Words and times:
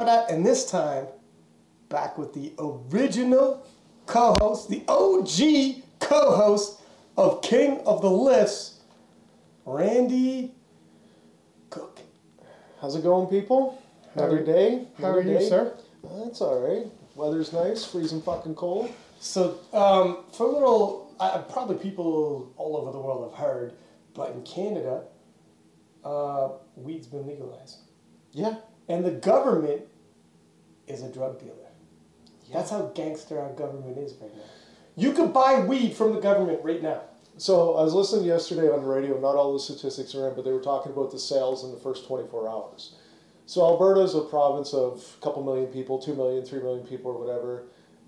And 0.00 0.44
this 0.44 0.70
time 0.70 1.06
back 1.88 2.18
with 2.18 2.34
the 2.34 2.52
original 2.58 3.66
co 4.04 4.34
host, 4.38 4.68
the 4.68 4.84
OG 4.88 5.82
co 6.00 6.36
host 6.36 6.82
of 7.16 7.40
King 7.40 7.80
of 7.86 8.02
the 8.02 8.10
Lifts, 8.10 8.80
Randy 9.64 10.52
Cook. 11.70 12.00
How's 12.80 12.94
it 12.94 13.02
going, 13.02 13.28
people? 13.28 13.82
Another 14.14 14.44
day. 14.44 14.86
How 14.98 15.12
are 15.12 15.22
you, 15.22 15.38
day. 15.38 15.48
sir? 15.48 15.74
That's 16.04 16.42
all 16.42 16.60
right. 16.60 16.86
Weather's 17.14 17.54
nice, 17.54 17.84
freezing 17.84 18.20
fucking 18.20 18.54
cold. 18.54 18.90
So, 19.18 19.58
um, 19.72 20.24
for 20.32 20.46
a 20.46 20.50
little, 20.50 21.14
uh, 21.18 21.38
probably 21.42 21.76
people 21.76 22.52
all 22.58 22.76
over 22.76 22.92
the 22.92 23.00
world 23.00 23.30
have 23.30 23.46
heard, 23.46 23.72
but 24.12 24.32
in 24.32 24.42
Canada, 24.42 25.04
uh, 26.04 26.50
weed's 26.76 27.06
been 27.06 27.26
legalized. 27.26 27.78
Yeah. 28.32 28.56
And 28.88 29.04
the 29.04 29.10
government 29.10 29.82
is 30.86 31.02
a 31.02 31.12
drug 31.12 31.40
dealer. 31.40 31.52
That's 32.52 32.70
how 32.70 32.92
gangster 32.94 33.40
our 33.40 33.52
government 33.52 33.98
is 33.98 34.14
right 34.20 34.34
now. 34.34 34.42
You 34.94 35.12
could 35.12 35.32
buy 35.32 35.60
weed 35.60 35.94
from 35.94 36.14
the 36.14 36.20
government 36.20 36.60
right 36.62 36.82
now. 36.82 37.02
So 37.38 37.74
I 37.76 37.82
was 37.82 37.92
listening 37.92 38.24
yesterday 38.24 38.70
on 38.70 38.82
the 38.82 38.88
radio. 38.88 39.18
Not 39.20 39.34
all 39.36 39.52
the 39.52 39.58
statistics 39.60 40.14
are 40.14 40.28
in, 40.28 40.34
but 40.34 40.44
they 40.44 40.52
were 40.52 40.62
talking 40.62 40.92
about 40.92 41.10
the 41.10 41.18
sales 41.18 41.64
in 41.64 41.70
the 41.70 41.76
first 41.76 42.06
24 42.06 42.48
hours. 42.48 42.94
So 43.44 43.62
Alberta 43.62 44.00
is 44.00 44.14
a 44.14 44.22
province 44.22 44.72
of 44.72 45.16
a 45.18 45.24
couple 45.24 45.44
million 45.44 45.66
people, 45.66 45.98
two 45.98 46.14
million, 46.14 46.44
three 46.44 46.60
million 46.60 46.86
people, 46.86 47.10
or 47.10 47.18
whatever. 47.18 47.64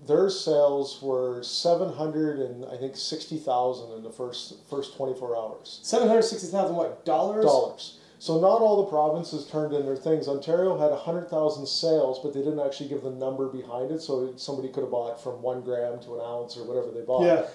Their 0.06 0.30
sales 0.30 1.00
were 1.02 1.42
700 1.42 2.38
and 2.38 2.64
I 2.64 2.76
think 2.76 2.96
60,000 2.96 3.96
in 3.96 4.02
the 4.02 4.10
first 4.10 4.54
first 4.70 4.96
24 4.96 5.36
hours. 5.36 5.80
Seven 5.82 6.08
hundred 6.08 6.22
sixty 6.22 6.48
thousand 6.48 6.76
what 6.76 7.04
dollars? 7.04 7.44
dollars. 7.44 7.98
So 8.20 8.40
not 8.40 8.60
all 8.60 8.82
the 8.82 8.90
provinces 8.90 9.46
turned 9.46 9.72
in 9.72 9.86
their 9.86 9.96
things. 9.96 10.26
Ontario 10.26 10.76
had 10.76 10.92
hundred 10.92 11.30
thousand 11.30 11.66
sales, 11.66 12.18
but 12.18 12.34
they 12.34 12.40
didn't 12.40 12.60
actually 12.60 12.88
give 12.88 13.02
the 13.02 13.10
number 13.10 13.48
behind 13.48 13.92
it. 13.92 14.02
So 14.02 14.32
somebody 14.36 14.68
could 14.68 14.82
have 14.82 14.90
bought 14.90 15.22
from 15.22 15.40
one 15.40 15.60
gram 15.60 16.00
to 16.00 16.14
an 16.16 16.20
ounce 16.24 16.56
or 16.56 16.64
whatever 16.64 16.90
they 16.90 17.02
bought. 17.02 17.24
Yeah. 17.24 17.46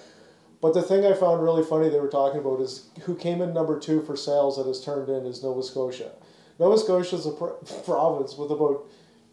But 0.62 0.72
the 0.72 0.82
thing 0.82 1.04
I 1.04 1.12
found 1.12 1.42
really 1.42 1.62
funny 1.62 1.90
they 1.90 2.00
were 2.00 2.08
talking 2.08 2.40
about 2.40 2.60
is 2.62 2.88
who 3.02 3.14
came 3.14 3.42
in 3.42 3.52
number 3.52 3.78
two 3.78 4.00
for 4.00 4.16
sales 4.16 4.56
that 4.56 4.66
has 4.66 4.82
turned 4.82 5.10
in 5.10 5.26
is 5.26 5.42
Nova 5.42 5.62
Scotia. 5.62 6.12
Nova 6.58 6.78
Scotia 6.78 7.16
is 7.16 7.26
a 7.26 7.32
pro- 7.32 7.56
province 7.84 8.36
with 8.38 8.50
about 8.50 8.86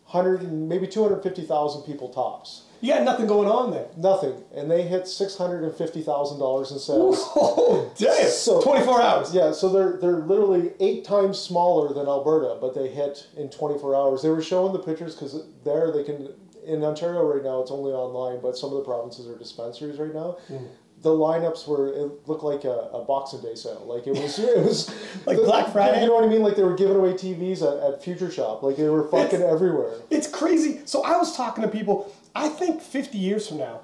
hundred 0.05 0.41
and 0.41 0.67
maybe 0.67 0.88
two 0.88 1.01
hundred 1.01 1.23
fifty 1.23 1.43
thousand 1.43 1.83
people 1.83 2.09
tops. 2.09 2.63
You 2.81 2.93
got 2.93 3.03
nothing 3.03 3.27
going 3.27 3.47
on 3.47 3.71
there. 3.71 3.87
Nothing, 3.95 4.43
and 4.55 4.69
they 4.69 4.81
hit 4.81 5.07
six 5.07 5.37
hundred 5.37 5.63
and 5.63 5.73
fifty 5.73 6.01
thousand 6.01 6.39
dollars 6.39 6.71
in 6.71 6.79
sales. 6.79 7.17
Oh 7.35 7.91
damn! 7.97 8.27
So- 8.29 8.61
Twenty 8.61 8.83
four 8.83 9.01
hours. 9.01 9.33
Yeah, 9.33 9.51
so 9.51 9.69
they're 9.69 9.97
they're 9.97 10.19
literally 10.25 10.71
eight 10.79 11.05
times 11.05 11.38
smaller 11.39 11.93
than 11.93 12.07
Alberta, 12.07 12.57
but 12.59 12.73
they 12.73 12.88
hit 12.89 13.27
in 13.38 13.49
24 13.49 13.95
hours. 13.95 14.21
They 14.23 14.29
were 14.29 14.41
showing 14.41 14.73
the 14.73 14.79
pictures 14.79 15.13
because 15.15 15.43
there 15.63 15.91
they 15.91 16.03
can 16.03 16.33
in 16.65 16.83
Ontario 16.83 17.23
right 17.25 17.43
now 17.43 17.61
it's 17.61 17.71
only 17.71 17.91
online, 17.91 18.41
but 18.41 18.57
some 18.57 18.71
of 18.71 18.77
the 18.77 18.83
provinces 18.83 19.27
are 19.27 19.38
dispensaries 19.38 19.97
right 19.99 20.13
now. 20.13 20.38
Hmm. 20.47 20.66
The 21.01 21.09
lineups 21.09 21.67
were 21.67 21.88
it 21.91 22.27
looked 22.27 22.43
like 22.43 22.63
a, 22.63 22.89
a 22.93 23.03
Boxing 23.03 23.41
Day 23.41 23.55
sale. 23.55 23.83
Like 23.88 24.05
it 24.07 24.11
was 24.13 24.38
it 24.39 24.57
was 24.63 24.89
Like 25.25 25.38
the- 25.38 25.43
Black 25.43 25.71
Friday? 25.71 26.01
You 26.01 26.07
know 26.07 26.16
what 26.16 26.23
I 26.23 26.27
mean? 26.27 26.41
Like 26.43 26.55
they 26.55 26.63
were 26.63 26.75
giving 26.75 26.95
away 26.95 27.13
TVs 27.13 27.61
at, 27.63 27.93
at 27.95 28.03
Future 28.03 28.29
Shop. 28.31 28.61
Like 28.63 28.75
they 28.77 28.89
were 28.89 29.03
fucking 29.09 29.39
It's- 29.41 29.53
everywhere. 29.53 29.93
It's 30.11 30.27
crazy. 30.27 30.81
So 30.85 31.03
I 31.03 31.17
was 31.17 31.35
talking 31.35 31.63
to 31.63 31.67
people. 31.69 32.11
I 32.35 32.49
think 32.49 32.81
50 32.81 33.17
years 33.17 33.47
from 33.47 33.57
now, 33.57 33.81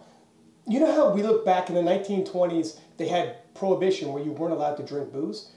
you 0.68 0.80
know 0.80 0.94
how 0.94 1.12
we 1.12 1.24
look 1.24 1.46
back 1.46 1.70
in 1.70 1.76
the 1.76 1.82
1920s, 1.82 2.80
they 2.98 3.08
had 3.08 3.54
prohibition 3.54 4.12
where 4.12 4.24
you 4.24 4.32
weren't 4.32 4.54
allowed 4.54 4.76
to 4.78 4.84
drink 4.84 5.12
booze? 5.12 5.52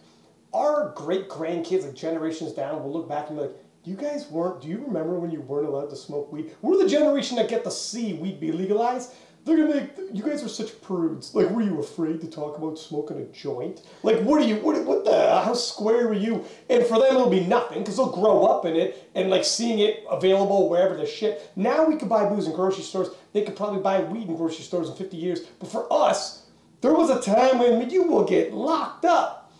Our 0.52 0.92
great 0.96 1.28
grandkids, 1.28 1.84
like 1.84 1.94
generations 1.94 2.52
down, 2.52 2.82
will 2.82 2.92
look 2.92 3.08
back 3.08 3.28
and 3.28 3.38
be 3.38 3.42
like, 3.44 3.56
you 3.84 3.94
guys 3.94 4.28
weren't, 4.28 4.60
do 4.60 4.68
you 4.68 4.78
remember 4.78 5.18
when 5.18 5.30
you 5.30 5.40
weren't 5.40 5.66
allowed 5.66 5.90
to 5.90 5.96
smoke 5.96 6.32
weed? 6.32 6.54
We're 6.60 6.82
the 6.82 6.88
generation 6.88 7.36
that 7.36 7.48
get 7.48 7.64
to 7.64 7.70
see 7.70 8.14
weed 8.14 8.40
be 8.40 8.52
legalized. 8.52 9.14
They're 9.44 9.56
gonna 9.56 9.74
make, 9.74 9.90
you 10.12 10.22
guys 10.22 10.42
are 10.44 10.48
such 10.48 10.80
prudes. 10.82 11.34
Like, 11.34 11.48
were 11.50 11.62
you 11.62 11.80
afraid 11.80 12.20
to 12.20 12.26
talk 12.26 12.58
about 12.58 12.78
smoking 12.78 13.18
a 13.18 13.24
joint? 13.26 13.82
Like, 14.02 14.20
what 14.20 14.42
are 14.42 14.44
you, 14.44 14.56
what, 14.56 14.84
what 14.84 15.04
the, 15.04 15.12
how 15.42 15.54
square 15.54 16.08
are 16.08 16.14
you? 16.14 16.44
And 16.68 16.84
for 16.84 16.98
them, 16.98 17.16
it'll 17.16 17.30
be 17.30 17.46
nothing 17.46 17.78
because 17.78 17.96
they'll 17.96 18.12
grow 18.12 18.44
up 18.44 18.66
in 18.66 18.76
it 18.76 19.10
and 19.14 19.30
like 19.30 19.44
seeing 19.44 19.78
it 19.78 20.04
available 20.10 20.68
wherever 20.68 20.94
the 20.94 21.06
shit. 21.06 21.50
Now 21.56 21.86
we 21.86 21.96
could 21.96 22.08
buy 22.08 22.28
booze 22.28 22.46
in 22.46 22.54
grocery 22.54 22.84
stores. 22.84 23.08
They 23.32 23.42
could 23.42 23.56
probably 23.56 23.80
buy 23.80 24.00
weed 24.00 24.28
in 24.28 24.36
grocery 24.36 24.64
stores 24.64 24.90
in 24.90 24.96
50 24.96 25.16
years. 25.16 25.40
But 25.58 25.70
for 25.70 25.90
us, 25.90 26.46
there 26.82 26.94
was 26.94 27.08
a 27.08 27.20
time 27.20 27.58
when 27.58 27.88
you 27.88 28.04
will 28.04 28.24
get 28.24 28.52
locked 28.52 29.06
up. 29.06 29.52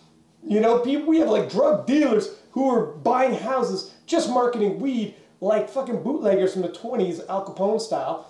You 0.47 0.61
know, 0.61 0.79
people 0.81 1.07
we 1.07 1.19
have 1.19 1.29
like 1.29 1.51
drug 1.51 1.87
dealers 1.87 2.37
who 2.53 2.69
are 2.71 2.87
buying 2.87 3.35
houses 3.35 3.95
just 4.07 4.29
marketing 4.29 4.79
weed 4.79 5.15
like 5.41 5.71
fucking 5.71 6.03
bootleggers 6.03 6.53
from 6.53 6.63
the 6.63 6.69
20s, 6.69 7.27
Al 7.29 7.45
Capone 7.47 7.81
style. 7.81 8.30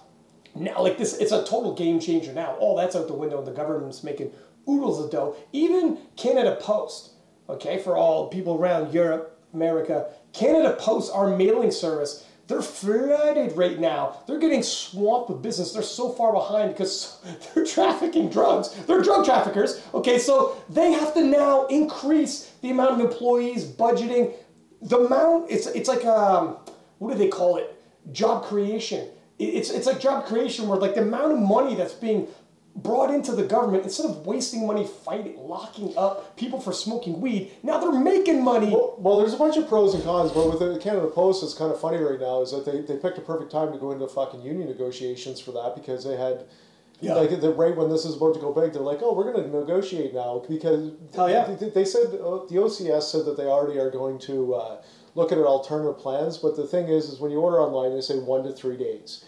Now, 0.54 0.82
like 0.82 0.98
this, 0.98 1.16
it's 1.18 1.32
a 1.32 1.44
total 1.44 1.74
game 1.74 2.00
changer 2.00 2.32
now. 2.32 2.56
All 2.58 2.76
that's 2.76 2.96
out 2.96 3.06
the 3.06 3.14
window, 3.14 3.38
and 3.38 3.46
the 3.46 3.52
government's 3.52 4.02
making 4.02 4.32
oodles 4.68 5.02
of 5.02 5.10
dough. 5.10 5.36
Even 5.52 5.98
Canada 6.16 6.56
Post, 6.60 7.12
okay, 7.48 7.78
for 7.78 7.96
all 7.96 8.28
people 8.28 8.56
around 8.56 8.92
Europe, 8.92 9.38
America, 9.54 10.10
Canada 10.32 10.76
Post, 10.78 11.12
our 11.14 11.36
mailing 11.36 11.70
service, 11.70 12.26
they're 12.50 12.62
flooded 12.62 13.56
right 13.56 13.78
now. 13.78 14.16
They're 14.26 14.40
getting 14.40 14.64
swamped 14.64 15.30
with 15.30 15.40
business. 15.40 15.72
They're 15.72 15.82
so 15.82 16.10
far 16.10 16.32
behind 16.32 16.72
because 16.72 17.18
they're 17.54 17.64
trafficking 17.64 18.28
drugs. 18.28 18.74
They're 18.86 19.02
drug 19.02 19.24
traffickers. 19.24 19.80
Okay, 19.94 20.18
so 20.18 20.60
they 20.68 20.90
have 20.90 21.14
to 21.14 21.22
now 21.22 21.66
increase 21.66 22.50
the 22.60 22.70
amount 22.70 22.92
of 22.92 23.00
employees, 23.00 23.64
budgeting, 23.64 24.34
the 24.82 24.98
amount. 24.98 25.48
It's 25.48 25.68
it's 25.68 25.88
like 25.88 26.04
um, 26.04 26.56
what 26.98 27.12
do 27.12 27.18
they 27.18 27.28
call 27.28 27.56
it? 27.56 27.80
Job 28.12 28.42
creation. 28.44 29.08
It- 29.40 29.54
It's 29.58 29.70
it's 29.70 29.86
like 29.86 29.98
job 30.00 30.26
creation 30.26 30.68
where 30.68 30.78
like 30.78 30.94
the 30.94 31.02
amount 31.02 31.32
of 31.32 31.38
money 31.38 31.74
that's 31.74 31.94
being 31.94 32.28
brought 32.76 33.10
into 33.12 33.32
the 33.32 33.42
government 33.42 33.82
instead 33.82 34.06
of 34.06 34.24
wasting 34.24 34.64
money 34.64 34.86
fighting 34.86 35.36
locking 35.54 35.92
up 35.96 36.36
people 36.36 36.60
for 36.60 36.72
smoking 36.72 37.20
weed 37.20 37.50
now 37.64 37.78
they're 37.80 37.90
making 38.12 38.44
money 38.44 38.70
Well, 38.70 38.94
well, 38.98 39.16
there's 39.18 39.34
a 39.34 39.36
bunch 39.44 39.56
of 39.56 39.66
pros 39.68 39.92
and 39.94 40.04
cons, 40.04 40.30
but 40.30 40.46
with 40.48 40.60
the 40.60 40.78
Canada 40.78 41.08
Post, 41.08 41.42
it's 41.42 41.52
kind 41.54 41.72
of 41.72 41.80
funny 41.80 41.98
right 41.98 42.20
now 42.20 42.42
is 42.42 42.52
that 42.52 42.64
they, 42.64 42.80
they 42.82 42.96
picked 43.04 43.18
a 43.18 43.22
perfect 43.22 43.50
time 43.50 43.72
to 43.72 43.78
go 43.78 43.90
into 43.90 44.06
fucking 44.06 44.42
union 44.42 44.68
negotiations 44.68 45.40
for 45.40 45.50
that 45.52 45.74
because 45.74 46.04
they 46.04 46.16
had, 46.16 46.44
Yeah. 47.00 47.14
like, 47.14 47.40
the 47.40 47.52
right 47.52 47.76
when 47.76 47.88
this 47.90 48.04
is 48.04 48.14
about 48.16 48.34
to 48.34 48.40
go 48.40 48.52
big, 48.52 48.72
they're 48.72 48.82
like, 48.92 49.00
oh, 49.02 49.14
we're 49.14 49.32
going 49.32 49.42
to 49.50 49.58
negotiate 49.58 50.14
now 50.14 50.32
because 50.48 50.92
Hell 51.16 51.28
yeah. 51.28 51.46
they, 51.60 51.70
they 51.70 51.84
said 51.84 52.06
uh, 52.28 52.46
the 52.50 52.56
OCS 52.64 53.02
said 53.12 53.24
that 53.24 53.36
they 53.36 53.46
already 53.46 53.80
are 53.80 53.90
going 53.90 54.18
to 54.30 54.54
uh, 54.54 54.82
look 55.16 55.32
at 55.32 55.38
alternative 55.38 55.98
plans, 55.98 56.38
but 56.38 56.54
the 56.56 56.66
thing 56.68 56.86
is, 56.88 57.06
is 57.10 57.18
when 57.18 57.32
you 57.32 57.40
order 57.40 57.58
online, 57.60 57.92
they 57.96 58.00
say 58.00 58.16
one 58.18 58.44
to 58.44 58.52
three 58.52 58.76
days. 58.76 59.24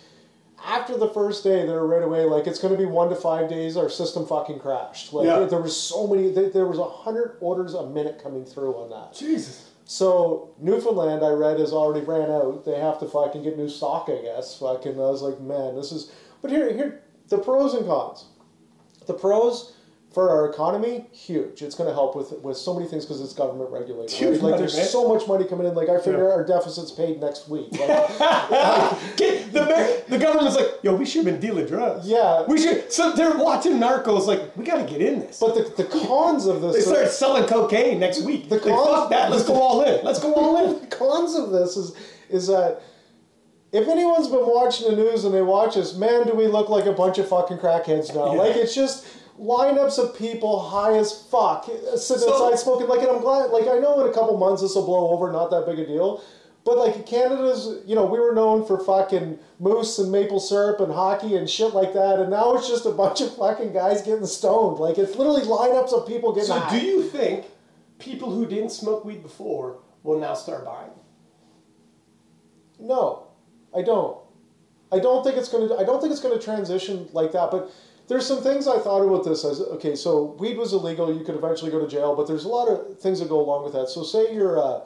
After 0.65 0.97
the 0.97 1.09
first 1.09 1.43
day, 1.43 1.67
they're 1.67 1.85
right 1.85 2.03
away 2.03 2.25
like 2.25 2.47
it's 2.47 2.59
going 2.59 2.73
to 2.73 2.79
be 2.79 2.87
one 2.87 3.09
to 3.09 3.17
five 3.17 3.49
days. 3.49 3.77
Our 3.77 3.89
system 3.91 4.27
fucking 4.27 4.61
crashed. 4.61 5.13
Like 5.13 5.27
Yeah. 5.27 5.45
there 5.45 5.61
was 5.61 5.77
so 5.77 6.07
many. 6.07 6.31
There, 6.31 6.51
there 6.51 6.67
was 6.67 6.79
a 6.79 6.85
hundred 6.89 7.37
orders 7.41 7.75
a 7.75 7.87
minute 7.87 8.21
coming 8.23 8.45
through 8.45 8.75
on 8.77 8.91
that. 8.91 9.15
jesus 9.19 9.71
So 9.85 10.55
Newfoundland, 10.61 11.25
I 11.25 11.31
read, 11.31 11.59
has 11.59 11.73
already 11.73 12.05
ran 12.07 12.31
out. 12.31 12.65
They 12.65 12.79
have 12.79 12.99
to 13.01 13.07
fucking 13.07 13.43
get 13.43 13.57
new 13.59 13.69
stock, 13.69 14.09
I 14.09 14.23
guess. 14.23 14.59
Fucking, 14.59 14.95
I 14.95 15.11
was 15.11 15.23
like, 15.23 15.41
man, 15.41 15.75
this 15.75 15.91
is. 15.93 16.13
But 16.41 16.51
here, 16.51 16.73
here, 16.73 17.03
the 17.29 17.39
pros 17.39 17.75
and 17.75 17.87
cons. 17.87 18.27
The 19.07 19.15
pros 19.15 19.72
for 20.13 20.29
our 20.31 20.49
economy, 20.51 21.07
huge. 21.13 21.63
It's 21.63 21.75
going 21.75 21.89
to 21.89 21.95
help 21.95 22.15
with 22.15 22.33
with 22.43 22.57
so 22.57 22.75
many 22.75 22.87
things 22.87 23.05
because 23.05 23.21
it's 23.21 23.33
government 23.33 23.71
regulated. 23.71 24.11
Huge 24.15 24.41
right? 24.41 24.51
Like 24.53 24.59
there's 24.59 24.91
so 24.91 25.09
much 25.09 25.27
money 25.27 25.45
coming 25.47 25.67
in. 25.67 25.75
Like 25.75 25.89
I 25.89 25.99
figure 25.99 26.27
Yeah. 26.29 26.35
our 26.35 26.45
deficit's 26.45 26.91
paid 26.93 27.21
next 27.21 27.49
week. 27.49 27.69
Like, 27.79 29.17
Get- 29.17 29.53
the, 29.53 30.03
the 30.09 30.19
government's 30.19 30.57
like 30.57 30.69
yo 30.83 30.95
we 30.95 31.05
should 31.05 31.25
have 31.25 31.33
been 31.35 31.41
dealing 31.41 31.67
drugs 31.67 32.07
yeah, 32.07 32.45
we 32.47 32.59
should 32.61 32.93
so 32.93 33.13
they're 33.13 33.37
watching 33.37 33.73
narcos 33.75 34.27
like 34.27 34.57
we 34.57 34.65
gotta 34.65 34.85
get 34.85 35.01
in 35.03 35.21
this 35.21 35.39
but 35.41 35.55
the, 35.55 35.83
the 35.83 35.89
cons 35.89 36.47
of 36.47 36.61
this. 36.63 36.75
they 36.75 36.81
start 36.81 37.09
selling 37.09 37.47
cocaine 37.47 37.99
next 38.01 38.23
week 38.23 38.49
The 38.49 38.57
Like, 38.57 38.65
fuck 38.65 39.11
that 39.11 39.31
let's 39.31 39.45
go 39.47 39.55
all 39.61 39.83
in 39.83 40.05
let's 40.05 40.21
go 40.21 40.33
all 40.35 40.65
in 40.75 40.81
the 40.81 40.87
cons 40.87 41.35
of 41.35 41.51
this 41.51 41.77
is 41.77 41.95
is 42.31 42.47
that 42.49 42.83
if 43.73 43.89
anyone's 43.89 44.29
been 44.29 44.47
watching 44.47 44.91
the 44.91 44.97
news 44.97 45.25
and 45.25 45.33
they 45.35 45.41
watch 45.41 45.79
us, 45.79 45.97
man, 45.97 46.27
do 46.27 46.35
we 46.35 46.47
look 46.47 46.69
like 46.69 46.85
a 46.85 46.93
bunch 46.93 47.17
of 47.19 47.27
fucking 47.27 47.57
crackheads 47.57 48.15
now? 48.15 48.35
Yeah. 48.35 48.39
Like 48.43 48.57
it's 48.57 48.75
just 48.75 49.07
lineups 49.43 49.99
of 49.99 50.17
people 50.17 50.61
high 50.71 50.97
as 50.97 51.13
fuck 51.31 51.69
uh, 51.69 51.97
sitting 51.97 52.23
So- 52.23 52.33
outside 52.33 52.59
smoking. 52.59 52.87
Like, 52.89 53.01
and 53.01 53.11
I'm 53.11 53.21
glad. 53.21 53.51
Like, 53.51 53.65
I 53.65 53.79
know 53.79 54.01
in 54.05 54.09
a 54.09 54.13
couple 54.13 54.37
months 54.37 54.63
this 54.63 54.75
will 54.75 54.87
blow 54.87 55.11
over, 55.11 55.33
not 55.33 55.51
that 55.51 55.67
big 55.67 55.79
a 55.79 55.87
deal. 55.87 56.23
But 56.65 56.79
like 56.79 57.07
Canada's, 57.07 57.83
you 57.87 57.97
know, 57.97 58.07
we 58.07 58.21
were 58.21 58.33
known 58.33 58.65
for 58.65 58.79
fucking 58.79 59.37
moose 59.59 59.99
and 59.99 60.13
maple 60.13 60.39
syrup 60.39 60.79
and 60.79 60.93
hockey 60.93 61.35
and 61.35 61.51
shit 61.51 61.75
like 61.75 61.93
that, 61.93 62.21
and 62.21 62.31
now 62.31 62.55
it's 62.55 62.69
just 62.69 62.87
a 62.87 62.93
bunch 62.93 63.21
of 63.21 63.35
fucking 63.37 63.73
guys 63.73 64.01
getting 64.03 64.27
stoned. 64.27 64.79
Like 64.79 64.97
it's 64.97 65.17
literally 65.17 65.43
lineups 65.43 65.93
of 65.93 66.07
people 66.07 66.33
getting 66.33 66.47
so 66.47 66.61
high. 66.61 66.79
do 66.79 66.87
you 66.87 67.03
think 67.03 67.47
people 67.99 68.31
who 68.31 68.47
didn't 68.47 68.71
smoke 68.71 69.05
weed 69.05 69.25
before 69.25 69.81
will 70.05 70.21
now 70.21 70.35
start 70.35 70.65
buying 70.65 70.91
No, 72.79 73.27
I 73.77 73.83
don't. 73.83 74.19
I 74.93 74.99
don't 75.01 75.25
think 75.25 75.37
it's 75.37 75.49
going 75.49 75.69
to. 75.69 75.77
I 75.79 75.83
don't 75.85 76.01
think 76.01 76.13
it's 76.13 76.21
going 76.23 76.39
to 76.39 76.45
transition 76.45 77.09
like 77.13 77.33
that. 77.33 77.51
But 77.51 77.73
there's 78.13 78.27
some 78.27 78.43
things 78.43 78.69
I 78.69 78.79
thought 78.79 79.03
about 79.03 79.25
this 79.25 79.43
as 79.43 79.61
okay. 79.61 79.97
So 79.97 80.37
weed 80.39 80.59
was 80.59 80.75
illegal. 80.75 81.17
You 81.17 81.25
could 81.25 81.35
eventually 81.35 81.71
go 81.71 81.81
to 81.81 81.89
jail, 81.89 82.15
but 82.15 82.29
there's 82.29 82.45
a 82.45 82.49
lot 82.49 82.69
of 82.69 82.99
things 82.99 83.21
that 83.21 83.31
go 83.31 83.41
along 83.41 83.65
with 83.65 83.73
that. 83.73 83.89
So 83.89 84.03
say 84.03 84.35
you're 84.35 84.63
uh, 84.63 84.81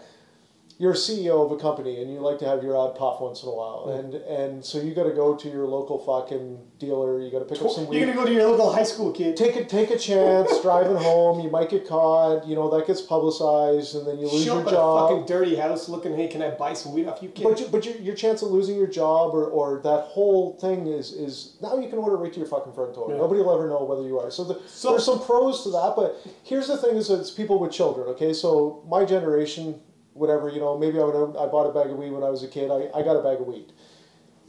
you're 0.78 0.92
a 0.92 0.94
CEO 0.94 1.44
of 1.44 1.50
a 1.52 1.56
company 1.56 2.02
and 2.02 2.12
you 2.12 2.20
like 2.20 2.38
to 2.38 2.44
have 2.46 2.62
your 2.62 2.76
odd 2.76 2.94
puff 2.96 3.20
once 3.20 3.42
in 3.42 3.48
a 3.48 3.52
while, 3.52 3.96
and 3.98 4.14
and 4.14 4.64
so 4.64 4.78
you 4.80 4.94
got 4.94 5.04
to 5.04 5.12
go 5.14 5.34
to 5.34 5.48
your 5.48 5.66
local 5.66 5.98
fucking 5.98 6.58
dealer. 6.78 7.18
You 7.20 7.30
got 7.30 7.38
to 7.38 7.44
pick 7.46 7.62
up 7.62 7.70
some 7.70 7.86
weed. 7.86 7.96
You're 7.98 8.06
gonna 8.06 8.18
go 8.18 8.26
to 8.26 8.32
your 8.32 8.46
local 8.50 8.72
high 8.72 8.82
school 8.82 9.10
kid. 9.12 9.36
Take 9.36 9.56
a 9.56 9.64
take 9.64 9.90
a 9.90 9.98
chance 9.98 10.60
driving 10.62 10.96
home. 10.96 11.40
You 11.40 11.50
might 11.50 11.70
get 11.70 11.88
caught. 11.88 12.46
You 12.46 12.54
know 12.56 12.68
that 12.76 12.86
gets 12.86 13.00
publicized, 13.00 13.94
and 13.94 14.06
then 14.06 14.18
you 14.18 14.28
lose 14.28 14.44
Show 14.44 14.58
your 14.58 14.66
up 14.66 14.70
job. 14.70 15.10
fucking 15.10 15.26
dirty 15.26 15.56
house 15.56 15.88
looking, 15.88 16.14
hey, 16.14 16.28
can 16.28 16.42
I 16.42 16.50
buy 16.50 16.74
some 16.74 16.92
weed 16.92 17.08
off 17.08 17.22
you, 17.22 17.30
kid? 17.30 17.44
But, 17.44 17.60
you, 17.60 17.66
but 17.68 17.84
your, 17.86 17.96
your 17.96 18.14
chance 18.14 18.42
of 18.42 18.50
losing 18.50 18.76
your 18.76 18.86
job 18.86 19.34
or, 19.34 19.46
or 19.46 19.80
that 19.82 20.00
whole 20.02 20.58
thing 20.60 20.86
is, 20.86 21.12
is 21.12 21.56
now 21.62 21.78
you 21.78 21.88
can 21.88 21.98
order 21.98 22.16
right 22.16 22.32
to 22.32 22.38
your 22.38 22.48
fucking 22.48 22.72
front 22.74 22.94
door. 22.94 23.10
Yeah. 23.10 23.16
Nobody 23.16 23.40
will 23.40 23.54
ever 23.54 23.68
know 23.68 23.82
whether 23.84 24.02
you 24.02 24.18
are. 24.20 24.30
So, 24.30 24.44
the, 24.44 24.60
So- 24.66 24.90
there's 24.90 25.04
some 25.06 25.20
pros 25.24 25.62
to 25.64 25.70
that. 25.70 25.94
But 25.96 26.16
here's 26.42 26.68
the 26.68 26.76
thing: 26.76 26.96
is 26.96 27.08
it's 27.08 27.30
people 27.30 27.58
with 27.58 27.72
children. 27.72 28.08
Okay, 28.08 28.32
so 28.34 28.84
my 28.88 29.04
generation, 29.04 29.80
whatever 30.16 30.48
you 30.48 30.60
know, 30.60 30.76
maybe 30.78 30.98
I 30.98 31.04
would 31.04 31.36
I 31.36 31.46
bought 31.46 31.68
a 31.68 31.72
bag 31.72 31.90
of 31.90 31.98
weed 31.98 32.10
when 32.10 32.22
I 32.22 32.30
was 32.30 32.42
a 32.42 32.48
kid. 32.48 32.70
I, 32.70 32.88
I 32.98 33.02
got 33.02 33.16
a 33.16 33.22
bag 33.22 33.40
of 33.40 33.46
weed. 33.46 33.72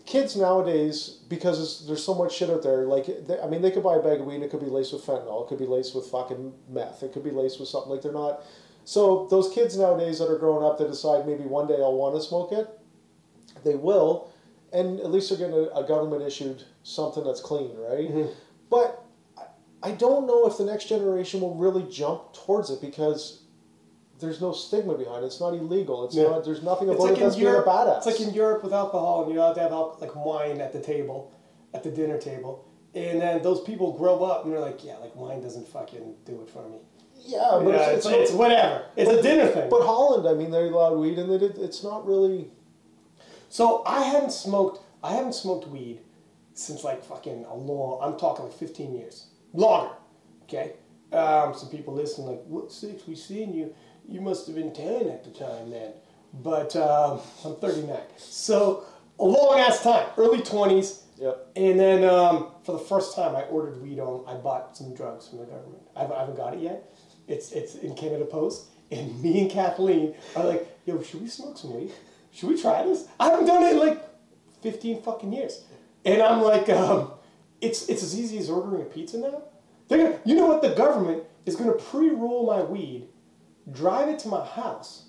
Kids 0.06 0.38
nowadays, 0.38 1.20
because 1.28 1.86
there's 1.86 2.04
so 2.04 2.14
much 2.16 2.34
shit 2.34 2.50
out 2.50 2.64
there. 2.64 2.86
Like, 2.86 3.08
they, 3.28 3.40
I 3.42 3.48
mean, 3.48 3.62
they 3.62 3.72
could 3.72 3.84
buy 3.84 3.98
a 3.98 4.02
bag 4.02 4.22
of 4.22 4.26
weed 4.26 4.36
and 4.36 4.44
it 4.46 4.50
could 4.50 4.62
be 4.62 4.68
laced 4.68 4.94
with 4.94 5.06
fentanyl. 5.06 5.44
It 5.44 5.50
could 5.50 5.60
be 5.60 5.66
laced 5.66 5.94
with 5.94 6.06
fucking 6.08 6.54
meth. 6.70 7.04
It 7.04 7.12
could 7.12 7.26
be 7.26 7.32
laced 7.32 7.60
with 7.60 7.68
something 7.68 7.92
like 7.92 8.02
they're 8.02 8.14
not. 8.14 8.42
So 8.86 9.28
those 9.30 9.54
kids 9.54 9.78
nowadays 9.78 10.20
that 10.20 10.32
are 10.32 10.38
growing 10.38 10.66
up 10.66 10.78
that 10.78 10.88
decide 10.88 11.28
maybe 11.28 11.44
one 11.44 11.68
day 11.68 11.74
I'll 11.76 11.98
want 11.98 12.16
to 12.16 12.22
smoke 12.22 12.54
it, 12.54 12.70
they 13.66 13.76
will, 13.76 14.32
and 14.72 15.02
at 15.02 15.12
least 15.12 15.28
they're 15.30 15.38
getting 15.38 15.56
a, 15.56 15.80
a 15.80 15.86
government 15.86 16.22
issued 16.22 16.64
something 16.84 17.26
that's 17.26 17.42
clean, 17.42 17.76
right? 17.78 18.10
Mhm. 18.10 18.34
But 18.70 19.04
I 19.84 19.92
don't 19.92 20.26
know 20.26 20.48
if 20.48 20.58
the 20.58 20.64
next 20.64 20.86
generation 20.86 21.42
will 21.42 21.56
really 21.56 21.84
jump 21.92 22.34
towards 22.34 22.70
it 22.70 22.80
because 22.80 23.44
there's 24.20 24.42
no 24.42 24.52
stigma 24.52 24.96
behind 24.98 25.24
it. 25.24 25.28
It's 25.28 25.40
not 25.40 25.54
illegal. 25.54 26.06
It's 26.06 26.16
Yeah. 26.16 26.24
not. 26.30 26.44
There's 26.46 26.64
nothing 26.64 26.90
It's 26.90 26.96
about 26.98 27.10
like 27.10 27.18
it 27.20 27.22
in 27.24 27.28
that's 27.30 27.38
Europe. 27.40 27.66
being 27.66 27.76
a 27.78 27.80
badass. 27.80 27.98
It's 27.98 28.06
like 28.06 28.22
in 28.28 28.34
Europe 28.34 28.64
with 28.64 28.74
alcohol, 28.74 29.24
and 29.24 29.32
you're 29.34 29.42
allowed 29.44 29.54
to 29.54 29.60
have 29.62 29.72
al- 29.72 29.98
like 30.02 30.16
wine 30.16 30.60
at 30.62 30.74
the 30.74 30.80
table, 30.80 31.32
at 31.74 31.84
the 31.84 31.92
dinner 31.92 32.18
table, 32.18 32.66
and 32.96 33.22
then 33.22 33.42
those 33.44 33.62
people 33.62 33.92
grow 33.94 34.24
up 34.24 34.44
and 34.44 34.52
they're 34.54 34.60
like, 34.60 34.84
yeah, 34.84 34.98
like 34.98 35.16
wine 35.16 35.42
doesn't 35.42 35.68
fucking 35.68 36.16
do 36.26 36.42
it 36.42 36.50
for 36.50 36.68
me. 36.68 36.78
yeah, 37.26 37.60
but 37.62 37.68
yeah, 37.74 37.90
it's, 37.90 38.06
it's, 38.06 38.16
it's, 38.16 38.32
whatever. 38.32 38.86
It's 38.96 39.10
a 39.12 39.22
dinner 39.22 39.48
thing. 39.48 39.70
But 39.70 39.82
Holland, 39.86 40.28
I 40.28 40.34
mean, 40.34 40.50
they 40.52 40.68
allowed 40.68 40.98
weed, 40.98 41.20
and 41.20 41.30
they 41.32 41.38
did, 41.38 41.58
it's 41.58 41.84
not 41.84 42.06
really. 42.08 42.50
So 43.50 43.84
I 43.86 44.04
haven't 44.04 44.32
smoked. 44.32 44.82
I 45.04 45.14
haven't 45.14 45.34
smoked 45.34 45.68
weed 45.68 46.00
since 46.54 46.84
like 46.84 47.04
fucking 47.04 47.46
a 47.46 47.56
long. 47.56 48.00
I'm 48.02 48.18
talking 48.18 48.46
like 48.46 48.54
15 48.54 48.94
years, 48.96 49.28
longer. 49.54 49.92
Okay. 50.44 50.74
Um, 51.12 51.54
some 51.54 51.70
people 51.70 51.94
listen 51.94 52.26
like, 52.26 52.44
"What 52.48 52.72
six? 52.72 53.06
We 53.08 53.16
seen 53.16 53.54
you. 53.54 53.74
You 54.08 54.22
must 54.22 54.48
have 54.48 54.56
been 54.56 54.74
10 54.74 55.10
at 55.10 55.24
the 55.24 55.32
time 55.32 55.70
then." 55.70 55.94
But 56.34 56.76
um, 56.76 57.22
I'm 57.46 57.56
39, 57.56 57.98
so 58.18 58.84
a 59.20 59.24
long 59.24 59.60
ass 59.60 59.82
time, 59.82 60.08
early 60.18 60.40
20s. 60.40 61.02
Yep. 61.18 61.52
And 61.56 61.80
then 61.80 62.04
um, 62.04 62.52
for 62.64 62.74
the 62.74 62.80
first 62.80 63.16
time, 63.16 63.36
I 63.36 63.44
ordered 63.44 63.82
weed 63.82 64.00
on. 64.00 64.24
I 64.28 64.36
bought 64.36 64.78
some 64.78 64.94
drugs 64.94 65.28
from 65.30 65.40
the 65.40 65.46
government. 65.46 65.82
I 65.96 66.02
haven't, 66.02 66.16
I 66.16 66.20
haven't 66.20 66.38
got 66.38 66.54
it 66.54 66.60
yet. 66.60 66.94
It's 67.28 67.52
it's 67.52 67.76
in 67.76 67.96
Canada 67.96 68.26
Post. 68.26 68.68
And 68.92 69.22
me 69.22 69.42
and 69.42 69.52
Kathleen 69.52 70.16
are 70.36 70.46
like, 70.46 70.80
yo, 70.86 71.02
should 71.02 71.22
we 71.22 71.28
smoke 71.28 71.58
some 71.58 71.76
weed? 71.76 71.92
Should 72.32 72.50
we 72.50 72.62
try 72.62 72.84
this? 72.84 73.08
I 73.20 73.30
haven't 73.32 73.48
done 73.48 73.64
it 73.64 73.72
in 73.74 73.80
like 73.80 74.02
15 74.62 75.02
fucking 75.02 75.34
years. 75.34 75.64
And 76.06 76.22
I'm 76.22 76.42
like, 76.42 76.70
um, 76.70 77.12
it's 77.60 77.90
it's 77.90 78.04
as 78.04 78.18
easy 78.18 78.38
as 78.38 78.50
ordering 78.50 78.82
a 78.82 78.86
pizza 78.86 79.18
now. 79.18 79.42
They're 79.88 79.98
gonna, 79.98 80.20
you 80.26 80.36
know 80.36 80.46
what? 80.48 80.62
The 80.62 80.70
government 80.70 81.24
is 81.46 81.56
gonna 81.56 81.74
pre-roll 81.74 82.46
my 82.46 82.62
weed, 82.62 83.08
drive 83.72 84.10
it 84.10 84.20
to 84.20 84.28
my 84.28 84.46
house, 84.46 85.06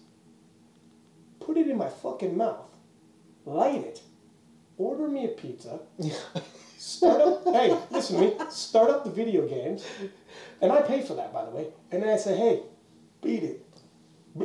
put 1.40 1.56
it 1.56 1.68
in 1.68 1.76
my 1.76 1.88
fucking 1.88 2.36
mouth, 2.36 2.76
light 3.44 3.82
it, 3.82 4.02
order 4.76 5.08
me 5.08 5.24
a 5.24 5.28
pizza, 5.28 5.80
start 6.78 7.20
up. 7.20 7.44
hey, 7.44 7.76
listen 7.90 8.16
to 8.16 8.22
me. 8.22 8.36
Start 8.50 8.90
up 8.90 9.04
the 9.04 9.10
video 9.10 9.46
games, 9.46 9.86
and 10.60 10.72
I 10.72 10.82
pay 10.82 11.02
for 11.02 11.14
that, 11.14 11.32
by 11.32 11.44
the 11.44 11.50
way. 11.50 11.66
And 11.90 12.02
then 12.02 12.10
I 12.10 12.16
say, 12.16 12.36
hey, 12.36 12.62
beat 13.22 13.42
it. 13.42 13.64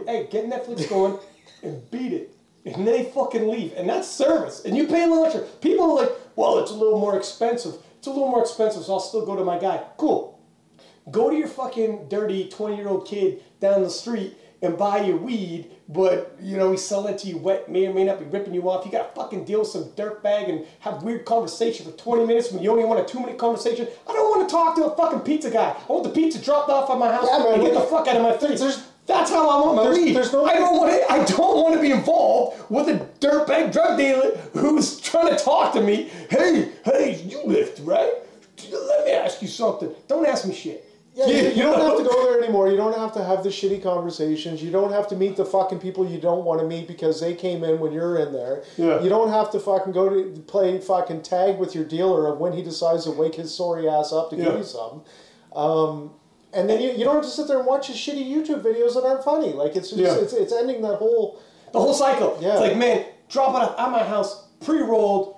Hey, 0.06 0.28
get 0.32 0.50
Netflix 0.50 0.90
going 0.90 1.20
and 1.62 1.90
beat 1.92 2.14
it. 2.14 2.36
And 2.66 2.76
then 2.76 2.86
they 2.86 3.04
fucking 3.06 3.48
leave, 3.48 3.74
and 3.76 3.90
that's 3.90 4.08
service. 4.08 4.64
And 4.64 4.76
you 4.76 4.88
pay 4.88 5.04
a 5.04 5.08
little 5.08 5.26
extra. 5.26 5.42
People 5.42 5.92
are 5.92 6.04
like, 6.04 6.12
well, 6.36 6.60
it's 6.60 6.72
a 6.72 6.76
little 6.76 7.00
more 7.00 7.18
expensive. 7.18 7.76
It's 7.98 8.08
a 8.08 8.10
little 8.10 8.30
more 8.30 8.42
expensive, 8.42 8.84
so 8.84 8.94
I'll 8.94 9.00
still 9.00 9.26
go 9.26 9.36
to 9.36 9.44
my 9.44 9.60
guy. 9.60 9.84
Cool. 9.98 10.33
Go 11.12 11.30
to 11.30 11.36
your 11.36 11.48
fucking 11.48 12.08
dirty 12.10 12.48
20 12.50 12.76
year 12.78 12.88
old 12.88 13.08
kid 13.08 13.42
down 13.60 13.84
the 13.84 13.90
street 13.90 14.38
and 14.62 14.78
buy 14.78 15.02
your 15.04 15.18
weed, 15.18 15.70
but 15.90 16.38
you 16.42 16.56
know, 16.56 16.72
he's 16.72 16.82
selling 16.84 17.14
it 17.14 17.18
to 17.20 17.28
you 17.28 17.38
wet, 17.38 17.70
may 17.70 17.86
or 17.88 17.94
may 17.94 18.06
not 18.06 18.20
be 18.20 18.26
ripping 18.26 18.54
you 18.54 18.70
off. 18.70 18.86
You 18.86 18.92
gotta 18.92 19.14
fucking 19.14 19.44
deal 19.44 19.60
with 19.60 19.68
some 19.68 19.86
dirtbag 19.92 20.48
and 20.50 20.66
have 20.80 21.04
weird 21.04 21.26
conversation 21.26 21.86
for 21.86 21.92
20 21.98 22.26
minutes 22.26 22.52
when 22.52 22.64
you 22.64 22.72
only 22.72 22.86
want 22.86 23.02
a 23.02 23.04
two 23.12 23.20
minute 23.20 23.38
conversation. 23.38 23.88
I 24.08 24.14
don't 24.14 24.30
wanna 24.38 24.50
talk 24.50 24.76
to 24.78 24.86
a 24.86 24.96
fucking 24.96 25.20
pizza 25.22 25.52
guy. 25.52 25.76
I 25.78 25.92
want 25.92 26.06
the 26.06 26.10
pizza 26.12 26.40
dropped 26.42 26.70
off 26.70 26.90
at 26.90 26.98
my 26.98 27.12
house 27.12 27.28
Yeah, 27.30 27.40
man, 27.40 27.54
and 27.56 27.64
get 27.64 27.74
the 27.74 27.82
fuck 27.82 28.08
out 28.08 28.16
of 28.16 28.22
my 28.24 28.38
face. 28.38 28.60
There's- 28.62 28.84
That's 29.06 29.30
how 29.30 29.50
I 29.50 29.60
want 29.66 29.76
my 29.76 29.84
There's- 29.84 29.98
weed. 29.98 30.16
there's 30.16 30.32
no- 30.32 30.46
I 30.46 30.54
don't 30.54 30.78
want 30.78 30.94
to. 30.94 31.12
I 31.12 31.26
don't 31.26 31.62
want 31.62 31.74
to 31.76 31.82
be 31.82 31.92
involved 31.92 32.64
with 32.70 32.88
a 32.88 33.06
dirtbag 33.20 33.74
drug 33.74 33.98
dealer 33.98 34.30
who's 34.54 35.02
trying 35.02 35.28
to 35.28 35.36
talk 35.36 35.74
to 35.74 35.82
me. 35.82 36.10
Hey, 36.30 36.70
hey, 36.86 37.16
you 37.28 37.42
lift, 37.44 37.82
right? 37.84 38.14
Let 38.72 39.06
me 39.06 39.12
ask 39.12 39.42
you 39.42 39.50
something. 39.50 39.94
Don't 40.08 40.26
ask 40.26 40.46
me 40.46 40.54
shit. 40.56 40.86
Yeah, 41.16 41.28
you, 41.28 41.50
you 41.50 41.62
don't 41.62 41.80
have 41.80 41.98
to 41.98 42.04
go 42.04 42.24
there 42.26 42.42
anymore. 42.42 42.70
You 42.72 42.78
don't 42.78 42.98
have 42.98 43.14
to 43.14 43.24
have 43.24 43.44
the 43.44 43.50
shitty 43.50 43.84
conversations. 43.84 44.64
You 44.64 44.72
don't 44.72 44.92
have 44.92 45.08
to 45.10 45.16
meet 45.16 45.36
the 45.36 45.46
fucking 45.46 45.78
people 45.80 46.10
you 46.10 46.20
don't 46.20 46.44
want 46.44 46.60
to 46.62 46.68
meet 46.68 46.88
because 46.88 47.22
they 47.22 47.36
came 47.36 47.64
in 47.64 47.80
when 47.80 47.92
you're 47.94 48.18
in 48.18 48.34
there. 48.34 48.64
Yeah. 48.78 49.00
You 49.00 49.10
don't 49.10 49.30
have 49.30 49.52
to 49.52 49.60
fucking 49.60 49.94
go 49.94 50.10
to 50.10 50.42
play 50.42 50.80
fucking 50.80 51.22
tag 51.22 51.60
with 51.60 51.76
your 51.76 51.86
dealer 51.86 52.28
of 52.34 52.40
when 52.40 52.54
he 52.54 52.64
decides 52.64 53.04
to 53.04 53.12
wake 53.12 53.36
his 53.36 53.54
sorry 53.54 53.88
ass 53.88 54.12
up 54.12 54.32
to 54.32 54.36
give 54.36 54.58
you 54.58 54.64
some. 54.64 55.04
Um, 55.56 56.14
and 56.52 56.68
then 56.68 56.82
you, 56.82 56.92
you 56.92 57.04
don't 57.04 57.16
have 57.16 57.24
to 57.24 57.30
sit 57.30 57.48
there 57.48 57.58
and 57.60 57.68
watch 57.68 57.88
his 57.88 57.98
shitty 57.98 58.28
YouTube 58.28 58.64
videos 58.64 58.96
that 58.96 59.04
aren't 59.06 59.24
funny. 59.24 59.54
Like 59.54 59.76
it's 59.76 59.90
just, 59.90 60.02
Yeah. 60.02 60.16
it's, 60.16 60.34
it's 60.34 60.52
ending 60.54 60.82
that 60.82 60.96
whole. 60.96 61.40
The 61.74 61.80
whole 61.80 61.94
cycle. 61.94 62.38
Yeah. 62.42 62.52
It's 62.54 62.60
like, 62.62 62.78
man, 62.78 63.06
drop 63.30 63.56
it 63.56 63.80
at 63.80 63.92
my 63.92 64.04
house, 64.04 64.48
pre-rolled, 64.64 65.38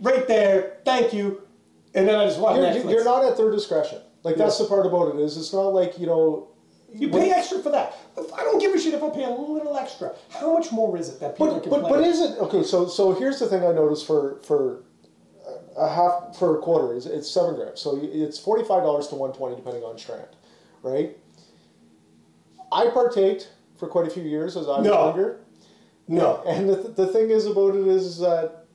right 0.00 0.26
there. 0.28 0.78
Thank 0.84 1.12
you. 1.14 1.42
And 1.94 2.06
then 2.06 2.16
I 2.16 2.26
just 2.26 2.38
watch 2.38 2.56
You're, 2.56 2.66
Netflix. 2.66 2.90
you're 2.90 3.04
not 3.04 3.24
at 3.24 3.36
their 3.38 3.50
discretion. 3.50 4.00
Like 4.26 4.36
that's 4.36 4.58
the 4.58 4.64
part 4.64 4.86
about 4.86 5.14
it 5.14 5.20
is 5.20 5.36
it's 5.36 5.52
not 5.52 5.68
like 5.68 5.98
you 5.98 6.06
know. 6.06 6.48
You 6.92 7.08
pay 7.10 7.30
extra 7.30 7.58
for 7.60 7.70
that. 7.70 7.94
I 8.16 8.42
don't 8.44 8.58
give 8.58 8.72
a 8.74 8.78
shit 8.80 8.94
if 8.94 9.02
I 9.02 9.10
pay 9.10 9.24
a 9.24 9.30
little 9.30 9.76
extra. 9.76 10.14
How 10.30 10.52
much 10.56 10.72
more 10.72 10.96
is 10.96 11.08
it 11.10 11.20
that 11.20 11.34
people 11.34 11.46
But 11.48 11.52
are 11.66 11.70
but 11.70 11.80
complaining? 11.80 12.00
but 12.00 12.08
is 12.08 12.20
it 12.20 12.38
okay? 12.38 12.62
So 12.62 12.86
so 12.88 13.12
here's 13.14 13.38
the 13.38 13.46
thing 13.46 13.62
I 13.64 13.72
noticed 13.72 14.06
for 14.06 14.38
for 14.42 14.82
a 15.76 15.88
half 15.88 16.36
for 16.38 16.58
a 16.58 16.60
quarter 16.62 16.94
is 16.94 17.06
it's 17.06 17.30
seven 17.30 17.54
grams. 17.54 17.80
So 17.80 17.98
it's 18.02 18.38
forty 18.38 18.64
five 18.64 18.82
dollars 18.82 19.08
to 19.08 19.14
one 19.14 19.32
twenty 19.32 19.56
depending 19.56 19.82
on 19.84 19.96
strand, 19.98 20.28
right? 20.82 21.16
I 22.72 22.88
partaked 22.88 23.50
for 23.78 23.88
quite 23.88 24.06
a 24.06 24.10
few 24.10 24.22
years 24.24 24.56
as 24.56 24.66
I 24.66 24.78
was 24.78 24.86
No. 24.86 25.04
younger, 25.06 25.40
no. 26.08 26.42
and 26.46 26.68
the, 26.68 26.76
the 26.76 27.06
thing 27.06 27.30
is 27.30 27.46
about 27.46 27.74
it 27.76 27.86
is 27.86 28.18
that 28.18 28.65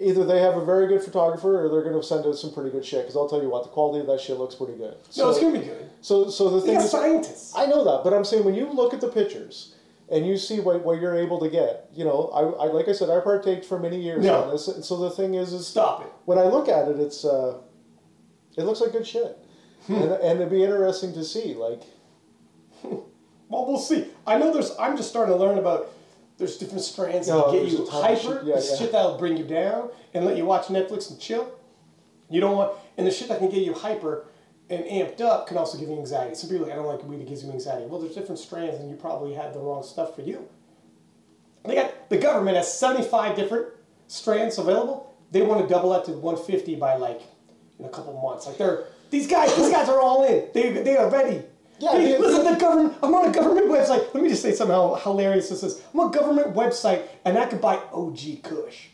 either 0.00 0.24
they 0.24 0.40
have 0.40 0.56
a 0.56 0.64
very 0.64 0.86
good 0.88 1.02
photographer 1.02 1.64
or 1.64 1.68
they're 1.68 1.82
going 1.82 2.00
to 2.00 2.02
send 2.06 2.24
out 2.26 2.36
some 2.36 2.52
pretty 2.52 2.70
good 2.70 2.84
shit. 2.84 3.02
Because 3.02 3.16
I'll 3.16 3.28
tell 3.28 3.42
you 3.42 3.50
what, 3.50 3.64
the 3.64 3.68
quality 3.70 4.00
of 4.00 4.06
that 4.06 4.20
shit 4.20 4.38
looks 4.38 4.54
pretty 4.54 4.74
good. 4.76 4.96
So, 5.10 5.24
No, 5.24 5.30
it's 5.30 5.38
gonna 5.40 5.58
be 5.58 5.64
good. 5.66 5.90
so 6.00 6.30
so 6.30 6.48
the 6.50 6.60
thing 6.62 6.74
got 6.76 6.84
is, 6.84 6.90
scientists. 6.90 7.52
I 7.56 7.66
know 7.66 7.84
that, 7.84 8.02
but 8.04 8.12
I'm 8.14 8.24
saying 8.24 8.44
when 8.44 8.54
you 8.54 8.66
look 8.72 8.94
at 8.94 9.00
the 9.00 9.08
pictures 9.08 9.74
and 10.10 10.26
you 10.26 10.36
see 10.36 10.58
what, 10.60 10.84
what 10.84 11.00
you're 11.00 11.16
able 11.16 11.38
to 11.40 11.48
get, 11.50 11.88
you 11.94 12.04
know, 12.04 12.30
I, 12.34 12.64
I 12.64 12.66
like 12.72 12.88
I 12.88 12.92
said, 12.92 13.10
I 13.10 13.20
partaked 13.20 13.64
for 13.64 13.78
many 13.78 14.00
years 14.00 14.24
No. 14.24 14.42
on 14.44 14.50
this. 14.50 14.66
And 14.68 14.84
so 14.84 14.96
the 14.96 15.10
thing 15.10 15.34
is, 15.34 15.52
is 15.52 15.66
Stop 15.66 16.00
it. 16.02 16.12
when 16.24 16.38
I 16.38 16.44
look 16.44 16.68
at 16.68 16.88
it, 16.88 16.98
it's 16.98 17.24
uh, 17.24 17.58
it 18.56 18.62
looks 18.64 18.80
like 18.80 18.92
good 18.92 19.06
shit, 19.06 19.36
Hmm. 19.86 19.94
and, 19.94 20.12
and 20.12 20.40
it'd 20.40 20.50
be 20.50 20.64
interesting 20.64 21.12
to 21.14 21.24
see. 21.24 21.54
Like, 21.54 21.82
Well, 22.82 23.66
we'll 23.66 23.78
see. 23.78 24.06
I 24.26 24.38
know 24.38 24.52
there's. 24.52 24.72
I'm 24.78 24.96
just 24.96 25.08
starting 25.10 25.34
to 25.34 25.40
learn 25.40 25.58
about. 25.58 25.88
There's 26.40 26.56
different 26.56 26.82
strands 26.82 27.26
that 27.28 27.34
Oh, 27.36 27.52
get 27.52 27.60
there's 27.60 27.72
you 27.74 27.84
a 27.84 27.86
ton 27.86 27.98
of 27.98 28.02
hyper. 28.18 28.20
shit. 28.38 28.44
Yeah, 28.46 28.56
the 28.56 28.66
yeah. 28.66 28.76
shit 28.76 28.92
that'll 28.92 29.18
bring 29.18 29.36
you 29.36 29.44
down 29.44 29.90
and 30.14 30.24
let 30.24 30.36
you 30.36 30.44
watch 30.46 30.66
Netflix 30.66 31.10
and 31.10 31.20
chill. 31.20 31.52
You 32.30 32.40
don't 32.40 32.56
want, 32.56 32.72
and 32.96 33.06
the 33.06 33.10
shit 33.10 33.28
that 33.28 33.38
can 33.40 33.50
get 33.50 33.62
you 33.62 33.74
hyper 33.74 34.24
and 34.70 34.82
amped 34.84 35.20
up 35.20 35.46
can 35.48 35.58
also 35.58 35.76
give 35.78 35.88
you 35.88 35.98
anxiety. 35.98 36.34
Some 36.34 36.48
people 36.48 36.64
are 36.64 36.68
like, 36.68 36.72
I 36.72 36.76
don't 36.76 36.86
like 36.86 37.04
weed; 37.04 37.20
it 37.20 37.28
gives 37.28 37.44
me 37.44 37.52
anxiety. 37.52 37.86
Well, 37.86 38.00
there's 38.00 38.14
different 38.14 38.38
strands, 38.38 38.80
and 38.80 38.88
you 38.90 38.96
probably 38.96 39.34
had 39.34 39.52
the 39.52 39.58
wrong 39.58 39.82
stuff 39.82 40.16
for 40.16 40.22
you. 40.22 40.48
They 41.64 41.74
got 41.74 42.08
the 42.08 42.16
government 42.16 42.56
has 42.56 42.72
75 42.72 43.36
different 43.36 43.66
strands 44.08 44.56
available. 44.58 45.14
They 45.30 45.42
want 45.42 45.60
to 45.60 45.68
double 45.72 45.90
that 45.90 46.06
to 46.06 46.12
150 46.12 46.74
by 46.76 46.96
like 46.96 47.20
in 47.78 47.84
a 47.84 47.88
couple 47.90 48.18
months. 48.18 48.46
Like 48.46 48.56
they're 48.56 48.84
these 49.10 49.26
guys, 49.26 49.54
these 49.56 49.70
guys 49.70 49.88
are 49.90 50.00
all 50.00 50.24
in. 50.24 50.48
They 50.54 50.70
they 50.70 50.96
are 50.96 51.10
ready. 51.10 51.42
Yeah, 51.80 51.92
They- 51.96 52.04
they- 52.12 52.18
listen, 52.18 52.44
the 52.44 52.58
government. 52.60 52.94
I'm 53.02 53.14
on 53.14 53.26
a 53.28 53.32
government 53.32 53.68
website. 53.68 54.12
Let 54.14 54.22
me 54.22 54.28
just 54.28 54.42
say 54.42 54.52
something 54.54 54.74
how 54.76 54.94
hilarious 55.02 55.48
this 55.48 55.62
is. 55.62 55.80
I'm 55.94 56.00
on 56.00 56.08
a 56.14 56.18
government 56.18 56.54
website, 56.54 57.02
and 57.24 57.38
I 57.38 57.46
could 57.46 57.60
buy 57.60 57.78
OG 57.92 58.40
Kush 58.42 58.88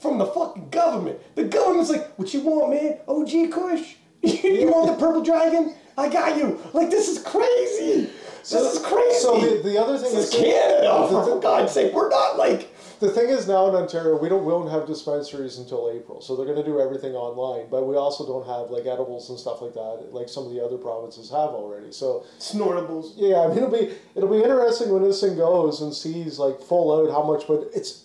from 0.00 0.18
the 0.18 0.26
fucking 0.26 0.68
government. 0.70 1.18
The 1.34 1.44
government's 1.44 1.90
like, 1.90 2.06
"What 2.18 2.32
you 2.34 2.40
want, 2.40 2.70
man? 2.70 2.98
OG 3.08 3.48
Kush? 3.50 3.94
you 4.22 4.68
want 4.70 4.86
the 4.88 5.04
purple 5.04 5.22
dragon? 5.22 5.74
I 5.96 6.08
got 6.10 6.36
you. 6.36 6.60
Like 6.74 6.90
this 6.90 7.08
is 7.08 7.22
crazy. 7.22 8.10
This 8.42 8.52
is 8.74 8.78
crazy. 8.78 9.20
So 9.20 9.40
the, 9.40 9.62
the 9.62 9.78
other 9.82 9.96
thing 9.98 10.14
this 10.14 10.28
is 10.28 10.34
is 10.34 10.40
Canada. 10.40 11.08
For 11.08 11.40
God's 11.40 11.72
sake, 11.72 11.92
we're 11.94 12.10
not 12.10 12.36
like. 12.36 12.72
The 13.00 13.10
thing 13.10 13.28
is 13.28 13.46
now 13.46 13.68
in 13.68 13.74
Ontario 13.74 14.16
we 14.18 14.28
don't 14.28 14.44
we 14.44 14.52
won't 14.52 14.70
have 14.70 14.86
dispensaries 14.86 15.58
until 15.58 15.90
April, 15.94 16.20
so 16.20 16.34
they're 16.36 16.46
going 16.46 16.58
to 16.58 16.64
do 16.64 16.80
everything 16.80 17.14
online. 17.14 17.68
But 17.70 17.86
we 17.86 17.96
also 17.96 18.26
don't 18.26 18.46
have 18.46 18.70
like 18.70 18.86
edibles 18.86 19.28
and 19.30 19.38
stuff 19.38 19.60
like 19.62 19.74
that, 19.74 20.08
like 20.12 20.28
some 20.28 20.46
of 20.46 20.52
the 20.52 20.64
other 20.64 20.76
provinces 20.78 21.30
have 21.30 21.50
already. 21.50 21.92
So 21.92 22.24
Snortables. 22.38 23.12
yeah, 23.16 23.40
I 23.42 23.48
mean 23.48 23.58
it'll 23.58 23.70
be 23.70 23.92
it'll 24.14 24.30
be 24.30 24.42
interesting 24.42 24.90
when 24.90 25.02
this 25.02 25.20
thing 25.20 25.36
goes 25.36 25.80
and 25.82 25.92
sees 25.94 26.38
like 26.38 26.60
full 26.60 26.92
out 26.94 27.10
how 27.12 27.22
much. 27.22 27.46
But 27.46 27.68
it's 27.74 28.04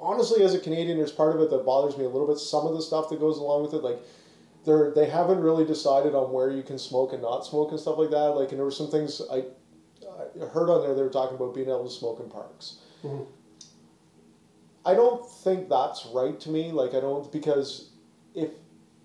honestly 0.00 0.42
as 0.44 0.54
a 0.54 0.58
Canadian, 0.58 0.98
there's 0.98 1.12
part 1.12 1.34
of 1.34 1.40
it 1.40 1.50
that 1.50 1.64
bothers 1.64 1.96
me 1.96 2.04
a 2.04 2.08
little 2.08 2.26
bit. 2.26 2.38
Some 2.38 2.66
of 2.66 2.74
the 2.74 2.82
stuff 2.82 3.08
that 3.10 3.20
goes 3.20 3.38
along 3.38 3.62
with 3.62 3.74
it, 3.74 3.82
like 3.82 3.98
they're 4.64 4.90
they 4.92 5.08
haven't 5.08 5.40
really 5.40 5.64
decided 5.64 6.14
on 6.14 6.32
where 6.32 6.50
you 6.50 6.62
can 6.62 6.78
smoke 6.78 7.12
and 7.12 7.22
not 7.22 7.46
smoke 7.46 7.70
and 7.70 7.80
stuff 7.80 7.98
like 7.98 8.10
that. 8.10 8.36
Like, 8.36 8.50
and 8.50 8.58
there 8.58 8.64
were 8.64 8.70
some 8.70 8.90
things 8.90 9.20
I, 9.30 9.44
I 10.40 10.46
heard 10.46 10.68
on 10.70 10.82
there. 10.82 10.94
They 10.94 11.02
were 11.02 11.08
talking 11.10 11.36
about 11.36 11.54
being 11.54 11.68
able 11.68 11.84
to 11.84 11.90
smoke 11.90 12.20
in 12.20 12.28
parks. 12.30 12.78
Mhm. 13.04 13.26
I 14.84 14.94
don't 14.94 15.28
think 15.28 15.68
that's 15.68 16.06
right 16.12 16.38
to 16.40 16.50
me. 16.50 16.72
Like, 16.72 16.94
I 16.94 17.00
don't 17.00 17.30
because 17.32 17.90
if 18.34 18.50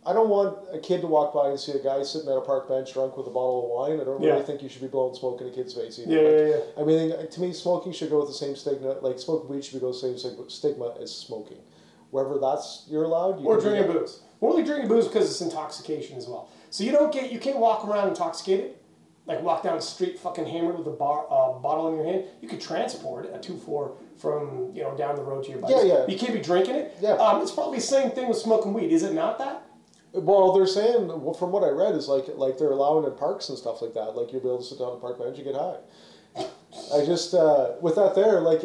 I 0.06 0.14
don't 0.14 0.30
want 0.30 0.58
a 0.72 0.80
kid 0.80 1.02
to 1.02 1.08
walk 1.08 1.34
by 1.34 1.50
and 1.50 1.60
see 1.60 1.74
a 1.74 1.84
guy 1.84 2.02
sitting 2.02 2.30
at 2.30 2.38
a 2.38 2.42
park 2.42 2.70
bench 2.70 2.94
drunk 2.94 3.18
with 3.18 3.28
a 3.28 3.30
bottle 3.30 3.66
of 3.66 3.70
wine. 3.90 4.00
I 4.00 4.06
don't 4.06 4.22
really 4.22 4.38
Yeah. 4.38 4.42
think 4.44 4.64
you 4.64 4.70
should 4.70 4.82
be 4.82 4.88
blowing 4.88 5.14
smoke 5.14 5.42
in 5.42 5.48
a 5.48 5.52
kid's 5.52 5.74
face 5.74 6.00
either. 6.00 6.10
Yeah, 6.12 6.22
Like, 6.22 6.40
yeah, 6.40 6.48
yeah. 6.48 6.82
I 6.82 6.84
mean, 6.86 7.28
to 7.30 7.42
me, 7.42 7.52
smoking 7.52 7.92
should 7.92 8.10
go 8.10 8.20
with 8.20 8.30
the 8.30 8.34
same 8.34 8.56
stigma. 8.56 8.96
Like 9.02 9.20
smoking 9.20 9.50
weed 9.50 9.66
should 9.66 9.82
go 9.82 9.88
with 9.88 10.02
the 10.02 10.18
same 10.18 10.48
stigma 10.50 10.94
as 11.02 11.14
smoking. 11.14 11.58
Wherever 12.12 12.38
that's 12.40 12.86
you're 12.88 13.04
allowed, 13.04 13.42
you 13.42 13.48
Or 13.48 13.60
drinking 13.60 13.92
booze. 13.92 14.22
We're 14.40 14.50
only 14.52 14.64
drinking 14.64 14.88
booze 14.88 15.08
because 15.08 15.30
it's 15.30 15.42
intoxication 15.42 16.18
as 16.18 16.26
well. 16.28 16.48
So 16.70 16.86
you 16.86 16.94
don't 16.94 17.12
get, 17.12 17.32
you 17.32 17.40
can't 17.40 17.58
walk 17.60 17.86
around 17.86 18.08
intoxicated. 18.08 18.76
Like 19.28 19.42
walk 19.42 19.62
down 19.62 19.76
the 19.76 19.82
street 19.82 20.18
fucking 20.18 20.46
hammered 20.46 20.78
with 20.78 20.88
a 20.88 20.92
bar, 20.92 21.26
uh, 21.30 21.60
bottle 21.60 21.90
in 21.90 21.96
your 21.96 22.06
hand. 22.06 22.24
You 22.42 22.48
could 22.48 22.62
transport 22.62 23.30
a 23.34 23.38
two 23.38 23.58
four 23.58 23.98
from 24.16 24.72
you 24.74 24.84
know 24.84 24.96
down 24.96 25.18
the 25.18 25.22
road 25.22 25.44
to 25.44 25.50
your 25.52 25.60
bike. 25.60 25.72
Yeah, 25.72 25.84
yeah. 25.84 26.08
You 26.08 26.18
can't 26.18 26.34
be 26.34 26.40
drinking 26.40 26.76
it. 26.76 26.98
Yeah. 27.02 27.12
Um, 27.16 27.42
it's 27.42 27.52
probably 27.52 27.80
the 27.80 27.84
same 27.84 28.12
thing 28.12 28.30
with 28.30 28.38
smoking 28.38 28.74
weed. 28.74 28.92
Is 28.92 29.04
it 29.04 29.14
not 29.14 29.38
that? 29.40 29.64
Well, 30.14 30.54
they're 30.54 30.66
saying 30.66 31.08
well, 31.08 31.34
from 31.34 31.52
what 31.52 31.64
I 31.64 31.70
read 31.70 31.94
is 31.96 32.08
like 32.08 32.26
like 32.36 32.58
they're 32.58 32.72
allowing 32.72 33.06
in 33.06 33.18
parks 33.18 33.50
and 33.50 33.58
stuff 33.58 33.82
like 33.82 33.94
that. 33.94 34.16
Like 34.16 34.32
you'll 34.32 34.42
be 34.42 34.48
able 34.48 34.60
to 34.60 34.64
sit 34.64 34.80
down 34.80 34.90
on 34.90 34.98
a 34.98 35.00
park 35.00 35.20
bench 35.20 35.38
and 35.38 35.46
you 35.46 35.52
get 35.52 35.60
high. 35.60 35.78
I 36.96 37.06
just 37.06 37.34
uh, 37.34 37.74
with 37.82 37.96
that 37.96 38.16
there, 38.16 38.40
like 38.40 38.62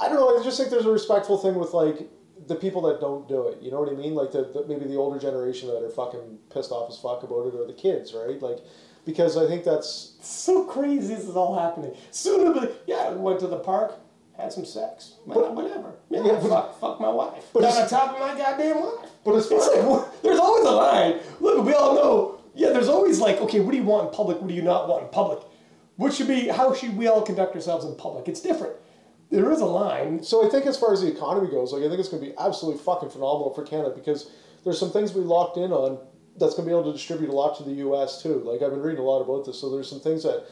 I 0.00 0.08
don't 0.08 0.16
know. 0.16 0.38
I 0.38 0.42
just 0.42 0.56
think 0.56 0.70
there's 0.70 0.86
a 0.86 0.90
respectful 0.90 1.36
thing 1.36 1.56
with 1.56 1.74
like 1.74 2.08
the 2.46 2.54
people 2.54 2.82
that 2.82 3.00
don't 3.00 3.28
do 3.28 3.48
it. 3.48 3.62
You 3.62 3.70
know 3.70 3.80
what 3.80 3.90
I 3.90 3.94
mean? 3.94 4.14
Like 4.14 4.32
the, 4.32 4.44
the 4.44 4.64
maybe 4.68 4.86
the 4.86 4.96
older 4.96 5.18
generation 5.18 5.68
that 5.68 5.82
are 5.82 5.90
fucking 5.90 6.38
pissed 6.52 6.70
off 6.70 6.90
as 6.90 6.98
fuck 6.98 7.22
about 7.22 7.46
it, 7.46 7.54
or 7.54 7.66
the 7.66 7.72
kids, 7.72 8.14
right? 8.14 8.40
Like 8.40 8.58
because 9.06 9.36
I 9.38 9.46
think 9.46 9.64
that's 9.64 10.16
so 10.20 10.64
crazy 10.64 11.14
this 11.14 11.24
is 11.24 11.36
all 11.36 11.58
happening. 11.58 11.92
Be, 11.92 12.68
yeah, 12.86 13.10
went 13.12 13.40
to 13.40 13.46
the 13.46 13.56
park, 13.58 13.94
had 14.36 14.52
some 14.52 14.66
sex. 14.66 15.14
Well, 15.24 15.54
whatever. 15.54 15.94
Yeah, 16.10 16.24
Yeah, 16.24 16.32
but- 16.42 16.48
fuck, 16.50 16.80
fuck 16.80 17.00
my 17.00 17.08
wife. 17.08 17.44
but 17.54 17.64
on 17.64 17.88
top 17.88 18.12
of 18.14 18.20
my 18.20 18.36
goddamn 18.36 18.80
wife. 18.82 19.10
But 19.24 19.36
it's 19.36 19.50
It's 19.50 19.66
fine. 19.68 19.86
like, 19.88 20.22
there's 20.22 20.38
always 20.40 20.66
a 20.66 20.70
line. 20.72 21.20
Look, 21.40 21.64
we 21.64 21.72
all 21.72 21.94
know. 21.94 22.38
Yeah, 22.54 22.70
there's 22.70 22.88
always 22.88 23.18
like, 23.20 23.40
okay, 23.40 23.60
what 23.60 23.70
do 23.70 23.76
you 23.78 23.84
want 23.84 24.08
in 24.08 24.14
public? 24.14 24.40
What 24.40 24.48
do 24.48 24.54
you 24.54 24.62
not 24.62 24.88
want 24.88 25.04
in 25.04 25.08
public? 25.10 25.38
What 25.96 26.12
should 26.12 26.26
be? 26.28 26.48
How 26.48 26.74
should 26.74 26.96
we 26.96 27.06
all 27.06 27.22
conduct 27.22 27.54
ourselves 27.54 27.84
in 27.86 27.94
public? 27.96 28.28
It's 28.28 28.40
different. 28.40 28.74
There 29.30 29.50
is 29.52 29.60
a 29.60 29.66
line. 29.66 30.22
So 30.22 30.46
I 30.46 30.48
think 30.50 30.66
as 30.66 30.76
far 30.78 30.92
as 30.92 31.00
the 31.00 31.08
economy 31.08 31.48
goes, 31.50 31.72
like 31.72 31.82
I 31.82 31.88
think 31.88 32.00
it's 32.00 32.08
going 32.08 32.22
to 32.22 32.28
be 32.30 32.34
absolutely 32.38 32.80
fucking 32.82 33.10
phenomenal 33.10 33.52
for 33.54 33.62
Canada 33.64 33.92
because 33.94 34.30
there's 34.64 34.78
some 34.78 34.90
things 34.90 35.14
we 35.14 35.22
locked 35.22 35.56
in 35.56 35.72
on 35.72 35.98
that's 36.38 36.54
going 36.54 36.66
to 36.68 36.74
be 36.74 36.78
able 36.78 36.84
to 36.90 36.92
distribute 36.92 37.30
a 37.30 37.32
lot 37.32 37.56
to 37.58 37.62
the 37.64 37.72
U.S. 37.86 38.22
too. 38.22 38.40
Like 38.44 38.62
I've 38.62 38.70
been 38.70 38.82
reading 38.82 39.00
a 39.00 39.06
lot 39.06 39.20
about 39.22 39.44
this, 39.46 39.60
so 39.60 39.70
there's 39.70 39.88
some 39.88 40.00
things 40.00 40.22
that, 40.24 40.44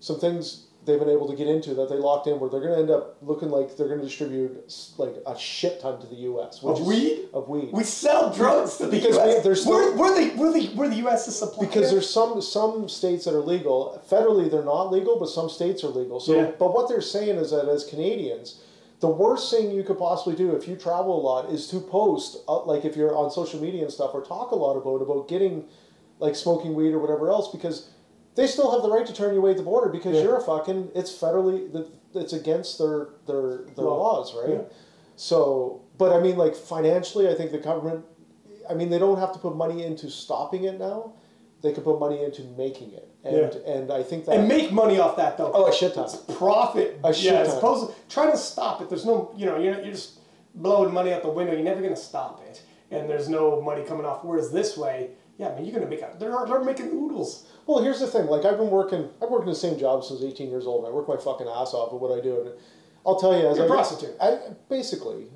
some 0.00 0.18
things 0.18 0.66
they've 0.86 0.98
been 0.98 1.10
able 1.10 1.28
to 1.28 1.36
get 1.36 1.46
into 1.46 1.74
that 1.74 1.90
they 1.90 1.96
locked 1.96 2.26
in 2.26 2.40
where 2.40 2.48
they're 2.48 2.60
going 2.60 2.72
to 2.72 2.78
end 2.80 2.90
up 2.90 3.16
looking 3.20 3.50
like 3.50 3.76
they're 3.76 3.86
going 3.88 4.00
to 4.00 4.04
distribute 4.06 4.52
like 4.96 5.14
a 5.26 5.38
shit 5.38 5.78
ton 5.82 6.00
to 6.00 6.06
the 6.06 6.14
U.S. 6.32 6.62
which 6.62 6.76
Of 6.76 6.80
is- 6.82 6.86
weed? 6.88 7.28
Of 7.34 7.48
weed. 7.48 7.68
We 7.72 7.84
sell 7.84 8.32
drugs 8.34 8.78
to 8.78 8.86
the 8.86 8.92
Because 8.92 9.16
U.S. 9.16 9.36
we- 9.36 9.42
there's 9.42 9.66
we're, 9.66 9.94
we're 9.96 10.14
the 10.14 10.34
we're 10.36 10.52
the 10.52 10.70
we're 10.74 10.88
the 10.88 10.96
U.S. 10.96 11.28
is 11.28 11.38
supplying. 11.38 11.68
because 11.68 11.90
there's 11.90 12.08
some 12.08 12.40
some 12.40 12.88
states 12.88 13.26
that 13.26 13.34
are 13.34 13.40
legal. 13.42 14.02
Federally, 14.10 14.50
they're 14.50 14.64
not 14.64 14.90
legal, 14.90 15.18
but 15.18 15.28
some 15.28 15.48
states 15.50 15.84
are 15.84 15.88
legal. 15.88 16.18
So, 16.18 16.34
Yeah. 16.34 16.50
but 16.58 16.72
what 16.74 16.88
they're 16.88 17.02
saying 17.02 17.36
is 17.36 17.50
that 17.50 17.68
as 17.68 17.84
Canadians, 17.84 18.60
the 19.00 19.08
worst 19.08 19.50
thing 19.50 19.70
you 19.70 19.82
could 19.82 19.98
possibly 19.98 20.36
do 20.36 20.54
if 20.54 20.68
you 20.68 20.76
travel 20.76 21.18
a 21.18 21.22
lot 21.22 21.50
is 21.50 21.66
to 21.68 21.80
post, 21.80 22.36
uh, 22.48 22.62
like 22.64 22.84
if 22.84 22.96
you're 22.96 23.16
on 23.16 23.30
social 23.30 23.60
media 23.60 23.82
and 23.82 23.92
stuff, 23.92 24.10
or 24.14 24.22
talk 24.22 24.50
a 24.50 24.56
lot 24.56 24.76
about 24.76 25.00
about 25.02 25.26
getting, 25.28 25.64
like 26.18 26.36
smoking 26.36 26.74
weed 26.74 26.92
or 26.92 26.98
whatever 26.98 27.28
else, 27.30 27.50
because 27.50 27.90
they 28.34 28.46
still 28.46 28.70
have 28.72 28.82
the 28.82 28.90
right 28.90 29.06
to 29.06 29.12
turn 29.14 29.32
you 29.34 29.40
away 29.40 29.52
at 29.52 29.56
the 29.56 29.62
border 29.62 29.88
because 29.90 30.16
Yeah. 30.16 30.22
you're 30.24 30.36
a 30.36 30.40
fucking. 30.42 30.90
It's 30.94 31.10
federally. 31.12 31.86
It's 32.14 32.32
against 32.32 32.78
their 32.78 33.08
their 33.26 33.64
their 33.76 33.84
Law. 33.86 34.16
laws, 34.18 34.34
right? 34.34 34.50
Yeah. 34.54 34.62
So, 35.16 35.80
but 35.98 36.12
I 36.12 36.20
mean, 36.20 36.36
like 36.36 36.54
financially, 36.54 37.28
I 37.28 37.34
think 37.34 37.50
the 37.52 37.58
government. 37.58 38.04
I 38.68 38.74
mean, 38.74 38.88
they 38.90 38.98
don't 38.98 39.18
have 39.18 39.32
to 39.32 39.38
put 39.38 39.56
money 39.56 39.84
into 39.84 40.08
stopping 40.10 40.64
it 40.64 40.78
now. 40.78 41.12
They 41.62 41.72
could 41.72 41.84
put 41.84 41.98
money 41.98 42.22
into 42.22 42.42
making 42.56 42.92
it, 42.92 43.08
and 43.24 43.54
and 43.54 43.92
I 43.92 44.02
think 44.02 44.24
that 44.26 44.36
and 44.36 44.48
make 44.48 44.72
money 44.72 44.98
off 44.98 45.16
that 45.16 45.36
though. 45.36 45.50
oh 45.52 45.66
a 45.66 45.74
shit 45.74 45.94
ton. 45.94 46.04
It's 46.04 46.16
profit. 46.16 46.98
A 47.04 47.12
shit 47.12 47.32
yeah, 47.32 47.42
ton. 47.42 47.46
as 47.46 47.54
opposed 47.54 47.90
to 47.90 47.94
trying 48.08 48.30
to 48.30 48.38
stop 48.38 48.80
it. 48.80 48.88
There's 48.88 49.04
no, 49.04 49.32
you 49.36 49.46
know, 49.46 49.58
you're, 49.58 49.80
you're 49.82 49.92
just 49.92 50.20
blowing 50.54 50.92
money 50.92 51.12
out 51.12 51.22
the 51.22 51.28
window. 51.28 51.52
You're 51.52 51.62
never 51.62 51.80
going 51.80 51.94
to 51.94 52.00
stop 52.00 52.42
it, 52.48 52.62
and 52.90 53.08
there's 53.08 53.28
no 53.28 53.60
money 53.60 53.84
coming 53.84 54.06
off. 54.06 54.24
Whereas 54.24 54.50
this 54.50 54.76
way, 54.76 55.10
yeah, 55.38 55.48
man, 55.48 55.64
you're 55.64 55.74
going 55.74 55.84
to 55.84 55.90
make 55.90 56.02
a. 56.02 56.16
They're 56.18 56.46
they're 56.46 56.64
making 56.64 56.86
oodles. 56.86 57.46
Well, 57.66 57.82
here's 57.82 58.00
the 58.00 58.06
thing. 58.06 58.26
Like 58.26 58.44
I've 58.44 58.58
been 58.58 58.70
working. 58.70 59.08
I've 59.22 59.30
worked 59.30 59.44
in 59.44 59.50
the 59.50 59.54
same 59.54 59.78
job 59.78 60.02
since 60.04 60.22
18 60.22 60.48
years 60.48 60.66
old. 60.66 60.84
And 60.84 60.92
I 60.92 60.96
work 60.96 61.08
my 61.08 61.16
fucking 61.16 61.46
ass 61.46 61.74
off 61.74 61.92
at 61.92 62.00
what 62.00 62.16
I 62.16 62.22
do. 62.22 62.40
And 62.40 62.50
I'll 63.06 63.18
tell 63.18 63.38
you, 63.38 63.48
as 63.48 63.56
You're 63.56 63.66
a 63.66 63.68
I 63.68 63.72
prostitute. 63.72 64.16
I, 64.20 64.38
basically, 64.68 65.28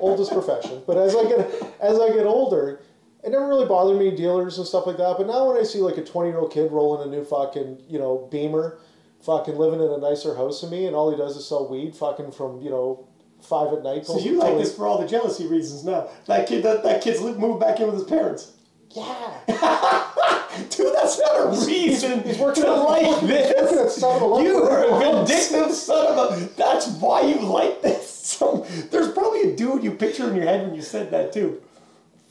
oldest 0.00 0.32
profession. 0.32 0.82
But 0.86 0.96
as 0.96 1.14
I 1.14 1.24
get 1.24 1.40
as 1.80 1.98
I 1.98 2.10
get 2.10 2.26
older, 2.26 2.82
it 3.22 3.30
never 3.30 3.46
really 3.46 3.66
bothered 3.66 3.98
me 3.98 4.10
dealers 4.14 4.58
and 4.58 4.66
stuff 4.66 4.86
like 4.86 4.96
that. 4.96 5.16
But 5.18 5.26
now 5.26 5.48
when 5.48 5.56
I 5.56 5.62
see 5.62 5.78
like 5.78 5.98
a 5.98 6.04
20 6.04 6.28
year 6.30 6.38
old 6.38 6.52
kid 6.52 6.72
rolling 6.72 7.06
a 7.06 7.10
new 7.10 7.24
fucking 7.24 7.82
you 7.88 7.98
know 7.98 8.28
Beamer, 8.30 8.78
fucking 9.22 9.56
living 9.56 9.80
in 9.80 9.90
a 9.90 9.98
nicer 9.98 10.34
house 10.34 10.60
than 10.60 10.70
me, 10.70 10.86
and 10.86 10.96
all 10.96 11.10
he 11.10 11.16
does 11.16 11.36
is 11.36 11.46
sell 11.46 11.68
weed, 11.68 11.94
fucking 11.94 12.32
from 12.32 12.60
you 12.60 12.70
know 12.70 13.06
five 13.42 13.72
at 13.72 13.82
night. 13.82 14.06
So 14.06 14.18
you 14.18 14.38
like 14.38 14.56
this 14.58 14.74
for 14.74 14.86
all 14.86 14.98
the 15.00 15.08
jealousy 15.08 15.46
reasons 15.46 15.84
now. 15.84 16.08
That 16.26 16.46
kid, 16.46 16.62
that, 16.64 16.82
that 16.82 17.02
kid's 17.02 17.20
moved 17.20 17.60
back 17.60 17.80
in 17.80 17.86
with 17.86 17.96
his 17.96 18.04
parents. 18.04 18.52
Yeah. 18.90 19.34
Dude, 20.70 20.92
that's 20.94 21.18
not 21.20 21.46
a 21.46 21.66
reason 21.66 22.22
he's 22.24 22.38
working 22.38 22.64
to 22.64 22.72
like 22.72 23.02
he's 23.02 23.12
working 23.22 23.38
at 23.38 23.70
this. 23.70 24.00
You 24.00 24.64
are 24.64 24.84
a 24.84 24.98
vindictive 24.98 25.72
son 25.72 26.06
of 26.06 26.18
a. 26.18 26.46
That's 26.56 26.88
why 26.88 27.22
you 27.22 27.40
like 27.40 27.82
this. 27.82 28.08
So, 28.30 28.64
there's 28.92 29.10
probably 29.10 29.52
a 29.52 29.56
dude 29.56 29.82
you 29.82 29.90
picture 29.90 30.28
in 30.28 30.36
your 30.36 30.44
head 30.44 30.64
when 30.64 30.74
you 30.76 30.82
said 30.82 31.10
that 31.10 31.32
too. 31.32 31.60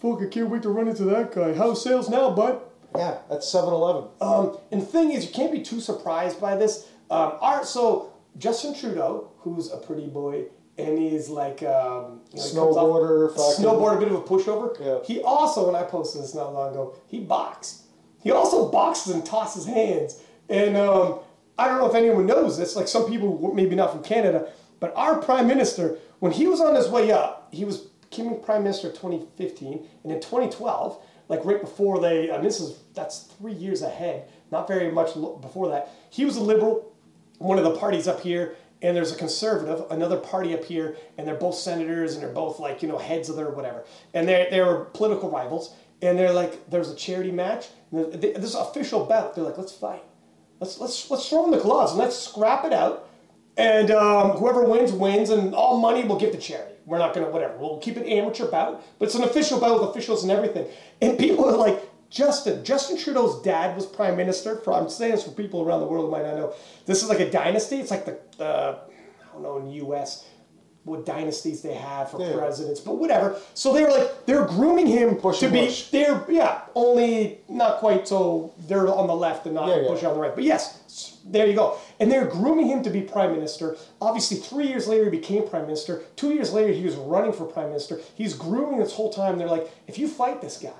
Fuck, 0.01 0.22
I 0.22 0.27
can't 0.27 0.50
wait 0.50 0.62
to 0.63 0.70
run 0.70 0.88
into 0.88 1.03
that 1.06 1.34
guy. 1.34 1.53
How's 1.53 1.84
sales 1.84 2.10
now, 2.10 2.32
bud? 2.32 2.62
Yeah, 2.96 3.18
that's 3.29 3.53
7-Eleven. 3.53 4.10
Um, 4.22 4.58
and 4.72 4.82
the 4.82 4.86
thing 4.86 5.12
is, 5.12 5.25
you 5.25 5.32
can't 5.32 5.51
be 5.51 5.62
too 5.62 5.79
surprised 5.79 6.39
by 6.39 6.56
this. 6.56 6.88
Um, 7.12 7.34
our, 7.41 7.65
so 7.65 8.13
Justin 8.38 8.74
Trudeau, 8.74 9.32
who's 9.39 9.72
a 9.72 9.77
pretty 9.77 10.08
boy, 10.08 10.46
and 10.77 10.98
he's 10.98 11.27
like 11.27 11.62
um, 11.63 12.22
you 12.32 12.38
know, 12.38 12.44
he 12.44 12.58
off- 12.58 12.75
Snowboarder, 12.75 13.36
snowboarder, 13.36 13.98
a 13.98 14.00
bit 14.00 14.08
of 14.08 14.15
a 14.15 14.22
pushover. 14.22 14.79
Yeah. 14.79 15.00
He 15.06 15.22
also, 15.22 15.65
when 15.65 15.75
I 15.75 15.84
posted 15.84 16.24
this 16.24 16.34
not 16.34 16.53
long 16.53 16.72
ago, 16.72 16.96
he 17.08 17.20
boxed. 17.20 17.84
He 18.24 18.32
also 18.32 18.70
boxes 18.72 19.13
and 19.13 19.25
tosses 19.25 19.65
hands. 19.65 20.22
And 20.48 20.77
um, 20.77 21.20
I 21.58 21.68
don't 21.68 21.77
know 21.77 21.88
if 21.89 21.96
anyone 21.96 22.25
knows 22.25 22.58
this. 22.58 22.75
Like 22.75 22.88
some 22.88 23.08
people, 23.10 23.53
maybe 23.53 23.75
not 23.75 23.91
from 23.91 24.03
Canada, 24.03 24.51
but 24.79 24.94
our 24.96 25.22
prime 25.22 25.48
minister, 25.48 25.98
when 26.20 26.32
he 26.32 26.48
was 26.48 26.62
on 26.62 26.75
his 26.75 26.88
way 26.88 27.12
up, 27.12 27.50
he 27.51 27.65
was 27.65 27.88
became 28.09 28.39
prime 28.41 28.63
minister 28.63 28.87
in 28.89 28.93
2015, 28.93 29.87
and 30.03 30.11
in 30.11 30.19
2012, 30.19 31.01
like 31.27 31.45
right 31.45 31.61
before 31.61 31.99
they, 31.99 32.31
I 32.31 32.35
mean, 32.35 32.43
this 32.43 32.59
is 32.59 32.79
that's 32.93 33.23
three 33.39 33.53
years 33.53 33.81
ahead, 33.81 34.29
not 34.51 34.67
very 34.67 34.91
much 34.91 35.13
before 35.41 35.69
that. 35.69 35.89
He 36.09 36.25
was 36.25 36.35
a 36.37 36.41
liberal, 36.41 36.93
one 37.37 37.57
of 37.57 37.63
the 37.63 37.75
parties 37.75 38.07
up 38.07 38.21
here, 38.21 38.55
and 38.81 38.95
there's 38.95 39.11
a 39.11 39.15
conservative, 39.15 39.85
another 39.91 40.17
party 40.17 40.53
up 40.53 40.63
here, 40.63 40.95
and 41.17 41.27
they're 41.27 41.35
both 41.35 41.55
senators, 41.55 42.13
and 42.13 42.23
they're 42.23 42.33
both 42.33 42.59
like 42.59 42.81
you 42.81 42.87
know 42.87 42.97
heads 42.97 43.29
of 43.29 43.35
their 43.35 43.49
whatever, 43.49 43.83
and 44.13 44.27
they 44.27 44.47
they 44.49 44.61
were 44.61 44.85
political 44.93 45.29
rivals, 45.29 45.75
and 46.01 46.17
they're 46.17 46.33
like 46.33 46.69
there's 46.69 46.89
a 46.89 46.95
charity 46.95 47.31
match, 47.31 47.67
there- 47.91 48.33
this 48.33 48.55
official 48.55 49.05
bout. 49.05 49.35
They're 49.35 49.43
like 49.43 49.57
let's 49.57 49.73
fight, 49.73 50.03
let's 50.59 50.79
let's 50.79 51.11
let's 51.11 51.29
throw 51.29 51.45
in 51.45 51.51
the 51.51 51.59
gloves 51.59 51.91
and 51.91 51.99
let's 51.99 52.17
scrap 52.17 52.65
it 52.65 52.73
out, 52.73 53.07
and 53.55 53.91
um, 53.91 54.31
whoever 54.31 54.63
wins 54.63 54.91
wins, 54.93 55.29
and 55.29 55.53
all 55.53 55.77
money 55.77 56.03
we'll 56.03 56.19
give 56.19 56.31
to 56.31 56.39
charity. 56.39 56.73
We're 56.89 56.98
not 56.98 57.13
gonna 57.13 57.29
whatever. 57.29 57.55
We'll 57.58 57.77
keep 57.77 57.98
it 57.98 58.08
amateur 58.08 58.50
bout, 58.50 58.84
but 58.98 59.05
it's 59.05 59.15
an 59.15 59.24
official 59.24 59.60
bout 59.60 59.79
with 59.79 59.89
officials 59.91 60.24
and 60.24 60.31
everything. 60.31 60.65
And 61.01 61.17
people 61.19 61.46
are 61.48 61.55
like, 61.55 61.88
Justin, 62.10 62.65
Justin 62.65 62.98
Trudeau's 62.98 63.41
dad 63.43 63.75
was 63.75 63.86
prime 63.86 64.17
minister. 64.17 64.55
For 64.58 64.74
I'm 64.74 64.89
saying 64.89 65.12
this 65.12 65.24
for 65.24 65.29
people 65.31 65.62
around 65.62 65.81
the 65.81 65.86
world 65.86 66.05
who 66.05 66.12
might 66.12 66.24
not 66.25 66.36
know. 66.36 66.53
This 66.88 67.03
is 67.03 67.10
like 67.10 67.19
a 67.19 67.29
dynasty. 67.29 67.75
It's 67.77 67.91
like 67.91 68.05
the 68.05 68.43
uh, 68.43 68.79
I 69.29 69.34
don't 69.34 69.43
know 69.43 69.58
in 69.60 69.65
the 69.65 69.74
U.S. 69.86 70.25
what 70.86 71.05
dynasties 71.05 71.62
they 71.62 71.75
have 71.75 72.10
for 72.10 72.19
Yeah. 72.19 72.34
presidents, 72.36 72.79
but 72.79 72.98
whatever. 72.98 73.36
So 73.53 73.72
they 73.72 73.84
were 73.84 73.91
like 73.91 74.25
they're 74.25 74.46
grooming 74.46 74.88
him 74.88 75.17
Bush 75.17 75.39
to 75.41 75.50
be 75.50 75.65
Bush. 75.67 75.89
they're 75.91 76.25
yeah 76.27 76.62
only 76.74 77.41
not 77.48 77.77
quite 77.77 78.08
so 78.08 78.55
they're 78.67 78.88
on 78.88 79.05
the 79.05 79.15
left 79.15 79.46
and 79.46 79.53
not 79.53 79.67
Yeah, 79.67 79.81
yeah. 79.81 79.88
Bush 79.89 80.03
on 80.03 80.15
the 80.15 80.19
right. 80.19 80.34
But 80.34 80.46
yes, 80.46 80.78
there 81.25 81.48
you 81.48 81.53
go. 81.53 81.77
And 82.00 82.12
they're 82.12 82.25
grooming 82.25 82.67
him 82.67 82.84
to 82.84 82.89
be 82.89 83.01
prime 83.01 83.31
minister. 83.31 83.77
Obviously, 84.01 84.38
three 84.38 84.67
years 84.67 84.88
later 84.88 85.05
he 85.05 85.12
became 85.12 85.48
prime 85.48 85.65
minister. 85.65 86.03
Two 86.15 86.34
years 86.34 86.53
later 86.53 86.74
he 86.74 86.84
was 86.84 86.96
running 86.96 87.34
for 87.34 87.46
prime 87.46 87.67
minister. 87.67 88.00
He's 88.15 88.34
grooming 88.34 88.79
this 88.79 88.93
whole 88.93 89.12
time. 89.12 89.38
They're 89.38 89.48
like, 89.48 89.72
if 89.88 89.98
you 89.98 90.08
fight 90.08 90.41
this 90.41 90.58
guy 90.58 90.72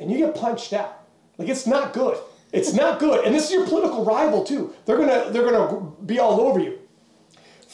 and 0.00 0.10
you 0.10 0.18
get 0.18 0.34
punched 0.34 0.72
out, 0.72 1.00
like 1.38 1.48
it's 1.48 1.66
not 1.66 1.92
good. 1.92 2.18
It's 2.52 2.72
not 2.72 2.98
good. 2.98 3.24
And 3.24 3.34
this 3.34 3.46
is 3.46 3.52
your 3.52 3.66
political 3.66 4.04
rival 4.04 4.44
too. 4.44 4.74
They're 4.84 4.98
gonna 4.98 5.30
they're 5.30 5.48
gonna 5.48 5.90
be 6.04 6.18
all 6.18 6.40
over 6.40 6.58
you 6.58 6.78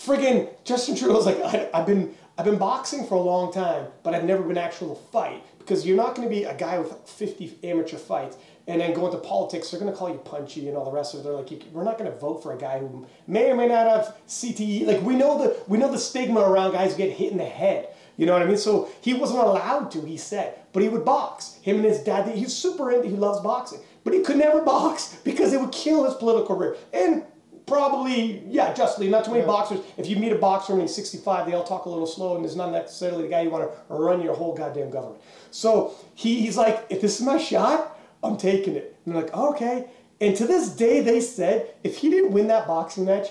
friggin' 0.04 0.48
Justin 0.64 0.96
Trudeau's 0.96 1.26
like, 1.26 1.40
I, 1.40 1.68
I've 1.72 1.86
been 1.86 2.14
I've 2.38 2.46
been 2.46 2.58
boxing 2.58 3.06
for 3.06 3.14
a 3.16 3.20
long 3.20 3.52
time, 3.52 3.88
but 4.02 4.14
I've 4.14 4.24
never 4.24 4.42
been 4.42 4.56
actual 4.56 4.94
fight 4.94 5.44
because 5.58 5.86
you're 5.86 5.98
not 5.98 6.14
going 6.14 6.26
to 6.26 6.34
be 6.34 6.44
a 6.44 6.56
guy 6.56 6.78
with 6.78 6.90
50 7.06 7.58
amateur 7.62 7.98
fights 7.98 8.38
and 8.66 8.80
then 8.80 8.94
go 8.94 9.06
into 9.06 9.18
politics. 9.18 9.70
They're 9.70 9.80
going 9.80 9.92
to 9.92 9.98
call 9.98 10.08
you 10.08 10.18
punchy 10.18 10.68
and 10.68 10.76
all 10.76 10.84
the 10.84 10.92
rest 10.92 11.14
of 11.14 11.20
it. 11.20 11.22
They're 11.24 11.32
like, 11.32 11.50
we're 11.72 11.84
not 11.84 11.98
going 11.98 12.10
to 12.10 12.16
vote 12.16 12.42
for 12.42 12.52
a 12.52 12.58
guy 12.58 12.78
who 12.78 13.06
may 13.26 13.50
or 13.50 13.56
may 13.56 13.66
not 13.66 13.86
have 13.86 14.16
CTE. 14.28 14.86
Like 14.86 15.02
we 15.02 15.16
know 15.16 15.38
the 15.38 15.56
we 15.66 15.78
know 15.78 15.90
the 15.90 15.98
stigma 15.98 16.40
around 16.40 16.72
guys 16.72 16.92
who 16.92 16.98
get 16.98 17.10
hit 17.10 17.32
in 17.32 17.38
the 17.38 17.44
head. 17.44 17.88
You 18.16 18.26
know 18.26 18.34
what 18.34 18.42
I 18.42 18.46
mean? 18.46 18.58
So 18.58 18.90
he 19.00 19.14
wasn't 19.14 19.40
allowed 19.40 19.90
to, 19.92 20.02
he 20.02 20.16
said, 20.16 20.58
but 20.72 20.82
he 20.82 20.88
would 20.88 21.04
box. 21.04 21.58
Him 21.62 21.76
and 21.76 21.84
his 21.84 22.00
dad, 22.00 22.28
he's 22.28 22.54
super 22.54 22.92
into, 22.92 23.08
he 23.08 23.16
loves 23.16 23.40
boxing, 23.40 23.80
but 24.04 24.12
he 24.12 24.20
could 24.20 24.36
never 24.36 24.60
box 24.64 25.16
because 25.24 25.52
it 25.52 25.60
would 25.60 25.72
kill 25.72 26.04
his 26.04 26.14
political 26.14 26.54
career. 26.54 26.76
And 26.92 27.24
probably, 27.66 28.42
yeah, 28.48 28.72
justly, 28.74 29.08
not 29.08 29.24
too 29.24 29.32
many 29.32 29.46
boxers. 29.46 29.80
If 29.96 30.08
you 30.08 30.16
meet 30.16 30.32
a 30.32 30.36
boxer 30.36 30.72
and 30.72 30.82
he's 30.82 30.94
65, 30.94 31.46
they 31.46 31.54
all 31.54 31.64
talk 31.64 31.86
a 31.86 31.88
little 31.88 32.06
slow, 32.06 32.34
and 32.36 32.44
there's 32.44 32.56
not 32.56 32.70
necessarily 32.70 33.22
the 33.22 33.28
guy 33.28 33.42
you 33.42 33.50
want 33.50 33.70
to 33.70 33.94
run 33.94 34.20
your 34.20 34.34
whole 34.34 34.54
goddamn 34.54 34.90
government. 34.90 35.22
So 35.50 35.94
he, 36.14 36.40
he's 36.40 36.56
like, 36.56 36.84
if 36.90 37.00
this 37.00 37.18
is 37.18 37.26
my 37.26 37.38
shot, 37.38 37.91
I'm 38.22 38.36
taking 38.36 38.76
it. 38.76 38.96
And 39.04 39.14
they're 39.14 39.22
like, 39.22 39.34
okay. 39.34 39.88
And 40.20 40.36
to 40.36 40.46
this 40.46 40.70
day, 40.70 41.00
they 41.00 41.20
said 41.20 41.74
if 41.82 41.98
he 41.98 42.10
didn't 42.10 42.32
win 42.32 42.48
that 42.48 42.66
boxing 42.66 43.04
match, 43.04 43.28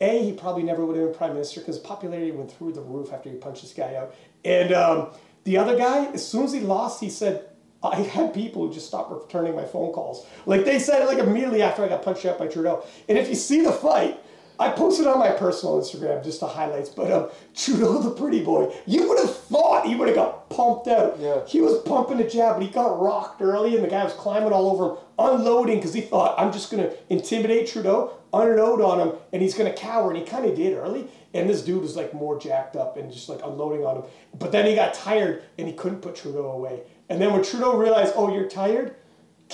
A, 0.00 0.22
he 0.24 0.32
probably 0.32 0.64
never 0.64 0.84
would 0.84 0.96
have 0.96 1.06
been 1.06 1.14
prime 1.14 1.34
minister 1.34 1.60
because 1.60 1.78
popularity 1.78 2.32
went 2.32 2.50
through 2.50 2.72
the 2.72 2.80
roof 2.80 3.12
after 3.12 3.30
he 3.30 3.36
punched 3.36 3.62
this 3.62 3.72
guy 3.72 3.94
out. 3.94 4.14
And 4.44 4.72
um, 4.72 5.10
the 5.44 5.56
other 5.58 5.76
guy, 5.76 6.06
as 6.06 6.26
soon 6.26 6.44
as 6.44 6.52
he 6.52 6.60
lost, 6.60 7.00
he 7.00 7.08
said, 7.08 7.48
I 7.82 7.96
had 7.96 8.32
people 8.32 8.66
who 8.66 8.72
just 8.72 8.86
stopped 8.86 9.12
returning 9.12 9.54
my 9.54 9.64
phone 9.64 9.92
calls. 9.92 10.26
Like 10.46 10.64
they 10.64 10.78
said 10.78 11.06
like 11.06 11.18
immediately 11.18 11.60
after 11.62 11.84
I 11.84 11.88
got 11.88 12.02
punched 12.02 12.24
out 12.24 12.38
by 12.38 12.46
Trudeau. 12.46 12.82
And 13.08 13.18
if 13.18 13.28
you 13.28 13.34
see 13.34 13.62
the 13.62 13.72
fight, 13.72 14.18
I 14.58 14.70
posted 14.70 15.06
on 15.06 15.18
my 15.18 15.30
personal 15.30 15.80
Instagram 15.80 16.22
just 16.22 16.40
the 16.40 16.46
highlights, 16.46 16.88
but 16.88 17.10
um, 17.10 17.28
Trudeau 17.54 18.00
the 18.00 18.10
pretty 18.10 18.44
boy, 18.44 18.72
you 18.86 19.08
would 19.08 19.18
have 19.18 19.36
thought 19.36 19.86
he 19.86 19.96
would 19.96 20.08
have 20.08 20.16
got 20.16 20.48
pumped 20.48 20.86
out. 20.86 21.18
Yeah. 21.18 21.44
He 21.46 21.60
was 21.60 21.80
pumping 21.82 22.20
a 22.20 22.28
jab, 22.28 22.56
but 22.56 22.62
he 22.62 22.68
got 22.68 23.00
rocked 23.00 23.42
early, 23.42 23.74
and 23.74 23.84
the 23.84 23.88
guy 23.88 24.04
was 24.04 24.12
climbing 24.12 24.52
all 24.52 24.70
over 24.70 24.90
him, 24.90 24.96
unloading 25.18 25.78
because 25.78 25.94
he 25.94 26.00
thought, 26.00 26.38
I'm 26.38 26.52
just 26.52 26.70
going 26.70 26.82
to 26.84 26.96
intimidate 27.10 27.66
Trudeau, 27.66 28.16
unload 28.32 28.80
on 28.80 29.00
him, 29.00 29.16
and 29.32 29.42
he's 29.42 29.54
going 29.54 29.72
to 29.72 29.76
cower. 29.76 30.10
And 30.10 30.18
he 30.18 30.24
kind 30.24 30.44
of 30.44 30.54
did 30.54 30.74
early. 30.74 31.08
And 31.32 31.50
this 31.50 31.62
dude 31.62 31.82
was 31.82 31.96
like 31.96 32.14
more 32.14 32.38
jacked 32.38 32.76
up 32.76 32.96
and 32.96 33.12
just 33.12 33.28
like 33.28 33.40
unloading 33.44 33.84
on 33.84 33.96
him. 33.96 34.02
But 34.38 34.52
then 34.52 34.66
he 34.66 34.76
got 34.76 34.94
tired 34.94 35.42
and 35.58 35.66
he 35.66 35.74
couldn't 35.74 36.00
put 36.00 36.14
Trudeau 36.14 36.52
away. 36.52 36.82
And 37.08 37.20
then 37.20 37.32
when 37.32 37.42
Trudeau 37.42 37.76
realized, 37.76 38.14
oh, 38.16 38.32
you're 38.32 38.48
tired, 38.48 38.94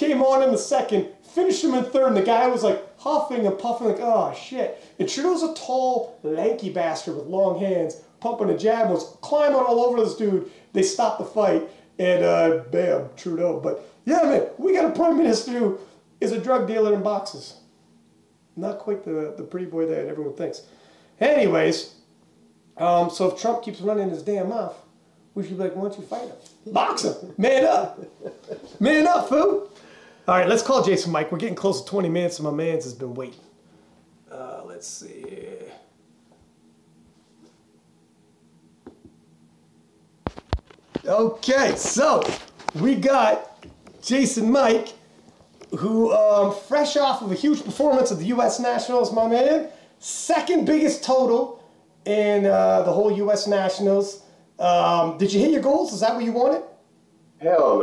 came 0.01 0.23
on 0.23 0.43
in 0.43 0.51
the 0.51 0.59
second, 0.59 1.07
finished 1.23 1.63
him 1.63 1.75
in 1.75 1.85
third, 1.85 2.09
and 2.09 2.17
the 2.17 2.23
guy 2.23 2.47
was 2.47 2.63
like 2.63 2.99
huffing 2.99 3.47
and 3.47 3.59
puffing, 3.59 3.89
like, 3.89 4.01
oh 4.01 4.35
shit. 4.35 4.83
And 4.99 5.07
Trudeau's 5.07 5.43
a 5.43 5.53
tall, 5.55 6.19
lanky 6.23 6.71
bastard 6.71 7.17
with 7.17 7.27
long 7.27 7.61
hands, 7.61 7.97
pumping 8.19 8.49
a 8.49 8.57
jab, 8.57 8.89
was 8.89 9.19
climbing 9.21 9.59
all 9.59 9.81
over 9.81 10.03
this 10.03 10.17
dude. 10.17 10.51
They 10.73 10.83
stopped 10.83 11.19
the 11.19 11.27
fight, 11.27 11.69
and 11.99 12.25
uh, 12.25 12.65
bam, 12.73 13.11
Trudeau. 13.15 13.61
But 13.61 13.87
yeah, 14.07 14.23
man, 14.23 14.47
we 14.57 14.73
got 14.73 14.87
a 14.87 14.91
prime 14.91 15.19
minister 15.19 15.53
who 15.53 15.79
is 16.19 16.33
a 16.33 16.41
drug 16.41 16.67
dealer 16.67 16.95
in 16.95 17.03
boxes. 17.03 17.59
Not 18.57 18.79
quite 18.79 19.05
the, 19.05 19.35
the 19.37 19.43
pretty 19.43 19.67
boy 19.67 19.85
that 19.87 20.09
everyone 20.09 20.35
thinks. 20.35 20.63
Anyways, 21.21 21.95
um, 22.79 23.11
so 23.11 23.31
if 23.31 23.39
Trump 23.39 23.63
keeps 23.63 23.83
running 23.83 24.09
his 24.09 24.23
damn 24.23 24.49
mouth, 24.49 24.77
we 25.35 25.43
should 25.43 25.59
be 25.59 25.65
like, 25.65 25.77
why 25.77 25.83
don't 25.83 25.99
you 25.99 26.07
fight 26.07 26.23
him? 26.23 26.73
Box 26.73 27.05
him. 27.05 27.35
Man 27.37 27.67
up. 27.67 28.01
Man 28.81 29.07
up, 29.07 29.29
fool. 29.29 29.71
All 30.31 30.37
right, 30.37 30.49
let's 30.49 30.63
call 30.63 30.81
Jason 30.85 31.11
Mike. 31.11 31.33
We're 31.33 31.39
getting 31.39 31.57
close 31.57 31.83
to 31.83 31.91
20 31.91 32.09
minutes, 32.09 32.39
and 32.39 32.45
my 32.45 32.53
man's 32.53 32.85
has 32.85 32.95
been 32.95 33.15
waiting. 33.15 33.41
Uh, 34.31 34.63
let's 34.65 34.87
see. 34.87 35.57
Okay, 41.05 41.75
so 41.75 42.23
we 42.77 42.95
got 42.95 43.67
Jason 44.03 44.53
Mike, 44.53 44.91
who, 45.77 46.13
um, 46.13 46.55
fresh 46.55 46.97
off 46.97 47.23
of 47.23 47.33
a 47.33 47.35
huge 47.35 47.65
performance 47.65 48.13
of 48.13 48.21
the 48.21 48.27
U.S. 48.27 48.61
Nationals, 48.61 49.13
my 49.13 49.27
man, 49.27 49.67
second 49.99 50.65
biggest 50.65 51.03
total 51.03 51.69
in 52.05 52.47
uh, 52.47 52.83
the 52.83 52.93
whole 52.93 53.11
U.S. 53.11 53.49
Nationals. 53.49 54.23
Um, 54.61 55.19
did 55.19 55.33
you 55.33 55.41
hit 55.41 55.51
your 55.51 55.63
goals? 55.63 55.93
Is 55.93 55.99
that 56.03 56.15
what 56.15 56.23
you 56.23 56.31
wanted? 56.31 56.63
Hell 57.41 57.81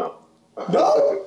no. 0.57 0.65
No. 0.71 1.25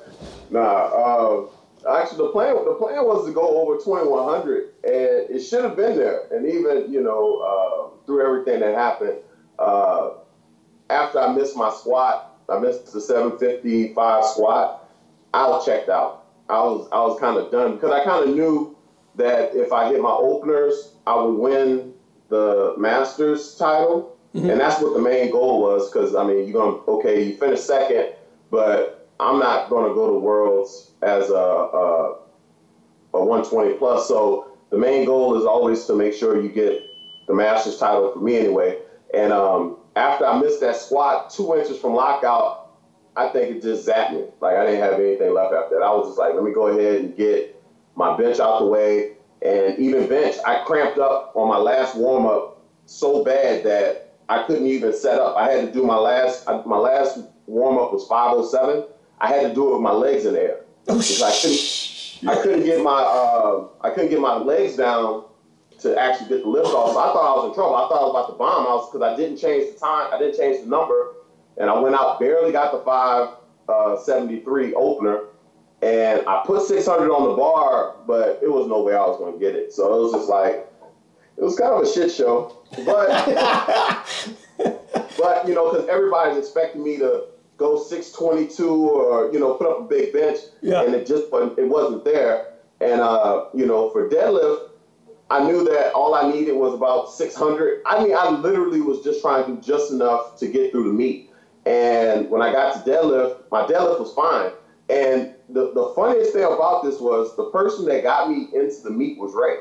Nah. 0.51 0.59
Uh, 0.59 1.47
actually, 1.89 2.17
the 2.17 2.31
plan 2.31 2.53
the 2.65 2.75
plan 2.75 3.03
was 3.05 3.25
to 3.25 3.31
go 3.31 3.61
over 3.61 3.77
2100, 3.77 4.73
and 4.83 5.35
it 5.35 5.39
should 5.39 5.63
have 5.63 5.75
been 5.75 5.97
there. 5.97 6.27
And 6.31 6.45
even 6.45 6.91
you 6.91 7.01
know 7.01 7.39
uh, 7.39 8.05
through 8.05 8.25
everything 8.25 8.59
that 8.59 8.75
happened, 8.75 9.17
uh, 9.57 10.11
after 10.89 11.19
I 11.19 11.33
missed 11.33 11.55
my 11.55 11.71
squat, 11.71 12.37
I 12.49 12.59
missed 12.59 12.91
the 12.91 13.01
755 13.01 14.25
squat. 14.25 14.89
I 15.33 15.47
was 15.47 15.65
checked 15.65 15.89
out. 15.89 16.25
I 16.49 16.59
was 16.59 16.89
I 16.91 16.99
was 16.99 17.19
kind 17.19 17.37
of 17.37 17.49
done 17.51 17.75
because 17.75 17.91
I 17.91 18.03
kind 18.03 18.29
of 18.29 18.35
knew 18.35 18.75
that 19.15 19.55
if 19.55 19.71
I 19.71 19.89
hit 19.89 20.01
my 20.01 20.11
openers, 20.11 20.95
I 21.07 21.15
would 21.15 21.35
win 21.35 21.93
the 22.27 22.75
Masters 22.77 23.55
title, 23.55 24.17
and 24.33 24.59
that's 24.59 24.81
what 24.81 24.93
the 24.93 24.99
main 25.01 25.31
goal 25.31 25.61
was. 25.61 25.89
Because 25.89 26.13
I 26.13 26.25
mean, 26.25 26.47
you're 26.47 26.61
gonna 26.61 26.83
okay, 26.99 27.23
you 27.23 27.37
finish 27.37 27.61
second, 27.61 28.13
but 28.49 29.00
I'm 29.21 29.39
not 29.39 29.69
gonna 29.69 29.93
go 29.93 30.07
to 30.13 30.19
Worlds 30.19 30.91
as 31.01 31.29
a, 31.29 31.33
a 31.33 32.15
a 33.13 33.19
120 33.19 33.73
plus. 33.77 34.07
So 34.07 34.57
the 34.69 34.77
main 34.77 35.05
goal 35.05 35.37
is 35.37 35.45
always 35.45 35.85
to 35.85 35.95
make 35.95 36.13
sure 36.13 36.41
you 36.41 36.49
get 36.49 36.81
the 37.27 37.33
Masters 37.33 37.77
title 37.77 38.11
for 38.13 38.19
me 38.19 38.37
anyway. 38.37 38.79
And 39.13 39.33
um, 39.33 39.77
after 39.95 40.25
I 40.25 40.39
missed 40.39 40.61
that 40.61 40.75
squat 40.75 41.29
two 41.29 41.55
inches 41.55 41.77
from 41.77 41.93
lockout, 41.93 42.71
I 43.15 43.27
think 43.29 43.57
it 43.57 43.61
just 43.61 43.87
zapped 43.87 44.13
me. 44.13 44.25
Like 44.39 44.55
I 44.55 44.65
didn't 44.65 44.81
have 44.81 44.93
anything 44.93 45.33
left 45.33 45.53
after 45.53 45.75
that. 45.75 45.83
I 45.83 45.93
was 45.93 46.09
just 46.09 46.19
like, 46.19 46.33
let 46.33 46.43
me 46.43 46.53
go 46.53 46.67
ahead 46.67 47.01
and 47.01 47.17
get 47.17 47.61
my 47.95 48.15
bench 48.15 48.39
out 48.39 48.59
the 48.59 48.65
way. 48.65 49.13
And 49.41 49.77
even 49.79 50.07
bench, 50.07 50.37
I 50.45 50.63
cramped 50.65 50.99
up 50.99 51.33
on 51.35 51.49
my 51.49 51.57
last 51.57 51.95
warm 51.95 52.25
up 52.25 52.61
so 52.85 53.23
bad 53.23 53.65
that 53.65 54.15
I 54.29 54.43
couldn't 54.43 54.67
even 54.67 54.93
set 54.93 55.19
up. 55.19 55.35
I 55.35 55.49
had 55.51 55.65
to 55.65 55.73
do 55.73 55.83
my 55.83 55.97
last 55.97 56.47
my 56.65 56.77
last 56.77 57.19
warm 57.47 57.77
up 57.77 57.91
was 57.91 58.07
507. 58.07 58.85
I 59.21 59.27
had 59.27 59.47
to 59.47 59.53
do 59.53 59.69
it 59.69 59.73
with 59.73 59.81
my 59.81 59.91
legs 59.91 60.25
in 60.25 60.33
the 60.33 60.41
air. 60.41 60.61
Because 60.85 61.21
I 61.21 61.31
couldn't 61.31 61.81
I 62.27 62.41
couldn't 62.41 62.65
get 62.65 62.83
my 62.83 63.01
uh, 63.01 63.67
I 63.81 63.91
couldn't 63.91 64.09
get 64.09 64.19
my 64.19 64.35
legs 64.35 64.75
down 64.75 65.25
to 65.79 65.99
actually 65.99 66.29
get 66.29 66.43
the 66.43 66.49
lift 66.49 66.67
off. 66.67 66.93
So 66.93 66.99
I 66.99 67.13
thought 67.13 67.33
I 67.33 67.35
was 67.37 67.49
in 67.49 67.53
trouble. 67.55 67.75
I 67.75 67.87
thought 67.87 68.01
I 68.01 68.05
was 68.05 68.11
about 68.11 68.29
to 68.29 68.37
bomb. 68.37 68.67
I 68.67 68.73
was 68.73 68.91
because 68.91 69.01
I 69.01 69.15
didn't 69.15 69.37
change 69.37 69.73
the 69.73 69.79
time. 69.79 70.09
I 70.11 70.19
didn't 70.19 70.37
change 70.37 70.63
the 70.63 70.69
number, 70.69 71.13
and 71.57 71.69
I 71.69 71.79
went 71.79 71.95
out 71.95 72.19
barely 72.19 72.51
got 72.51 72.71
the 72.71 72.79
five 72.79 73.29
uh, 73.69 73.97
seventy 73.97 74.41
three 74.41 74.73
opener, 74.73 75.25
and 75.81 76.27
I 76.27 76.43
put 76.45 76.67
six 76.67 76.87
hundred 76.87 77.11
on 77.11 77.29
the 77.29 77.35
bar, 77.35 77.95
but 78.07 78.39
it 78.41 78.51
was 78.51 78.67
no 78.67 78.81
way 78.81 78.93
I 78.93 79.05
was 79.05 79.17
going 79.17 79.33
to 79.33 79.39
get 79.39 79.55
it. 79.55 79.71
So 79.71 79.95
it 79.95 80.01
was 80.01 80.13
just 80.13 80.29
like 80.29 80.67
it 81.37 81.43
was 81.43 81.57
kind 81.57 81.73
of 81.73 81.81
a 81.81 81.91
shit 81.91 82.11
show. 82.11 82.57
But 82.85 83.07
but 85.17 85.47
you 85.47 85.55
know 85.55 85.71
because 85.71 85.87
everybody's 85.89 86.37
expecting 86.37 86.83
me 86.83 86.97
to 86.97 87.25
go 87.61 87.77
622 87.81 88.67
or 88.69 89.31
you 89.31 89.39
know 89.39 89.53
put 89.53 89.67
up 89.69 89.79
a 89.81 89.83
big 89.83 90.11
bench 90.13 90.39
Yeah. 90.61 90.83
and 90.83 90.93
it 90.95 91.07
just 91.07 91.25
it 91.31 91.67
wasn't 91.77 92.03
there. 92.03 92.47
And 92.81 92.99
uh, 92.99 93.45
you 93.53 93.65
know 93.67 93.89
for 93.91 94.09
deadlift 94.09 94.69
i 95.29 95.39
knew 95.45 95.63
that 95.63 95.93
all 95.93 96.13
i 96.15 96.23
needed 96.29 96.53
was 96.53 96.73
about 96.73 97.09
600 97.09 97.81
i 97.85 98.03
mean 98.03 98.13
i 98.17 98.27
literally 98.29 98.81
was 98.81 99.01
just 99.03 99.21
trying 99.21 99.45
to 99.45 99.51
do 99.55 99.61
just 99.61 99.91
enough 99.91 100.35
to 100.39 100.47
get 100.47 100.71
through 100.71 100.87
the 100.89 100.93
meet. 101.03 101.29
And 101.65 102.29
when 102.31 102.41
i 102.41 102.51
got 102.51 102.67
to 102.73 102.79
deadlift 102.91 103.43
my 103.51 103.61
deadlift 103.63 103.99
was 103.99 104.13
fine. 104.13 104.51
And 104.89 105.35
the, 105.47 105.71
the 105.73 105.93
funniest 105.95 106.33
thing 106.33 106.43
about 106.43 106.83
this 106.83 106.99
was 106.99 107.35
the 107.37 107.45
person 107.51 107.85
that 107.85 108.03
got 108.03 108.29
me 108.29 108.49
into 108.53 108.81
the 108.83 108.89
meet 108.89 109.17
was 109.19 109.31
ray 109.33 109.57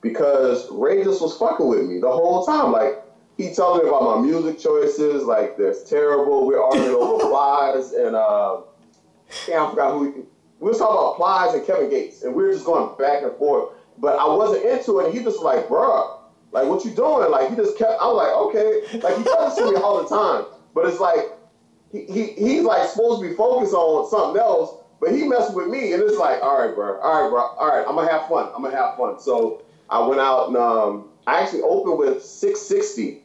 because 0.00 0.68
ray 0.72 1.04
just 1.04 1.20
was 1.20 1.36
fucking 1.38 1.68
with 1.68 1.86
me 1.86 2.00
the 2.00 2.10
whole 2.10 2.44
time. 2.44 2.72
Like 2.72 3.03
he 3.36 3.52
told 3.54 3.82
me 3.82 3.88
about 3.88 4.02
my 4.02 4.22
music 4.22 4.58
choices, 4.58 5.24
like 5.24 5.56
that's 5.56 5.88
terrible. 5.88 6.46
We're 6.46 6.62
arguing 6.62 6.94
over 6.94 7.24
Plies 7.28 7.92
and 7.92 8.14
uh, 8.14 8.60
damn, 9.46 9.66
I 9.66 9.70
forgot 9.70 9.92
who 9.92 9.98
we, 10.00 10.08
we 10.60 10.68
was 10.68 10.78
talking 10.78 10.96
about 10.96 11.16
Plies 11.16 11.54
and 11.54 11.66
Kevin 11.66 11.90
Gates, 11.90 12.22
and 12.22 12.34
we 12.34 12.44
were 12.44 12.52
just 12.52 12.64
going 12.64 12.96
back 12.96 13.22
and 13.22 13.36
forth. 13.36 13.74
But 13.98 14.18
I 14.18 14.26
wasn't 14.26 14.64
into 14.64 15.00
it, 15.00 15.06
and 15.06 15.14
he 15.14 15.22
just 15.22 15.38
was 15.38 15.44
like, 15.44 15.68
bruh, 15.68 16.18
Like, 16.52 16.66
what 16.68 16.84
you 16.84 16.92
doing? 16.92 17.30
Like, 17.30 17.50
he 17.50 17.56
just 17.56 17.76
kept. 17.78 17.92
I 18.00 18.06
was 18.06 18.16
like, 18.16 18.32
okay. 18.48 18.98
Like, 18.98 19.18
he 19.18 19.24
does 19.24 19.56
to 19.56 19.70
me 19.70 19.76
all 19.76 20.02
the 20.02 20.08
time, 20.08 20.46
but 20.74 20.86
it's 20.86 21.00
like 21.00 21.32
he, 21.90 22.04
he 22.06 22.26
he's 22.32 22.62
like 22.62 22.88
supposed 22.88 23.22
to 23.22 23.28
be 23.28 23.34
focused 23.34 23.74
on 23.74 24.08
something 24.10 24.40
else, 24.40 24.78
but 25.00 25.10
he 25.12 25.24
messed 25.24 25.54
with 25.54 25.68
me, 25.68 25.92
and 25.92 26.02
it's 26.02 26.18
like, 26.18 26.40
all 26.42 26.58
right, 26.64 26.74
bro, 26.74 27.00
all 27.00 27.22
right, 27.22 27.30
bro, 27.30 27.40
all 27.40 27.68
right, 27.68 27.84
I'm 27.86 27.96
gonna 27.96 28.10
have 28.10 28.28
fun. 28.28 28.50
I'm 28.54 28.62
gonna 28.62 28.76
have 28.76 28.96
fun. 28.96 29.18
So 29.18 29.62
I 29.90 30.06
went 30.06 30.20
out 30.20 30.48
and 30.48 30.56
um, 30.56 31.08
I 31.26 31.40
actually 31.40 31.62
opened 31.62 31.98
with 31.98 32.24
660 32.24 33.23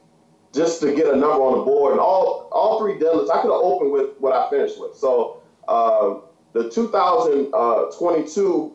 just 0.54 0.80
to 0.82 0.94
get 0.96 1.08
a 1.08 1.16
number 1.16 1.42
on 1.44 1.60
the 1.60 1.64
board, 1.66 1.92
and 1.92 2.00
all 2.02 2.50
all 2.52 2.80
three 2.80 2.94
deadlifts 2.96 3.30
I 3.30 3.42
could 3.42 3.52
have 3.52 3.62
opened 3.62 3.92
with 3.92 4.12
what 4.20 4.34
I 4.34 4.50
finished 4.50 4.80
with. 4.80 4.96
So 4.96 5.42
um, 5.68 6.24
the 6.54 6.70
2022 6.70 8.74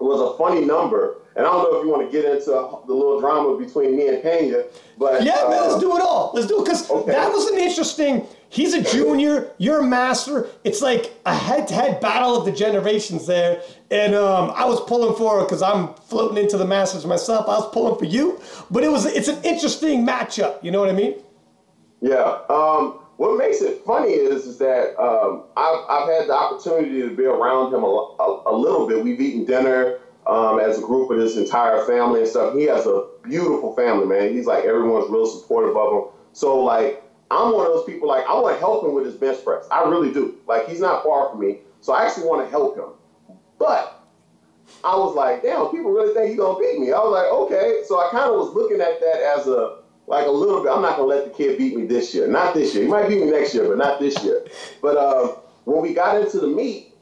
was 0.00 0.20
a 0.20 0.36
funny 0.38 0.64
number. 0.64 1.16
And 1.36 1.46
I 1.46 1.50
don't 1.50 1.70
know 1.72 1.78
if 1.78 1.84
you 1.84 1.90
want 1.92 2.10
to 2.10 2.12
get 2.12 2.24
into 2.24 2.50
the 2.50 2.92
little 2.92 3.20
drama 3.20 3.56
between 3.56 3.96
me 3.96 4.08
and 4.08 4.20
Pena, 4.22 4.64
but 4.98 5.22
yeah, 5.22 5.34
uh, 5.36 5.50
man, 5.50 5.68
let's 5.68 5.80
do 5.80 5.96
it 5.96 6.02
all. 6.02 6.32
Let's 6.34 6.48
do 6.48 6.60
it 6.60 6.64
because 6.64 6.90
Okay. 6.90 7.12
that 7.12 7.30
was 7.30 7.46
an 7.46 7.58
interesting. 7.58 8.26
He's 8.50 8.72
a 8.72 8.82
junior. 8.82 9.50
You're 9.58 9.80
a 9.80 9.86
master. 9.86 10.48
It's 10.64 10.80
like 10.80 11.12
a 11.26 11.34
head-to-head 11.34 12.00
battle 12.00 12.36
of 12.36 12.46
the 12.46 12.52
generations 12.52 13.26
there. 13.26 13.62
And 13.90 14.14
um, 14.14 14.52
I 14.54 14.64
was 14.64 14.80
pulling 14.82 15.16
for 15.16 15.44
because 15.44 15.62
I'm 15.62 15.94
floating 15.94 16.38
into 16.38 16.56
the 16.56 16.64
masters 16.64 17.04
myself. 17.04 17.46
I 17.46 17.58
was 17.58 17.70
pulling 17.72 17.98
for 17.98 18.06
you, 18.06 18.40
but 18.70 18.84
it 18.84 18.88
was 18.88 19.04
it's 19.04 19.28
an 19.28 19.42
interesting 19.44 20.06
matchup. 20.06 20.62
You 20.62 20.70
know 20.70 20.80
what 20.80 20.88
I 20.88 20.94
mean? 20.94 21.16
Yeah. 22.00 22.38
Um, 22.48 23.00
what 23.18 23.36
makes 23.36 23.60
it 23.60 23.82
funny 23.84 24.12
is, 24.12 24.46
is 24.46 24.58
that 24.58 24.96
um, 24.98 25.44
I've, 25.56 25.84
I've 25.88 26.08
had 26.08 26.28
the 26.28 26.34
opportunity 26.34 27.02
to 27.02 27.14
be 27.14 27.24
around 27.24 27.74
him 27.74 27.82
a, 27.82 27.86
a, 27.86 28.42
a 28.46 28.54
little 28.56 28.86
bit. 28.86 29.02
We've 29.02 29.20
eaten 29.20 29.44
dinner 29.44 29.98
um, 30.26 30.60
as 30.60 30.78
a 30.78 30.82
group 30.82 31.10
with 31.10 31.18
his 31.18 31.36
entire 31.36 31.84
family 31.84 32.20
and 32.20 32.28
stuff. 32.28 32.54
He 32.54 32.64
has 32.64 32.86
a 32.86 33.08
beautiful 33.24 33.74
family, 33.74 34.06
man. 34.06 34.32
He's 34.32 34.46
like 34.46 34.64
everyone's 34.64 35.10
real 35.10 35.26
supportive 35.26 35.76
of 35.76 35.92
him. 35.92 36.10
So 36.32 36.60
like 36.60 37.02
I'm 37.30 37.52
one 37.52 37.66
of 37.66 37.72
those 37.72 37.84
people 37.84 38.08
like 38.08 38.24
I 38.26 38.34
want 38.34 38.54
to 38.54 38.60
help 38.60 38.84
him 38.84 38.94
with 38.94 39.04
his 39.04 39.14
bench 39.14 39.44
press. 39.44 39.66
I 39.70 39.88
really 39.88 40.12
do. 40.12 40.36
Like 40.46 40.68
he's 40.68 40.80
not 40.80 41.02
far 41.02 41.30
from 41.30 41.40
me, 41.40 41.58
so 41.80 41.92
I 41.92 42.06
actually 42.06 42.26
want 42.26 42.44
to 42.44 42.50
help 42.50 42.76
him. 42.76 42.90
But 43.58 43.98
I 44.84 44.96
was 44.96 45.14
like, 45.14 45.42
damn, 45.42 45.66
people 45.68 45.90
really 45.90 46.14
think 46.14 46.28
he's 46.30 46.38
gonna 46.38 46.58
beat 46.58 46.78
me. 46.78 46.92
I 46.92 46.98
was 46.98 47.12
like, 47.12 47.32
okay. 47.32 47.82
So 47.86 47.98
I 48.00 48.10
kind 48.10 48.30
of 48.30 48.38
was 48.38 48.54
looking 48.54 48.80
at 48.80 49.00
that 49.00 49.36
as 49.36 49.46
a 49.46 49.78
like 50.06 50.26
a 50.26 50.30
little 50.30 50.62
bit. 50.62 50.72
I'm 50.72 50.82
not 50.82 50.96
gonna 50.96 51.08
let 51.08 51.24
the 51.24 51.30
kid 51.30 51.58
beat 51.58 51.76
me 51.76 51.86
this 51.86 52.14
year. 52.14 52.26
Not 52.26 52.54
this 52.54 52.74
year. 52.74 52.84
He 52.84 52.90
might 52.90 53.08
beat 53.08 53.24
me 53.24 53.30
next 53.30 53.54
year, 53.54 53.68
but 53.68 53.78
not 53.78 54.00
this 54.00 54.22
year. 54.24 54.46
But 54.80 54.96
uh, 54.96 55.34
when 55.64 55.82
we 55.82 55.92
got 55.92 56.20
into 56.20 56.40
the 56.40 56.46
meet, 56.46 56.94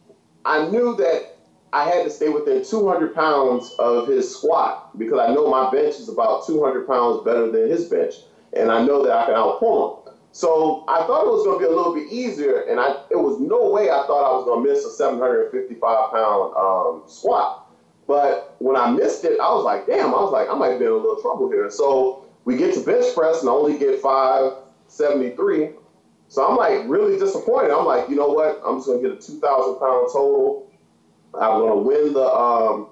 I 0.45 0.69
knew 0.69 0.97
that 0.97 1.37
I 1.73 1.85
had 1.85 2.05
to 2.05 2.11
stay 2.11 2.29
within 2.31 2.65
200 2.65 3.15
pounds 3.15 3.75
of 3.79 4.09
his 4.09 4.35
squat 4.35 4.97
because 4.99 5.19
I 5.19 5.35
know 5.35 5.51
my 5.51 5.71
bench 5.71 5.97
is 5.97 6.09
about 6.09 6.47
200 6.47 6.87
pounds 6.87 7.25
better 7.25 7.51
than 7.51 7.69
his 7.69 7.87
bench, 7.87 8.15
and 8.57 8.71
I 8.71 8.85
know 8.85 9.05
that 9.05 9.13
I 9.13 9.27
can 9.27 9.35
outpull 9.35 10.06
him. 10.06 10.06
So 10.37 10.85
I 10.87 10.99
thought 11.07 11.25
it 11.25 11.33
was 11.33 11.47
going 11.47 11.59
to 11.61 11.67
be 11.67 11.73
a 11.73 11.75
little 11.75 11.95
bit 11.95 12.13
easier, 12.13 12.69
and 12.69 12.79
I 12.79 12.91
it 13.11 13.17
was 13.17 13.41
no 13.41 13.71
way 13.71 13.89
I 13.89 14.05
thought 14.07 14.21
I 14.21 14.37
was 14.37 14.45
going 14.45 14.67
to 14.67 14.71
miss 14.71 14.85
a 14.85 14.91
755 14.91 15.81
pound 15.81 16.53
um, 16.55 17.03
squat. 17.07 17.73
But 18.07 18.55
when 18.59 18.77
I 18.77 18.91
missed 18.91 19.25
it, 19.25 19.41
I 19.41 19.49
was 19.55 19.65
like, 19.65 19.87
damn, 19.87 20.13
I 20.13 20.21
was 20.21 20.33
like, 20.33 20.51
I 20.51 20.55
might 20.55 20.77
be 20.77 20.85
in 20.85 20.93
a 20.93 20.95
little 20.95 21.23
trouble 21.23 21.49
here. 21.49 21.71
So 21.71 22.27
we 22.45 22.59
get 22.59 22.75
to 22.75 22.81
bench 22.85 23.15
press 23.15 23.41
and 23.41 23.49
I 23.49 23.53
only 23.53 23.79
get 23.79 23.99
573. 24.03 25.71
So 26.29 26.47
I'm 26.47 26.57
like 26.59 26.87
really 26.87 27.19
disappointed. 27.19 27.71
I'm 27.71 27.87
like, 27.87 28.11
you 28.11 28.17
know 28.17 28.29
what? 28.29 28.61
I'm 28.63 28.77
just 28.77 28.89
gonna 28.89 29.01
get 29.01 29.13
a 29.13 29.17
2,000 29.17 29.41
pound 29.41 30.11
total. 30.13 30.69
I'm 31.33 31.61
gonna 31.65 31.81
win 31.81 32.13
the 32.13 32.29
um, 32.29 32.89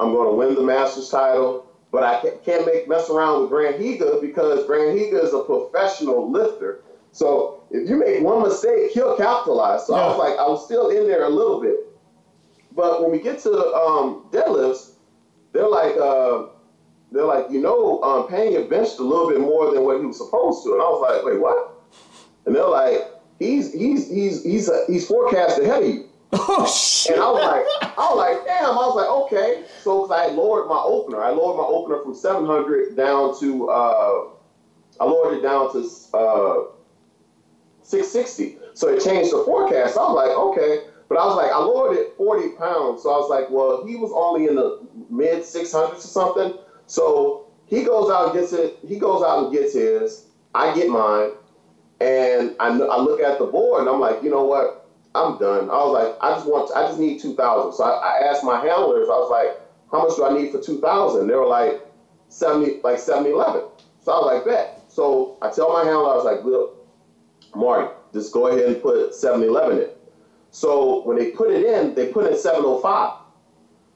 I'm 0.00 0.12
gonna 0.12 0.34
win 0.34 0.56
the 0.56 0.62
Masters 0.62 1.10
title. 1.10 1.64
But 1.92 2.02
I 2.02 2.20
can't 2.44 2.66
make 2.66 2.88
mess 2.88 3.08
around 3.08 3.40
with 3.40 3.50
Grant 3.50 3.80
Higa 3.80 4.20
because 4.20 4.66
Grant 4.66 4.98
Higa 4.98 5.22
is 5.22 5.32
a 5.32 5.44
professional 5.44 6.30
lifter. 6.30 6.80
So 7.18 7.64
if 7.72 7.90
you 7.90 7.98
make 7.98 8.22
one 8.22 8.44
mistake, 8.44 8.92
he'll 8.92 9.16
capitalize. 9.16 9.88
So 9.88 9.94
I 9.94 10.06
was 10.06 10.18
like, 10.18 10.38
I 10.38 10.46
was 10.46 10.64
still 10.64 10.90
in 10.90 11.08
there 11.08 11.24
a 11.24 11.28
little 11.28 11.60
bit. 11.60 11.74
But 12.76 13.02
when 13.02 13.10
we 13.10 13.18
get 13.18 13.40
to 13.40 13.50
um, 13.50 14.28
deadlifts, 14.30 14.92
they're 15.52 15.68
like, 15.68 15.96
uh, 15.96 16.44
they're 17.10 17.24
like, 17.24 17.46
you 17.50 17.60
know, 17.60 18.00
um, 18.04 18.28
Pena 18.28 18.68
benched 18.68 19.00
a 19.00 19.02
little 19.02 19.28
bit 19.30 19.40
more 19.40 19.74
than 19.74 19.82
what 19.82 19.98
he 19.98 20.06
was 20.06 20.18
supposed 20.18 20.62
to, 20.62 20.74
and 20.74 20.80
I 20.80 20.84
was 20.84 21.00
like, 21.10 21.24
wait, 21.24 21.40
what? 21.40 21.74
And 22.46 22.54
they're 22.54 22.68
like, 22.68 23.00
he's 23.40 23.72
he's 23.72 24.08
he's 24.08 24.44
he's 24.44 24.68
uh, 24.68 24.84
he's 24.86 25.08
forecast 25.08 25.58
ahead 25.58 25.82
of 25.82 25.88
you. 25.88 26.04
Oh 26.30 26.66
shit! 26.68 27.14
And 27.14 27.22
I 27.22 27.30
was 27.32 27.42
like, 27.42 27.98
I 27.98 28.10
was 28.10 28.16
like, 28.16 28.46
damn. 28.46 28.70
I 28.70 28.86
was 28.86 28.94
like, 28.94 29.08
okay. 29.26 29.64
So, 29.82 30.06
cause 30.06 30.12
I 30.12 30.26
lowered 30.26 30.68
my 30.68 30.78
opener. 30.78 31.20
I 31.20 31.30
lowered 31.30 31.56
my 31.56 31.64
opener 31.64 32.00
from 32.02 32.14
700 32.14 32.94
down 32.96 33.38
to, 33.40 33.68
uh, 33.70 34.28
I 35.00 35.04
lowered 35.04 35.38
it 35.38 35.42
down 35.42 35.72
to 35.72 35.90
uh, 36.16 36.77
660. 37.88 38.58
So 38.74 38.88
it 38.88 39.02
changed 39.02 39.32
the 39.32 39.42
forecast. 39.44 39.96
I 39.96 40.00
was 40.00 40.16
like, 40.16 40.36
okay. 40.36 40.88
But 41.08 41.18
I 41.18 41.24
was 41.24 41.36
like, 41.36 41.50
I 41.50 41.56
lowered 41.56 41.96
it 41.96 42.14
40 42.18 42.50
pounds. 42.56 43.02
So 43.02 43.10
I 43.10 43.16
was 43.16 43.30
like, 43.30 43.48
well, 43.50 43.86
he 43.86 43.96
was 43.96 44.12
only 44.14 44.46
in 44.46 44.56
the 44.56 44.86
mid 45.08 45.42
600s 45.42 45.96
or 45.96 46.00
something. 46.00 46.54
So 46.86 47.46
he 47.64 47.82
goes 47.82 48.10
out 48.10 48.26
and 48.26 48.34
gets 48.34 48.52
it. 48.52 48.78
He 48.86 48.98
goes 48.98 49.22
out 49.22 49.44
and 49.44 49.52
gets 49.52 49.72
his. 49.72 50.26
I 50.54 50.74
get 50.74 50.88
mine. 50.88 51.30
And 52.00 52.54
I, 52.60 52.68
I 52.68 53.00
look 53.00 53.20
at 53.20 53.38
the 53.38 53.46
board 53.46 53.80
and 53.80 53.88
I'm 53.88 54.00
like, 54.00 54.22
you 54.22 54.30
know 54.30 54.44
what? 54.44 54.86
I'm 55.14 55.38
done. 55.38 55.70
I 55.70 55.80
was 55.82 55.92
like, 55.92 56.16
I 56.20 56.34
just 56.36 56.46
want, 56.46 56.70
I 56.76 56.86
just 56.86 56.98
need 57.00 57.20
2,000. 57.20 57.72
So 57.72 57.84
I, 57.84 58.20
I 58.20 58.28
asked 58.28 58.44
my 58.44 58.60
handlers, 58.60 59.08
I 59.08 59.16
was 59.16 59.30
like, 59.30 59.58
how 59.90 60.06
much 60.06 60.16
do 60.16 60.26
I 60.26 60.38
need 60.38 60.52
for 60.52 60.60
2,000? 60.60 61.26
They 61.26 61.34
were 61.34 61.46
like, 61.46 61.80
70, 62.28 62.82
like 62.84 62.98
70, 62.98 63.30
11. 63.30 63.62
So 64.02 64.12
I 64.12 64.16
was 64.16 64.34
like, 64.34 64.44
bet. 64.44 64.84
So 64.88 65.38
I 65.40 65.50
tell 65.50 65.72
my 65.72 65.84
handler, 65.84 66.12
I 66.12 66.16
was 66.16 66.24
like, 66.24 66.44
look, 66.44 66.77
Marty, 67.54 67.92
just 68.12 68.32
go 68.32 68.48
ahead 68.48 68.66
and 68.66 68.82
put 68.82 69.14
711 69.14 69.78
in. 69.78 69.90
So 70.50 71.02
when 71.04 71.18
they 71.18 71.30
put 71.32 71.50
it 71.50 71.64
in, 71.64 71.94
they 71.94 72.12
put 72.12 72.30
in 72.30 72.36
705. 72.38 73.18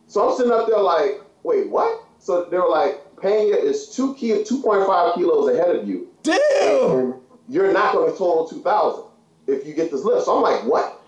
So 0.07 0.29
I'm 0.29 0.37
sitting 0.37 0.53
up 0.53 0.67
there 0.67 0.79
like, 0.79 1.23
wait, 1.43 1.71
what? 1.71 2.05
So 2.19 2.45
they 2.45 2.59
were 2.59 2.69
like, 2.69 3.01
Pena 3.21 3.57
is 3.57 3.89
two 3.89 4.15
kilo, 4.15 4.43
2.5 4.43 5.15
kilos 5.15 5.55
ahead 5.55 5.77
of 5.77 5.89
you 5.89 6.13
Damn! 6.23 7.21
you're 7.49 7.73
not 7.73 7.93
going 7.93 8.11
to 8.11 8.17
total 8.17 8.49
2,000 8.49 9.05
if 9.47 9.67
you 9.67 9.75
get 9.75 9.91
this 9.91 10.05
lift. 10.05 10.27
So 10.27 10.37
I'm 10.37 10.43
like, 10.43 10.65
what? 10.65 11.01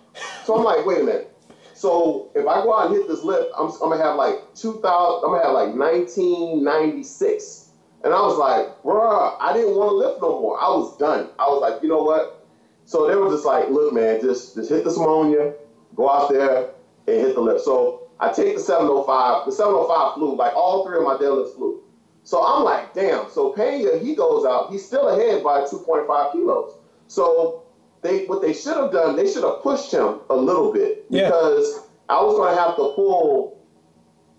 So 0.44 0.56
I'm 0.56 0.64
like, 0.64 0.84
wait 0.84 1.00
a 1.00 1.04
minute. 1.04 1.30
So 1.74 2.30
if 2.34 2.46
I 2.46 2.62
go 2.62 2.76
out 2.78 2.86
and 2.86 2.96
hit 2.96 3.08
this 3.08 3.22
lift, 3.22 3.50
I'm, 3.58 3.66
I'm 3.70 3.90
gonna 3.90 4.02
have 4.02 4.16
like 4.16 4.54
2,000. 4.54 5.24
I'm 5.24 5.32
gonna 5.32 5.44
have 5.44 5.54
like 5.54 5.74
1996. 5.74 7.63
And 8.04 8.12
I 8.12 8.20
was 8.20 8.36
like, 8.36 8.82
bruh, 8.82 9.36
I 9.40 9.52
didn't 9.54 9.76
want 9.76 9.90
to 9.90 9.96
lift 9.96 10.20
no 10.20 10.40
more. 10.40 10.60
I 10.60 10.68
was 10.68 10.96
done. 10.98 11.30
I 11.38 11.46
was 11.48 11.60
like, 11.62 11.82
you 11.82 11.88
know 11.88 12.02
what? 12.02 12.46
So 12.84 13.08
they 13.08 13.16
were 13.16 13.30
just 13.30 13.46
like, 13.46 13.70
look, 13.70 13.94
man, 13.94 14.20
just 14.20 14.54
just 14.54 14.68
hit 14.70 14.84
this 14.84 14.96
ammonia, 14.96 15.54
go 15.96 16.10
out 16.10 16.28
there 16.30 16.70
and 17.08 17.16
hit 17.16 17.34
the 17.34 17.40
lift. 17.40 17.64
So 17.64 18.08
I 18.20 18.30
take 18.30 18.56
the 18.56 18.60
705. 18.62 19.46
The 19.46 19.52
705 19.52 20.14
flew. 20.14 20.36
Like 20.36 20.54
all 20.54 20.86
three 20.86 20.98
of 20.98 21.04
my 21.04 21.14
deadlifts 21.16 21.54
flew. 21.56 21.80
So 22.24 22.44
I'm 22.44 22.62
like, 22.64 22.92
damn. 22.94 23.30
So 23.30 23.52
Pena, 23.52 23.98
he 23.98 24.14
goes 24.14 24.44
out. 24.44 24.70
He's 24.70 24.84
still 24.84 25.08
ahead 25.08 25.42
by 25.42 25.60
2.5 25.62 26.32
kilos. 26.32 26.76
So 27.08 27.62
they, 28.02 28.26
what 28.26 28.42
they 28.42 28.52
should 28.52 28.76
have 28.76 28.92
done, 28.92 29.16
they 29.16 29.30
should 29.30 29.44
have 29.44 29.62
pushed 29.62 29.92
him 29.92 30.20
a 30.30 30.34
little 30.36 30.72
bit 30.72 31.06
Yeah. 31.08 31.26
because 31.26 31.86
I 32.10 32.22
was 32.22 32.36
going 32.36 32.54
to 32.54 32.60
have 32.60 32.76
to 32.76 32.92
pull 32.96 33.58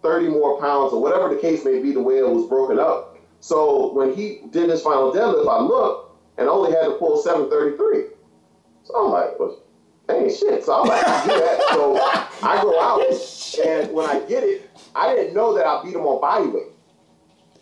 30 0.04 0.30
more 0.30 0.60
pounds 0.62 0.94
or 0.94 1.02
whatever 1.02 1.34
the 1.34 1.40
case 1.42 1.66
may 1.66 1.82
be, 1.82 1.92
the 1.92 2.02
way 2.02 2.18
it 2.20 2.28
was 2.30 2.48
broken 2.48 2.80
up. 2.80 3.15
So 3.46 3.94
when 3.94 4.12
he 4.12 4.42
did 4.50 4.72
his 4.72 4.82
final 4.82 5.14
deadlift, 5.14 5.48
I 5.48 5.62
looked 5.62 6.18
and 6.40 6.50
only 6.50 6.72
had 6.72 6.86
to 6.86 6.94
pull 6.94 7.22
733. 7.22 8.06
So 8.86 9.06
I'm 9.06 9.12
like, 9.12 9.40
well, 9.40 9.62
ain't 10.10 10.36
shit. 10.36 10.64
So 10.64 10.82
I'm 10.82 10.88
like, 10.88 11.06
do 11.26 11.30
that. 11.30 11.62
So 11.70 11.96
I 12.42 12.60
go 12.64 12.82
out 12.82 13.02
and 13.68 13.94
when 13.94 14.10
I 14.10 14.20
get 14.22 14.44
it, 14.44 14.68
I 14.96 15.14
didn't 15.14 15.36
know 15.36 15.54
that 15.54 15.68
I 15.68 15.84
beat 15.84 15.94
him 15.94 16.02
on 16.02 16.20
body 16.20 16.48
weight. 16.48 16.74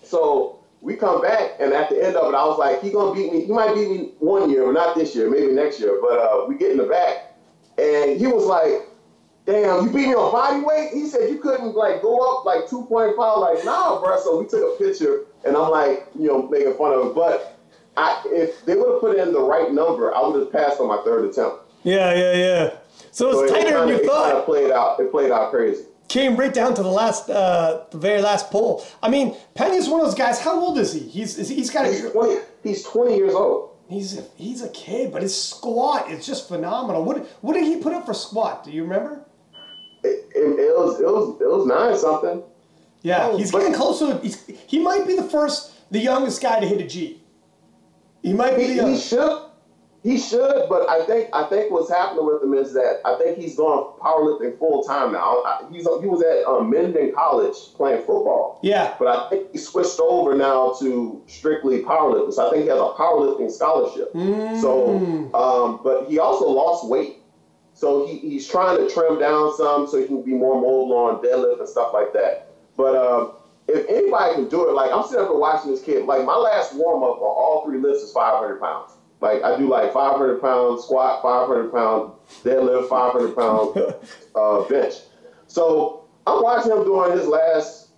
So 0.05 0.63
we 0.79 0.95
come 0.95 1.21
back, 1.21 1.57
and 1.59 1.73
at 1.73 1.89
the 1.89 2.01
end 2.01 2.15
of 2.15 2.31
it, 2.31 2.35
I 2.37 2.45
was 2.45 2.57
like, 2.57 2.81
he 2.81 2.89
gonna 2.89 3.13
beat 3.13 3.33
me. 3.33 3.45
He 3.45 3.51
might 3.51 3.75
beat 3.75 3.89
me 3.89 4.11
one 4.19 4.49
year, 4.49 4.65
but 4.65 4.71
not 4.71 4.95
this 4.95 5.13
year, 5.13 5.29
maybe 5.29 5.51
next 5.51 5.81
year. 5.81 5.99
But 6.01 6.17
uh, 6.17 6.45
we 6.47 6.55
get 6.55 6.71
in 6.71 6.77
the 6.77 6.85
back, 6.85 7.35
and 7.77 8.17
he 8.17 8.27
was 8.27 8.45
like, 8.45 8.87
"Damn, 9.45 9.85
you 9.85 9.89
beat 9.91 10.07
me 10.07 10.13
on 10.15 10.31
body 10.31 10.61
weight." 10.63 10.91
He 10.93 11.07
said 11.07 11.29
you 11.29 11.37
couldn't 11.39 11.75
like 11.75 12.01
go 12.01 12.17
up 12.39 12.45
like 12.45 12.69
two 12.69 12.83
point 12.85 13.15
five. 13.17 13.37
Like, 13.39 13.65
nah, 13.65 13.99
bro. 14.01 14.19
So 14.19 14.39
we 14.39 14.47
took 14.47 14.75
a 14.79 14.83
picture, 14.83 15.21
and 15.45 15.55
I'm 15.57 15.69
like, 15.71 16.07
you 16.17 16.27
know, 16.27 16.47
making 16.47 16.73
fun 16.75 16.93
of 16.93 17.07
it. 17.07 17.15
But 17.15 17.57
I, 17.97 18.21
if 18.27 18.65
they 18.65 18.75
would 18.75 18.91
have 18.91 19.01
put 19.01 19.17
in 19.17 19.33
the 19.33 19.41
right 19.41 19.71
number, 19.71 20.15
I 20.15 20.25
would 20.25 20.39
have 20.39 20.51
passed 20.51 20.79
on 20.79 20.87
my 20.87 21.01
third 21.03 21.25
attempt. 21.29 21.57
Yeah, 21.83 22.13
yeah, 22.13 22.33
yeah. 22.33 22.69
So 23.11 23.31
So 23.31 23.41
it's 23.43 23.51
it 23.51 23.55
tighter 23.55 23.71
than 23.79 23.87
kinda- 23.89 23.93
you 23.95 23.99
it 24.01 24.05
thought. 24.07 24.27
kinda 24.31 24.41
played 24.43 24.71
out. 24.71 24.99
It 24.99 25.11
played 25.11 25.31
out 25.31 25.51
crazy. 25.51 25.83
Came 26.07 26.35
right 26.37 26.53
down 26.53 26.73
to 26.75 26.83
the 26.83 26.89
last, 26.91 27.29
uh, 27.29 27.81
the 27.91 27.97
very 27.97 28.21
last 28.21 28.51
pull. 28.51 28.83
I 29.01 29.09
mean, 29.09 29.35
Pena's 29.55 29.89
one 29.89 29.99
of 29.99 30.05
those 30.07 30.15
guys. 30.15 30.39
How 30.39 30.59
old 30.59 30.77
is 30.77 30.93
he? 30.93 30.99
He's 30.99 31.37
is- 31.37 31.49
he's 31.49 31.69
got 31.69 31.85
He's 31.87 32.03
a, 32.05 32.09
twenty. 32.11 32.37
He's 32.63 32.83
twenty 32.83 33.15
years 33.17 33.33
old. 33.33 33.71
he's 33.89 34.17
a, 34.17 34.23
he's 34.35 34.61
a 34.61 34.69
kid, 34.69 35.11
but 35.11 35.21
his 35.21 35.35
squat 35.39 36.09
is 36.09 36.25
just 36.25 36.47
phenomenal. 36.47 37.03
What 37.03 37.25
what 37.41 37.53
did 37.53 37.63
he 37.65 37.77
put 37.77 37.93
up 37.93 38.05
for 38.05 38.13
squat? 38.13 38.63
Do 38.63 38.71
you 38.71 38.83
remember? 38.83 39.25
It, 40.43 40.59
it, 40.59 40.75
was 40.77 40.99
it 40.99 41.05
was 41.05 41.41
it 41.41 41.47
was 41.47 41.65
nine 41.65 41.97
something. 41.97 42.43
Yeah, 43.01 43.29
Oh, 43.31 43.37
he's 43.37 43.51
but- 43.51 43.59
getting 43.59 43.73
close 43.75 43.99
to. 43.99 44.17
He's, 44.19 44.45
he 44.67 44.79
might 44.79 45.05
be 45.07 45.15
the 45.15 45.23
first 45.23 45.71
the 45.91 45.99
youngest 45.99 46.41
guy 46.41 46.59
to 46.59 46.67
hit 46.67 46.79
a 46.81 46.87
G. 46.87 47.21
He 48.21 48.33
might 48.33 48.55
be 48.55 48.63
He, 48.67 48.73
the 48.75 48.87
he 48.93 48.97
should. 48.97 49.39
He 50.03 50.19
should, 50.19 50.65
but 50.67 50.89
I 50.89 51.05
think 51.05 51.29
I 51.31 51.43
think 51.45 51.71
what's 51.71 51.89
happening 51.89 52.25
with 52.25 52.43
him 52.43 52.53
is 52.53 52.73
that 52.73 52.99
I 53.05 53.15
think 53.17 53.37
he's 53.37 53.55
going 53.55 53.85
powerlifting 54.01 54.59
full 54.59 54.83
time 54.83 55.13
now. 55.13 55.41
I, 55.45 55.63
he's 55.71 55.83
he 56.01 56.07
was 56.07 56.21
at 56.21 56.45
um, 56.45 56.69
Menden 56.69 57.13
College 57.13 57.55
playing 57.75 57.99
football, 57.99 58.59
Yeah. 58.63 58.95
but 58.99 59.07
I 59.07 59.29
think 59.29 59.53
he 59.53 59.57
switched 59.57 60.01
over 60.01 60.35
now 60.35 60.73
to 60.81 61.21
strictly 61.27 61.83
powerlifting. 61.83 62.33
So 62.33 62.47
I 62.47 62.51
think 62.51 62.63
he 62.63 62.69
has 62.69 62.79
a 62.79 62.91
powerlifting 62.99 63.49
scholarship. 63.49 64.11
So, 64.59 65.29
um, 65.33 65.79
but 65.85 66.09
he 66.09 66.19
also 66.19 66.49
lost 66.49 66.85
weight, 66.89 67.19
so 67.73 68.05
he, 68.07 68.17
he's 68.19 68.47
trying 68.47 68.77
to 68.77 68.93
trim 68.93 69.19
down 69.19 69.55
some 69.57 69.87
so 69.87 69.99
he 69.99 70.05
can 70.07 70.21
be 70.21 70.31
more 70.33 70.55
mobile 70.55 70.93
on 70.93 71.23
deadlift 71.23 71.59
and 71.59 71.67
stuff 71.67 71.91
like 71.93 72.13
that. 72.13 72.47
But 72.77 72.95
um, 72.95 73.33
if 73.67 73.87
anybody 73.89 74.35
can 74.35 74.49
do 74.49 74.69
it, 74.69 74.73
like 74.73 74.91
I'm 74.91 75.03
sitting 75.05 75.25
up 75.25 75.31
and 75.31 75.39
watching 75.39 75.71
this 75.71 75.81
kid. 75.83 76.05
Like 76.05 76.25
my 76.25 76.35
last 76.35 76.75
warm 76.75 77.03
up 77.03 77.17
on 77.17 77.21
all 77.21 77.63
three 77.65 77.79
lifts 77.79 78.03
is 78.03 78.11
500 78.11 78.59
pounds. 78.59 78.91
Like 79.21 79.41
I 79.43 79.57
do 79.57 79.67
like 79.69 79.93
500 79.93 80.41
pound 80.41 80.81
squat, 80.81 81.21
500 81.21 81.71
pound 81.71 82.11
deadlift, 82.43 82.89
500 82.89 83.35
pound 83.35 83.95
uh, 84.35 84.63
bench. 84.69 84.95
So 85.47 86.05
I'm 86.27 86.41
watching 86.43 86.71
him 86.71 86.83
doing 86.83 87.11
his 87.17 87.27
last 87.27 87.89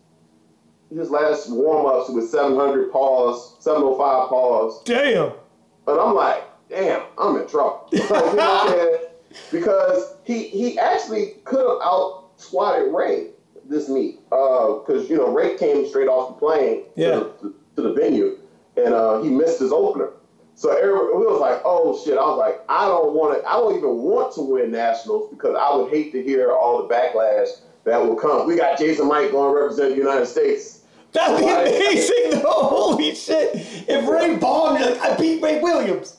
his 0.93 1.09
last 1.09 1.49
warm 1.51 1.85
ups 1.88 2.09
with 2.11 2.29
700 2.29 2.91
pause, 2.91 3.55
705 3.59 4.29
pause, 4.29 4.83
Damn. 4.85 5.31
and 5.88 5.99
I'm 5.99 6.13
like, 6.15 6.43
damn, 6.69 7.01
I'm 7.17 7.35
in 7.38 7.47
trouble. 7.47 7.89
you 7.91 7.99
know 7.99 8.05
what 8.07 8.39
I'm 8.39 8.69
saying? 8.69 8.97
Because 9.51 10.15
he 10.23 10.47
he 10.49 10.79
actually 10.79 11.35
could 11.43 11.59
have 11.59 11.79
out 11.83 12.29
squatted 12.37 12.93
Ray 12.93 13.29
this 13.67 13.89
meet. 13.89 14.19
Because, 14.29 15.09
you 15.09 15.17
know, 15.17 15.33
Ray 15.33 15.57
came 15.57 15.87
straight 15.87 16.07
off 16.07 16.35
the 16.35 16.39
plane 16.39 16.83
Yeah. 16.95 17.11
to, 17.15 17.33
the, 17.41 17.53
to 17.77 17.81
the 17.89 17.93
venue 17.93 18.37
and 18.77 18.93
uh, 18.93 19.21
he 19.21 19.29
missed 19.29 19.59
his 19.59 19.71
opener. 19.71 20.09
So 20.55 20.71
every, 20.71 20.93
we 20.93 21.25
was 21.25 21.41
like, 21.41 21.61
oh 21.65 21.99
shit. 22.03 22.17
I 22.17 22.21
was 22.21 22.37
like, 22.37 22.61
I 22.69 22.85
don't 22.87 23.13
want 23.13 23.41
to, 23.41 23.47
I 23.47 23.53
don't 23.53 23.75
even 23.77 23.97
want 23.97 24.33
to 24.35 24.41
win 24.41 24.71
nationals 24.71 25.29
because 25.29 25.55
I 25.59 25.75
would 25.75 25.91
hate 25.91 26.11
to 26.13 26.21
hear 26.23 26.51
all 26.51 26.85
the 26.87 26.93
backlash 26.93 27.47
that 27.85 27.97
will 27.97 28.15
come. 28.15 28.47
We 28.47 28.55
got 28.55 28.77
Jason 28.77 29.07
Mike 29.07 29.31
going 29.31 29.53
to 29.53 29.59
represent 29.61 29.91
the 29.91 29.97
United 29.97 30.27
States. 30.27 30.81
That'd 31.11 31.39
be 31.39 31.49
amazing 31.49 32.41
though. 32.41 32.51
Holy 32.51 33.15
shit. 33.15 33.51
If 33.87 34.07
Ray 34.07 34.35
bombed, 34.35 34.81
like, 34.81 34.99
I 34.99 35.15
beat 35.17 35.41
Ray 35.41 35.59
Williams. 35.61 36.17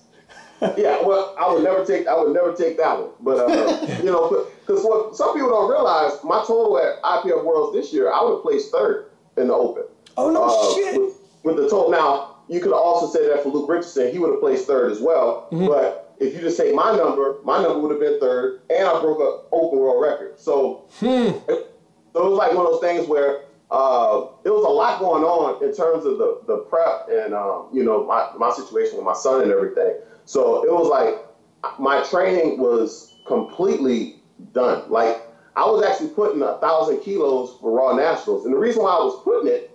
Yeah, 0.77 1.03
well, 1.05 1.35
I 1.39 1.53
would 1.53 1.63
never 1.65 1.85
take 1.85 2.07
I 2.07 2.17
would 2.19 2.33
never 2.33 2.55
take 2.55 2.77
that 2.79 2.99
one. 2.99 3.11
But 3.21 3.39
uh, 3.51 3.97
you 4.03 4.11
know, 4.11 4.47
because 4.67 4.83
what 4.85 5.15
some 5.17 5.35
people 5.35 5.51
don't 5.51 5.71
realize, 5.71 6.13
my 6.25 6.39
total 6.47 6.79
at 6.79 7.03
IPF 7.03 7.45
Worlds 7.45 7.75
this 7.77 7.93
year, 7.93 8.13
I 8.13 8.23
would 8.23 8.33
have 8.35 8.43
placed 8.43 8.73
third 8.73 9.11
in 9.37 9.49
the 9.49 9.55
Open. 9.55 9.85
Oh 10.17 10.31
no 10.31 10.45
Uh, 10.45 10.75
shit. 10.75 11.01
With, 11.01 11.15
with 11.45 11.57
the 11.57 11.69
total, 11.69 11.91
now 11.91 12.37
you 12.49 12.61
could 12.61 12.73
also 12.73 13.07
say 13.07 13.29
that 13.29 13.43
for 13.43 13.51
Luke 13.51 13.69
Richardson, 13.69 14.11
he 14.13 14.19
would 14.19 14.31
have 14.31 14.41
placed 14.41 14.67
third 14.67 14.93
as 14.93 15.01
well. 15.01 15.49
Mm-hmm. 15.53 15.67
But 15.67 16.15
if 16.19 16.35
you 16.35 16.41
just 16.41 16.57
take 16.57 16.75
my 16.75 16.97
number, 16.97 17.37
my 17.45 17.63
number 17.63 17.79
would 17.81 17.91
have 17.91 18.01
been 18.01 18.19
third, 18.21 18.63
and 18.71 18.89
I 18.89 18.99
broke 19.01 19.19
a 19.21 19.55
Open 19.55 19.79
World 19.79 20.01
record. 20.03 20.41
So, 20.41 20.85
Hmm. 21.01 21.37
it, 21.49 21.71
so 22.15 22.27
it 22.27 22.31
was 22.31 22.39
like 22.39 22.53
one 22.55 22.65
of 22.65 22.73
those 22.73 22.81
things 22.81 23.07
where 23.07 23.43
uh, 23.71 24.27
there 24.43 24.53
was 24.55 24.65
a 24.65 24.69
lot 24.71 25.01
going 25.01 25.23
on 25.25 25.63
in 25.63 25.75
terms 25.75 26.07
of 26.07 26.17
the, 26.19 26.41
the 26.47 26.59
prep 26.71 27.09
and 27.11 27.35
um, 27.35 27.69
you 27.73 27.83
know 27.85 28.07
my, 28.07 28.31
my 28.39 28.51
situation 28.55 28.97
with 28.97 29.05
my 29.05 29.13
son 29.13 29.43
and 29.43 29.51
everything. 29.53 29.97
So 30.27 30.65
it 30.65 30.73
was 30.73 30.89
like 30.89 31.79
my 31.79 32.03
training 32.05 32.59
was 32.59 33.15
completely 33.27 34.17
done. 34.53 34.83
Like 34.91 35.23
I 35.57 35.65
was 35.65 35.85
actually 35.85 36.11
putting 36.11 36.43
a 36.43 36.59
thousand 36.59 37.01
kilos 37.01 37.59
for 37.61 37.71
Raw 37.73 37.97
Nationals, 37.97 38.45
and 38.45 38.55
the 38.55 38.59
reason 38.59 38.83
why 38.83 38.91
I 38.91 39.03
was 39.03 39.23
putting 39.25 39.49
it 39.49 39.71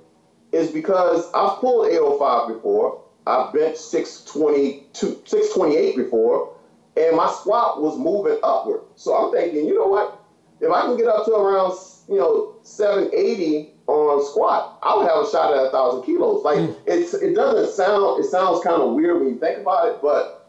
is 0.52 0.70
because 0.72 1.32
I've 1.34 1.60
pulled 1.60 1.88
805 1.88 2.56
before, 2.56 3.02
I've 3.26 3.54
benched 3.54 3.80
622, 3.80 5.22
628 5.26 5.96
before, 5.96 6.56
and 6.98 7.16
my 7.16 7.32
squat 7.32 7.82
was 7.82 7.98
moving 7.98 8.38
upward. 8.44 8.82
So 8.96 9.16
I'm 9.16 9.32
thinking, 9.32 9.66
you 9.66 9.76
know 9.76 9.88
what? 9.88 10.22
If 10.60 10.72
I 10.72 10.82
can 10.82 10.98
get 10.98 11.08
up 11.08 11.26
to 11.26 11.34
around 11.34 11.74
you 12.10 12.18
know 12.18 12.56
780 12.64 13.74
on 13.88 14.26
squat, 14.26 14.80
I 14.84 14.96
would 14.98 15.08
have 15.08 15.26
a 15.26 15.32
shot 15.32 15.58
at 15.58 15.66
a 15.66 15.70
thousand 15.72 16.04
kilos. 16.04 16.44
Like 16.44 16.60
hmm. 16.60 16.74
it's 16.86 17.14
it 17.14 17.36
doesn't 17.36 17.74
sound 17.74 18.24
it 18.24 18.28
sounds 18.30 18.64
kind 18.64 18.82
of 18.82 18.94
weird 18.94 19.20
when 19.20 19.30
you 19.30 19.40
think 19.40 19.60
about 19.60 19.88
it, 19.88 20.02
but 20.02 20.41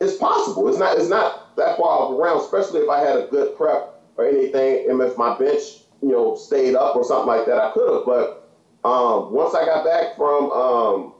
it's 0.00 0.16
possible. 0.16 0.68
It's 0.68 0.78
not 0.78 0.96
it's 0.98 1.08
not 1.08 1.56
that 1.56 1.76
far 1.76 2.12
around, 2.14 2.40
especially 2.40 2.80
if 2.80 2.88
I 2.88 3.00
had 3.00 3.16
a 3.16 3.26
good 3.26 3.56
prep 3.56 4.02
or 4.16 4.26
anything, 4.26 4.90
and 4.90 5.00
if 5.00 5.16
my 5.16 5.38
bench 5.38 5.60
you 6.02 6.10
know 6.10 6.36
stayed 6.36 6.74
up 6.74 6.96
or 6.96 7.04
something 7.04 7.26
like 7.26 7.46
that, 7.46 7.58
I 7.58 7.72
could 7.72 7.92
have. 7.92 8.04
But 8.06 8.48
um, 8.88 9.32
once 9.32 9.54
I 9.54 9.64
got 9.64 9.84
back 9.84 10.16
from 10.16 10.50
um, 10.52 11.14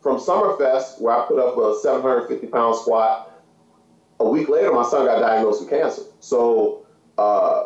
from 0.00 0.18
Summerfest, 0.18 1.00
where 1.00 1.16
I 1.16 1.26
put 1.26 1.38
up 1.38 1.56
a 1.56 1.78
750 1.80 2.46
pound 2.48 2.76
squat, 2.76 3.42
a 4.20 4.28
week 4.28 4.48
later 4.48 4.72
my 4.72 4.84
son 4.84 5.06
got 5.06 5.20
diagnosed 5.20 5.60
with 5.60 5.70
cancer. 5.70 6.02
So 6.20 6.86
uh, 7.18 7.64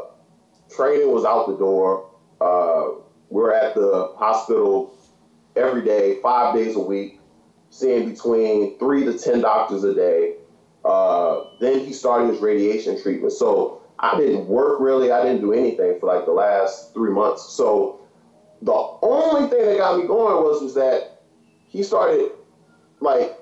training 0.75 1.11
was 1.13 1.25
out 1.25 1.49
the 1.49 1.57
door. 1.57 2.11
Uh, 2.41 3.01
we're 3.31 3.55
at 3.55 3.75
the 3.75 4.13
hospital 4.17 4.95
every 5.57 5.85
day, 5.85 6.19
five 6.23 6.55
days 6.55 6.77
a 6.77 6.81
week, 6.81 7.20
seeing 7.71 8.11
between 8.11 8.79
three 8.79 9.05
to 9.05 9.19
ten 9.19 9.41
doctors 9.41 9.85
a 9.85 9.95
day. 9.95 10.35
Uh, 10.85 11.45
then 11.61 11.81
he 11.85 11.93
started 11.93 12.31
his 12.31 12.41
radiation 12.41 13.01
treatment. 13.01 13.33
So 13.33 13.83
I 13.99 14.19
didn't 14.19 14.47
work 14.47 14.81
really. 14.81 15.13
I 15.13 15.23
didn't 15.23 15.41
do 15.41 15.53
anything 15.53 15.99
for 16.01 16.15
like 16.15 16.27
the 16.27 16.33
last 16.33 16.93
three 16.95 17.13
months. 17.13 17.53
So 17.53 18.01
the 18.63 18.73
only 18.73 19.49
thing 19.49 19.65
that 19.67 19.79
got 19.79 19.99
me 19.99 20.07
going 20.07 20.43
was 20.43 20.63
was 20.63 20.75
that 20.75 21.23
he 21.69 21.83
started 21.83 22.33
like 23.01 23.39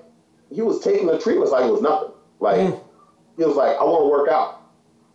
he 0.51 0.61
was 0.61 0.81
taking 0.81 1.07
the 1.07 1.19
treatments 1.19 1.51
like 1.51 1.65
it 1.65 1.71
was 1.71 1.81
nothing. 1.81 2.11
Like 2.39 2.75
he 3.37 3.43
was 3.43 3.55
like, 3.55 3.77
I 3.77 3.83
want 3.83 4.03
to 4.03 4.09
work 4.09 4.29
out. 4.29 4.61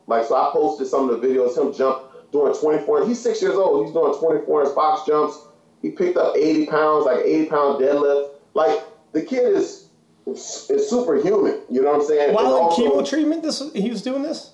Like 0.07 0.27
so, 0.27 0.35
I 0.35 0.50
posted 0.53 0.87
some 0.87 1.09
of 1.09 1.20
the 1.20 1.27
videos 1.27 1.57
him 1.57 1.72
jump 1.72 2.03
doing 2.33 2.55
24. 2.55 3.07
He's 3.07 3.20
six 3.20 3.40
years 3.40 3.55
old. 3.55 3.85
He's 3.85 3.94
doing 3.94 4.14
24 4.18 4.64
inch 4.64 4.74
box 4.74 5.07
jumps. 5.07 5.38
He 5.83 5.90
picked 5.90 6.16
up 6.16 6.37
80 6.37 6.66
pounds, 6.66 7.07
like 7.07 7.20
80 7.24 7.46
pound 7.46 7.83
deadlift. 7.83 8.31
Like 8.55 8.83
the 9.14 9.22
kid 9.22 9.55
is 9.57 9.88
is 10.27 10.88
superhuman. 10.90 11.61
You 11.70 11.83
know 11.83 11.92
what 11.92 12.00
I'm 12.03 12.07
saying? 12.07 12.35
While 12.35 12.70
in 12.70 12.77
chemo 12.77 13.07
treatment, 13.09 13.42
this 13.42 13.62
he 13.74 13.90
was 13.90 14.03
doing 14.03 14.22
this. 14.22 14.53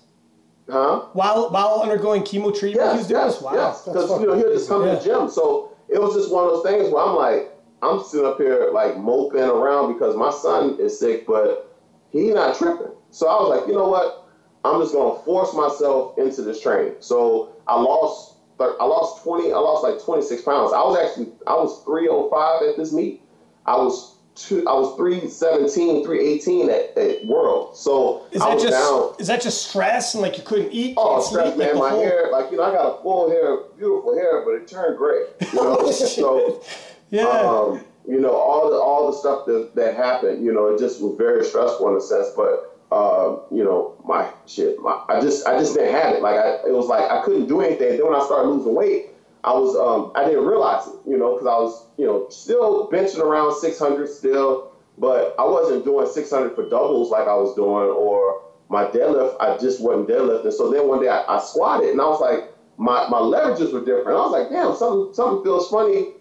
huh? 0.69 1.07
While 1.13 1.51
while 1.51 1.81
undergoing 1.83 2.23
chemo 2.23 2.57
treatment, 2.57 2.93
he 2.93 2.99
was 2.99 3.09
Yes, 3.09 3.09
doing 3.09 3.21
yes, 3.23 3.35
this. 3.35 3.43
Wow. 3.43 3.53
yes. 3.55 3.83
Because 3.85 4.21
you 4.21 4.27
know 4.27 4.35
he'll 4.37 4.53
just 4.53 4.69
come 4.69 4.83
to 4.85 4.91
the 4.91 5.01
gym. 5.01 5.29
So 5.31 5.73
it 5.89 6.01
was 6.01 6.15
just 6.15 6.33
one 6.33 6.45
of 6.45 6.51
those 6.53 6.65
things 6.65 6.93
where 6.93 7.05
I'm 7.05 7.17
like, 7.17 7.51
I'm 7.83 8.03
sitting 8.05 8.27
up 8.27 8.37
here 8.39 8.71
like 8.73 8.97
moping 8.99 9.41
around 9.43 9.93
because 9.95 10.15
my 10.17 10.31
son 10.31 10.77
is 10.81 10.99
sick, 10.99 11.27
but 11.27 11.77
he's 12.11 12.35
not 12.35 12.57
tripping. 12.57 12.93
So 13.11 13.29
I 13.29 13.35
was 13.41 13.59
like, 13.59 13.69
you 13.69 13.75
know 13.75 13.89
what? 13.89 14.29
I'm 14.65 14.81
just 14.83 14.93
gonna 14.93 15.19
force 15.23 15.55
myself 15.55 16.19
into 16.19 16.43
this 16.43 16.61
training. 16.61 16.95
So 17.01 17.55
I 17.67 17.81
lost, 17.81 18.35
I 18.61 18.85
lost 18.85 19.23
20, 19.25 19.53
I 19.53 19.57
lost 19.57 19.83
like 19.83 20.03
26 20.05 20.43
pounds. 20.43 20.73
I 20.75 20.83
was 20.83 20.99
actually, 20.99 21.33
I 21.47 21.55
was 21.55 21.83
305 21.85 22.69
at 22.69 22.77
this 22.77 22.93
meet. 22.93 23.23
I 23.65 23.77
was 23.77 24.17
two, 24.43 24.67
I 24.69 24.73
was 24.75 24.97
317, 24.97 26.05
318 26.05 26.71
at, 26.71 26.97
at 26.99 27.27
World. 27.27 27.77
So 27.77 28.27
Is 28.33 28.41
I 28.43 28.49
that 28.49 28.55
was 28.55 28.63
just 28.65 28.77
down. 28.91 29.15
is 29.19 29.27
that 29.29 29.41
just 29.41 29.69
stress 29.69 30.15
and 30.15 30.23
like 30.23 30.37
you 30.39 30.45
couldn't 30.45 30.73
eat? 30.73 30.95
Oh, 30.97 31.21
stress, 31.23 31.57
man. 31.57 31.75
like 31.77 31.77
My 31.77 31.91
whole- 31.91 32.03
hair, 32.03 32.29
like, 32.33 32.51
you 32.51 32.57
know, 32.57 32.65
I 32.65 32.73
got 32.73 32.99
a 32.99 33.03
full 33.03 33.31
hair, 33.31 33.57
beautiful 33.77 34.15
hair, 34.15 34.43
but 34.45 34.53
it 34.55 34.67
turned 34.69 34.97
gray. 34.99 35.25
You 35.53 35.55
know, 35.55 35.77
Oh, 35.81 35.91
so, 35.91 36.63
Yeah. 37.11 37.27
um, 37.29 37.85
you 38.07 38.21
know, 38.21 38.33
all 38.35 38.71
the 38.71 38.77
all 38.77 39.11
the 39.11 39.17
stuff 39.19 39.47
that, 39.47 39.75
that 39.75 39.95
happened, 39.95 40.45
you 40.45 40.53
know, 40.53 40.69
it 40.75 40.79
just 40.79 41.01
was 41.03 41.17
very 41.19 41.45
stressful 41.45 41.89
in 41.91 41.97
a 41.97 42.01
sense. 42.01 42.29
But, 42.37 42.79
uh, 42.91 43.39
you 43.53 43.63
know, 43.63 43.95
my 44.05 44.29
shit, 44.47 44.79
my, 44.81 45.03
I 45.09 45.21
just 45.21 45.47
I 45.47 45.59
just 45.59 45.75
didn't 45.75 45.95
have 45.95 46.15
it. 46.17 46.23
Like, 46.23 46.37
I, 46.37 46.49
it 46.67 46.73
was 46.73 46.87
like 46.87 47.09
I 47.11 47.23
couldn't 47.23 47.47
do 47.47 47.61
anything. 47.61 47.99
Then 47.99 48.07
when 48.11 48.21
I 48.21 48.25
started 48.25 48.49
losing 48.49 48.75
weight, 48.75 49.11
I 49.45 49.53
was, 49.53 49.75
um, 49.77 50.13
I 50.15 50.25
didn't 50.25 50.45
realize 50.45 50.87
it, 50.87 50.95
you 51.07 51.17
know, 51.17 51.33
because 51.35 51.47
I 51.47 51.57
was, 51.57 51.87
you 51.97 52.07
know, 52.07 52.29
still 52.29 52.91
benching 52.91 53.21
around 53.21 53.59
600 53.59 54.09
still, 54.09 54.73
but 54.99 55.35
I 55.39 55.45
wasn't 55.45 55.85
doing 55.85 56.07
600 56.07 56.55
for 56.55 56.69
doubles 56.69 57.11
like 57.11 57.27
I 57.27 57.35
was 57.35 57.55
doing, 57.55 57.89
or 57.89 58.43
my 58.69 58.85
deadlift, 58.85 59.37
I 59.41 59.57
just 59.59 59.81
wasn't 59.81 60.09
deadlifting. 60.09 60.53
So 60.53 60.71
then 60.71 60.87
one 60.87 61.03
day 61.03 61.09
I, 61.09 61.25
I 61.27 61.41
squatted 61.41 61.91
and 61.91 62.01
I 62.01 62.05
was 62.05 62.21
like, 62.21 62.53
my, 62.77 63.09
my 63.09 63.19
leverages 63.19 63.73
were 63.73 63.85
different. 63.85 64.17
I 64.17 64.25
was 64.25 64.33
like, 64.33 64.51
damn, 64.51 64.77
something, 64.77 65.15
something 65.15 65.43
feels 65.43 65.69
funny 65.71 66.13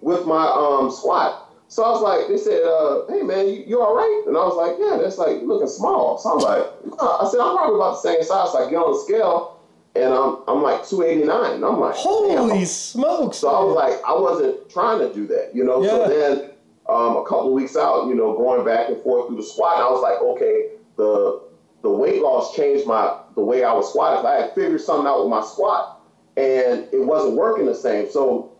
with 0.00 0.26
my 0.26 0.46
um, 0.46 0.90
squat. 0.90 1.40
So 1.68 1.82
I 1.82 1.90
was 1.90 2.02
like, 2.02 2.28
they 2.28 2.36
said, 2.36 2.62
uh, 2.62 3.06
hey 3.08 3.22
man, 3.22 3.48
you, 3.48 3.64
you 3.66 3.80
all 3.82 3.96
right? 3.96 4.24
And 4.26 4.36
I 4.36 4.44
was 4.44 4.54
like, 4.54 4.76
yeah, 4.78 5.00
that's 5.00 5.18
like, 5.18 5.42
looking 5.42 5.66
small. 5.66 6.18
So 6.18 6.30
I 6.30 6.34
was 6.34 6.44
like. 6.44 6.64
I 7.00 7.26
said, 7.30 7.40
I'm 7.40 7.56
probably 7.56 7.76
about 7.76 7.98
the 7.98 8.08
same 8.08 8.22
size. 8.22 8.52
So 8.52 8.64
I 8.64 8.70
get 8.70 8.76
on 8.76 8.92
the 8.92 9.00
scale 9.00 9.53
and 9.96 10.12
I'm, 10.12 10.38
I'm 10.48 10.62
like 10.62 10.86
289. 10.86 11.54
And 11.54 11.64
I'm 11.64 11.78
like, 11.80 11.94
damn. 11.94 12.02
Holy 12.02 12.64
smokes! 12.64 13.38
So 13.38 13.48
I 13.48 13.64
was 13.64 13.76
like, 13.76 14.04
I 14.04 14.12
wasn't 14.18 14.70
trying 14.70 14.98
to 15.00 15.12
do 15.14 15.26
that, 15.28 15.52
you 15.54 15.64
know. 15.64 15.82
Yeah. 15.82 15.90
So 15.90 16.08
then, 16.08 16.50
um, 16.88 17.16
a 17.16 17.24
couple 17.24 17.52
weeks 17.54 17.76
out, 17.76 18.08
you 18.08 18.14
know, 18.14 18.36
going 18.36 18.64
back 18.64 18.88
and 18.88 19.00
forth 19.02 19.28
through 19.28 19.36
the 19.36 19.42
squat, 19.42 19.78
I 19.78 19.90
was 19.90 20.02
like, 20.02 20.20
okay, 20.20 20.70
the 20.96 21.42
the 21.82 21.90
weight 21.90 22.22
loss 22.22 22.56
changed 22.56 22.86
my 22.86 23.20
the 23.34 23.42
way 23.42 23.64
I 23.64 23.72
was 23.72 23.88
squatting. 23.90 24.26
I 24.26 24.42
had 24.42 24.54
figured 24.54 24.80
something 24.80 25.06
out 25.06 25.20
with 25.20 25.30
my 25.30 25.42
squat, 25.42 26.00
and 26.36 26.86
it 26.92 27.04
wasn't 27.04 27.36
working 27.36 27.66
the 27.66 27.74
same. 27.74 28.10
So 28.10 28.52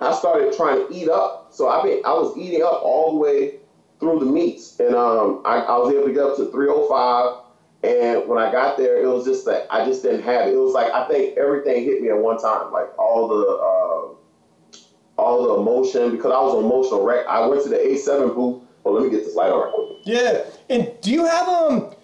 I 0.00 0.12
started 0.14 0.54
trying 0.56 0.86
to 0.86 0.94
eat 0.94 1.08
up. 1.08 1.48
So 1.50 1.68
I 1.68 1.82
been 1.82 2.00
I 2.04 2.12
was 2.12 2.36
eating 2.36 2.62
up 2.62 2.80
all 2.82 3.12
the 3.12 3.18
way 3.18 3.54
through 4.00 4.20
the 4.20 4.26
meets, 4.26 4.78
and 4.78 4.94
um, 4.94 5.42
I, 5.44 5.56
I 5.56 5.76
was 5.78 5.92
able 5.92 6.06
to 6.06 6.12
get 6.12 6.22
up 6.22 6.36
to 6.36 6.50
305. 6.50 7.44
And 7.82 8.26
when 8.28 8.38
I 8.38 8.50
got 8.50 8.76
there, 8.76 9.00
it 9.02 9.06
was 9.06 9.24
just 9.24 9.44
that 9.46 9.66
I 9.70 9.84
just 9.84 10.02
didn't 10.02 10.22
have 10.22 10.48
it. 10.48 10.54
It 10.54 10.56
was 10.56 10.74
like 10.74 10.92
I 10.92 11.06
think 11.06 11.36
everything 11.38 11.84
hit 11.84 12.02
me 12.02 12.08
at 12.10 12.18
one 12.18 12.38
time, 12.38 12.72
like 12.72 12.96
all 12.98 13.28
the 13.28 13.36
uh, 13.44 15.22
all 15.22 15.42
the 15.44 15.54
emotion 15.62 16.10
because 16.10 16.32
I 16.32 16.40
was 16.40 16.54
an 16.54 16.64
emotional 16.64 17.04
wreck. 17.04 17.26
I 17.28 17.46
went 17.46 17.62
to 17.64 17.68
the 17.68 17.76
A7 17.76 18.34
booth. 18.34 18.62
Oh, 18.84 18.92
let 18.92 19.04
me 19.04 19.10
get 19.10 19.24
this 19.24 19.34
light 19.36 19.50
on. 19.50 20.00
Yeah. 20.04 20.44
And 20.68 20.92
do 21.02 21.10
you 21.12 21.24
have 21.26 21.48
um 21.48 21.94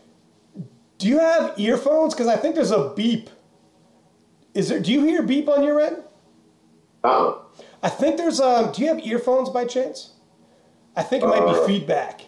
do 0.98 1.08
you 1.08 1.18
have 1.18 1.58
earphones? 1.58 2.14
Because 2.14 2.28
I 2.28 2.36
think 2.36 2.54
there's 2.54 2.70
a 2.70 2.92
beep. 2.94 3.28
Is 4.54 4.68
there 4.68 4.78
do 4.80 4.92
you 4.92 5.04
hear 5.04 5.22
beep 5.22 5.48
on 5.48 5.64
your 5.64 5.80
end? 5.80 5.98
Uh-uh. 7.02 7.38
I 7.82 7.88
think 7.88 8.16
there's 8.16 8.40
um 8.40 8.70
do 8.72 8.82
you 8.82 8.88
have 8.88 9.04
earphones 9.04 9.50
by 9.50 9.64
chance? 9.64 10.12
I 10.96 11.02
think 11.02 11.24
it 11.24 11.26
might 11.26 11.40
Uh, 11.42 11.66
be 11.66 11.66
feedback. 11.66 12.20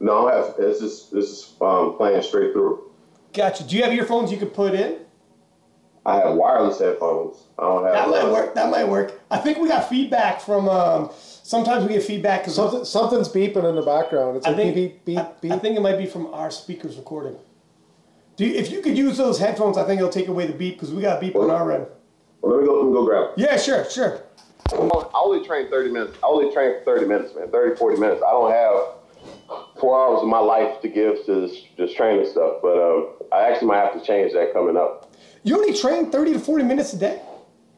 No, 0.00 0.28
I 0.28 0.36
have, 0.36 0.54
it's 0.58 0.80
just 0.80 1.12
this 1.12 1.26
is 1.26 1.54
um, 1.60 1.96
playing 1.96 2.22
straight 2.22 2.52
through. 2.52 2.90
Gotcha. 3.32 3.64
Do 3.64 3.76
you 3.76 3.84
have 3.84 3.92
earphones 3.92 4.32
you 4.32 4.38
could 4.38 4.54
put 4.54 4.74
in? 4.74 4.98
I 6.06 6.16
have 6.16 6.34
wireless 6.34 6.78
headphones. 6.78 7.36
I 7.58 7.62
don't 7.62 7.84
have. 7.84 7.92
That 7.92 8.08
might 8.08 8.22
uh, 8.22 8.32
work. 8.32 8.54
That 8.54 8.70
might 8.70 8.88
work. 8.88 9.20
I 9.30 9.36
think 9.36 9.58
we 9.58 9.68
got 9.68 9.88
feedback 9.88 10.40
from 10.40 10.68
um 10.68 11.10
sometimes 11.42 11.86
we 11.86 11.94
get 11.94 12.02
feedback 12.02 12.40
because 12.40 12.54
Something, 12.54 12.84
something's 12.84 13.28
beeping 13.28 13.68
in 13.68 13.76
the 13.76 13.82
background. 13.82 14.38
It's 14.38 14.46
I 14.46 14.50
like 14.50 14.58
think 14.58 14.74
beep, 14.74 15.04
beep, 15.04 15.18
I, 15.18 15.28
beep. 15.40 15.52
I 15.52 15.58
think 15.58 15.76
it 15.76 15.82
might 15.82 15.98
be 15.98 16.06
from 16.06 16.32
our 16.32 16.50
speakers 16.50 16.96
recording. 16.96 17.36
Do 18.36 18.46
you, 18.46 18.54
if 18.54 18.70
you 18.70 18.80
could 18.80 18.96
use 18.96 19.18
those 19.18 19.38
headphones, 19.38 19.76
I 19.76 19.84
think 19.84 19.98
it'll 19.98 20.10
take 20.10 20.28
away 20.28 20.46
the 20.46 20.54
beep 20.54 20.76
because 20.76 20.90
we 20.92 21.02
got 21.02 21.20
beep 21.20 21.36
on 21.36 21.50
our 21.50 21.70
end. 21.72 21.86
Well, 22.40 22.52
let 22.54 22.62
me 22.62 22.66
go. 22.66 22.80
Let 22.80 22.86
me 22.86 22.92
go 22.92 23.04
grab. 23.04 23.34
Yeah, 23.36 23.58
sure, 23.58 23.84
sure. 23.90 24.22
I 24.72 25.10
only 25.14 25.46
train 25.46 25.68
30 25.68 25.90
minutes. 25.90 26.16
I 26.22 26.26
only 26.26 26.52
train 26.54 26.78
for 26.78 26.96
30 26.96 27.06
minutes, 27.06 27.34
man. 27.34 27.50
30, 27.50 27.76
40 27.76 28.00
minutes. 28.00 28.22
I 28.26 28.30
don't 28.30 28.50
have 28.50 28.99
four 29.80 29.98
hours 29.98 30.22
of 30.22 30.28
my 30.28 30.38
life 30.38 30.80
to 30.82 30.88
give 30.88 31.24
to 31.26 31.48
this, 31.48 31.62
this 31.76 31.94
training 31.94 32.26
stuff. 32.30 32.56
But 32.62 32.78
um, 32.78 33.08
I 33.32 33.50
actually 33.50 33.68
might 33.68 33.78
have 33.78 33.94
to 33.94 34.04
change 34.06 34.32
that 34.34 34.52
coming 34.52 34.76
up. 34.76 35.12
You 35.42 35.56
only 35.56 35.74
train 35.74 36.10
thirty 36.10 36.32
to 36.32 36.38
forty 36.38 36.64
minutes 36.64 36.92
a 36.92 36.98
day. 36.98 37.22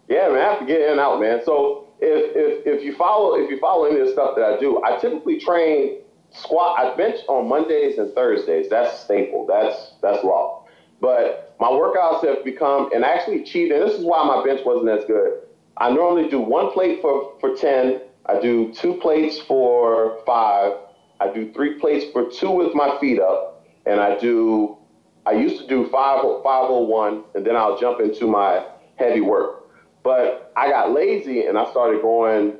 Yeah, 0.08 0.28
man, 0.28 0.38
I 0.38 0.50
have 0.50 0.58
to 0.58 0.66
get 0.66 0.80
in 0.82 0.90
and 0.92 1.00
out, 1.00 1.20
man. 1.20 1.40
So 1.44 1.88
if, 2.00 2.36
if, 2.36 2.66
if 2.66 2.84
you 2.84 2.94
follow 2.96 3.36
if 3.36 3.48
you 3.48 3.58
follow 3.60 3.86
any 3.86 4.00
of 4.00 4.06
the 4.06 4.12
stuff 4.12 4.34
that 4.36 4.44
I 4.44 4.58
do, 4.58 4.82
I 4.84 4.98
typically 4.98 5.38
train 5.38 5.98
squat. 6.32 6.78
I 6.78 6.96
bench 6.96 7.20
on 7.28 7.48
Mondays 7.48 7.98
and 7.98 8.12
Thursdays. 8.12 8.68
That's 8.68 8.98
staple. 9.00 9.46
That's 9.46 9.92
that's 10.02 10.24
law. 10.24 10.66
But 11.00 11.56
my 11.60 11.68
workouts 11.68 12.24
have 12.26 12.44
become 12.44 12.90
and 12.92 13.04
actually 13.04 13.44
cheating. 13.44 13.78
This 13.78 13.98
is 13.98 14.04
why 14.04 14.24
my 14.24 14.44
bench 14.44 14.60
wasn't 14.64 14.90
as 14.90 15.04
good. 15.04 15.42
I 15.76 15.90
normally 15.90 16.28
do 16.28 16.40
one 16.40 16.72
plate 16.72 17.00
for 17.00 17.34
for 17.40 17.54
ten. 17.54 18.00
I 18.26 18.40
do 18.40 18.72
two 18.72 18.94
plates 18.94 19.38
for 19.38 20.20
five. 20.26 20.72
I 21.22 21.32
do 21.32 21.52
three 21.52 21.78
plates 21.78 22.06
for 22.12 22.30
two 22.30 22.50
with 22.50 22.74
my 22.74 22.98
feet 23.00 23.20
up, 23.20 23.64
and 23.86 24.00
I 24.00 24.18
do. 24.18 24.78
I 25.24 25.32
used 25.32 25.60
to 25.60 25.68
do 25.68 25.88
501, 25.88 27.24
and 27.34 27.46
then 27.46 27.54
I'll 27.54 27.78
jump 27.78 28.00
into 28.00 28.26
my 28.26 28.66
heavy 28.96 29.20
work. 29.20 29.62
But 30.02 30.52
I 30.56 30.68
got 30.68 30.92
lazy 30.92 31.46
and 31.46 31.56
I 31.56 31.70
started 31.70 32.02
going 32.02 32.54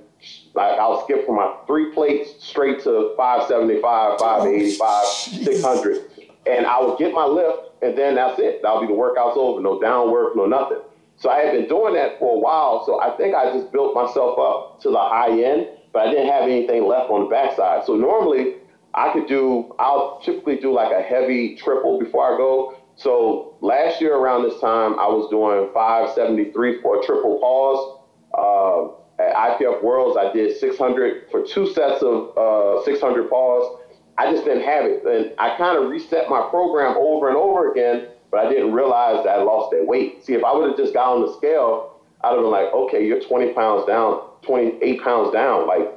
like 0.54 0.78
I'll 0.78 1.02
skip 1.04 1.26
from 1.26 1.36
my 1.36 1.56
three 1.66 1.92
plates 1.92 2.30
straight 2.44 2.82
to 2.84 3.14
575, 3.16 4.18
585, 4.20 5.06
600. 5.06 5.98
And 6.46 6.66
I 6.66 6.80
would 6.80 6.98
get 6.98 7.12
my 7.12 7.24
lift 7.24 7.70
and 7.82 7.98
then 7.98 8.14
that's 8.14 8.38
it. 8.38 8.62
That'll 8.62 8.80
be 8.80 8.86
the 8.86 8.94
workout's 8.94 9.36
over. 9.36 9.60
No 9.60 9.80
down 9.80 10.12
work, 10.12 10.36
no 10.36 10.46
nothing. 10.46 10.78
So 11.16 11.30
I 11.30 11.40
had 11.40 11.52
been 11.52 11.68
doing 11.68 11.94
that 11.94 12.18
for 12.18 12.36
a 12.36 12.38
while. 12.38 12.84
So 12.86 13.00
I 13.00 13.16
think 13.16 13.34
I 13.34 13.52
just 13.52 13.72
built 13.72 13.94
myself 13.94 14.38
up 14.38 14.80
to 14.82 14.90
the 14.90 14.98
high 14.98 15.30
end, 15.30 15.68
but 15.92 16.06
I 16.06 16.10
didn't 16.10 16.28
have 16.28 16.44
anything 16.44 16.86
left 16.86 17.10
on 17.10 17.24
the 17.24 17.30
backside. 17.30 17.84
So 17.84 17.96
normally 17.96 18.56
I 18.94 19.12
could 19.12 19.26
do, 19.26 19.74
I'll 19.78 20.20
typically 20.24 20.56
do 20.56 20.72
like 20.72 20.92
a 20.92 21.02
heavy 21.02 21.56
triple 21.56 21.98
before 21.98 22.34
I 22.34 22.36
go. 22.36 22.76
So 22.96 23.56
last 23.60 24.00
year 24.00 24.16
around 24.16 24.44
this 24.44 24.60
time, 24.60 24.98
I 24.98 25.06
was 25.08 25.28
doing 25.30 25.70
573 25.72 26.82
for 26.82 27.00
a 27.00 27.04
triple 27.04 27.38
pause. 27.38 27.98
Uh, 28.36 29.02
at 29.18 29.34
IPF 29.34 29.82
Worlds, 29.82 30.16
I 30.16 30.32
did 30.32 30.58
600 30.58 31.30
for 31.30 31.42
two 31.42 31.72
sets 31.72 32.02
of 32.02 32.36
uh, 32.36 32.84
600 32.84 33.28
pause. 33.30 33.78
I 34.18 34.30
just 34.30 34.44
didn't 34.44 34.64
have 34.64 34.84
it. 34.84 35.04
And 35.04 35.34
I 35.38 35.56
kind 35.56 35.78
of 35.78 35.90
reset 35.90 36.28
my 36.28 36.46
program 36.50 36.96
over 36.96 37.28
and 37.28 37.36
over 37.36 37.72
again, 37.72 38.08
but 38.30 38.46
I 38.46 38.48
didn't 38.48 38.72
realize 38.72 39.24
that 39.24 39.38
I 39.38 39.42
lost 39.42 39.70
that 39.72 39.86
weight. 39.86 40.24
See, 40.24 40.34
if 40.34 40.44
I 40.44 40.52
would 40.52 40.68
have 40.68 40.76
just 40.76 40.92
got 40.92 41.08
on 41.14 41.22
the 41.22 41.32
scale, 41.34 42.00
I'd 42.22 42.30
have 42.30 42.38
been 42.38 42.50
like, 42.50 42.72
okay, 42.72 43.06
you're 43.06 43.20
20 43.20 43.52
pounds 43.52 43.86
down, 43.86 44.20
28 44.42 45.02
pounds 45.02 45.32
down. 45.32 45.66
Like, 45.66 45.92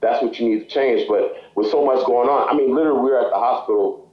that's 0.00 0.22
what 0.22 0.38
you 0.38 0.48
need 0.48 0.60
to 0.60 0.66
change. 0.66 1.08
But 1.08 1.36
with 1.54 1.70
so 1.70 1.84
much 1.84 2.04
going 2.06 2.28
on, 2.28 2.48
I 2.48 2.56
mean, 2.56 2.74
literally, 2.74 3.00
we're 3.00 3.20
at 3.20 3.30
the 3.30 3.38
hospital 3.38 4.10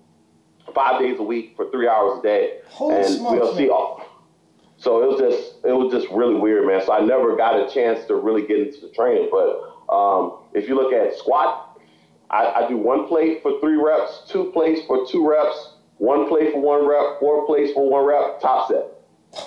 five 0.74 1.00
days 1.00 1.20
a 1.20 1.24
week 1.24 1.54
for 1.56 1.70
three 1.72 1.88
hours 1.88 2.20
a 2.20 2.22
day, 2.22 2.60
Holy 2.70 2.96
and 2.96 3.06
smokes, 3.06 3.32
we'll 3.32 3.56
see 3.56 3.70
all. 3.70 4.06
So 4.78 5.04
it 5.04 5.08
was 5.08 5.20
just 5.20 5.66
it 5.66 5.74
was 5.74 5.94
just 5.94 6.12
really 6.12 6.36
weird, 6.36 6.66
man. 6.66 6.82
So 6.84 6.94
I 6.94 7.02
never 7.02 7.36
got 7.36 7.56
a 7.56 7.72
chance 7.72 8.06
to 8.08 8.16
really 8.16 8.48
get 8.48 8.60
into 8.60 8.82
the 8.82 8.90
training. 8.90 9.30
But 9.32 9.94
um, 9.94 10.40
if 10.54 10.68
you 10.68 10.76
look 10.76 10.92
at 10.92 11.16
squat, 11.18 11.80
I, 12.32 12.64
I 12.64 12.68
do 12.68 12.78
one 12.78 13.08
plate 13.08 13.44
for 13.44 13.60
three 13.60 13.76
reps, 13.76 14.24
two 14.28 14.52
plates 14.54 14.82
for 14.88 15.06
two 15.06 15.28
reps, 15.28 15.76
one 15.98 16.28
plate 16.28 16.54
for 16.54 16.62
one 16.62 16.88
rep, 16.88 17.20
four 17.20 17.46
plates 17.46 17.74
for 17.74 17.88
one 17.88 18.06
rep, 18.06 18.42
top 18.42 18.70
set, 18.70 18.86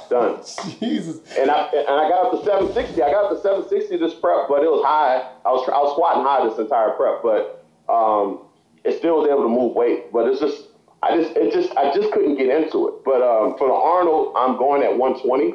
done. 0.09 0.41
Jesus. 0.81 1.21
And 1.39 1.51
I 1.51 1.69
and 1.73 1.89
I 1.89 2.09
got 2.09 2.27
up 2.27 2.31
to 2.33 2.39
760. 2.45 3.03
I 3.03 3.11
got 3.11 3.25
up 3.27 3.31
to 3.31 3.41
760 3.41 3.97
this 3.99 4.15
prep, 4.15 4.49
but 4.49 4.63
it 4.63 4.71
was 4.71 4.85
high. 4.85 5.29
I 5.45 5.51
was 5.53 5.69
I 5.69 5.79
was 5.79 5.93
squatting 5.95 6.23
high 6.25 6.47
this 6.49 6.59
entire 6.59 6.91
prep, 6.91 7.23
but 7.23 7.65
um, 7.93 8.41
it 8.85 8.99
still 8.99 9.19
was 9.21 9.29
able 9.29 9.43
to 9.43 9.49
move 9.49 9.75
weight. 9.75 10.13
But 10.13 10.29
it's 10.29 10.41
just 10.41 10.69
I 11.03 11.17
just 11.17 11.37
it 11.37 11.53
just 11.53 11.77
I 11.77 11.93
just 11.95 12.13
couldn't 12.13 12.37
get 12.37 12.49
into 12.49 12.89
it. 12.89 12.95
But 13.05 13.23
um, 13.23 13.57
for 13.59 13.69
the 13.69 13.75
Arnold, 13.75 14.35
I'm 14.37 14.57
going 14.57 14.83
at 14.83 14.97
120, 14.97 15.55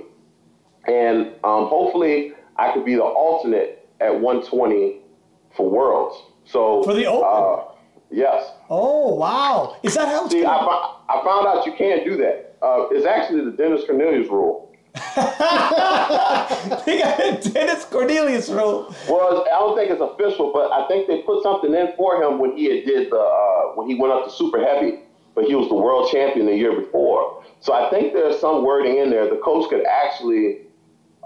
and 0.87 1.27
um, 1.43 1.67
hopefully 1.67 2.33
I 2.57 2.71
could 2.73 2.85
be 2.85 2.95
the 2.95 3.03
alternate 3.03 3.87
at 3.99 4.13
120 4.19 5.01
for 5.55 5.69
Worlds. 5.69 6.21
So 6.45 6.83
For 6.83 6.93
the 6.93 7.05
Open? 7.05 7.27
uh, 7.27 7.75
yes. 8.11 8.51
Oh 8.69 9.15
wow. 9.15 9.77
Is 9.83 9.95
that 9.95 10.07
how 10.07 10.27
See, 10.29 10.45
I, 10.45 10.55
I 10.55 11.23
found 11.23 11.47
out 11.47 11.65
you 11.65 11.73
can't 11.73 12.03
do 12.05 12.17
that. 12.17 12.48
Uh, 12.61 12.87
it's 12.91 13.05
actually 13.05 13.45
the 13.45 13.51
Dennis 13.51 13.83
Cornelius 13.85 14.29
rule. 14.29 14.75
They 16.85 16.99
got 16.99 17.19
a 17.19 17.49
Dennis 17.51 17.85
Cornelius 17.85 18.49
rule. 18.49 18.93
Well, 19.07 19.45
I 19.45 19.59
don't 19.59 19.77
think 19.77 19.91
it's 19.91 20.01
official, 20.01 20.51
but 20.53 20.71
I 20.71 20.87
think 20.87 21.07
they 21.07 21.21
put 21.21 21.43
something 21.43 21.73
in 21.73 21.93
for 21.95 22.21
him 22.21 22.39
when 22.39 22.57
he 22.57 22.65
had 22.65 22.85
did 22.85 23.11
the 23.11 23.19
uh, 23.19 23.75
when 23.75 23.87
he 23.87 23.95
went 23.95 24.13
up 24.13 24.25
to 24.25 24.31
super 24.31 24.63
heavy, 24.63 24.99
but 25.35 25.45
he 25.45 25.55
was 25.55 25.69
the 25.69 25.75
world 25.75 26.09
champion 26.11 26.45
the 26.47 26.55
year 26.55 26.79
before. 26.79 27.43
So 27.59 27.73
I 27.73 27.89
think 27.89 28.13
there's 28.13 28.39
some 28.39 28.63
wording 28.65 28.97
in 28.97 29.09
there. 29.09 29.29
The 29.29 29.37
coach 29.37 29.69
could 29.69 29.85
actually 29.85 30.61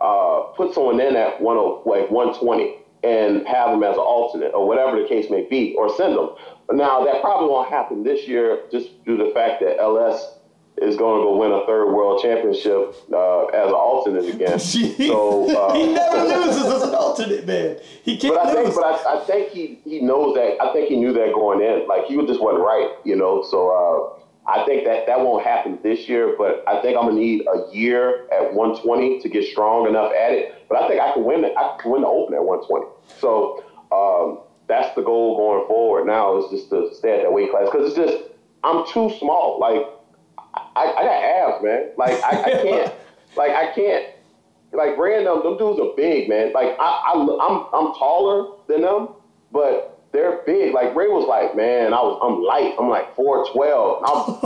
uh, 0.01 0.41
put 0.55 0.73
someone 0.73 0.99
in 0.99 1.15
at 1.15 1.41
one 1.41 1.57
oh, 1.57 1.81
like 1.85 2.11
120 2.11 2.77
and 3.03 3.45
have 3.47 3.71
them 3.71 3.83
as 3.83 3.95
an 3.95 4.03
alternate 4.03 4.53
or 4.53 4.67
whatever 4.67 5.01
the 5.01 5.07
case 5.07 5.29
may 5.29 5.47
be, 5.49 5.75
or 5.77 5.93
send 5.95 6.15
them. 6.15 6.29
But 6.67 6.77
now 6.77 7.03
that 7.05 7.21
probably 7.21 7.49
won't 7.49 7.69
happen 7.69 8.03
this 8.03 8.27
year, 8.27 8.63
just 8.71 9.03
due 9.03 9.17
to 9.17 9.25
the 9.25 9.31
fact 9.31 9.61
that 9.61 9.77
LS 9.79 10.37
is 10.81 10.97
going 10.97 11.21
to 11.21 11.23
go 11.23 11.37
win 11.37 11.51
a 11.51 11.65
third 11.65 11.93
world 11.93 12.21
championship 12.21 12.95
uh, 13.13 13.45
as 13.45 13.67
an 13.67 13.73
alternate 13.73 14.33
again. 14.33 14.59
So 15.13 15.49
uh, 15.55 15.73
he 15.73 15.93
never 15.93 16.23
loses 16.23 16.65
as 16.65 16.83
an 16.83 16.95
alternate 16.95 17.45
man. 17.45 17.77
He 18.03 18.17
can't 18.17 18.35
but 18.35 18.47
I 18.47 18.53
think, 18.53 18.67
lose. 18.67 18.75
but 18.75 18.85
I, 18.85 19.21
I 19.21 19.25
think 19.25 19.49
he, 19.51 19.79
he 19.83 20.01
knows 20.01 20.35
that. 20.35 20.57
I 20.61 20.73
think 20.73 20.89
he 20.89 20.97
knew 20.97 21.13
that 21.13 21.33
going 21.33 21.61
in. 21.61 21.87
Like 21.87 22.05
he 22.05 22.15
just 22.25 22.41
wasn't 22.41 22.63
right, 22.63 22.89
you 23.03 23.15
know. 23.15 23.43
So 23.43 23.69
uh, 23.69 24.51
I 24.51 24.65
think 24.65 24.85
that 24.85 25.05
that 25.07 25.19
won't 25.19 25.43
happen 25.45 25.79
this 25.83 26.09
year. 26.09 26.35
But 26.37 26.63
I 26.67 26.81
think 26.81 26.97
I'm 26.97 27.05
gonna 27.05 27.19
need 27.19 27.45
a 27.47 27.73
year 27.73 28.27
at 28.31 28.53
120 28.53 29.21
to 29.21 29.29
get 29.29 29.45
strong 29.45 29.87
enough 29.87 30.11
at 30.11 30.31
it. 30.31 30.65
But 30.69 30.81
I 30.81 30.87
think 30.87 31.01
I 31.01 31.13
can 31.13 31.23
win 31.23 31.43
it. 31.43 31.53
I 31.57 31.77
can 31.79 31.91
win 31.91 32.01
the 32.01 32.07
Open 32.07 32.33
at 32.33 32.43
120. 32.43 32.85
So 33.19 33.63
um, 33.91 34.39
that's 34.67 34.93
the 34.95 35.01
goal 35.01 35.37
going 35.37 35.67
forward. 35.67 36.05
Now 36.07 36.37
is 36.37 36.49
just 36.49 36.69
to 36.69 36.93
stay 36.95 37.17
at 37.17 37.23
that 37.23 37.33
weight 37.33 37.51
class 37.51 37.69
because 37.71 37.87
it's 37.87 37.95
just 37.95 38.31
I'm 38.63 38.85
too 38.87 39.11
small. 39.19 39.59
Like 39.59 39.85
I, 40.55 40.93
I 40.97 41.03
got 41.03 41.23
abs, 41.23 41.63
man. 41.63 41.89
Like 41.97 42.23
I, 42.23 42.43
I 42.43 42.51
can't. 42.61 42.93
like 43.37 43.51
I 43.51 43.73
can't. 43.73 44.07
Like 44.71 44.97
random, 44.97 45.43
them 45.43 45.57
dudes 45.57 45.79
are 45.79 45.93
big, 45.95 46.29
man. 46.29 46.51
Like 46.53 46.75
I, 46.79 47.13
I, 47.13 47.13
I'm, 47.13 47.67
I'm 47.73 47.93
taller 47.93 48.57
than 48.67 48.81
them, 48.81 49.09
but 49.51 50.03
they're 50.11 50.41
big. 50.45 50.73
Like 50.73 50.95
Ray 50.95 51.07
was 51.07 51.27
like, 51.27 51.55
man, 51.55 51.93
I 51.93 51.97
was, 51.97 52.19
I'm 52.23 52.41
light. 52.41 52.75
I'm 52.79 52.89
like 52.89 53.15
four 53.15 53.45
twelve. 53.51 54.03
I'm, 54.03 54.39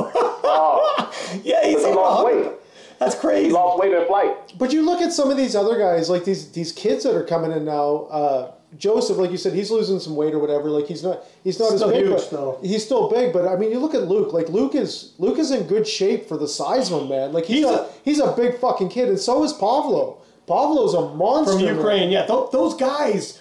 oh, 0.43 1.11
yeah, 1.43 1.65
he's 1.65 1.85
he 1.85 1.93
lost 1.93 2.25
weight. 2.25 2.51
That's 2.99 3.15
crazy. 3.15 3.47
He 3.47 3.51
lost 3.51 3.79
weight 3.79 3.93
in 3.93 4.05
flight. 4.07 4.53
But 4.57 4.73
you 4.73 4.83
look 4.83 5.01
at 5.01 5.13
some 5.13 5.29
of 5.29 5.37
these 5.37 5.55
other 5.55 5.77
guys, 5.77 6.09
like 6.09 6.25
these 6.25 6.51
these 6.51 6.71
kids 6.71 7.03
that 7.03 7.15
are 7.15 7.23
coming 7.23 7.51
in 7.51 7.65
now. 7.65 8.07
Uh, 8.09 8.51
Joseph, 8.77 9.17
like 9.17 9.31
you 9.31 9.37
said, 9.37 9.53
he's 9.53 9.71
losing 9.71 9.99
some 9.99 10.15
weight 10.15 10.33
or 10.33 10.39
whatever. 10.39 10.69
Like 10.69 10.87
he's 10.87 11.01
not 11.03 11.23
he's 11.43 11.57
not 11.57 11.69
Still 11.71 11.89
as 11.89 11.93
big, 11.95 12.05
huge, 12.05 12.17
but 12.17 12.29
though. 12.31 12.59
he's 12.61 12.83
still 12.83 13.09
big. 13.09 13.31
But 13.31 13.47
I 13.47 13.55
mean, 13.55 13.71
you 13.71 13.79
look 13.79 13.95
at 13.95 14.03
Luke. 14.09 14.33
Like 14.33 14.49
Luke 14.49 14.75
is 14.75 15.13
Luke 15.19 15.39
is 15.39 15.51
in 15.51 15.67
good 15.67 15.87
shape 15.87 16.27
for 16.27 16.37
the 16.37 16.47
size 16.49 16.91
of 16.91 17.03
him, 17.03 17.09
man. 17.09 17.31
Like 17.31 17.45
he's, 17.45 17.57
He's 17.57 17.65
a, 17.65 17.69
a- 17.69 17.89
he's 18.03 18.19
a 18.19 18.31
big 18.33 18.59
fucking 18.59 18.89
kid, 18.89 19.07
and 19.07 19.19
so 19.19 19.43
is 19.43 19.53
Pavlo. 19.53 20.17
Pavlo's 20.47 20.93
a 20.93 21.13
monster. 21.15 21.53
from 21.53 21.63
man. 21.63 21.75
Ukraine. 21.77 22.09
Yeah, 22.11 22.25
th- 22.25 22.51
those 22.51 22.73
guys 22.75 23.39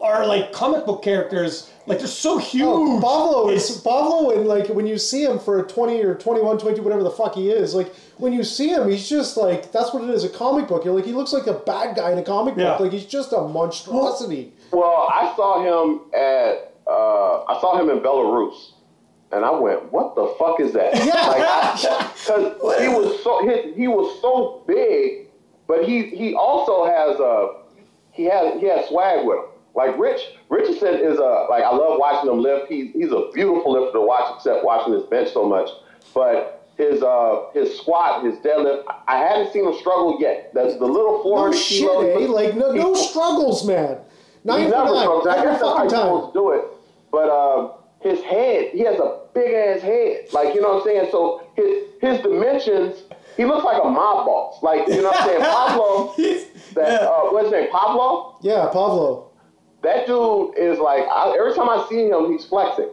are 0.00 0.26
like 0.26 0.52
comic 0.52 0.84
book 0.86 1.02
characters. 1.02 1.70
Like 1.86 1.98
they're 1.98 2.06
so 2.08 2.38
huge. 2.38 2.64
Oh, 2.66 3.00
Pablo 3.00 3.48
is 3.50 3.64
It's- 3.70 3.80
Pablo, 3.82 4.30
and 4.30 4.46
like 4.46 4.66
when 4.68 4.86
you 4.86 4.98
see 4.98 5.22
him 5.24 5.38
for 5.38 5.60
a 5.60 5.62
twenty 5.62 6.02
or 6.02 6.14
21, 6.16 6.58
22, 6.58 6.82
whatever 6.82 7.02
the 7.04 7.10
fuck 7.10 7.34
he 7.34 7.50
is, 7.50 7.74
like 7.74 7.94
when 8.18 8.32
you 8.32 8.42
see 8.44 8.68
him, 8.70 8.88
he's 8.90 9.08
just 9.08 9.36
like 9.36 9.70
that's 9.72 9.94
what 9.94 10.02
it 10.02 10.10
is—a 10.10 10.28
comic 10.30 10.66
book. 10.68 10.84
You're 10.84 10.94
like 10.94 11.04
he 11.04 11.12
looks 11.12 11.32
like 11.32 11.46
a 11.46 11.52
bad 11.54 11.96
guy 11.96 12.10
in 12.12 12.18
a 12.18 12.22
comic 12.24 12.56
Yeah. 12.56 12.72
book. 12.72 12.80
Like 12.80 12.92
he's 12.92 13.06
just 13.06 13.32
a 13.32 13.40
monstrosity. 13.42 14.52
Well, 14.72 15.08
I 15.12 15.32
saw 15.36 15.62
him 15.62 16.00
at 16.12 16.74
uh, 16.88 17.44
I 17.44 17.58
saw 17.60 17.78
him 17.80 17.88
in 17.88 18.00
Belarus, 18.00 18.72
and 19.32 19.44
I 19.44 19.50
went, 19.52 19.92
"What 19.92 20.14
the 20.16 20.34
fuck 20.38 20.58
is 20.60 20.72
that?" 20.72 20.94
Yeah. 21.06 22.08
because 22.12 22.80
he 22.80 22.88
was 22.88 23.22
so 23.22 23.46
his, 23.48 23.76
he 23.76 23.86
was 23.86 24.20
so 24.20 24.64
big, 24.66 25.28
but 25.68 25.84
he 25.84 26.06
he 26.10 26.34
also 26.34 26.84
has 26.84 27.20
a 27.20 27.60
he 28.10 28.24
has 28.24 28.60
he 28.60 28.66
has 28.66 28.88
swag 28.88 29.24
with 29.24 29.38
him. 29.38 29.44
Like 29.76 29.98
Rich 29.98 30.20
Richardson 30.48 30.94
is 30.94 31.18
a 31.18 31.46
like 31.50 31.62
I 31.62 31.70
love 31.70 31.98
watching 31.98 32.30
him 32.30 32.40
lift. 32.40 32.68
He's 32.68 32.92
he's 32.94 33.12
a 33.12 33.28
beautiful 33.34 33.72
lifter 33.72 33.98
to 33.98 34.00
watch, 34.00 34.32
except 34.36 34.64
watching 34.64 34.94
his 34.94 35.02
bench 35.04 35.32
so 35.32 35.46
much. 35.46 35.68
But 36.14 36.66
his 36.78 37.02
uh 37.02 37.50
his 37.52 37.78
squat, 37.78 38.24
his 38.24 38.36
deadlift, 38.36 38.84
I 39.06 39.18
haven't 39.18 39.52
seen 39.52 39.66
him 39.66 39.74
struggle 39.78 40.16
yet. 40.18 40.50
That's 40.54 40.78
the 40.78 40.86
little 40.86 41.22
four 41.22 41.36
no 41.36 41.42
hundred 41.44 41.58
shit, 41.58 41.80
kilos. 41.80 42.22
eh? 42.22 42.32
Like 42.32 42.56
no, 42.56 42.72
no 42.72 42.94
struggles, 42.94 43.66
man. 43.66 43.98
Nine 44.44 44.62
he 44.62 44.68
never 44.68 44.86
nine, 44.86 45.02
struggles. 45.02 45.26
I 45.26 45.34
guess 45.42 45.60
that's 45.60 45.62
how 45.62 45.82
he's 45.82 45.90
supposed 45.92 46.32
to 46.32 46.38
do 46.38 46.50
it. 46.52 46.64
But 47.10 47.28
um, 47.28 47.72
his 48.00 48.22
head, 48.22 48.70
he 48.72 48.80
has 48.80 48.98
a 48.98 49.20
big 49.34 49.52
ass 49.52 49.82
head. 49.82 50.32
Like 50.32 50.54
you 50.54 50.62
know 50.62 50.74
what 50.74 50.80
I'm 50.80 50.84
saying. 50.84 51.08
So 51.10 51.50
his 51.54 51.84
his 52.00 52.20
dimensions, 52.22 53.02
he 53.36 53.44
looks 53.44 53.64
like 53.64 53.82
a 53.82 53.88
mob 53.88 54.24
boss. 54.24 54.62
Like 54.62 54.88
you 54.88 55.02
know 55.02 55.10
what 55.10 55.20
I'm 55.20 55.28
saying. 55.28 55.40
Pablo, 55.44 56.14
that 56.16 57.02
yeah. 57.02 57.06
uh, 57.08 57.20
what's 57.30 57.44
his 57.46 57.52
name? 57.52 57.70
Pablo. 57.70 58.38
Yeah, 58.42 58.66
Pablo. 58.72 59.32
That 59.82 60.06
dude 60.06 60.56
is 60.58 60.78
like 60.78 61.04
I, 61.04 61.36
every 61.38 61.54
time 61.54 61.68
I 61.68 61.86
see 61.88 62.08
him, 62.08 62.32
he's 62.32 62.44
flexing. 62.46 62.90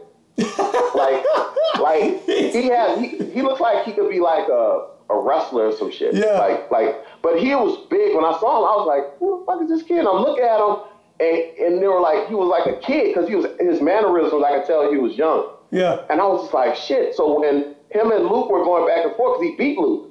like, 0.94 1.24
like 1.80 2.24
he 2.26 2.68
has 2.68 2.98
he, 3.00 3.18
he 3.32 3.42
looks 3.42 3.60
like 3.60 3.84
he 3.84 3.92
could 3.92 4.10
be 4.10 4.20
like 4.20 4.48
a, 4.48 4.88
a 5.10 5.18
wrestler 5.18 5.66
or 5.68 5.72
some 5.76 5.90
shit. 5.90 6.14
Yeah. 6.14 6.38
Like 6.38 6.70
like 6.70 7.04
but 7.22 7.38
he 7.40 7.54
was 7.54 7.86
big 7.88 8.14
when 8.14 8.24
I 8.24 8.32
saw 8.38 8.58
him. 8.58 8.64
I 8.64 8.76
was 8.76 8.86
like, 8.86 9.18
who 9.18 9.40
the 9.40 9.46
fuck 9.46 9.62
is 9.62 9.68
this 9.68 9.82
kid? 9.86 10.00
And 10.00 10.08
I 10.08 10.12
look 10.12 10.38
at 10.38 10.58
him 10.60 10.76
and 11.20 11.58
and 11.58 11.82
they 11.82 11.86
were 11.86 12.00
like 12.00 12.28
he 12.28 12.34
was 12.34 12.48
like 12.48 12.66
a 12.66 12.78
kid 12.80 13.14
because 13.14 13.28
he 13.28 13.34
was 13.34 13.46
his 13.60 13.80
mannerisms. 13.80 14.42
I 14.44 14.58
could 14.58 14.66
tell 14.66 14.90
he 14.90 14.98
was 14.98 15.16
young. 15.16 15.50
yeah. 15.70 16.02
And 16.10 16.20
I 16.20 16.26
was 16.26 16.42
just 16.42 16.54
like, 16.54 16.74
shit. 16.76 17.14
So 17.14 17.40
when 17.40 17.74
him 17.90 18.10
and 18.12 18.24
Luke 18.26 18.50
were 18.50 18.64
going 18.64 18.86
back 18.86 19.04
and 19.04 19.14
forth, 19.16 19.40
because 19.40 19.50
he 19.52 19.56
beat 19.56 19.78
Luke. 19.78 20.10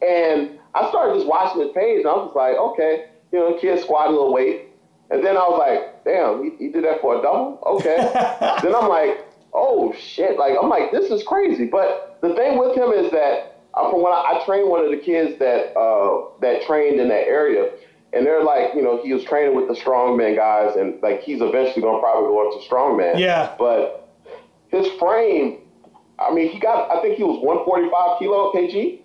And 0.00 0.58
I 0.74 0.88
started 0.88 1.14
just 1.14 1.26
watching 1.28 1.60
his 1.62 1.70
page, 1.72 2.00
and 2.00 2.08
I 2.08 2.14
was 2.14 2.28
just 2.28 2.36
like, 2.36 2.56
okay, 2.56 3.06
you 3.30 3.38
know, 3.38 3.56
kid 3.60 3.78
squatting 3.80 4.14
a 4.14 4.16
little 4.16 4.32
weight. 4.32 4.71
And 5.12 5.22
then 5.22 5.36
I 5.36 5.40
was 5.40 5.58
like, 5.58 6.04
damn, 6.04 6.42
he, 6.42 6.56
he 6.56 6.72
did 6.72 6.84
that 6.84 7.02
for 7.02 7.18
a 7.18 7.22
double? 7.22 7.62
Okay. 7.66 7.96
then 8.62 8.74
I'm 8.74 8.88
like, 8.88 9.24
oh 9.52 9.94
shit. 9.96 10.38
Like, 10.38 10.54
I'm 10.60 10.70
like, 10.70 10.90
this 10.90 11.10
is 11.10 11.22
crazy. 11.22 11.66
But 11.66 12.18
the 12.22 12.34
thing 12.34 12.58
with 12.58 12.74
him 12.74 12.90
is 12.92 13.10
that 13.12 13.60
uh, 13.74 13.90
from 13.90 14.02
when 14.02 14.12
I, 14.12 14.40
I 14.40 14.44
trained 14.46 14.70
one 14.70 14.84
of 14.84 14.90
the 14.90 14.96
kids 14.96 15.38
that 15.38 15.76
uh, 15.78 16.38
that 16.40 16.62
trained 16.62 16.98
in 16.98 17.08
that 17.08 17.26
area, 17.26 17.70
and 18.14 18.24
they're 18.24 18.42
like, 18.42 18.74
you 18.74 18.82
know, 18.82 19.02
he 19.02 19.12
was 19.12 19.22
training 19.24 19.54
with 19.54 19.68
the 19.68 19.74
strongman 19.74 20.34
guys, 20.34 20.76
and 20.76 21.00
like 21.02 21.22
he's 21.22 21.40
eventually 21.42 21.82
gonna 21.82 22.00
probably 22.00 22.28
go 22.28 22.48
up 22.48 22.60
to 22.60 22.68
strongman. 22.68 23.18
Yeah. 23.18 23.54
But 23.58 24.08
his 24.68 24.88
frame, 24.98 25.58
I 26.18 26.32
mean, 26.32 26.50
he 26.50 26.58
got, 26.58 26.90
I 26.90 27.02
think 27.02 27.16
he 27.16 27.22
was 27.22 27.38
145 27.44 28.18
kilo 28.18 28.52
kg. 28.52 29.00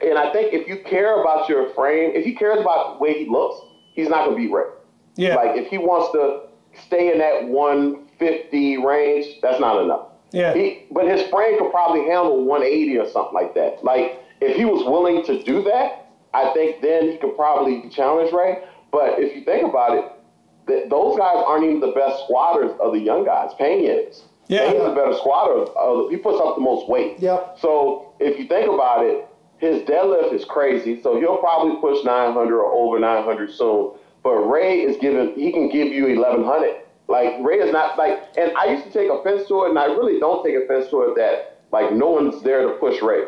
And 0.00 0.18
I 0.18 0.32
think 0.32 0.52
if 0.52 0.68
you 0.68 0.82
care 0.84 1.20
about 1.20 1.48
your 1.48 1.72
frame, 1.74 2.12
if 2.14 2.24
he 2.24 2.34
cares 2.34 2.60
about 2.60 2.98
the 2.98 3.02
way 3.02 3.14
he 3.14 3.28
looks, 3.28 3.60
he's 3.94 4.08
not 4.08 4.26
going 4.26 4.36
to 4.36 4.42
beat 4.42 4.52
Ray. 4.52 4.64
Yeah. 5.16 5.36
Like, 5.36 5.56
if 5.56 5.68
he 5.68 5.78
wants 5.78 6.12
to 6.12 6.48
stay 6.86 7.12
in 7.12 7.18
that 7.18 7.48
150 7.48 8.76
range, 8.78 9.40
that's 9.42 9.60
not 9.60 9.82
enough. 9.82 10.08
Yeah. 10.32 10.52
He, 10.54 10.86
but 10.90 11.06
his 11.06 11.22
frame 11.28 11.58
could 11.58 11.70
probably 11.70 12.00
handle 12.00 12.44
180 12.44 12.98
or 12.98 13.08
something 13.08 13.34
like 13.34 13.54
that. 13.54 13.84
Like, 13.84 14.20
if 14.40 14.56
he 14.56 14.64
was 14.64 14.84
willing 14.84 15.24
to 15.26 15.42
do 15.44 15.62
that, 15.62 16.10
I 16.34 16.52
think 16.52 16.82
then 16.82 17.10
he 17.12 17.16
could 17.18 17.36
probably 17.36 17.88
challenge 17.90 18.32
Ray. 18.32 18.64
But 18.90 19.20
if 19.20 19.36
you 19.36 19.44
think 19.44 19.68
about 19.68 19.96
it, 19.96 20.04
th- 20.66 20.90
those 20.90 21.16
guys 21.16 21.42
aren't 21.46 21.64
even 21.64 21.80
the 21.80 21.92
best 21.92 22.24
squatters 22.24 22.72
of 22.80 22.92
the 22.92 22.98
young 22.98 23.24
guys. 23.24 23.50
Payne 23.58 23.84
is. 23.84 24.22
Yeah. 24.48 24.70
Payne's 24.70 24.84
a 24.84 24.94
better 24.94 25.14
squatter. 25.14 25.70
Of, 25.70 26.10
he 26.10 26.16
puts 26.16 26.40
up 26.40 26.56
the 26.56 26.60
most 26.60 26.88
weight. 26.88 27.20
Yep. 27.20 27.58
So 27.60 28.12
if 28.18 28.38
you 28.38 28.48
think 28.48 28.68
about 28.68 29.04
it, 29.04 29.28
his 29.58 29.82
deadlift 29.82 30.34
is 30.34 30.44
crazy. 30.44 31.00
So 31.00 31.18
he'll 31.18 31.38
probably 31.38 31.80
push 31.80 32.04
900 32.04 32.60
or 32.60 32.72
over 32.72 32.98
900 32.98 33.52
soon. 33.52 33.92
But 34.24 34.36
Ray 34.50 34.80
is 34.80 34.96
giving, 34.96 35.34
he 35.34 35.52
can 35.52 35.68
give 35.68 35.88
you 35.88 36.06
1100. 36.18 36.80
Like 37.06 37.34
Ray 37.42 37.58
is 37.58 37.70
not 37.70 37.96
like, 37.98 38.24
and 38.38 38.50
I 38.56 38.64
used 38.72 38.84
to 38.84 38.90
take 38.90 39.10
offense 39.10 39.46
to 39.48 39.64
it, 39.64 39.68
and 39.70 39.78
I 39.78 39.84
really 39.84 40.18
don't 40.18 40.42
take 40.44 40.56
offense 40.56 40.88
to 40.90 41.02
it 41.02 41.14
that 41.16 41.60
like 41.70 41.92
no 41.92 42.08
one's 42.10 42.42
there 42.42 42.62
to 42.66 42.74
push 42.80 43.00
Ray. 43.02 43.24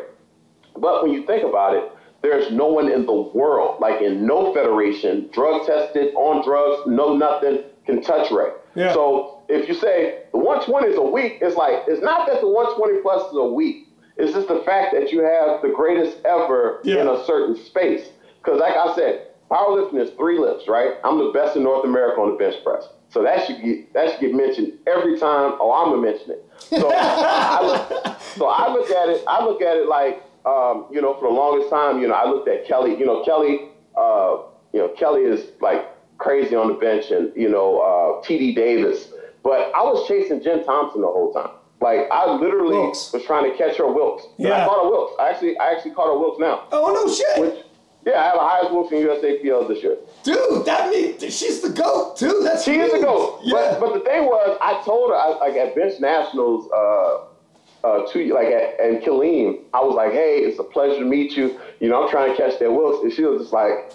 But 0.75 1.03
when 1.03 1.11
you 1.13 1.25
think 1.25 1.45
about 1.45 1.75
it, 1.75 1.83
there's 2.23 2.51
no 2.51 2.67
one 2.67 2.91
in 2.91 3.05
the 3.05 3.13
world, 3.13 3.79
like 3.79 4.01
in 4.01 4.25
no 4.25 4.51
federation, 4.53 5.29
drug 5.31 5.65
tested, 5.67 6.13
on 6.15 6.43
drugs, 6.43 6.81
no 6.87 7.15
nothing, 7.15 7.59
can 7.85 8.01
touch 8.01 8.31
Ray. 8.31 8.49
Yeah. 8.75 8.93
So 8.93 9.43
if 9.49 9.69
you 9.69 9.75
say 9.75 10.23
the 10.31 10.39
120 10.39 10.87
is 10.87 10.97
a 10.97 11.01
week, 11.01 11.37
it's 11.41 11.55
like, 11.55 11.83
it's 11.87 12.01
not 12.01 12.27
that 12.27 12.41
the 12.41 12.47
120 12.49 13.01
plus 13.01 13.31
is 13.31 13.37
a 13.37 13.43
week. 13.45 13.87
It's 14.17 14.33
just 14.33 14.47
the 14.47 14.61
fact 14.65 14.93
that 14.95 15.11
you 15.11 15.19
have 15.21 15.61
the 15.61 15.69
greatest 15.69 16.17
ever 16.25 16.79
Yeah. 16.83 17.01
in 17.01 17.07
a 17.07 17.23
certain 17.25 17.55
space. 17.55 18.09
Because 18.43 18.59
like 18.59 18.75
I 18.75 18.95
said, 18.95 19.27
powerlifting 19.49 19.99
is 20.01 20.11
three 20.11 20.39
lifts, 20.39 20.67
right? 20.67 20.95
I'm 21.03 21.17
the 21.17 21.31
best 21.33 21.55
in 21.55 21.63
North 21.63 21.85
America 21.85 22.19
on 22.21 22.31
the 22.31 22.37
bench 22.37 22.63
press. 22.63 22.89
So 23.09 23.23
that 23.23 23.45
should 23.47 23.61
get 23.63 23.93
that 23.93 24.11
should 24.11 24.19
get 24.19 24.35
mentioned 24.35 24.73
every 24.85 25.17
time. 25.17 25.57
Oh, 25.59 25.71
I'm 25.71 25.91
gonna 25.91 26.01
mention 26.01 26.31
it. 26.31 26.45
So 26.59 26.91
I 26.93 27.65
look, 27.65 28.19
so 28.21 28.47
I 28.47 28.71
look 28.71 28.89
at 28.89 29.09
it. 29.09 29.23
I 29.27 29.43
look 29.43 29.61
at 29.61 29.77
it 29.77 29.87
like 29.87 30.23
um, 30.45 30.87
you 30.91 31.01
know, 31.01 31.13
for 31.15 31.27
the 31.29 31.33
longest 31.35 31.69
time, 31.69 31.99
you 32.01 32.07
know, 32.07 32.13
I 32.13 32.29
looked 32.29 32.47
at 32.47 32.65
Kelly. 32.65 32.97
You 32.97 33.05
know, 33.05 33.23
Kelly. 33.23 33.69
Uh, 33.97 34.43
you 34.73 34.79
know, 34.79 34.89
Kelly 34.89 35.21
is 35.21 35.51
like 35.61 35.87
crazy 36.17 36.55
on 36.55 36.67
the 36.67 36.73
bench, 36.75 37.11
and 37.11 37.31
you 37.35 37.49
know, 37.49 37.79
uh, 37.79 38.21
T.D. 38.25 38.53
Davis. 38.55 39.11
But 39.43 39.71
I 39.75 39.81
was 39.83 40.07
chasing 40.07 40.41
Jen 40.43 40.65
Thompson 40.65 41.01
the 41.01 41.07
whole 41.07 41.33
time. 41.33 41.51
Like 41.79 42.07
I 42.11 42.31
literally 42.35 42.77
Wilks. 42.77 43.13
was 43.13 43.23
trying 43.23 43.49
to 43.49 43.57
catch 43.57 43.77
her 43.77 43.87
Wilks. 43.87 44.25
Yeah. 44.37 44.63
I 44.63 44.67
caught 44.67 44.83
her 44.83 44.89
Wilks. 44.89 45.13
I 45.19 45.29
actually, 45.29 45.57
I 45.59 45.71
actually 45.71 45.91
caught 45.91 46.07
her 46.07 46.17
Wilks 46.17 46.39
now. 46.39 46.67
Oh 46.71 46.91
no 46.91 47.13
shit, 47.13 47.39
Which, 47.39 47.65
yeah, 48.07 48.21
I 48.21 48.23
have 48.27 48.35
a 48.35 48.39
highest 48.39 48.71
Wilks 48.71 48.91
in 48.93 48.99
USAPL 48.99 49.67
this 49.67 49.83
year. 49.83 49.97
dude. 50.23 50.65
That 50.65 50.89
means 50.89 51.21
she's 51.37 51.59
the 51.61 51.69
goat 51.69 52.15
too. 52.17 52.39
That's 52.43 52.63
She 52.63 52.75
is 52.79 52.91
a 52.93 52.95
huge. 52.95 53.05
goat. 53.05 53.39
Yeah. 53.43 53.53
But 53.53 53.79
but 53.81 53.93
the 53.95 53.99
thing 53.99 54.23
was, 54.25 54.57
I 54.61 54.81
told 54.85 55.09
her 55.11 55.15
I, 55.17 55.27
like 55.39 55.55
at 55.55 55.75
bench 55.75 55.99
nationals, 55.99 56.69
uh, 56.71 57.87
uh, 57.87 58.07
two 58.11 58.33
like 58.33 58.47
at 58.47 58.79
and 58.79 59.01
Killeen, 59.03 59.59
I 59.73 59.81
was 59.83 59.95
like, 59.95 60.13
hey, 60.13 60.37
it's 60.39 60.57
a 60.59 60.63
pleasure 60.63 60.99
to 60.99 61.05
meet 61.05 61.33
you. 61.35 61.59
You 61.81 61.89
know, 61.89 62.03
I'm 62.03 62.09
trying 62.09 62.31
to 62.31 62.37
catch 62.37 62.57
that 62.59 62.71
Wilks, 62.71 63.03
and 63.03 63.11
she 63.11 63.23
was 63.23 63.41
just 63.41 63.53
like, 63.53 63.91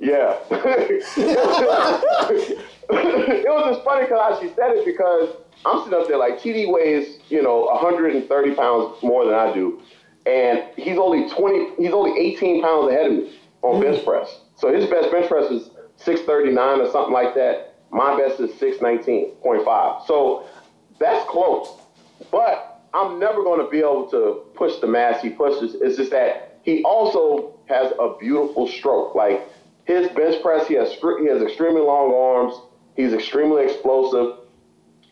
yeah. 0.00 0.36
it 2.90 3.48
was 3.48 3.74
just 3.74 3.84
funny 3.84 4.04
because 4.04 4.40
she 4.40 4.48
said 4.48 4.72
it 4.72 4.84
because 4.84 5.36
I'm 5.64 5.84
sitting 5.84 5.98
up 5.98 6.08
there 6.08 6.18
like 6.18 6.40
TD 6.40 6.70
weighs 6.72 7.20
you 7.28 7.42
know 7.42 7.60
130 7.66 8.54
pounds 8.54 9.02
more 9.02 9.24
than 9.24 9.34
I 9.34 9.52
do, 9.54 9.80
and 10.26 10.64
he's 10.76 10.98
only 10.98 11.28
20. 11.30 11.76
He's 11.76 11.92
only 11.92 12.18
18 12.20 12.60
pounds 12.62 12.90
ahead 12.92 13.06
of 13.06 13.12
me 13.12 13.38
on 13.62 13.80
mm-hmm. 13.80 13.92
bench 13.92 14.04
press. 14.04 14.40
So 14.56 14.72
his 14.72 14.86
best 14.86 15.10
bench 15.10 15.28
press 15.28 15.50
is 15.50 15.70
639 15.96 16.80
or 16.80 16.90
something 16.90 17.12
like 17.12 17.34
that. 17.34 17.74
My 17.90 18.16
best 18.16 18.40
is 18.40 18.50
619.5. 18.52 20.06
So 20.06 20.46
that's 20.98 21.28
close. 21.28 21.68
But 22.30 22.82
I'm 22.94 23.18
never 23.18 23.42
going 23.42 23.64
to 23.64 23.70
be 23.70 23.78
able 23.78 24.08
to 24.10 24.42
push 24.54 24.78
the 24.80 24.86
mass 24.86 25.22
he 25.22 25.30
pushes. 25.30 25.76
It's 25.80 25.96
just 25.96 26.10
that 26.10 26.60
he 26.62 26.82
also 26.84 27.58
has 27.66 27.92
a 27.98 28.16
beautiful 28.18 28.68
stroke. 28.68 29.14
Like 29.14 29.48
his 29.84 30.08
bench 30.08 30.42
press, 30.42 30.66
he 30.68 30.74
has 30.74 30.92
he 30.92 31.28
has 31.28 31.42
extremely 31.42 31.80
long 31.80 32.12
arms. 32.12 32.54
He's 32.96 33.12
extremely 33.12 33.64
explosive, 33.64 34.38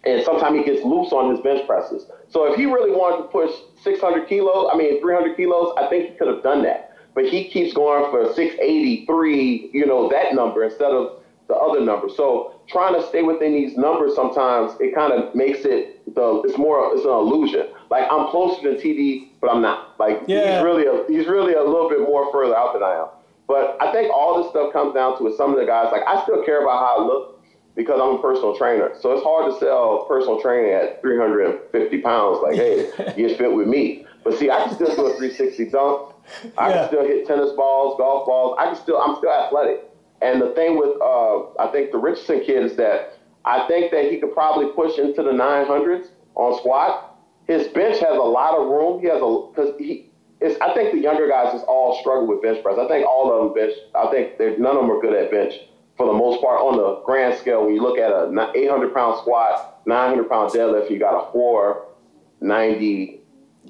and 0.04 0.22
sometimes 0.22 0.58
he 0.58 0.64
gets 0.64 0.84
loose 0.84 1.12
on 1.12 1.30
his 1.30 1.40
bench 1.40 1.66
presses. 1.66 2.06
So 2.28 2.52
if 2.52 2.56
he 2.56 2.66
really 2.66 2.92
wanted 2.92 3.22
to 3.22 3.28
push 3.28 3.50
600 3.82 4.28
kilos, 4.28 4.70
I 4.72 4.76
mean 4.76 5.00
300 5.00 5.36
kilos, 5.36 5.74
I 5.78 5.88
think 5.88 6.10
he 6.10 6.16
could 6.16 6.28
have 6.28 6.42
done 6.42 6.62
that. 6.64 6.89
But 7.14 7.26
he 7.26 7.48
keeps 7.48 7.72
going 7.74 8.10
for 8.10 8.32
683, 8.34 9.70
you 9.72 9.86
know, 9.86 10.08
that 10.10 10.34
number 10.34 10.64
instead 10.64 10.92
of 10.92 11.20
the 11.48 11.54
other 11.54 11.80
number. 11.80 12.08
So 12.08 12.54
trying 12.68 12.94
to 12.94 13.06
stay 13.08 13.22
within 13.22 13.52
these 13.52 13.76
numbers 13.76 14.14
sometimes 14.14 14.72
it 14.80 14.94
kind 14.94 15.12
of 15.12 15.34
makes 15.34 15.64
it 15.64 15.96
the 16.14 16.42
it's 16.44 16.56
more 16.56 16.94
it's 16.94 17.04
an 17.04 17.10
illusion. 17.10 17.66
Like 17.90 18.04
I'm 18.10 18.28
closer 18.30 18.62
than 18.62 18.80
TD, 18.80 19.30
but 19.40 19.50
I'm 19.50 19.60
not. 19.60 19.98
Like 19.98 20.22
Yeah. 20.26 20.54
he's 20.56 20.64
really 20.64 20.86
a, 20.86 21.04
he's 21.08 21.26
really 21.26 21.54
a 21.54 21.62
little 21.62 21.88
bit 21.88 22.00
more 22.00 22.30
further 22.32 22.56
out 22.56 22.72
than 22.74 22.82
I 22.82 22.94
am. 22.94 23.08
But 23.48 23.76
I 23.80 23.90
think 23.92 24.12
all 24.14 24.40
this 24.40 24.50
stuff 24.50 24.72
comes 24.72 24.94
down 24.94 25.18
to 25.18 25.26
is 25.26 25.36
some 25.36 25.52
of 25.52 25.58
the 25.58 25.66
guys 25.66 25.88
like 25.90 26.02
I 26.06 26.22
still 26.22 26.44
care 26.44 26.62
about 26.62 26.78
how 26.78 27.02
I 27.02 27.04
look 27.04 27.42
because 27.74 28.00
I'm 28.00 28.16
a 28.16 28.22
personal 28.22 28.56
trainer. 28.56 28.92
So 29.00 29.12
it's 29.12 29.22
hard 29.24 29.52
to 29.52 29.58
sell 29.58 30.04
personal 30.06 30.40
training 30.40 30.72
at 30.72 31.00
350 31.02 31.98
pounds. 32.02 32.38
Like, 32.42 32.54
hey, 32.54 32.90
you 33.16 33.34
fit 33.36 33.52
with 33.52 33.66
me. 33.66 34.06
But 34.22 34.38
see, 34.38 34.50
I 34.50 34.64
can 34.64 34.74
still 34.74 34.94
do 34.94 35.06
a 35.06 35.16
360 35.16 35.70
dunk. 35.70 36.09
I 36.58 36.68
Yeah. 36.68 36.74
can 36.78 36.88
still 36.88 37.04
hit 37.04 37.26
tennis 37.26 37.52
balls, 37.52 37.96
golf 37.98 38.26
balls. 38.26 38.56
I 38.58 38.66
can 38.66 38.76
still, 38.76 38.98
I'm 38.98 39.16
still 39.16 39.30
athletic. 39.32 39.84
And 40.22 40.40
the 40.40 40.50
thing 40.50 40.78
with 40.78 41.00
uh, 41.00 41.52
I 41.58 41.68
think 41.72 41.92
the 41.92 41.98
Richardson 41.98 42.40
kid 42.44 42.62
is 42.64 42.76
that 42.76 43.14
I 43.44 43.66
think 43.68 43.90
that 43.92 44.10
he 44.10 44.18
could 44.18 44.32
probably 44.34 44.66
push 44.74 44.98
into 44.98 45.22
the 45.22 45.30
900s 45.32 46.08
on 46.34 46.58
squat. 46.58 47.16
His 47.46 47.68
bench 47.68 47.98
has 48.00 48.16
a 48.16 48.22
lot 48.22 48.54
of 48.58 48.66
room. 48.68 49.00
He 49.00 49.06
has 49.08 49.20
a 49.22 49.46
because 49.50 49.74
he. 49.78 50.06
It's, 50.42 50.58
I 50.62 50.72
think 50.72 50.92
the 50.92 50.98
younger 50.98 51.28
guys 51.28 51.52
just 51.52 51.66
all 51.66 51.98
struggle 52.00 52.26
with 52.26 52.40
bench 52.42 52.62
press. 52.62 52.78
I 52.78 52.86
think 52.88 53.06
all 53.06 53.30
of 53.32 53.44
them 53.44 53.54
bench. 53.54 53.74
I 53.94 54.06
think 54.10 54.38
none 54.58 54.76
of 54.76 54.82
them 54.82 54.90
are 54.90 55.00
good 55.00 55.14
at 55.14 55.30
bench 55.30 55.54
for 55.96 56.06
the 56.06 56.12
most 56.14 56.40
part 56.42 56.60
on 56.60 56.76
the 56.78 57.02
grand 57.04 57.36
scale. 57.38 57.64
When 57.64 57.74
you 57.74 57.82
look 57.82 57.98
at 57.98 58.10
a 58.10 58.30
800 58.54 58.94
pound 58.94 59.18
squat, 59.18 59.80
900 59.86 60.28
pound 60.30 60.50
deadlift, 60.52 60.90
you 60.90 60.98
got 60.98 61.28
a 61.28 61.32
490 61.32 63.20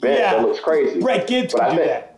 bench. 0.01 0.19
Yeah. 0.19 0.35
That 0.35 0.43
looks 0.43 0.61
crazy. 0.61 1.01
Brett 1.01 1.27
Gibbs 1.27 1.53
but 1.55 1.61
can 1.61 1.69
I 1.69 1.71
do 1.73 1.77
think, 1.79 1.89
that. 1.91 2.10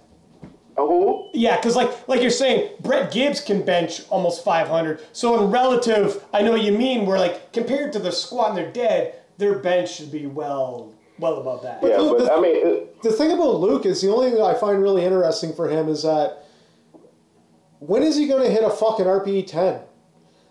Who? 0.76 1.28
Yeah, 1.34 1.56
because 1.56 1.76
like 1.76 2.08
like 2.08 2.20
you're 2.20 2.30
saying, 2.30 2.70
Brett 2.80 3.12
Gibbs 3.12 3.40
can 3.40 3.62
bench 3.62 4.02
almost 4.08 4.44
500. 4.44 5.00
So 5.12 5.42
in 5.42 5.50
relative, 5.50 6.24
I 6.32 6.42
know 6.42 6.52
what 6.52 6.62
you 6.62 6.72
mean. 6.72 7.06
Where 7.06 7.18
like 7.18 7.52
compared 7.52 7.92
to 7.94 7.98
the 7.98 8.12
squat 8.12 8.50
and 8.50 8.58
they're 8.58 8.72
dead, 8.72 9.14
their 9.38 9.58
bench 9.58 9.94
should 9.94 10.10
be 10.10 10.26
well 10.26 10.92
well 11.18 11.38
above 11.38 11.62
that. 11.62 11.82
Yeah, 11.82 11.98
but, 11.98 12.18
the, 12.18 12.32
I 12.32 12.40
mean, 12.40 12.66
it, 12.66 13.02
the 13.02 13.12
thing 13.12 13.32
about 13.32 13.60
Luke 13.60 13.86
is 13.86 14.00
the 14.00 14.10
only 14.10 14.30
thing 14.30 14.42
I 14.42 14.54
find 14.54 14.80
really 14.80 15.04
interesting 15.04 15.52
for 15.52 15.68
him 15.68 15.88
is 15.88 16.02
that 16.02 16.44
when 17.78 18.02
is 18.02 18.16
he 18.16 18.26
going 18.26 18.42
to 18.44 18.50
hit 18.50 18.62
a 18.62 18.70
fucking 18.70 19.06
RPE 19.06 19.46
10? 19.46 19.80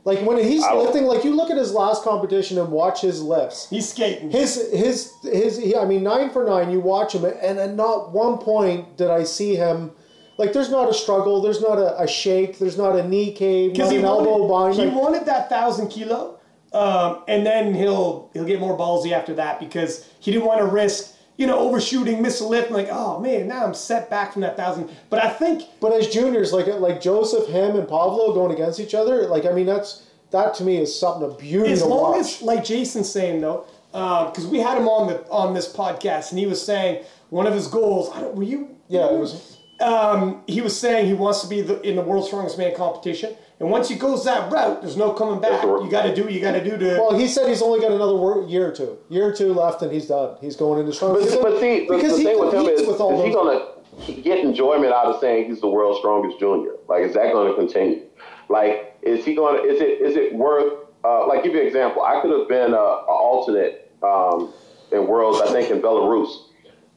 Like 0.03 0.19
when 0.25 0.43
he's 0.43 0.65
lifting, 0.65 1.03
like 1.03 1.23
you 1.23 1.35
look 1.35 1.51
at 1.51 1.57
his 1.57 1.73
last 1.73 2.03
competition 2.03 2.57
and 2.57 2.71
watch 2.71 3.01
his 3.01 3.21
lifts. 3.21 3.69
He's 3.69 3.87
skating. 3.87 4.31
His 4.31 4.55
his 4.71 5.13
his. 5.21 5.57
He, 5.59 5.75
I 5.75 5.85
mean, 5.85 6.01
nine 6.01 6.31
for 6.31 6.43
nine. 6.43 6.71
You 6.71 6.79
watch 6.79 7.13
him, 7.13 7.23
and 7.23 7.59
at 7.59 7.75
not 7.75 8.11
one 8.11 8.39
point 8.39 8.97
did 8.97 9.11
I 9.11 9.23
see 9.23 9.55
him. 9.55 9.91
Like 10.37 10.53
there's 10.53 10.69
not 10.69 10.89
a 10.89 10.93
struggle. 10.93 11.41
There's 11.41 11.61
not 11.61 11.77
a, 11.77 12.01
a 12.01 12.07
shake. 12.07 12.57
There's 12.57 12.77
not 12.77 12.95
a 12.95 13.07
knee 13.07 13.31
cave. 13.31 13.77
Not 13.77 13.93
an 13.93 14.01
wanted, 14.01 14.29
elbow 14.29 14.47
bind. 14.47 14.75
He 14.75 14.85
like, 14.85 14.95
wanted 14.95 15.25
that 15.25 15.49
thousand 15.49 15.89
kilo, 15.89 16.39
um, 16.73 17.23
and 17.27 17.45
then 17.45 17.73
he'll 17.73 18.29
he'll 18.33 18.45
get 18.45 18.59
more 18.59 18.77
ballsy 18.77 19.11
after 19.11 19.33
that 19.35 19.59
because 19.59 20.09
he 20.19 20.31
didn't 20.31 20.45
want 20.45 20.59
to 20.59 20.65
risk 20.65 21.15
you 21.41 21.47
know, 21.47 21.57
overshooting, 21.57 22.21
miss 22.21 22.39
a 22.39 22.45
lift, 22.45 22.69
like, 22.69 22.87
oh 22.91 23.19
man, 23.19 23.47
now 23.47 23.65
I'm 23.65 23.73
set 23.73 24.11
back 24.11 24.33
from 24.33 24.43
that 24.43 24.55
thousand. 24.55 24.91
But 25.09 25.23
I 25.23 25.29
think, 25.29 25.63
but 25.79 25.91
as 25.91 26.07
juniors, 26.07 26.53
like 26.53 26.67
like 26.67 27.01
Joseph, 27.01 27.47
him, 27.47 27.75
and 27.75 27.87
Pablo 27.87 28.33
going 28.33 28.53
against 28.53 28.79
each 28.79 28.93
other, 28.93 29.27
like 29.27 29.45
I 29.45 29.51
mean, 29.51 29.65
that's 29.65 30.07
that 30.29 30.53
to 30.55 30.63
me 30.63 30.77
is 30.77 30.97
something 30.97 31.23
of 31.23 31.39
beauty. 31.39 31.71
As 31.71 31.83
long 31.83 32.11
watch. 32.11 32.19
as, 32.19 32.41
like 32.43 32.63
Jason's 32.63 33.11
saying 33.11 33.41
though, 33.41 33.65
because 33.91 34.45
uh, 34.45 34.49
we 34.49 34.59
had 34.59 34.77
him 34.77 34.87
on 34.87 35.07
the 35.07 35.27
on 35.29 35.55
this 35.55 35.71
podcast, 35.71 36.29
and 36.29 36.37
he 36.37 36.45
was 36.45 36.63
saying 36.63 37.03
one 37.29 37.47
of 37.47 37.55
his 37.55 37.67
goals. 37.67 38.11
I 38.13 38.21
don't, 38.21 38.35
were 38.35 38.43
you? 38.43 38.75
Yeah, 38.87 39.11
it 39.11 39.17
was. 39.17 39.50
Um, 39.81 40.43
he 40.47 40.61
was 40.61 40.79
saying 40.79 41.07
he 41.07 41.13
wants 41.13 41.41
to 41.41 41.47
be 41.47 41.61
the, 41.61 41.81
in 41.81 41.95
the 41.95 42.01
world's 42.01 42.27
strongest 42.27 42.57
man 42.57 42.75
competition. 42.75 43.35
And 43.59 43.69
once 43.69 43.89
he 43.89 43.95
goes 43.95 44.25
that 44.25 44.51
route, 44.51 44.81
there's 44.81 44.97
no 44.97 45.13
coming 45.13 45.39
back. 45.39 45.61
You 45.63 45.87
got 45.89 46.03
to 46.03 46.15
do 46.15 46.23
what 46.23 46.33
you 46.33 46.39
got 46.39 46.53
to 46.53 46.63
do 46.63 46.77
to. 46.77 46.97
Well, 46.99 47.15
he 47.17 47.27
said 47.27 47.47
he's 47.47 47.61
only 47.61 47.79
got 47.79 47.91
another 47.91 48.47
year 48.47 48.67
or 48.67 48.71
two, 48.71 48.97
year 49.09 49.27
or 49.27 49.33
two 49.33 49.53
left, 49.53 49.83
and 49.83 49.91
he's 49.91 50.07
done. 50.07 50.37
He's 50.41 50.55
going 50.55 50.79
into 50.79 50.93
strong. 50.93 51.13
But, 51.13 51.41
but 51.41 51.59
see, 51.59 51.85
the, 51.85 51.97
the 51.97 52.09
thing 52.09 52.39
with 52.39 52.53
him 52.53 52.65
is, 52.65 52.81
is 52.81 52.87
he 52.87 52.97
going 53.31 53.59
to 54.07 54.13
get 54.23 54.39
enjoyment 54.39 54.93
out 54.93 55.05
of 55.05 55.19
saying 55.21 55.49
he's 55.49 55.61
the 55.61 55.67
world's 55.67 55.99
strongest 55.99 56.39
junior? 56.39 56.71
Like, 56.87 57.03
is 57.03 57.13
that 57.13 57.31
going 57.33 57.49
to 57.49 57.55
continue? 57.55 58.01
Like, 58.49 58.97
is 59.03 59.23
he 59.23 59.35
going 59.35 59.61
to? 59.61 59.69
Is 59.69 59.79
it 59.79 60.01
is 60.01 60.15
it 60.15 60.33
worth? 60.33 60.73
Uh, 61.03 61.27
like, 61.27 61.43
give 61.43 61.53
you 61.53 61.61
an 61.61 61.67
example. 61.67 62.01
I 62.01 62.19
could 62.21 62.31
have 62.31 62.47
been 62.47 62.73
an 62.73 62.73
alternate 62.73 63.91
um, 64.01 64.53
in 64.91 65.07
worlds. 65.07 65.39
I 65.39 65.51
think 65.51 65.69
in 65.69 65.81
Belarus, 65.81 66.47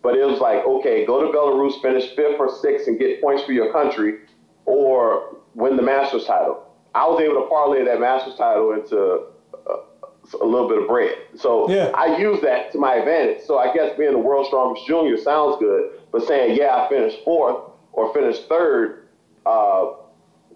but 0.04 0.16
it 0.16 0.24
was 0.24 0.38
like, 0.38 0.64
okay, 0.64 1.06
go 1.06 1.22
to 1.22 1.36
Belarus, 1.36 1.80
finish 1.80 2.14
fifth 2.14 2.38
or 2.38 2.54
sixth, 2.60 2.86
and 2.86 2.98
get 2.98 3.22
points 3.22 3.42
for 3.42 3.52
your 3.52 3.72
country, 3.72 4.18
or 4.66 5.38
win 5.54 5.76
the 5.76 5.82
Masters 5.82 6.26
title. 6.26 6.62
I 6.94 7.08
was 7.08 7.20
able 7.22 7.40
to 7.42 7.48
parlay 7.48 7.84
that 7.86 7.98
Masters 8.00 8.34
title 8.36 8.72
into 8.72 9.24
a, 9.66 10.42
a 10.42 10.44
little 10.44 10.68
bit 10.68 10.82
of 10.82 10.86
bread. 10.86 11.16
So 11.36 11.70
yeah. 11.70 11.90
I 11.94 12.18
use 12.18 12.40
that 12.42 12.70
to 12.72 12.78
my 12.78 12.96
advantage. 12.96 13.44
So 13.46 13.58
I 13.58 13.72
guess 13.74 13.96
being 13.96 14.12
the 14.12 14.18
world's 14.18 14.48
strongest 14.48 14.86
junior 14.86 15.16
sounds 15.16 15.56
good, 15.58 15.92
but 16.12 16.22
saying, 16.22 16.56
yeah, 16.56 16.76
I 16.76 16.88
finished 16.90 17.18
fourth 17.24 17.70
or 17.92 18.12
finished 18.12 18.46
third 18.46 19.08
uh, 19.46 19.92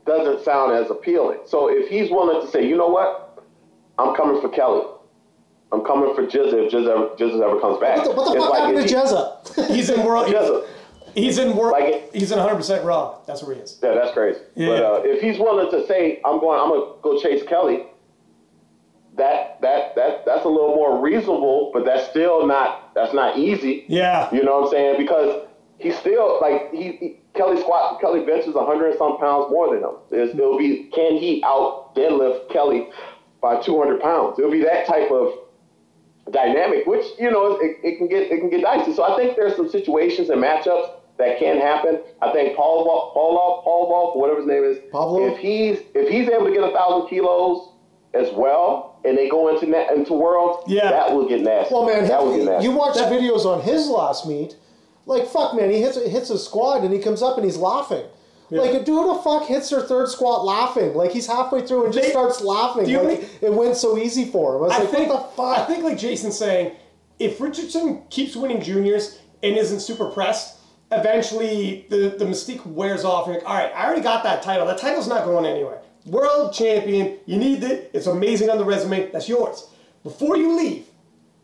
doesn't 0.07 0.44
sound 0.44 0.72
as 0.72 0.90
appealing. 0.90 1.38
So 1.46 1.68
if 1.70 1.88
he's 1.88 2.11
willing 2.11 2.44
to 2.44 2.53
say, 2.53 2.68
you 2.68 2.76
know 2.76 2.88
what, 2.88 3.42
I'm 3.99 4.14
coming 4.14 4.40
for 4.42 4.51
Kelly. 4.51 4.84
I'm 5.71 5.85
coming 5.85 6.14
for 6.14 6.25
Jezza 6.25 6.66
if 6.66 6.73
Jezza 6.73 6.91
ever, 6.91 7.45
ever 7.45 7.61
comes 7.61 7.79
back. 7.79 7.99
What 7.99 8.05
the, 8.05 8.12
what 8.12 8.35
the 8.35 8.41
fuck 8.41 8.51
like 8.51 8.61
happened 8.61 8.89
to 8.89 8.95
Jezza? 8.95 9.71
He's 9.75 9.91
in 9.91 10.05
world. 10.05 10.29
Jezza. 10.29 10.66
He's 11.14 11.39
in 11.39 11.57
world. 11.57 11.73
Like 11.73 12.12
he's 12.12 12.31
in 12.31 12.39
100 12.39 12.57
percent 12.57 12.85
raw. 12.85 13.19
That's 13.27 13.43
where 13.43 13.55
he 13.57 13.61
is. 13.61 13.79
Yeah, 13.83 13.95
that's 13.95 14.12
crazy. 14.12 14.41
Yeah. 14.55 14.69
But 14.69 14.83
uh, 14.83 15.03
if 15.05 15.21
he's 15.21 15.39
willing 15.39 15.71
to 15.71 15.87
say, 15.87 16.21
"I'm 16.25 16.39
going, 16.39 16.61
I'm 16.61 16.69
gonna 16.69 16.93
go 17.03 17.21
chase 17.21 17.43
Kelly," 17.49 17.87
that 19.16 19.61
that 19.62 19.95
that 19.97 20.25
that's 20.25 20.45
a 20.45 20.49
little 20.49 20.75
more 20.75 21.01
reasonable. 21.01 21.71
But 21.73 21.85
that's 21.85 22.09
still 22.11 22.47
not 22.47 22.95
that's 22.95 23.14
not 23.14 23.39
easy. 23.39 23.85
Yeah. 23.89 24.33
You 24.33 24.45
know 24.45 24.61
what 24.61 24.66
I'm 24.66 24.71
saying? 24.71 24.99
Because 24.99 25.47
he's 25.79 25.97
still 25.99 26.39
like 26.41 26.73
he, 26.73 26.93
he 26.93 27.16
Kelly 27.35 27.61
squat 27.61 28.01
Kelly 28.01 28.25
benches 28.25 28.55
100 28.55 28.91
and 28.91 28.99
some 28.99 29.19
pounds 29.19 29.51
more 29.51 29.75
than 29.75 29.83
him. 29.83 29.97
It's, 30.11 30.35
it'll 30.35 30.59
be 30.59 30.91
can 30.95 31.16
he 31.16 31.43
out 31.45 31.95
deadlift 31.97 32.51
Kelly 32.51 32.89
by 33.41 33.61
200 33.61 34.01
pounds? 34.01 34.39
It'll 34.39 34.51
be 34.51 34.62
that 34.62 34.87
type 34.87 35.11
of 35.11 35.33
dynamic, 36.31 36.87
which 36.87 37.05
you 37.18 37.31
know 37.31 37.57
it, 37.57 37.76
it 37.83 37.99
can 37.99 38.09
get 38.09 38.31
it 38.31 38.41
can 38.41 38.51
get 38.51 38.62
dicey. 38.62 38.93
So 38.93 39.05
I 39.05 39.16
think 39.16 39.37
there's 39.37 39.57
some 39.57 39.68
situations 39.68 40.31
and 40.31 40.43
matchups 40.43 40.91
that 41.18 41.39
can 41.39 41.61
happen. 41.61 42.01
I 42.22 42.33
think 42.33 42.57
Paul 42.57 42.85
Paul 42.85 43.62
Paul 43.64 43.89
Wolf, 43.89 44.16
whatever 44.16 44.39
his 44.39 44.49
name 44.49 44.64
is, 44.64 44.79
Pablo. 44.91 45.26
if 45.26 45.39
he's 45.39 45.81
if 45.95 46.09
he's 46.09 46.29
able 46.29 46.47
to 46.47 46.53
get 46.53 46.62
a 46.62 46.72
thousand 46.72 47.09
kilos 47.09 47.72
as 48.14 48.33
well, 48.33 48.99
and 49.05 49.16
they 49.18 49.29
go 49.29 49.49
into 49.49 49.66
into 49.95 50.14
worlds, 50.14 50.64
yeah, 50.66 50.91
that 50.91 51.14
will 51.14 51.29
get 51.29 51.41
nasty. 51.41 51.74
Well, 51.74 51.87
man, 51.87 52.07
that 52.09 52.22
will 52.22 52.37
get 52.37 52.47
nasty. 52.47 52.68
You 52.68 52.74
watch 52.74 52.95
the 52.97 53.03
videos 53.03 53.45
on 53.45 53.62
his 53.62 53.87
last 53.89 54.26
meet, 54.26 54.57
like 55.07 55.26
fuck, 55.26 55.55
man, 55.55 55.70
he 55.70 55.81
hits 55.81 55.97
hits 55.97 56.31
a 56.31 56.39
squad 56.39 56.85
and 56.85 56.93
he 56.93 57.01
comes 57.01 57.22
up 57.22 57.37
and 57.37 57.45
he's 57.45 57.57
laughing. 57.57 58.05
Yeah. 58.51 58.61
Like, 58.62 58.84
dude, 58.84 59.09
the 59.09 59.20
fuck 59.22 59.46
hits 59.46 59.70
their 59.70 59.82
third 59.82 60.09
squat 60.09 60.44
laughing. 60.44 60.94
Like, 60.94 61.12
he's 61.12 61.26
halfway 61.26 61.66
through 61.66 61.84
and 61.84 61.92
just 61.92 62.07
they, 62.07 62.11
starts 62.11 62.40
laughing. 62.40 62.90
Like, 62.92 63.20
think, 63.20 63.42
it 63.42 63.53
went 63.53 63.76
so 63.76 63.99
easy 63.99 64.24
for 64.24 64.57
him. 64.57 64.62
I 64.62 64.64
was 64.64 64.72
I 64.72 64.78
like, 64.78 64.90
think, 64.90 65.09
what 65.11 65.30
the 65.30 65.36
fuck? 65.36 65.59
I 65.59 65.64
think, 65.66 65.84
like 65.84 65.99
Jason's 65.99 66.38
saying, 66.38 66.74
if 67.18 67.40
Richardson 67.40 68.03
keeps 68.11 68.36
winning 68.36 68.62
juniors 68.62 69.18
and 69.42 69.57
isn't 69.57 69.80
super 69.80 70.07
pressed, 70.07 70.59
eventually 70.90 71.86
the, 71.90 72.14
the 72.18 72.24
mystique 72.24 72.64
wears 72.64 73.05
off. 73.05 73.26
And 73.26 73.34
you're 73.34 73.42
like, 73.42 73.51
all 73.51 73.57
right, 73.57 73.72
I 73.74 73.84
already 73.84 74.03
got 74.03 74.24
that 74.24 74.42
title. 74.42 74.66
That 74.66 74.78
title's 74.78 75.09
not 75.09 75.24
going 75.24 75.44
anywhere. 75.44 75.82
World 76.07 76.55
champion, 76.55 77.18
you 77.26 77.36
need 77.36 77.62
it. 77.62 77.90
It's 77.92 78.07
amazing 78.07 78.49
on 78.49 78.57
the 78.57 78.64
resume. 78.64 79.11
That's 79.11 79.28
yours. 79.28 79.68
Before 80.03 80.38
you 80.38 80.57
leave, 80.57 80.86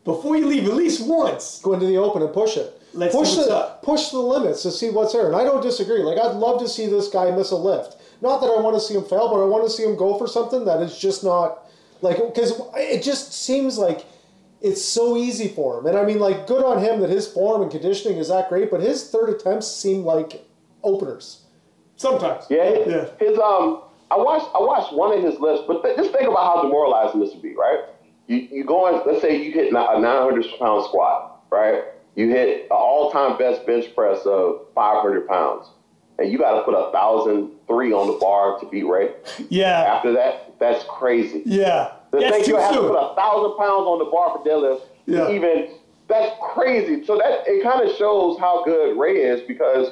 before 0.05 0.37
you 0.37 0.47
leave, 0.47 0.65
at 0.65 0.73
least 0.73 1.05
once, 1.05 1.59
go 1.61 1.73
into 1.73 1.85
the 1.85 1.97
open 1.97 2.23
and 2.23 2.33
push 2.33 2.57
it. 2.57 2.81
Let's 2.95 3.13
push 3.13 3.35
the 3.35 3.53
up. 3.53 3.83
push 3.83 4.09
the 4.09 4.19
limits 4.19 4.63
to 4.63 4.71
see 4.71 4.89
what's 4.89 5.13
there. 5.13 5.27
And 5.27 5.35
I 5.35 5.43
don't 5.43 5.61
disagree. 5.61 5.99
Like 5.99 6.17
I'd 6.17 6.35
love 6.35 6.59
to 6.61 6.67
see 6.67 6.87
this 6.87 7.09
guy 7.09 7.29
miss 7.31 7.51
a 7.51 7.55
lift. 7.55 7.97
Not 8.21 8.39
that 8.39 8.47
I 8.47 8.59
want 8.61 8.75
to 8.75 8.79
see 8.79 8.95
him 8.95 9.03
fail, 9.03 9.29
but 9.29 9.43
I 9.43 9.45
want 9.45 9.65
to 9.65 9.69
see 9.69 9.83
him 9.83 9.95
go 9.95 10.17
for 10.17 10.27
something 10.27 10.65
that 10.65 10.81
is 10.81 10.97
just 10.97 11.23
not 11.23 11.67
like 12.01 12.17
because 12.17 12.59
it 12.75 13.03
just 13.03 13.33
seems 13.33 13.77
like 13.77 14.05
it's 14.61 14.83
so 14.83 15.17
easy 15.17 15.49
for 15.49 15.79
him. 15.79 15.85
And 15.85 15.97
I 15.97 16.05
mean, 16.05 16.19
like, 16.19 16.47
good 16.47 16.63
on 16.63 16.81
him 16.83 17.01
that 17.01 17.09
his 17.09 17.27
form 17.27 17.61
and 17.61 17.69
conditioning 17.69 18.17
is 18.17 18.29
that 18.29 18.49
great, 18.49 18.71
but 18.71 18.81
his 18.81 19.11
third 19.11 19.29
attempts 19.29 19.67
seem 19.67 20.03
like 20.03 20.47
openers. 20.83 21.41
Sometimes. 21.97 22.45
Yeah. 22.49 22.79
yeah. 22.85 23.09
His 23.19 23.37
um, 23.37 23.83
I 24.11 24.17
watched 24.17 24.47
I 24.55 24.59
watched 24.59 24.93
one 24.93 25.15
of 25.17 25.23
his 25.23 25.39
lifts, 25.39 25.63
but 25.67 25.83
th- 25.83 25.97
just 25.97 26.11
think 26.11 26.27
about 26.27 26.55
how 26.55 26.61
demoralizing 26.61 27.19
this 27.19 27.31
would 27.33 27.41
be, 27.41 27.55
right? 27.55 27.79
You 28.27 28.37
you 28.37 28.63
go 28.63 28.87
in, 28.87 29.05
let's 29.05 29.21
say 29.21 29.41
you 29.41 29.51
hit 29.51 29.69
a 29.69 29.73
900 29.73 30.45
pound 30.59 30.83
squat, 30.85 31.43
right? 31.51 31.83
You 32.15 32.29
hit 32.29 32.63
an 32.63 32.67
all 32.71 33.11
time 33.11 33.37
best 33.37 33.65
bench 33.65 33.93
press 33.93 34.25
of 34.25 34.67
500 34.73 35.27
pounds, 35.27 35.67
and 36.17 36.31
you 36.31 36.37
got 36.37 36.57
to 36.57 36.63
put 36.63 36.73
a 36.73 36.91
thousand 36.91 37.51
three 37.67 37.91
on 37.91 38.07
the 38.07 38.17
bar 38.19 38.59
to 38.59 38.65
beat 38.67 38.83
Ray. 38.83 39.11
Yeah. 39.49 39.81
After 39.81 40.13
that, 40.13 40.55
that's 40.59 40.85
crazy. 40.89 41.41
Yeah. 41.45 41.91
The 42.11 42.19
thing 42.21 42.45
you 42.45 42.57
have 42.57 42.73
to 42.73 42.81
put 42.81 42.95
a 42.95 43.15
thousand 43.15 43.57
pounds 43.57 43.85
on 43.85 43.99
the 43.99 44.05
bar 44.05 44.37
for 44.37 44.43
deadlift. 44.45 44.81
Yeah. 45.05 45.29
Even 45.29 45.69
that's 46.07 46.35
crazy. 46.41 47.03
So 47.05 47.17
that 47.17 47.43
it 47.47 47.63
kind 47.63 47.87
of 47.87 47.95
shows 47.97 48.39
how 48.39 48.63
good 48.63 48.97
Ray 48.97 49.17
is 49.17 49.41
because 49.41 49.89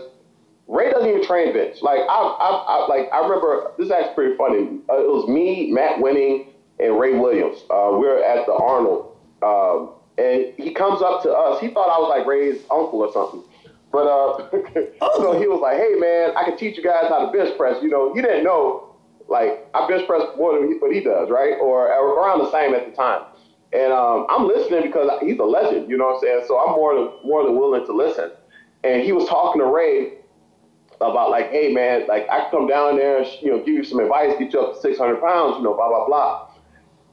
Ray 0.68 0.92
doesn't 0.92 1.10
even 1.10 1.26
train 1.26 1.54
bench. 1.54 1.82
Like 1.82 2.00
I, 2.00 2.04
I, 2.06 2.66
I 2.68 2.88
like 2.88 3.10
I 3.12 3.20
remember 3.20 3.72
this 3.78 3.88
is 3.88 3.92
actually 3.92 4.14
pretty 4.16 4.38
funny. 4.38 4.80
Uh, 4.90 5.04
it 5.04 5.10
was 5.10 5.28
me, 5.28 5.72
Matt 5.72 6.00
Winning, 6.00 6.54
and 6.80 7.00
Ray 7.00 7.18
Williams. 7.18 7.58
Uh, 7.70 7.98
we 8.00 8.08
are 8.08 8.24
at 8.24 8.46
the 8.46 8.54
Arnold, 8.54 9.18
um, 9.42 9.92
and 10.18 10.54
he 10.58 10.74
comes 10.74 11.02
up 11.02 11.24
to 11.24 11.32
us. 11.32 11.60
He 11.60 11.70
thought 11.70 11.90
I 11.90 12.00
was 12.00 12.10
like 12.10 12.28
Ray's 12.28 12.62
uncle 12.72 13.00
or 13.00 13.12
something. 13.12 13.44
But 13.92 14.08
uh, 14.08 14.50
so 15.18 15.40
he 15.40 15.48
was 15.48 15.60
like, 15.62 15.78
"Hey 15.78 15.96
man, 15.98 16.36
I 16.36 16.44
can 16.44 16.58
teach 16.58 16.78
you 16.78 16.84
guys 16.84 17.06
how 17.10 17.26
to 17.26 17.32
bench 17.32 17.58
press." 17.58 17.82
You 17.82 17.90
know, 17.90 18.14
he 18.14 18.22
didn't 18.22 18.44
know 18.44 18.94
like 19.30 19.68
I 19.74 19.88
bench 19.88 20.08
press 20.08 20.24
more 20.38 20.60
than 20.60 20.68
he, 20.68 20.78
what 20.78 20.94
he 20.94 21.00
does, 21.02 21.30
right? 21.30 21.56
Or 21.62 21.88
around 21.88 22.40
the 22.40 22.52
same 22.52 22.74
at 22.74 22.90
the 22.90 22.96
time. 22.96 23.24
And 23.74 23.92
um, 23.92 24.28
I'm 24.30 24.48
listening 24.48 24.84
because 24.84 25.10
he's 25.22 25.40
a 25.40 25.44
legend, 25.44 25.90
you 25.90 25.98
know 25.98 26.06
what 26.06 26.16
I'm 26.16 26.22
saying? 26.22 26.44
So 26.48 26.60
I'm 26.60 26.76
more 26.76 26.94
than 26.94 27.10
more 27.24 27.44
than 27.44 27.58
willing 27.58 27.86
to 27.86 27.94
listen. 27.94 28.32
And 28.84 29.02
he 29.02 29.12
was 29.12 29.28
talking 29.28 29.62
to 29.62 29.68
Ray 29.68 30.14
about 31.02 31.32
like, 31.32 31.50
hey 31.50 31.74
man, 31.74 32.06
like 32.08 32.28
I 32.30 32.50
come 32.52 32.68
down 32.68 32.98
there, 32.98 33.24
and, 33.24 33.28
you 33.42 33.52
know, 33.52 33.58
give 33.60 33.70
you 33.70 33.84
some 33.84 34.00
advice, 34.00 34.34
get 34.38 34.54
you 34.54 34.60
up 34.60 34.76
to 34.76 34.82
600 34.82 35.20
pounds, 35.22 35.58
you 35.58 35.64
know, 35.64 35.74
blah 35.74 35.90
blah 35.90 36.06
blah. 36.06 36.50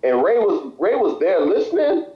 And 0.02 0.22
Ray 0.22 0.38
was 0.38 0.72
Ray 0.78 0.96
was 0.96 1.18
there 1.20 1.40
listening, 1.40 2.06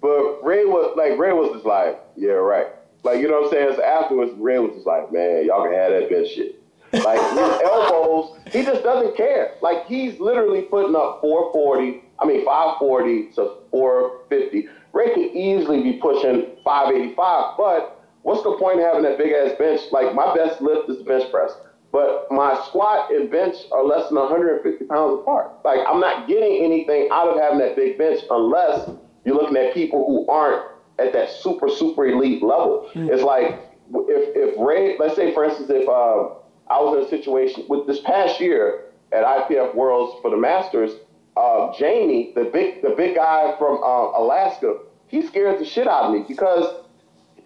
but 0.00 0.40
Ray 0.42 0.64
was 0.64 0.94
like 0.96 1.18
Ray 1.18 1.32
was 1.32 1.52
just 1.52 1.66
like, 1.66 2.00
yeah, 2.16 2.32
right. 2.32 2.66
Like 3.02 3.20
you 3.20 3.28
know 3.28 3.40
what 3.40 3.44
I'm 3.46 3.50
saying? 3.50 3.72
So 3.76 3.84
afterwards, 3.84 4.32
Ray 4.36 4.58
was 4.58 4.74
just 4.74 4.86
like, 4.86 5.12
man, 5.12 5.46
y'all 5.46 5.64
can 5.64 5.74
have 5.74 5.92
that 5.92 6.10
bench 6.10 6.28
shit. 6.28 6.62
Like 6.92 7.20
his 7.20 7.60
elbows, 7.64 8.38
he 8.52 8.62
just 8.64 8.82
doesn't 8.82 9.16
care. 9.16 9.54
Like 9.62 9.86
he's 9.86 10.18
literally 10.18 10.62
putting 10.62 10.96
up 10.96 11.20
440, 11.20 12.02
I 12.18 12.26
mean 12.26 12.44
540 12.44 13.32
to 13.34 13.56
450. 13.70 14.68
Ray 14.92 15.14
could 15.14 15.36
easily 15.36 15.82
be 15.82 15.92
pushing 15.94 16.56
585, 16.64 17.56
but 17.56 18.04
what's 18.22 18.42
the 18.42 18.56
point 18.56 18.80
of 18.80 18.86
having 18.86 19.02
that 19.04 19.18
big 19.18 19.32
ass 19.32 19.56
bench? 19.58 19.80
Like 19.92 20.14
my 20.14 20.34
best 20.34 20.60
lift 20.60 20.90
is 20.90 21.02
bench 21.02 21.30
press, 21.30 21.52
but 21.92 22.26
my 22.30 22.60
squat 22.66 23.12
and 23.12 23.30
bench 23.30 23.56
are 23.72 23.84
less 23.84 24.08
than 24.08 24.18
150 24.18 24.84
pounds 24.86 25.20
apart. 25.20 25.52
Like 25.64 25.80
I'm 25.86 26.00
not 26.00 26.26
getting 26.26 26.64
anything 26.64 27.08
out 27.12 27.28
of 27.28 27.40
having 27.40 27.58
that 27.60 27.76
big 27.76 27.98
bench 27.98 28.20
unless 28.30 28.90
you're 29.30 29.40
looking 29.40 29.56
at 29.56 29.72
people 29.72 30.04
who 30.06 30.26
aren't 30.26 30.66
at 30.98 31.12
that 31.12 31.30
super 31.30 31.68
super 31.68 32.06
elite 32.06 32.42
level. 32.42 32.90
Mm-hmm. 32.94 33.10
It's 33.10 33.22
like 33.22 33.60
if 33.94 34.36
if 34.36 34.58
Ray, 34.58 34.96
let's 34.98 35.14
say 35.14 35.32
for 35.32 35.44
instance, 35.44 35.70
if 35.70 35.88
uh, 35.88 36.34
I 36.68 36.80
was 36.80 36.98
in 36.98 37.06
a 37.06 37.08
situation 37.08 37.64
with 37.68 37.86
this 37.86 38.00
past 38.00 38.40
year 38.40 38.86
at 39.12 39.24
IPF 39.24 39.74
Worlds 39.74 40.20
for 40.20 40.30
the 40.30 40.36
Masters, 40.36 40.90
uh, 41.36 41.72
Jamie, 41.78 42.32
the 42.34 42.44
big 42.44 42.82
the 42.82 42.90
big 42.90 43.14
guy 43.14 43.54
from 43.56 43.78
uh, 43.84 44.18
Alaska, 44.18 44.78
he 45.06 45.24
scared 45.26 45.60
the 45.60 45.64
shit 45.64 45.86
out 45.86 46.04
of 46.04 46.12
me 46.12 46.24
because 46.26 46.84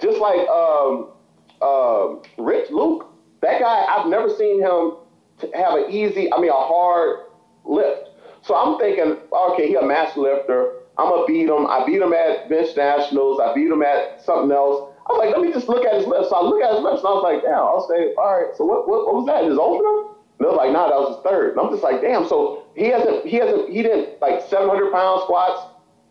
just 0.01 0.19
like 0.19 0.49
um, 0.49 1.11
uh, 1.61 2.15
Rich 2.39 2.71
Luke, 2.71 3.07
that 3.43 3.61
guy, 3.61 3.85
I've 3.85 4.07
never 4.09 4.31
seen 4.35 4.63
him 4.63 4.93
have 5.55 5.75
an 5.75 5.91
easy, 5.91 6.33
I 6.33 6.41
mean, 6.41 6.51
a 6.51 6.55
hard 6.55 7.27
lift. 7.65 8.09
So 8.43 8.55
I'm 8.55 8.79
thinking, 8.79 9.19
okay, 9.33 9.69
he 9.69 9.75
a 9.75 9.83
master 9.83 10.21
lifter. 10.21 10.73
I'm 10.97 11.11
gonna 11.11 11.27
beat 11.27 11.49
him. 11.49 11.67
I 11.67 11.85
beat 11.87 12.01
him 12.01 12.13
at 12.13 12.49
bench 12.49 12.77
nationals. 12.77 13.41
I 13.41 13.55
beat 13.55 13.71
him 13.71 13.83
at 13.83 14.23
something 14.25 14.51
else. 14.51 14.95
I 15.07 15.13
was 15.13 15.19
like, 15.19 15.31
let 15.37 15.43
me 15.45 15.53
just 15.53 15.69
look 15.69 15.85
at 15.85 15.95
his 15.97 16.07
lips. 16.07 16.31
So 16.31 16.37
I 16.37 16.43
look 16.43 16.63
at 16.63 16.73
his 16.73 16.83
lips 16.83 17.05
and 17.05 17.09
I 17.09 17.15
was 17.19 17.25
like, 17.25 17.43
damn. 17.43 17.61
I'll 17.61 17.87
say, 17.89 18.15
all 18.17 18.31
right. 18.31 18.57
So 18.57 18.65
what, 18.65 18.89
what, 18.89 19.05
what 19.05 19.15
was 19.21 19.27
that? 19.27 19.45
His 19.45 19.59
opener? 19.61 20.17
And 20.39 20.41
they 20.41 20.49
was 20.49 20.57
like, 20.57 20.73
nah, 20.73 20.89
that 20.89 20.97
was 20.97 21.19
his 21.19 21.23
third. 21.27 21.53
And 21.53 21.61
I'm 21.61 21.69
just 21.69 21.85
like, 21.85 22.01
damn. 22.01 22.25
So 22.25 22.65
he 22.73 22.89
hasn't, 22.89 23.27
he 23.27 23.37
hasn't, 23.37 23.69
he 23.69 23.83
didn't 23.83 24.17
like 24.23 24.41
700 24.49 24.93
pound 24.93 25.23
squats. 25.29 25.61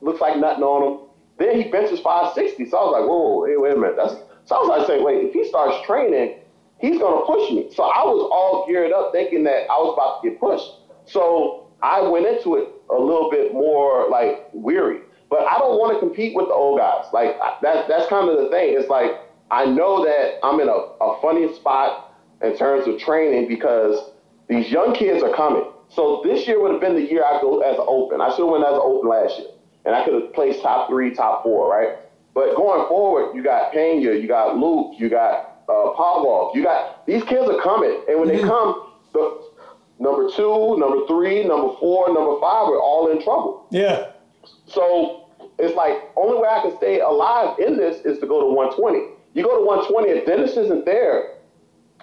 Looks 0.02 0.22
like 0.22 0.38
nothing 0.38 0.64
on 0.64 0.80
him. 0.84 0.94
Then 1.40 1.58
he 1.58 1.72
benches 1.72 2.00
560. 2.06 2.70
So 2.70 2.78
I 2.78 2.84
was 2.86 2.94
like, 2.94 3.08
whoa, 3.10 3.42
whoa 3.42 3.60
wait, 3.66 3.74
a 3.74 3.80
minute. 3.80 3.98
That's 3.98 4.14
so 4.46 4.56
I 4.56 4.60
was 4.60 4.70
like, 4.70 4.88
saying, 4.88 5.04
wait, 5.04 5.26
if 5.26 5.34
he 5.34 5.48
starts 5.48 5.80
training, 5.88 6.44
he's 6.80 7.00
gonna 7.00 7.26
push 7.26 7.50
me. 7.50 7.72
So 7.74 7.84
I 7.84 8.04
was 8.04 8.28
all 8.30 8.68
geared 8.68 8.92
up 8.92 9.12
thinking 9.12 9.44
that 9.46 9.72
I 9.72 9.78
was 9.80 9.96
about 9.96 10.22
to 10.22 10.30
get 10.30 10.40
pushed. 10.40 10.70
So 11.06 11.63
I 11.84 12.02
went 12.02 12.26
into 12.26 12.56
it 12.56 12.70
a 12.90 12.98
little 12.98 13.30
bit 13.30 13.54
more 13.54 14.10
like 14.10 14.50
weary. 14.54 15.02
But 15.30 15.46
I 15.46 15.58
don't 15.58 15.80
want 15.80 15.94
to 15.94 16.00
compete 16.00 16.36
with 16.36 16.48
the 16.48 16.54
old 16.54 16.80
guys. 16.80 17.06
Like 17.12 17.38
that, 17.62 17.88
that's 17.88 18.08
kind 18.08 18.30
of 18.30 18.38
the 18.38 18.50
thing. 18.50 18.76
It's 18.78 18.90
like 18.90 19.12
I 19.52 19.66
know 19.66 20.04
that 20.04 20.40
I'm 20.44 20.60
in 20.60 20.70
a, 20.70 20.72
a 20.72 21.22
funny 21.22 21.54
spot 21.56 22.16
in 22.42 22.58
terms 22.58 22.88
of 22.88 23.00
training 23.00 23.48
because 23.48 24.12
these 24.48 24.72
young 24.72 24.96
kids 24.96 25.24
are 25.24 25.36
coming. 25.36 25.70
So 25.90 26.22
this 26.24 26.48
year 26.48 26.62
would 26.62 26.72
have 26.72 26.82
been 26.82 26.96
the 26.96 27.02
year 27.02 27.24
I 27.24 27.40
go 27.42 27.62
as 27.62 27.76
an 27.78 27.86
open. 27.88 28.22
I 28.22 28.30
should 28.30 28.46
have 28.46 28.50
went 28.50 28.64
as 28.64 28.74
an 28.74 28.82
open 28.82 29.10
last 29.10 29.38
year 29.40 29.48
and 29.86 29.96
I 29.96 30.04
could 30.06 30.14
have 30.14 30.34
placed 30.34 30.62
top 30.62 30.88
three, 30.90 31.14
top 31.14 31.44
four, 31.44 31.70
right? 31.70 31.98
But 32.34 32.56
going 32.56 32.88
forward, 32.88 33.36
you 33.36 33.44
got 33.44 33.72
Pena, 33.72 34.14
you 34.14 34.28
got 34.28 34.58
Luke, 34.58 34.94
you 34.98 35.10
got 35.10 35.62
uh, 35.70 35.94
Pavlov, 35.98 36.56
you 36.56 36.64
got 36.64 37.06
these 37.06 37.24
kids 37.24 37.50
are 37.50 37.62
coming, 37.62 38.04
and 38.08 38.20
when 38.20 38.30
mm-hmm. 38.30 38.42
they 38.42 38.48
come, 38.48 38.92
the 39.14 39.50
number 40.00 40.30
two, 40.30 40.78
number 40.78 41.06
three, 41.08 41.44
number 41.44 41.76
four, 41.80 42.08
number 42.14 42.40
five 42.40 42.68
are 42.70 42.80
all 42.80 43.12
in 43.12 43.24
trouble. 43.24 43.68
Yeah. 43.72 44.12
So 44.68 45.30
it's 45.60 45.76
like 45.76 46.12
only 46.16 46.42
way 46.42 46.50
I 46.50 46.62
can 46.62 46.76
stay 46.78 47.00
alive 47.00 47.60
in 47.60 47.78
this 47.78 48.06
is 48.06 48.20
to 48.20 48.28
go 48.28 48.42
to 48.42 48.48
120. 48.48 49.14
You 49.34 49.44
go 49.44 49.58
to 49.58 49.66
120, 49.66 50.10
if 50.10 50.26
Dennis 50.26 50.58
isn't 50.58 50.86
there, 50.86 51.34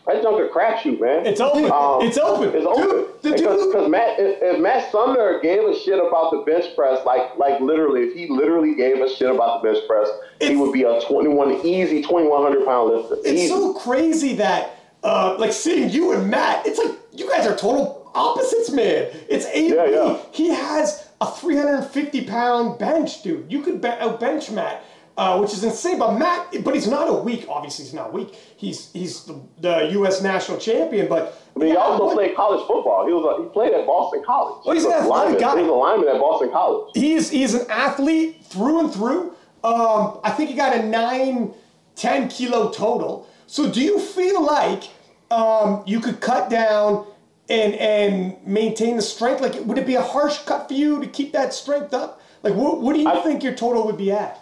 that 0.06 0.22
junk 0.22 0.40
a 0.40 0.52
crapshoot, 0.52 1.00
man. 1.00 1.26
It's 1.26 1.40
open. 1.40 1.64
Um, 1.66 2.00
it's 2.02 2.16
open. 2.16 2.54
It's 2.54 2.66
open. 2.66 3.06
Because 3.22 3.90
Matt, 3.90 4.18
if, 4.18 4.38
if, 4.42 4.60
Matt 4.60 4.90
Sumner 4.90 5.40
gave 5.40 5.62
a 5.62 5.78
shit 5.78 5.98
about 5.98 6.30
the 6.30 6.38
bench 6.46 6.74
press, 6.74 7.04
like 7.04 7.36
like 7.36 7.60
literally, 7.60 8.02
if 8.02 8.14
he 8.14 8.28
literally 8.28 8.74
gave 8.74 9.00
a 9.00 9.08
shit 9.08 9.30
about 9.30 9.62
the 9.62 9.70
bench 9.70 9.86
press, 9.86 10.08
he 10.40 10.56
would 10.56 10.72
be 10.72 10.84
a 10.84 11.00
21 11.02 11.66
easy 11.66 12.02
2100 12.02 12.64
pound 12.64 12.90
lifter. 12.90 13.16
It's 13.16 13.28
easy. 13.28 13.48
so 13.48 13.74
crazy 13.74 14.34
that 14.36 14.80
uh, 15.02 15.36
like 15.38 15.52
seeing 15.52 15.90
you 15.90 16.12
and 16.12 16.30
Matt, 16.30 16.66
it's 16.66 16.78
like 16.78 16.96
you 17.20 17.30
guys 17.30 17.46
are 17.46 17.56
total 17.56 18.10
opposites, 18.14 18.70
man. 18.70 19.10
It's 19.28 19.46
AB. 19.46 19.74
Yeah, 19.74 19.86
yeah. 19.86 20.18
He 20.32 20.48
has 20.48 21.08
a 21.20 21.30
350 21.30 22.24
pound 22.24 22.78
bench, 22.78 23.22
dude. 23.22 23.50
You 23.52 23.62
could 23.62 23.80
be- 23.80 24.16
bench 24.18 24.50
Matt 24.50 24.82
uh, 25.20 25.38
which 25.38 25.52
is 25.52 25.62
insane. 25.62 25.98
But 25.98 26.18
Matt, 26.18 26.64
but 26.64 26.74
he's 26.74 26.86
not 26.86 27.06
a 27.08 27.12
weak. 27.12 27.44
Obviously, 27.46 27.84
he's 27.84 27.94
not 27.94 28.12
weak. 28.12 28.34
He's 28.56 28.90
he's 28.92 29.24
the, 29.24 29.40
the 29.58 29.88
U.S. 29.92 30.22
national 30.22 30.56
champion. 30.56 31.08
But 31.08 31.38
I 31.54 31.58
mean, 31.58 31.70
he 31.70 31.76
also 31.76 32.14
played 32.14 32.34
college 32.34 32.66
football. 32.66 33.06
He 33.06 33.12
was 33.12 33.38
a, 33.38 33.42
he 33.42 33.48
played 33.50 33.74
at 33.74 33.86
Boston 33.86 34.22
College. 34.24 34.64
Well, 34.64 34.74
he's 34.74 34.86
an 34.86 34.92
athletic 34.92 35.38
guy. 35.38 35.60
He's 35.60 35.68
a 35.68 35.72
lineman 35.72 36.08
at 36.08 36.20
Boston 36.20 36.50
College. 36.50 36.92
He's 36.94 37.28
he's 37.28 37.52
an 37.52 37.70
athlete 37.70 38.42
through 38.44 38.80
and 38.80 38.92
through. 38.92 39.34
Um, 39.62 40.20
I 40.24 40.30
think 40.30 40.48
he 40.48 40.56
got 40.56 40.74
a 40.74 40.82
nine, 40.82 41.52
10 41.96 42.28
kilo 42.30 42.70
total. 42.70 43.28
So 43.46 43.70
do 43.70 43.82
you 43.82 44.00
feel 44.00 44.42
like 44.42 44.84
um, 45.30 45.82
you 45.84 46.00
could 46.00 46.22
cut 46.22 46.48
down 46.48 47.06
and 47.50 47.74
and 47.74 48.46
maintain 48.46 48.96
the 48.96 49.02
strength? 49.02 49.40
Like, 49.40 49.54
would 49.64 49.78
it 49.78 49.86
be 49.86 49.96
a 49.96 50.02
harsh 50.02 50.38
cut 50.40 50.68
for 50.68 50.74
you 50.74 51.00
to 51.00 51.06
keep 51.06 51.32
that 51.32 51.52
strength 51.52 51.92
up? 51.92 52.20
Like, 52.42 52.54
what, 52.54 52.80
what 52.80 52.94
do 52.94 53.00
you 53.00 53.08
I, 53.08 53.20
think 53.20 53.42
your 53.42 53.54
total 53.54 53.84
would 53.84 53.98
be 53.98 54.12
at? 54.12 54.40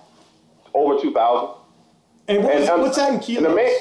over 0.74 1.00
2,000. 1.00 1.54
And, 2.28 2.44
what 2.44 2.54
and 2.54 2.68
um, 2.68 2.80
what's 2.80 2.96
that 2.96 3.12
in 3.14 3.20
kilos? 3.20 3.42
The 3.42 3.54
main, 3.54 3.74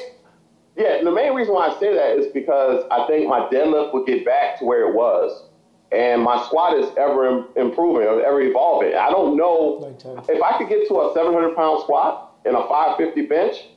yeah, 0.76 1.04
the 1.04 1.12
main 1.12 1.34
reason 1.34 1.54
why 1.54 1.68
I 1.68 1.80
say 1.80 1.94
that 1.94 2.18
is 2.18 2.32
because 2.34 2.84
I 2.92 3.06
think 3.08 3.28
my 3.28 3.42
deadlift 3.52 3.94
would 3.94 4.06
get 4.08 4.26
back 4.26 4.60
to 4.60 4.66
where 4.66 4.90
it 4.90 4.96
was. 4.96 5.44
And 5.92 6.22
my 6.22 6.44
squat 6.46 6.78
is 6.78 6.90
ever 6.98 7.46
improving 7.56 8.08
or 8.08 8.22
ever 8.22 8.42
evolving. 8.42 8.94
I 8.96 9.10
don't 9.10 9.38
know 9.38 9.96
if 10.28 10.42
I 10.42 10.58
could 10.58 10.68
get 10.68 10.86
to 10.90 10.96
a 10.96 11.14
700 11.14 11.56
pound 11.56 11.82
squat 11.84 12.36
and 12.46 12.56
a 12.56 12.68
550 12.68 13.26
bench, 13.28 13.68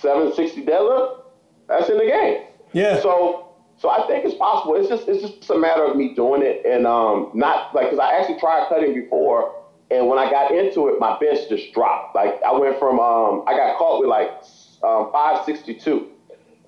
760 0.00 0.64
deadlift, 0.64 1.22
that's 1.68 1.88
in 1.88 1.98
the 1.98 2.06
game. 2.06 2.42
Yeah. 2.72 3.00
So, 3.00 3.49
so 3.80 3.90
I 3.90 4.06
think 4.06 4.24
it's 4.24 4.36
possible. 4.36 4.76
It's 4.76 4.88
just, 4.88 5.08
it's 5.08 5.22
just 5.22 5.50
a 5.50 5.58
matter 5.58 5.84
of 5.84 5.96
me 5.96 6.14
doing 6.14 6.42
it 6.42 6.64
and 6.64 6.86
um, 6.86 7.30
not 7.34 7.74
like, 7.74 7.86
because 7.86 7.98
I 7.98 8.18
actually 8.18 8.38
tried 8.38 8.68
cutting 8.68 8.94
before 8.94 9.60
and 9.90 10.06
when 10.06 10.18
I 10.18 10.30
got 10.30 10.52
into 10.52 10.88
it, 10.88 11.00
my 11.00 11.18
bench 11.18 11.48
just 11.48 11.72
dropped. 11.74 12.14
Like 12.14 12.40
I 12.46 12.52
went 12.52 12.78
from 12.78 13.00
um, 13.00 13.44
I 13.46 13.54
got 13.54 13.76
caught 13.76 14.00
with 14.00 14.08
like 14.08 14.30
um, 14.86 15.10
562, 15.12 16.06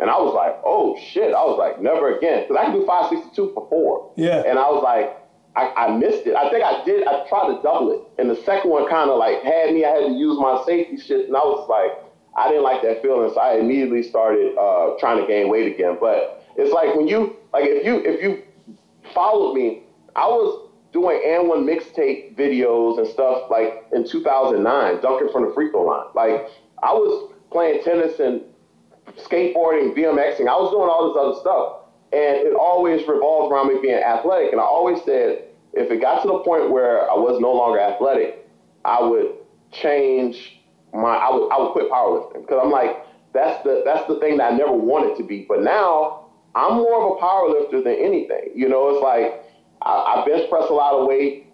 and 0.00 0.10
I 0.10 0.18
was 0.18 0.34
like, 0.34 0.60
oh 0.64 0.98
shit! 0.98 1.32
I 1.32 1.44
was 1.46 1.56
like, 1.58 1.80
never 1.80 2.16
again, 2.18 2.42
because 2.42 2.56
I 2.58 2.64
can 2.64 2.72
do 2.72 2.86
562 2.86 3.54
for 3.54 3.68
four. 3.70 4.12
Yeah. 4.16 4.42
And 4.44 4.58
I 4.58 4.66
was 4.66 4.82
like, 4.82 5.16
I, 5.54 5.86
I, 5.86 5.96
missed 5.96 6.26
it. 6.26 6.34
I 6.34 6.50
think 6.50 6.64
I 6.64 6.82
did. 6.84 7.06
I 7.06 7.24
tried 7.28 7.54
to 7.54 7.62
double 7.62 7.92
it, 7.92 8.00
and 8.20 8.28
the 8.28 8.42
second 8.42 8.70
one 8.70 8.88
kind 8.88 9.08
of 9.08 9.18
like 9.18 9.42
had 9.42 9.72
me. 9.72 9.84
I 9.84 9.90
had 9.90 10.06
to 10.10 10.12
use 10.12 10.38
my 10.38 10.60
safety 10.66 10.98
shit, 10.98 11.28
and 11.28 11.36
I 11.36 11.46
was 11.46 11.68
like, 11.70 11.94
I 12.34 12.48
didn't 12.48 12.64
like 12.64 12.82
that 12.82 13.02
feeling, 13.02 13.30
so 13.32 13.38
I 13.38 13.54
immediately 13.54 14.02
started 14.02 14.58
uh, 14.58 14.98
trying 14.98 15.20
to 15.22 15.26
gain 15.30 15.48
weight 15.48 15.72
again. 15.72 15.96
But 16.00 16.41
it's 16.57 16.72
like 16.72 16.94
when 16.94 17.09
you 17.09 17.36
like 17.53 17.64
if 17.66 17.84
you 17.84 18.03
if 18.05 18.22
you 18.22 18.42
followed 19.14 19.55
me, 19.55 19.82
I 20.16 20.26
was 20.26 20.70
doing 20.92 21.22
AND1 21.26 21.64
mixtape 21.64 22.36
videos 22.36 22.98
and 22.98 23.07
stuff 23.07 23.50
like 23.50 23.84
in 23.92 24.07
2009, 24.07 25.00
dunking 25.00 25.32
from 25.32 25.48
the 25.48 25.55
free 25.55 25.70
throw 25.70 25.84
line. 25.84 26.07
Like 26.14 26.48
I 26.82 26.92
was 26.92 27.32
playing 27.50 27.82
tennis 27.82 28.20
and 28.20 28.42
skateboarding, 29.18 29.96
BMXing. 29.96 30.48
I 30.48 30.57
was 30.57 30.70
doing 30.70 30.88
all 30.88 31.09
this 31.09 31.18
other 31.18 31.40
stuff. 31.40 31.78
And 32.12 32.46
it 32.46 32.55
always 32.55 33.07
revolved 33.09 33.53
around 33.53 33.68
me 33.68 33.80
being 33.80 34.03
athletic. 34.03 34.53
And 34.53 34.61
I 34.61 34.64
always 34.64 35.03
said, 35.05 35.44
if 35.72 35.90
it 35.90 36.00
got 36.00 36.20
to 36.22 36.28
the 36.28 36.38
point 36.40 36.70
where 36.70 37.11
I 37.11 37.14
was 37.14 37.40
no 37.40 37.53
longer 37.53 37.80
athletic, 37.80 38.46
I 38.84 39.03
would 39.03 39.36
change 39.70 40.61
my, 40.92 41.16
I 41.16 41.32
would, 41.32 41.50
I 41.50 41.59
would 41.59 41.72
quit 41.72 41.90
powerlifting. 41.90 42.42
Because 42.42 42.61
I'm 42.62 42.70
like, 42.70 43.07
that's 43.32 43.62
the, 43.64 43.82
that's 43.86 44.07
the 44.09 44.20
thing 44.20 44.36
that 44.36 44.53
I 44.53 44.57
never 44.57 44.72
wanted 44.72 45.16
to 45.16 45.24
be. 45.24 45.46
But 45.48 45.62
now 45.62 46.21
I'm 46.55 46.74
more 46.74 47.03
of 47.03 47.16
a 47.16 47.20
power 47.20 47.48
lifter 47.48 47.82
than 47.82 47.94
anything. 47.94 48.53
You 48.55 48.68
know, 48.68 48.90
it's 48.90 49.03
like, 49.03 49.44
I, 49.82 50.22
I 50.22 50.24
bench 50.26 50.48
press 50.50 50.68
a 50.68 50.72
lot 50.72 50.94
of 50.94 51.07
weight. 51.07 51.46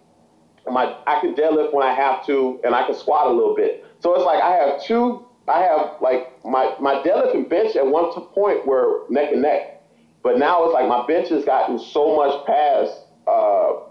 My 0.69 0.97
I 1.07 1.19
can 1.21 1.35
deadlift 1.35 1.73
when 1.73 1.87
I 1.87 1.93
have 1.93 2.25
to, 2.27 2.59
and 2.63 2.75
I 2.75 2.85
can 2.85 2.95
squat 2.95 3.27
a 3.27 3.31
little 3.31 3.55
bit. 3.55 3.85
So 3.99 4.13
it's 4.15 4.25
like 4.25 4.41
I 4.41 4.51
have 4.51 4.83
two. 4.83 5.25
I 5.47 5.61
have 5.61 5.95
like 6.01 6.43
my 6.45 6.75
my 6.79 6.95
deadlift 6.95 7.33
and 7.33 7.49
bench 7.49 7.75
at 7.75 7.85
one 7.85 8.11
point 8.11 8.67
were 8.67 9.05
neck 9.09 9.31
and 9.31 9.41
neck, 9.41 9.81
but 10.21 10.37
now 10.37 10.65
it's 10.65 10.73
like 10.73 10.87
my 10.87 11.07
bench 11.07 11.29
has 11.29 11.45
gotten 11.45 11.79
so 11.79 12.15
much 12.15 12.45
past 12.45 12.93
uh, 13.25 13.83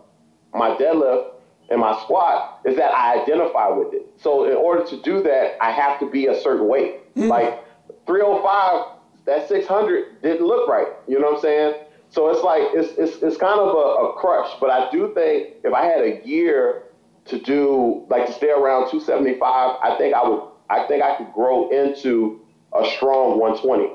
my 0.54 0.70
deadlift 0.76 1.30
and 1.70 1.80
my 1.80 1.98
squat 2.02 2.60
is 2.64 2.76
that 2.76 2.92
I 2.92 3.22
identify 3.22 3.68
with 3.68 3.92
it. 3.92 4.06
So 4.18 4.44
in 4.44 4.56
order 4.56 4.84
to 4.86 5.02
do 5.02 5.22
that, 5.22 5.62
I 5.62 5.70
have 5.70 5.98
to 6.00 6.10
be 6.10 6.26
a 6.26 6.40
certain 6.40 6.66
weight. 6.68 7.14
Mm. 7.14 7.28
Like 7.28 7.64
305 8.06 8.97
that 9.28 9.46
600 9.48 10.22
didn't 10.22 10.46
look 10.46 10.68
right. 10.68 10.88
You 11.06 11.20
know 11.20 11.26
what 11.28 11.36
I'm 11.36 11.40
saying? 11.42 11.74
So 12.10 12.28
it's 12.30 12.42
like 12.42 12.62
it's 12.72 12.98
it's, 12.98 13.22
it's 13.22 13.36
kind 13.36 13.60
of 13.60 13.68
a, 13.68 14.08
a 14.08 14.12
crush. 14.18 14.50
But 14.60 14.70
I 14.70 14.90
do 14.90 15.12
think 15.14 15.56
if 15.62 15.72
I 15.74 15.84
had 15.84 16.00
a 16.00 16.20
year 16.26 16.84
to 17.26 17.38
do 17.38 18.06
like 18.08 18.26
to 18.26 18.32
stay 18.32 18.50
around 18.50 18.90
275, 18.90 19.40
I 19.82 19.96
think 19.98 20.14
I 20.14 20.26
would 20.28 20.42
I 20.70 20.86
think 20.86 21.02
I 21.02 21.16
could 21.16 21.32
grow 21.32 21.68
into 21.70 22.40
a 22.74 22.84
strong 22.96 23.38
120. 23.38 23.90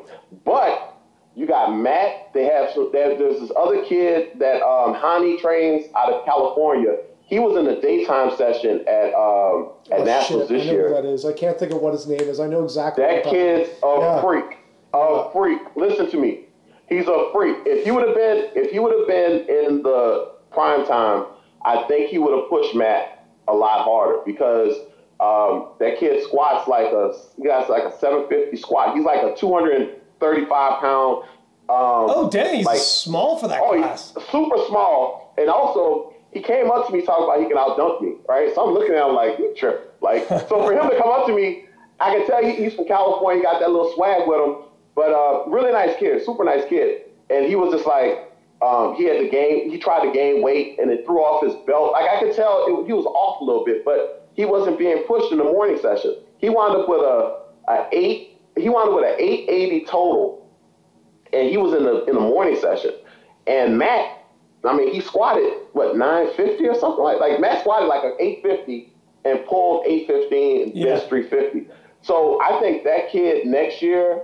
But 0.45 0.91
you 1.35 1.47
got 1.47 1.75
Matt. 1.75 2.31
They 2.35 2.45
have 2.45 2.69
so 2.75 2.89
there's 2.93 3.17
this 3.17 3.51
other 3.57 3.83
kid 3.85 4.37
that 4.39 4.61
um, 4.61 4.93
Hani 4.93 5.39
trains 5.39 5.85
out 5.97 6.11
of 6.13 6.23
California. 6.25 6.97
He 7.25 7.39
was 7.39 7.57
in 7.57 7.65
the 7.65 7.81
daytime 7.81 8.35
session 8.37 8.83
at 8.87 9.13
um, 9.15 9.71
at 9.91 10.01
Oh, 10.01 10.03
Nationals 10.05 10.47
shit, 10.47 10.49
this 10.49 10.61
I 10.63 10.65
know 10.67 10.71
year. 10.73 10.87
who 10.89 10.93
that 10.93 11.05
is. 11.05 11.25
I 11.25 11.33
can't 11.33 11.57
think 11.57 11.71
of 11.71 11.79
what 11.81 11.93
his 11.93 12.05
name 12.05 12.21
is. 12.21 12.39
I 12.39 12.45
know 12.45 12.63
exactly. 12.63 13.03
That 13.03 13.23
kid's 13.23 13.69
a 13.81 13.87
Yeah. 13.99 14.21
freak. 14.21 14.57
A 14.93 15.29
freak. 15.31 15.59
Listen 15.75 16.09
to 16.11 16.17
me. 16.17 16.45
He's 16.87 17.07
a 17.07 17.29
freak. 17.33 17.57
If 17.65 17.83
he 17.85 17.91
would 17.91 18.05
have 18.05 18.15
been, 18.15 18.49
if 18.55 18.71
he 18.71 18.79
would 18.79 18.93
have 18.97 19.07
been 19.07 19.47
in 19.49 19.81
the 19.81 20.33
prime 20.51 20.85
time, 20.85 21.25
I 21.65 21.83
think 21.87 22.09
he 22.09 22.17
would 22.19 22.37
have 22.37 22.49
pushed 22.49 22.75
Matt 22.75 23.25
a 23.47 23.53
lot 23.53 23.83
harder 23.85 24.19
because 24.25 24.75
um, 25.19 25.69
that 25.79 25.97
kid 25.99 26.23
squats 26.23 26.67
like 26.67 26.87
a 26.91 27.13
he 27.37 27.43
got 27.45 27.69
like 27.69 27.83
a 27.83 27.97
750 27.97 28.57
squat. 28.57 28.95
He's 28.95 29.05
like 29.05 29.23
a 29.23 29.35
235 29.35 30.79
pound. 30.81 31.23
Um, 31.69 32.09
Oh, 32.09 32.29
Denny's 32.29 32.65
like- 32.65 32.77
small 32.77 33.37
for 33.37 33.47
that 33.47 33.61
Oh, 33.63 33.77
class. 33.77 34.13
he's 34.15 34.25
super 34.27 34.57
small, 34.67 35.33
and 35.37 35.49
also 35.49 36.13
he 36.31 36.41
came 36.41 36.69
up 36.69 36.87
to 36.87 36.93
me 36.93 37.01
talking 37.05 37.23
about 37.23 37.39
he 37.39 37.45
can 37.47 37.57
outdunk 37.57 38.01
me, 38.01 38.15
right? 38.27 38.53
So 38.53 38.67
I'm 38.67 38.73
looking 38.73 38.93
at 38.95 39.07
him 39.07 39.15
like, 39.15 39.39
you 39.39 39.53
tripping. 39.57 39.87
Like, 40.01 40.27
so 40.27 40.45
for 40.47 40.73
him 40.73 40.89
to 40.89 40.97
come 40.97 41.09
up 41.09 41.25
to 41.27 41.33
me, 41.33 41.65
I 41.99 42.13
can 42.15 42.27
tell 42.27 42.43
he, 42.43 42.51
he's 42.55 42.73
from 42.73 42.85
California. 42.87 43.39
He 43.39 43.43
got 43.43 43.59
that 43.61 43.69
little 43.71 43.93
swag 43.93 44.27
with 44.27 44.41
him, 44.41 44.55
but 44.95 45.11
uh, 45.11 45.45
really 45.49 45.71
nice 45.71 45.95
kid, 45.97 46.23
super 46.25 46.43
nice 46.43 46.63
kid. 46.69 47.03
And 47.29 47.45
he 47.45 47.55
was 47.55 47.73
just 47.73 47.87
like, 47.87 48.31
um, 48.61 48.95
he 48.95 49.05
had 49.05 49.19
the 49.19 49.29
game. 49.29 49.69
He 49.69 49.77
tried 49.77 50.05
to 50.05 50.11
gain 50.11 50.41
weight, 50.43 50.79
and 50.79 50.91
it 50.91 51.05
threw 51.05 51.19
off 51.19 51.43
his 51.43 51.55
belt. 51.65 51.91
Like 51.93 52.09
I 52.09 52.19
could 52.19 52.35
tell 52.35 52.65
it, 52.67 52.85
he 52.85 52.93
was 52.93 53.05
off 53.05 53.41
a 53.41 53.43
little 53.43 53.65
bit, 53.65 53.83
but 53.83 54.29
he 54.35 54.45
wasn't 54.45 54.77
being 54.77 55.03
pushed 55.07 55.31
in 55.31 55.37
the 55.37 55.43
morning 55.43 55.77
session. 55.81 56.15
He 56.37 56.49
wound 56.49 56.75
up 56.75 56.87
with 56.87 57.01
a, 57.01 57.39
a 57.67 57.87
eight. 57.91 58.39
He 58.55 58.69
wound 58.69 58.89
up 58.89 58.95
with 58.95 59.05
an 59.05 59.15
880 59.19 59.85
total 59.85 60.43
and 61.33 61.49
he 61.49 61.57
was 61.57 61.73
in 61.73 61.83
the 61.83 62.05
in 62.05 62.13
the 62.13 62.21
morning 62.21 62.55
session. 62.61 62.91
And 63.47 63.77
Matt, 63.77 64.23
I 64.63 64.75
mean, 64.75 64.93
he 64.93 65.01
squatted 65.01 65.51
what 65.73 65.97
950 65.97 66.67
or 66.67 66.75
something 66.75 67.03
like 67.03 67.19
like 67.19 67.39
Matt 67.39 67.61
squatted 67.61 67.87
like 67.89 68.03
an 68.03 68.15
850 68.19 68.93
and 69.25 69.43
pulled 69.45 69.85
815 69.87 70.61
and 70.63 70.75
Yeah. 70.75 70.85
benched 70.95 71.09
350. 71.09 71.67
So 72.01 72.39
I 72.41 72.59
think 72.59 72.83
that 72.83 73.09
kid 73.09 73.47
next 73.47 73.81
year 73.81 74.21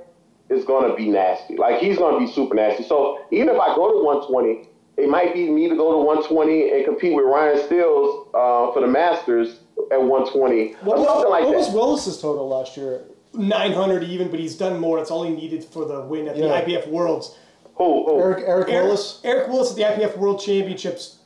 is 0.50 0.66
going 0.66 0.90
to 0.90 0.96
be 0.96 1.10
nasty. 1.10 1.56
Like 1.58 1.80
he's 1.80 1.98
going 1.98 2.14
to 2.20 2.20
be 2.26 2.32
super 2.32 2.56
nasty. 2.56 2.84
So 2.84 3.20
even 3.32 3.50
if 3.50 3.60
I 3.60 3.76
go 3.76 3.92
to 3.92 4.04
120, 4.04 4.68
it 4.98 5.10
might 5.10 5.34
be 5.34 5.50
me 5.50 5.70
to 5.70 5.76
go 5.76 5.92
to 5.92 5.98
120 6.00 6.72
and 6.72 6.86
compete 6.86 7.16
with 7.16 7.26
Ryan 7.26 7.62
Stills 7.66 8.28
uh, 8.34 8.72
for 8.74 8.82
the 8.82 8.88
Masters 8.88 9.60
at 9.92 10.02
120 10.02 10.74
What- 10.82 10.98
or 11.00 11.06
something 11.06 11.30
like 11.30 11.44
What 11.46 11.52
that. 11.52 11.58
was 11.58 11.74
Willis's 11.74 12.20
total 12.22 12.48
last 12.50 12.76
year? 12.76 13.02
900 13.34 14.04
even, 14.04 14.30
but 14.30 14.40
he's 14.40 14.56
done 14.56 14.80
more. 14.80 14.98
That's 14.98 15.12
all 15.12 15.24
he 15.24 15.30
needed 15.34 15.64
for 15.64 15.86
the 15.86 16.02
win 16.02 16.28
at 16.28 16.36
Yeah. 16.36 16.48
the 16.48 16.54
IPF 16.72 16.88
Worlds. 16.88 17.36
who, 17.76 18.04
who? 18.06 18.20
Eric 18.20 18.44
Eric 18.46 18.70
Eric 18.70 18.84
Willis. 18.86 19.22
Eric 19.24 19.48
Willis 19.48 19.70
at 19.72 19.78
the 19.78 19.84
IPF 19.84 20.18
World 20.18 20.42
Championships 20.42 21.20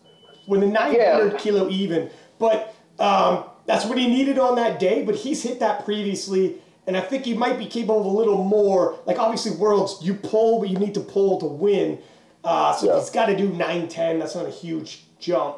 when 0.46 0.60
the 0.60 0.68
900 0.68 1.32
Yeah. 1.32 1.38
kilo 1.40 1.68
even. 1.70 2.10
But 2.38 2.76
um, 3.00 3.46
that's 3.66 3.86
what 3.86 3.98
he 3.98 4.06
needed 4.08 4.38
on 4.38 4.56
that 4.58 4.80
day. 4.80 5.02
But 5.04 5.16
he's 5.16 5.42
hit 5.42 5.60
that 5.62 5.84
previously, 5.86 6.62
and 6.88 6.96
I 6.98 7.02
think 7.02 7.26
he 7.26 7.34
might 7.34 7.58
be 7.58 7.66
capable 7.66 8.00
of 8.02 8.06
a 8.06 8.10
little 8.18 8.44
more. 8.44 9.00
Like 9.06 9.20
obviously 9.20 9.52
Worlds, 9.58 10.00
you 10.02 10.14
pull, 10.14 10.60
but 10.60 10.70
you 10.70 10.78
need 10.78 10.94
to 10.96 11.00
pull 11.02 11.40
to 11.40 11.46
win. 11.46 12.00
Uh, 12.44 12.74
so 12.74 12.88
Yeah. 12.88 13.00
he's 13.00 13.10
got 13.10 13.28
to 13.28 13.38
do 13.38 13.48
910. 13.50 14.20
That's 14.20 14.36
not 14.36 14.46
a 14.46 14.50
huge 14.50 15.04
jump. 15.20 15.58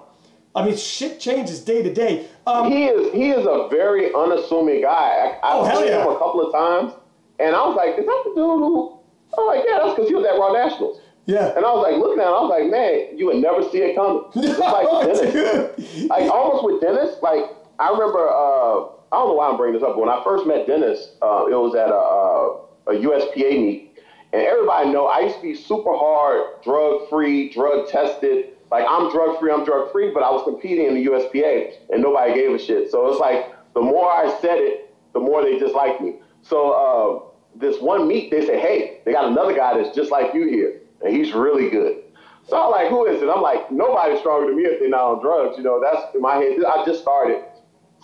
I 0.56 0.64
mean, 0.66 0.78
shit 0.78 1.20
changes 1.20 1.62
day 1.66 1.82
to 1.84 1.94
day. 1.94 2.28
Um, 2.48 2.72
he 2.72 2.86
is 2.86 3.12
he 3.14 3.30
is 3.32 3.46
a 3.46 3.68
very 3.70 4.14
unassuming 4.14 4.82
guy. 4.84 5.38
I, 5.44 5.54
Oh, 5.54 5.62
I've 5.64 5.72
hell 5.72 5.80
seen 5.82 5.90
yeah. 5.90 6.04
him 6.06 6.12
a 6.14 6.18
couple 6.18 6.42
of 6.48 6.54
times, 6.54 6.94
and 7.40 7.54
I 7.56 7.68
was 7.68 7.76
like, 7.76 7.98
"Is 8.00 8.06
that 8.06 8.22
the 8.24 8.30
dude 8.30 8.38
who?" 8.64 8.98
I'm 9.38 9.48
like, 9.48 9.64
"Yeah, 9.68 9.80
that's 9.84 9.96
because 9.96 10.08
he 10.08 10.16
was 10.16 10.26
at 10.26 10.40
Raw 10.40 10.54
Nationals." 10.54 11.02
yeah. 11.26 11.52
And 11.58 11.66
I 11.66 11.74
was 11.74 11.84
like, 11.84 11.98
looking 12.00 12.22
at 12.22 12.28
him, 12.28 12.34
I 12.34 12.40
was 12.40 12.50
like, 12.52 12.70
"Man, 12.72 13.18
you 13.18 13.26
would 13.26 13.38
never 13.38 13.64
see 13.68 13.80
it 13.80 13.96
coming." 13.98 14.24
Just 14.34 14.60
like 14.60 14.88
Dennis, 14.88 16.08
like 16.08 16.32
almost 16.32 16.64
with 16.64 16.80
Dennis. 16.80 17.18
Like 17.22 17.52
I 17.80 17.90
remember, 17.90 18.30
uh, 18.30 18.95
I 19.12 19.18
don't 19.18 19.30
know 19.30 19.34
why 19.36 19.50
I'm 19.50 19.58
bringing 19.58 19.80
this 19.80 19.84
up, 19.88 19.96
but 19.96 20.00
when 20.00 20.10
I 20.10 20.24
first 20.24 20.46
met 20.48 20.68
Dennis, 20.68 21.12
uh, 21.22 21.46
it 21.46 21.56
was 21.56 21.76
at 21.76 21.90
a, 21.90 22.92
a, 22.92 23.02
USPA 23.02 23.52
meet, 23.52 24.00
and 24.34 24.42
everybody 24.42 24.90
know 24.90 25.08
I 25.08 25.20
used 25.20 25.36
to 25.38 25.42
be 25.42 25.56
super 25.56 25.96
hard, 25.96 26.62
drug 26.64 27.08
free, 27.10 27.50
drug 27.54 27.88
tested. 27.88 28.54
Like 28.72 28.86
I'm 28.90 29.12
drug 29.12 29.40
free, 29.40 29.52
I'm 29.52 29.64
drug 29.64 29.92
free, 29.92 30.12
but 30.14 30.24
I 30.24 30.32
was 30.32 30.44
competing 30.44 30.88
in 30.88 30.96
the 30.96 31.06
USPA, 31.06 31.92
and 31.92 32.02
nobody 32.02 32.34
gave 32.34 32.52
a 32.52 32.60
shit. 32.60 32.92
So 32.92 33.08
it's 33.08 33.20
like 33.20 33.54
the 33.74 33.82
more 33.82 34.12
I 34.12 34.38
said 34.42 34.58
it, 34.58 34.94
the 35.14 35.20
more 35.20 35.44
they 35.44 35.60
disliked 35.60 36.02
me. 36.02 36.16
So 36.42 36.72
uh, 36.72 37.30
this 37.56 37.80
one 37.82 38.08
meet, 38.08 38.32
they 38.32 38.46
said, 38.46 38.60
"Hey, 38.60 39.02
they 39.06 39.14
got 39.14 39.26
another 39.26 39.56
guy 39.56 39.78
that's 39.78 39.96
just 39.96 40.12
like 40.12 40.34
you 40.34 40.48
here, 40.48 40.82
and 41.04 41.16
he's 41.16 41.34
really 41.34 41.70
good." 41.70 42.02
So 42.48 42.62
I'm 42.62 42.72
like, 42.72 42.90
"Who 42.90 43.06
is 43.06 43.22
it?" 43.22 43.30
I'm 43.30 43.42
like, 43.42 43.72
"Nobody's 43.72 44.20
stronger 44.20 44.48
than 44.48 44.58
me 44.58 44.64
if 44.64 44.80
they're 44.80 44.90
not 44.90 45.06
on 45.06 45.22
drugs." 45.22 45.58
You 45.58 45.64
know, 45.64 45.80
that's 45.80 46.14
in 46.16 46.22
my 46.22 46.36
head. 46.36 46.58
I 46.68 46.84
just 46.86 47.02
started. 47.02 47.44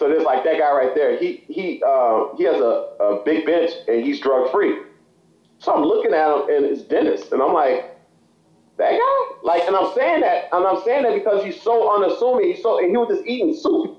So 0.01 0.09
there's 0.09 0.23
like 0.23 0.43
that 0.45 0.57
guy 0.57 0.71
right 0.71 0.95
there. 0.95 1.15
He 1.19 1.43
he 1.47 1.79
uh, 1.85 2.35
he 2.35 2.43
has 2.45 2.59
a, 2.59 2.87
a 2.99 3.21
big 3.23 3.45
bench 3.45 3.69
and 3.87 4.03
he's 4.03 4.19
drug 4.19 4.51
free. 4.51 4.79
So 5.59 5.71
I'm 5.75 5.83
looking 5.83 6.11
at 6.11 6.25
him 6.27 6.49
and 6.49 6.65
it's 6.65 6.81
Dennis, 6.81 7.31
and 7.31 7.39
I'm 7.39 7.53
like, 7.53 7.95
that 8.77 8.93
guy? 8.93 9.35
Like, 9.43 9.61
and 9.67 9.75
I'm 9.75 9.93
saying 9.93 10.21
that, 10.21 10.49
and 10.51 10.65
I'm 10.65 10.81
saying 10.83 11.03
that 11.03 11.13
because 11.13 11.43
he's 11.43 11.61
so 11.61 11.93
unassuming. 11.95 12.51
He's 12.51 12.63
so, 12.63 12.79
and 12.79 12.89
he 12.89 12.97
was 12.97 13.09
just 13.15 13.27
eating 13.27 13.53
soup, 13.53 13.95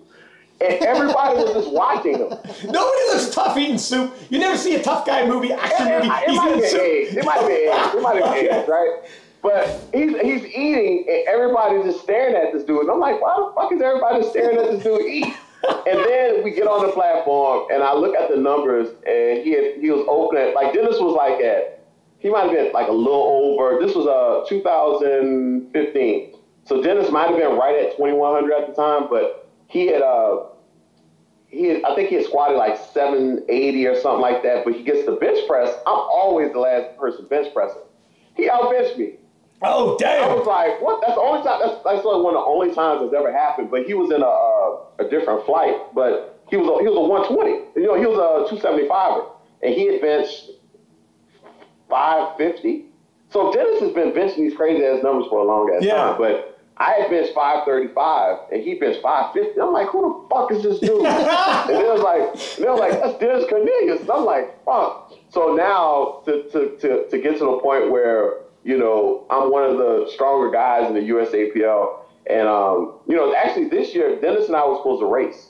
and 0.60 0.74
everybody 0.82 1.38
was 1.38 1.52
just 1.52 1.70
watching 1.70 2.14
him. 2.18 2.30
Nobody 2.64 3.02
looks 3.14 3.32
tough 3.32 3.56
eating 3.56 3.78
soup. 3.78 4.12
You 4.28 4.40
never 4.40 4.58
see 4.58 4.74
a 4.74 4.82
tough 4.82 5.06
guy 5.06 5.24
movie, 5.24 5.52
action 5.52 5.86
It, 5.86 6.02
movie. 6.02 6.08
it 6.08 6.28
He's 6.30 6.36
might 6.36 6.50
been 6.60 6.68
soup. 6.68 6.80
eggs. 6.82 7.16
It 7.16 7.24
might 7.24 7.38
have 7.38 7.46
been 7.46 7.68
eggs. 7.68 7.94
It 7.94 8.02
might 8.02 8.24
have 8.24 8.34
been 8.34 8.50
eggs, 8.50 8.68
right? 8.68 8.98
But 9.40 9.80
he's 9.94 10.18
he's 10.20 10.44
eating, 10.46 11.04
and 11.08 11.28
everybody's 11.28 11.84
just 11.84 12.02
staring 12.02 12.34
at 12.34 12.52
this 12.52 12.64
dude. 12.64 12.80
And 12.80 12.90
I'm 12.90 12.98
like, 12.98 13.22
why 13.22 13.36
the 13.38 13.52
fuck 13.54 13.70
is 13.70 13.80
everybody 13.80 14.28
staring 14.30 14.58
at 14.58 14.68
this 14.68 14.82
dude 14.82 15.00
eat? 15.02 15.32
And 15.68 15.98
then 15.98 16.42
we 16.42 16.50
get 16.50 16.66
on 16.66 16.84
the 16.86 16.92
platform, 16.92 17.68
and 17.72 17.82
I 17.82 17.94
look 17.94 18.16
at 18.16 18.28
the 18.28 18.36
numbers, 18.36 18.88
and 19.06 19.42
he 19.44 19.52
had, 19.52 19.80
he 19.80 19.90
was 19.90 20.04
opening 20.08 20.54
like 20.54 20.72
Dennis 20.72 20.98
was 20.98 21.14
like 21.14 21.40
at 21.40 21.84
he 22.18 22.30
might 22.30 22.42
have 22.42 22.52
been 22.52 22.72
like 22.72 22.88
a 22.88 22.92
little 22.92 23.58
over. 23.58 23.84
This 23.84 23.94
was 23.94 24.06
uh 24.06 24.48
2015, 24.48 26.34
so 26.64 26.82
Dennis 26.82 27.10
might 27.10 27.28
have 27.28 27.38
been 27.38 27.56
right 27.56 27.76
at 27.84 27.96
2100 27.96 28.52
at 28.52 28.68
the 28.68 28.74
time, 28.74 29.08
but 29.10 29.50
he 29.68 29.86
had 29.86 30.02
uh 30.02 30.46
he 31.48 31.66
had, 31.66 31.84
I 31.84 31.94
think 31.94 32.08
he 32.08 32.14
had 32.16 32.24
squatted 32.24 32.56
like 32.56 32.78
780 32.78 33.86
or 33.86 34.00
something 34.00 34.22
like 34.22 34.42
that, 34.42 34.64
but 34.64 34.74
he 34.74 34.82
gets 34.82 35.04
the 35.04 35.12
bench 35.12 35.46
press. 35.46 35.68
I'm 35.86 35.98
always 35.98 36.50
the 36.52 36.58
last 36.60 36.96
person 36.96 37.26
bench 37.26 37.52
pressing. 37.52 37.82
He 38.36 38.48
outbenched 38.48 38.96
me. 38.98 39.16
Oh, 39.64 39.96
damn! 39.98 40.24
I 40.30 40.34
was 40.34 40.46
like, 40.46 40.80
what? 40.82 41.00
That's 41.00 41.14
the 41.14 41.20
only 41.20 41.42
time. 41.42 41.60
That's, 41.62 41.74
that's 41.84 42.04
like 42.04 42.22
one 42.22 42.34
of 42.34 42.42
the 42.42 42.46
only 42.46 42.74
times 42.74 43.00
that's 43.02 43.14
ever 43.14 43.32
happened. 43.32 43.70
But 43.70 43.84
he 43.86 43.94
was 43.94 44.10
in 44.10 44.22
a 44.22 44.26
uh, 44.26 45.06
a 45.06 45.10
different 45.10 45.46
flight. 45.46 45.76
But 45.94 46.42
he 46.50 46.56
was 46.56 46.66
a, 46.68 46.82
he 46.82 46.88
was 46.88 46.96
a 46.96 47.00
120. 47.00 47.80
You 47.80 47.86
know, 47.86 47.94
he 47.98 48.06
was 48.06 48.18
a 48.18 48.54
275er, 48.54 49.30
and 49.62 49.74
he 49.74 49.86
had 49.86 50.00
benched 50.00 50.50
550. 51.88 52.86
So 53.30 53.52
Dennis 53.52 53.80
has 53.80 53.92
been 53.92 54.12
benching 54.12 54.36
these 54.48 54.54
crazy 54.56 54.84
ass 54.84 55.02
numbers 55.02 55.26
for 55.30 55.38
a 55.40 55.44
long 55.44 55.72
ass 55.74 55.82
Yeah. 55.84 55.94
time. 55.94 56.18
But 56.18 56.58
I 56.76 56.92
had 57.00 57.10
benched 57.10 57.34
535, 57.34 58.38
and 58.52 58.62
he 58.62 58.74
benched 58.74 59.00
550. 59.02 59.60
I'm 59.60 59.72
like, 59.72 59.88
who 59.88 60.26
the 60.28 60.34
fuck 60.34 60.50
is 60.52 60.62
this 60.62 60.80
dude? 60.80 61.04
and 61.06 61.70
it 61.70 61.86
was 61.88 62.02
like, 62.02 62.56
they 62.58 62.68
was 62.68 62.80
like, 62.80 62.92
that's 62.92 63.18
Dennis 63.18 63.44
Cornelius. 63.48 64.00
And 64.00 64.10
I'm 64.10 64.24
like, 64.24 64.62
fuck. 64.64 65.12
So 65.30 65.54
now 65.54 66.22
to, 66.26 66.42
to, 66.50 66.76
to, 66.80 67.08
to 67.08 67.18
get 67.18 67.38
to 67.38 67.44
the 67.44 67.58
point 67.62 67.90
where, 67.90 68.40
you 68.64 68.78
know, 68.78 69.26
I'm 69.30 69.50
one 69.50 69.64
of 69.64 69.78
the 69.78 70.08
stronger 70.14 70.50
guys 70.50 70.86
in 70.88 70.94
the 70.94 71.00
USAPL. 71.00 71.98
And, 72.30 72.46
um, 72.48 73.00
you 73.08 73.16
know, 73.16 73.34
actually 73.34 73.68
this 73.68 73.94
year, 73.94 74.20
Dennis 74.20 74.46
and 74.46 74.54
I 74.56 74.66
were 74.66 74.76
supposed 74.76 75.00
to 75.00 75.06
race 75.06 75.48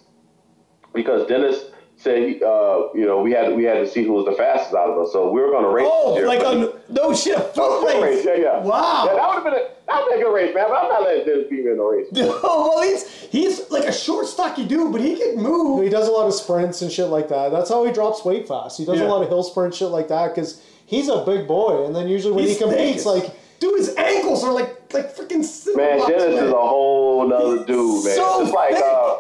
because 0.95 1.27
Dennis 1.29 1.65
said, 1.97 2.19
he, 2.27 2.43
uh, 2.43 2.89
you 2.95 3.05
know, 3.05 3.21
we 3.23 3.33
had 3.33 3.55
we 3.55 3.65
had 3.65 3.75
to 3.75 3.87
see 3.89 4.03
who 4.05 4.13
was 4.13 4.25
the 4.25 4.33
fastest 4.33 4.75
out 4.75 4.89
of 4.91 4.99
us. 4.99 5.13
So 5.13 5.31
we 5.31 5.41
were 5.41 5.51
going 5.51 5.65
to 5.65 5.71
race. 5.71 5.87
Oh, 5.89 6.17
year, 6.17 6.27
like 6.27 6.41
a 6.41 6.73
no 6.91 7.15
shit, 7.15 7.37
a 7.37 7.41
foot 7.41 7.83
foot 7.83 8.03
race. 8.03 8.25
race, 8.25 8.39
yeah, 8.39 8.43
yeah. 8.43 8.65
Wow. 8.65 9.05
Yeah, 9.07 9.15
that 9.15 9.29
would 9.29 9.35
have 9.35 9.45
been 9.45 9.55
a 9.55 9.69
that 9.87 10.03
would 10.03 10.11
been 10.11 10.21
a 10.21 10.23
good 10.25 10.35
race, 10.35 10.55
man. 10.55 10.65
But 10.69 10.83
I'm 10.85 10.89
not 10.89 11.03
letting 11.03 11.27
Dennis 11.27 11.47
beat 11.51 11.65
me 11.65 11.71
in 11.71 11.77
the 11.77 11.83
race. 11.85 12.07
Oh, 12.45 12.73
well, 12.75 12.83
he's 12.83 13.07
he's 13.31 13.71
like 13.71 13.85
a 13.85 13.93
short, 13.93 14.27
stocky 14.27 14.65
dude, 14.67 14.91
but 14.93 15.01
he 15.03 15.17
can 15.17 15.37
move. 15.37 15.83
He 15.85 15.91
does 15.91 16.09
a 16.09 16.11
lot 16.11 16.27
of 16.27 16.35
sprints 16.35 16.81
and 16.83 16.91
shit 16.91 17.07
like 17.09 17.29
that. 17.29 17.51
That's 17.53 17.69
how 17.69 17.85
he 17.85 17.93
drops 17.93 18.25
weight 18.25 18.49
fast. 18.49 18.79
He 18.79 18.85
does 18.87 18.99
Yeah. 18.99 19.07
a 19.07 19.09
lot 19.09 19.23
of 19.23 19.29
hill 19.29 19.43
sprint 19.43 19.75
shit 19.75 19.89
like 19.89 20.09
that 20.09 20.35
because 20.35 20.63
he's 20.93 21.09
a 21.09 21.25
big 21.25 21.49
boy. 21.49 21.87
And 21.87 21.97
then 21.97 22.07
usually 22.07 22.35
when 22.35 22.45
He's 22.45 22.59
he 22.59 22.63
competes, 22.65 23.05
thick. 23.05 23.25
like 23.25 23.35
dude, 23.61 23.79
his 23.79 23.95
ankles 23.97 24.45
are 24.45 24.53
like 24.53 24.93
like 24.93 25.15
freaking. 25.17 25.45
Sick. 25.45 25.75
Man, 25.77 25.99
cinder 26.01 26.07
blocks, 26.07 26.13
Dennis 26.23 26.35
man. 26.37 26.45
is 26.47 26.53
a 26.53 26.57
whole 26.57 27.29
nother 27.29 27.65
dude, 27.65 28.05
man. 28.05 28.15
so 28.15 28.43
Just 28.43 28.55
like 28.55 28.75
thick. 28.75 28.85
uh, 28.85 29.17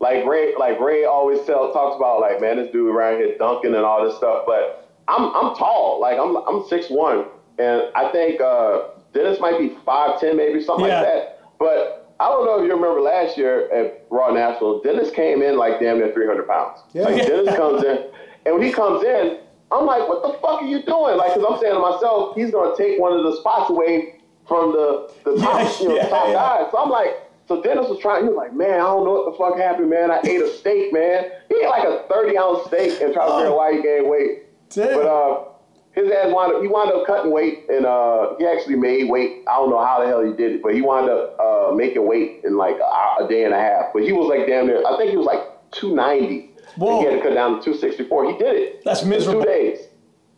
like 0.00 0.24
Ray, 0.26 0.54
like 0.58 0.80
Ray 0.80 1.04
always 1.04 1.44
tell 1.46 1.72
talks 1.72 1.96
about 1.96 2.20
like, 2.20 2.40
man, 2.40 2.56
this 2.56 2.70
dude 2.72 2.94
around 2.94 3.18
here 3.18 3.36
dunking 3.38 3.74
and 3.74 3.84
all 3.84 4.04
this 4.04 4.16
stuff. 4.16 4.44
But 4.46 4.88
I'm 5.08 5.24
I'm 5.34 5.54
tall, 5.56 6.00
like 6.00 6.18
I'm 6.18 6.36
I'm 6.36 6.66
six 6.68 6.88
one, 6.90 7.26
and 7.58 7.82
I 7.94 8.10
think 8.12 8.40
uh, 8.40 8.82
Dennis 9.12 9.38
might 9.40 9.58
be 9.58 9.76
five 9.84 10.18
ten, 10.20 10.36
maybe 10.36 10.62
something 10.62 10.86
Yeah. 10.86 11.00
like 11.02 11.06
that. 11.06 11.40
But 11.58 12.14
I 12.18 12.28
don't 12.28 12.44
know 12.46 12.58
if 12.62 12.66
you 12.66 12.74
remember 12.74 13.00
last 13.00 13.36
year 13.38 13.70
at 13.72 14.06
Raw 14.10 14.30
National, 14.32 14.80
Dennis 14.82 15.10
came 15.10 15.42
in 15.42 15.56
like 15.56 15.80
damn 15.80 15.98
near 15.98 16.12
three 16.12 16.26
hundred 16.26 16.48
pounds. 16.48 16.80
Yeah. 16.92 17.02
Like 17.04 17.16
Dennis 17.26 17.54
comes 17.56 17.84
in, 17.84 18.06
and 18.46 18.54
when 18.54 18.62
he 18.62 18.72
comes 18.72 19.04
in, 19.04 19.38
I'm 19.72 19.86
like, 19.86 20.08
what 20.08 20.22
the 20.22 20.32
fuck 20.40 20.62
are 20.62 20.66
you 20.66 20.82
doing? 20.82 21.16
Like, 21.16 21.34
cause 21.34 21.44
I'm 21.48 21.58
saying 21.60 21.74
to 21.74 21.80
myself, 21.80 22.34
he's 22.34 22.50
gonna 22.50 22.76
take 22.76 22.98
one 22.98 23.12
of 23.12 23.22
the 23.24 23.36
spots 23.38 23.70
away 23.70 24.20
from 24.48 24.72
the 24.72 25.12
the 25.24 25.36
top, 25.40 25.60
Yeah, 25.60 25.78
you 25.80 25.88
know, 25.88 25.94
yeah, 25.96 26.08
top 26.08 26.26
yeah. 26.28 26.34
guys. 26.34 26.70
So 26.72 26.78
I'm 26.78 26.90
like, 26.90 27.30
so 27.46 27.62
Dennis 27.62 27.88
was 27.88 27.98
trying. 28.00 28.22
He 28.24 28.28
was 28.28 28.36
like, 28.36 28.54
man, 28.54 28.74
I 28.80 28.86
don't 28.90 29.04
know 29.04 29.12
what 29.12 29.32
the 29.32 29.38
fuck 29.38 29.56
happened, 29.58 29.90
man. 29.90 30.10
I 30.10 30.20
ate 30.24 30.40
a 30.42 30.48
steak, 30.54 30.92
man. 30.92 31.30
He 31.48 31.56
ate 31.56 31.68
like 31.68 31.84
a 31.84 32.04
30 32.08 32.38
ounce 32.38 32.66
steak 32.66 33.00
and 33.00 33.12
tried 33.14 33.26
to 33.26 33.32
figure 33.34 33.50
out 33.50 33.56
why 33.56 33.74
he 33.74 33.82
gained 33.82 34.08
weight. 34.08 34.42
Damn. 34.70 34.94
But 34.94 35.06
uh, 35.06 35.44
his 35.92 36.10
ass 36.12 36.32
wound 36.32 36.54
up. 36.54 36.62
He 36.62 36.68
wound 36.68 36.92
up 36.92 37.06
cutting 37.06 37.32
weight, 37.32 37.66
and 37.68 37.84
uh, 37.86 38.36
he 38.38 38.46
actually 38.46 38.76
made 38.76 39.10
weight. 39.10 39.42
I 39.48 39.56
don't 39.56 39.70
know 39.70 39.84
how 39.84 39.98
the 40.00 40.06
hell 40.06 40.22
he 40.24 40.32
did 40.32 40.52
it, 40.52 40.62
but 40.62 40.74
he 40.74 40.80
wound 40.82 41.10
up 41.10 41.36
uh, 41.40 41.72
making 41.74 42.06
weight 42.06 42.42
in 42.44 42.56
like 42.56 42.76
a, 42.78 43.24
a 43.24 43.28
day 43.28 43.44
and 43.44 43.54
a 43.54 43.58
half. 43.58 43.86
But 43.92 44.02
he 44.04 44.12
was 44.12 44.26
like 44.28 44.46
damn 44.46 44.66
near. 44.66 44.82
I 44.86 44.96
think 44.96 45.10
he 45.10 45.16
was 45.16 45.26
like 45.26 45.42
290. 45.72 46.49
Whoa. 46.76 47.00
He 47.00 47.06
had 47.06 47.16
to 47.16 47.22
cut 47.22 47.34
down 47.34 47.58
to 47.58 47.64
264. 47.64 48.32
He 48.32 48.38
did 48.38 48.56
it. 48.56 48.84
That's 48.84 49.04
miserable. 49.04 49.42
Two 49.42 49.48
days. 49.48 49.78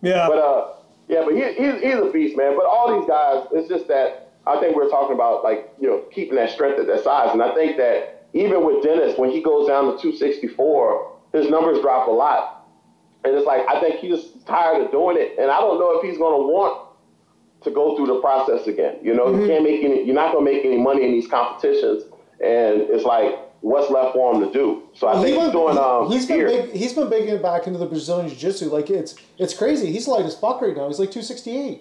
Yeah. 0.03 0.27
But 0.29 0.39
uh, 0.39 0.73
yeah, 1.09 1.23
but 1.25 1.35
he, 1.35 1.43
he's 1.55 1.81
he's 1.81 1.95
a 1.95 2.11
beast, 2.13 2.37
man. 2.37 2.57
But 2.57 2.67
all 2.67 2.99
these 2.99 3.09
guys, 3.09 3.47
it's 3.53 3.69
just 3.69 3.89
that 3.89 4.33
I 4.47 4.59
think 4.61 4.77
we're 4.77 4.89
talking 4.89 5.15
about 5.15 5.45
like 5.45 5.73
you 5.81 5.89
know 5.89 6.05
keeping 6.13 6.37
that 6.37 6.51
strength 6.51 6.79
at 6.79 6.87
that 6.87 7.05
size, 7.05 7.31
and 7.33 7.43
I 7.43 7.55
think 7.55 7.77
that 7.77 8.27
even 8.35 8.65
with 8.65 8.83
Dennis, 8.83 9.19
when 9.19 9.31
he 9.31 9.43
goes 9.43 9.69
down 9.69 9.85
to 9.85 10.03
264, 10.03 11.19
his 11.33 11.51
numbers 11.51 11.81
drop 11.81 12.09
a 12.09 12.11
lot, 12.11 12.67
and 13.25 13.35
it's 13.35 13.47
like 13.47 13.63
I 13.69 13.81
think 13.81 13.97
he's 13.97 14.31
tired 14.47 14.83
of 14.83 14.91
doing 14.91 15.17
it, 15.19 15.39
and 15.39 15.51
I 15.51 15.61
don't 15.61 15.79
know 15.79 15.99
if 15.99 16.03
he's 16.03 16.19
going 16.19 16.41
to 16.41 16.47
want 16.47 16.89
to 17.65 17.71
go 17.71 17.97
through 17.97 18.07
the 18.07 18.21
process 18.21 18.67
again. 18.67 18.97
You 19.03 19.15
know, 19.15 19.33
you 19.39 19.47
can't 19.47 19.63
make 19.63 19.85
any, 19.85 20.05
you're 20.05 20.15
not 20.15 20.33
going 20.33 20.45
to 20.45 20.53
make 20.53 20.65
any 20.65 20.79
money 20.79 21.05
in 21.05 21.13
these 21.13 21.29
competitions, 21.29 22.05
and 22.41 22.83
it's 22.91 23.05
like 23.05 23.39
what's 23.63 23.91
left 23.91 24.13
for 24.13 24.35
him 24.35 24.41
to 24.47 24.53
do. 24.53 24.83
So 24.95 25.09
I 25.09 25.17
He 25.19 25.25
think 25.33 25.43
he's 25.43 25.53
doing 25.53 25.79
um 25.79 26.11
he's 26.11 26.27
been 26.27 26.37
here. 26.37 26.47
big. 26.49 26.73
He's 26.73 26.93
been 26.93 27.09
big 27.09 27.41
back 27.43 27.67
into 27.67 27.79
the 27.79 27.87
Brazilian 27.87 28.29
jiu-jitsu. 28.29 28.69
Like 28.71 28.91
it's 28.91 29.15
it's 29.39 29.55
crazy. 29.55 29.91
He's 29.91 30.07
light 30.07 30.25
as 30.27 30.37
fuck 30.37 30.61
right 30.61 30.77
now. 30.77 30.89
He's 30.89 30.99
like 30.99 31.11
268, 31.11 31.81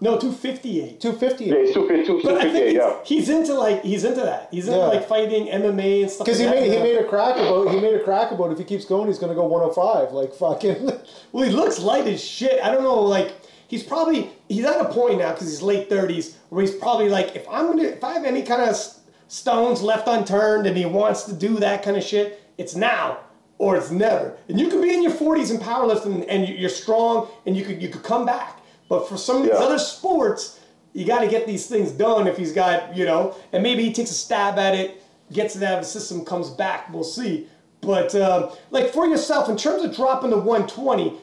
no, 0.00 0.18
258. 0.18 1.00
250. 1.00 1.44
Yeah, 1.46 1.54
he's 1.64 1.72
250, 1.74 2.22
But 2.28 2.36
I 2.38 2.52
think 2.52 2.52
258, 2.52 2.66
he's, 2.66 2.74
yeah. 2.74 2.96
he's 3.04 3.28
into 3.30 3.54
like 3.54 3.82
he's 3.82 4.04
into 4.04 4.20
that. 4.20 4.48
He's 4.50 4.66
into 4.68 4.78
Yeah. 4.78 4.86
like 4.86 5.08
fighting 5.08 5.46
MMA 5.48 6.02
and 6.02 6.10
stuff. 6.10 6.26
Because 6.26 6.40
like 6.40 6.48
he 6.48 6.54
that 6.54 6.60
made 6.60 6.70
he 6.70 6.76
now. 6.78 6.82
made 6.84 6.96
a 6.98 7.04
crack 7.08 7.36
about 7.36 7.70
he 7.72 7.80
made 7.80 7.94
a 7.94 8.04
crack 8.04 8.30
about 8.30 8.52
if 8.52 8.58
he 8.58 8.64
keeps 8.64 8.84
going 8.84 9.06
he's 9.08 9.18
gonna 9.18 9.34
go 9.34 9.44
105 9.46 10.12
like 10.12 10.34
fucking 10.34 10.90
Well, 11.32 11.44
he 11.48 11.50
looks 11.54 11.78
light 11.78 12.06
as 12.06 12.22
shit. 12.22 12.62
I 12.62 12.70
don't 12.70 12.82
know, 12.84 13.00
like 13.00 13.32
he's 13.66 13.82
probably 13.82 14.30
he's 14.48 14.64
at 14.66 14.78
a 14.80 14.86
point 14.92 15.18
now 15.18 15.32
because 15.32 15.48
he's 15.48 15.62
late 15.62 15.88
thirties 15.88 16.36
where 16.50 16.60
he's 16.60 16.74
probably 16.74 17.08
like, 17.08 17.34
if 17.34 17.46
I'm 17.48 17.66
gonna 17.68 17.84
if 17.84 18.04
I 18.04 18.12
have 18.12 18.24
any 18.26 18.42
kind 18.42 18.60
of 18.62 18.68
s- 18.68 19.00
stones 19.28 19.82
left 19.82 20.06
unturned 20.08 20.66
and 20.66 20.76
he 20.76 20.84
wants 20.84 21.24
to 21.24 21.32
do 21.32 21.56
that 21.56 21.82
kind 21.82 21.96
of 21.96 22.02
shit, 22.04 22.40
it's 22.58 22.74
now 22.74 23.18
or 23.58 23.76
it's 23.76 23.90
never. 23.90 24.36
And 24.48 24.58
you 24.58 24.68
could 24.68 24.82
be 24.82 24.92
in 24.92 25.02
your 25.02 25.12
forties 25.12 25.50
and 25.50 25.60
powerlifting 25.60 26.24
and 26.28 26.46
you- 26.48 26.54
you're 26.54 26.68
strong 26.70 27.28
and 27.46 27.56
you 27.56 27.64
could 27.64 27.80
you 27.82 27.88
could 27.88 28.02
come 28.02 28.26
back. 28.26 28.60
But 28.88 29.08
for 29.08 29.16
some 29.16 29.36
of 29.38 29.42
these 29.44 29.52
Yeah. 29.52 29.58
other 29.64 29.78
sports, 29.78 30.58
you 30.92 31.04
got 31.04 31.20
to 31.20 31.26
get 31.26 31.46
these 31.46 31.66
things 31.66 31.90
done. 31.90 32.26
If 32.26 32.36
he's 32.36 32.52
got 32.52 32.96
you 32.96 33.04
know, 33.06 33.34
and 33.52 33.62
maybe 33.62 33.82
he 33.84 33.92
takes 33.92 34.10
a 34.10 34.14
stab 34.14 34.58
at 34.58 34.74
it, 34.74 35.02
gets 35.32 35.56
it 35.56 35.62
out 35.62 35.74
of 35.78 35.80
the 35.84 35.86
system, 35.90 36.24
comes 36.24 36.50
back. 36.50 36.92
We'll 36.92 37.04
see. 37.04 37.48
But 37.80 38.14
um, 38.14 38.50
like 38.70 38.92
for 38.92 39.06
yourself, 39.06 39.48
in 39.48 39.56
terms 39.56 39.82
of 39.84 39.94
dropping 39.94 40.30
to 40.30 40.36
120, 40.36 41.14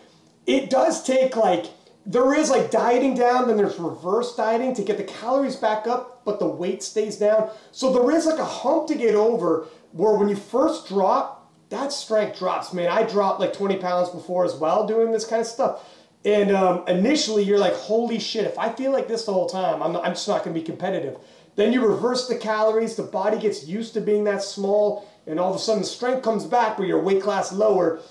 it 0.47 0.69
does 0.69 1.03
take 1.03 1.35
like 1.35 1.65
there 2.05 2.33
is 2.33 2.49
like 2.49 2.71
dieting 2.71 3.13
down, 3.13 3.47
then 3.47 3.57
there's 3.57 3.77
reverse 3.77 4.35
dieting 4.35 4.73
to 4.75 4.83
get 4.83 4.97
the 4.97 5.03
calories 5.03 5.55
back 5.55 5.85
up, 5.85 6.25
but 6.25 6.39
the 6.39 6.47
weight 6.47 6.81
stays 6.81 7.17
down. 7.17 7.49
So 7.71 7.93
there 7.93 8.15
is 8.15 8.25
like 8.25 8.39
a 8.39 8.45
hump 8.45 8.87
to 8.87 8.95
get 8.95 9.13
over 9.15 9.67
where 9.91 10.15
when 10.15 10.27
you 10.27 10.35
first 10.35 10.87
drop, 10.87 11.51
that 11.69 11.91
strength 11.91 12.39
drops. 12.39 12.73
Man, 12.73 12.89
I 12.89 13.03
dropped 13.03 13.39
like 13.39 13.53
20 13.53 13.77
pounds 13.77 14.09
before 14.09 14.45
as 14.45 14.55
well 14.55 14.87
doing 14.87 15.11
this 15.11 15.25
kind 15.25 15.41
of 15.41 15.47
stuff. 15.47 15.85
And 16.23 16.51
um, 16.51 16.83
initially, 16.87 17.43
you're 17.43 17.59
like, 17.59 17.73
holy 17.73 18.19
shit, 18.19 18.45
if 18.45 18.59
I 18.59 18.71
feel 18.71 18.91
like 18.91 19.07
this 19.07 19.25
the 19.25 19.33
whole 19.33 19.47
time, 19.47 19.81
I'm, 19.81 19.93
not, 19.93 20.05
I'm 20.05 20.11
just 20.11 20.27
not 20.27 20.43
going 20.43 20.53
to 20.53 20.59
be 20.59 20.65
competitive. 20.65 21.17
Then 21.55 21.73
you 21.73 21.85
reverse 21.85 22.27
the 22.27 22.37
calories, 22.37 22.95
the 22.95 23.03
body 23.03 23.39
gets 23.39 23.67
used 23.67 23.93
to 23.95 24.01
being 24.01 24.23
that 24.25 24.43
small, 24.43 25.09
and 25.27 25.39
all 25.39 25.49
of 25.49 25.55
a 25.55 25.59
sudden, 25.59 25.81
the 25.81 25.87
strength 25.87 26.23
comes 26.23 26.45
back 26.45 26.77
where 26.77 26.87
your 26.87 27.01
weight 27.01 27.21
class 27.21 27.51
lower. 27.51 28.01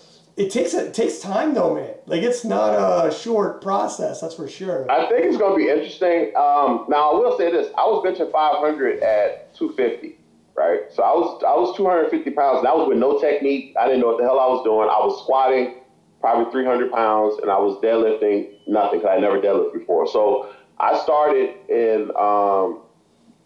It 0.41 0.51
takes 0.51 0.73
it 0.73 0.95
takes 0.95 1.19
time 1.19 1.53
though, 1.53 1.75
man. 1.75 1.93
Like 2.07 2.23
it's 2.23 2.47
not 2.47 2.71
a 2.73 3.13
short 3.13 3.61
process, 3.61 4.23
that's 4.23 4.35
for 4.35 4.49
sure. 4.49 4.91
I 4.91 5.07
think 5.07 5.27
it's 5.27 5.37
to 5.37 5.55
be 5.55 5.69
interesting. 5.69 6.33
Um, 6.35 6.87
now, 6.89 7.11
I 7.11 7.15
will 7.15 7.37
say 7.37 7.53
this: 7.53 7.71
I 7.77 7.83
was 7.83 8.03
benching 8.03 8.33
500 8.33 9.03
at 9.03 9.55
250, 9.55 10.19
right? 10.57 10.81
So 10.91 11.03
I 11.03 11.13
was 11.13 11.43
I 11.47 11.53
was 11.53 11.77
250 11.77 12.31
pounds. 12.31 12.57
And 12.59 12.67
that 12.67 12.75
was 12.75 12.89
with 12.89 12.97
no 12.97 13.21
technique. 13.21 13.75
I 13.79 13.85
didn't 13.85 14.01
know 14.01 14.07
what 14.07 14.17
the 14.17 14.25
hell 14.25 14.41
I 14.41 14.47
was 14.47 14.65
doing. 14.65 14.89
I 14.89 14.97
was 15.05 15.23
squatting 15.23 15.75
probably 16.23 16.51
300 16.51 16.91
pounds, 16.91 17.39
and 17.43 17.51
I 17.51 17.59
was 17.59 17.77
deadlifting 17.85 18.57
nothing 18.67 19.01
because 19.01 19.15
I 19.15 19.21
never 19.21 19.39
deadlifted 19.43 19.75
before. 19.75 20.09
So 20.09 20.55
I 20.79 20.99
started 21.03 21.55
in 21.69 22.11
um, 22.19 22.81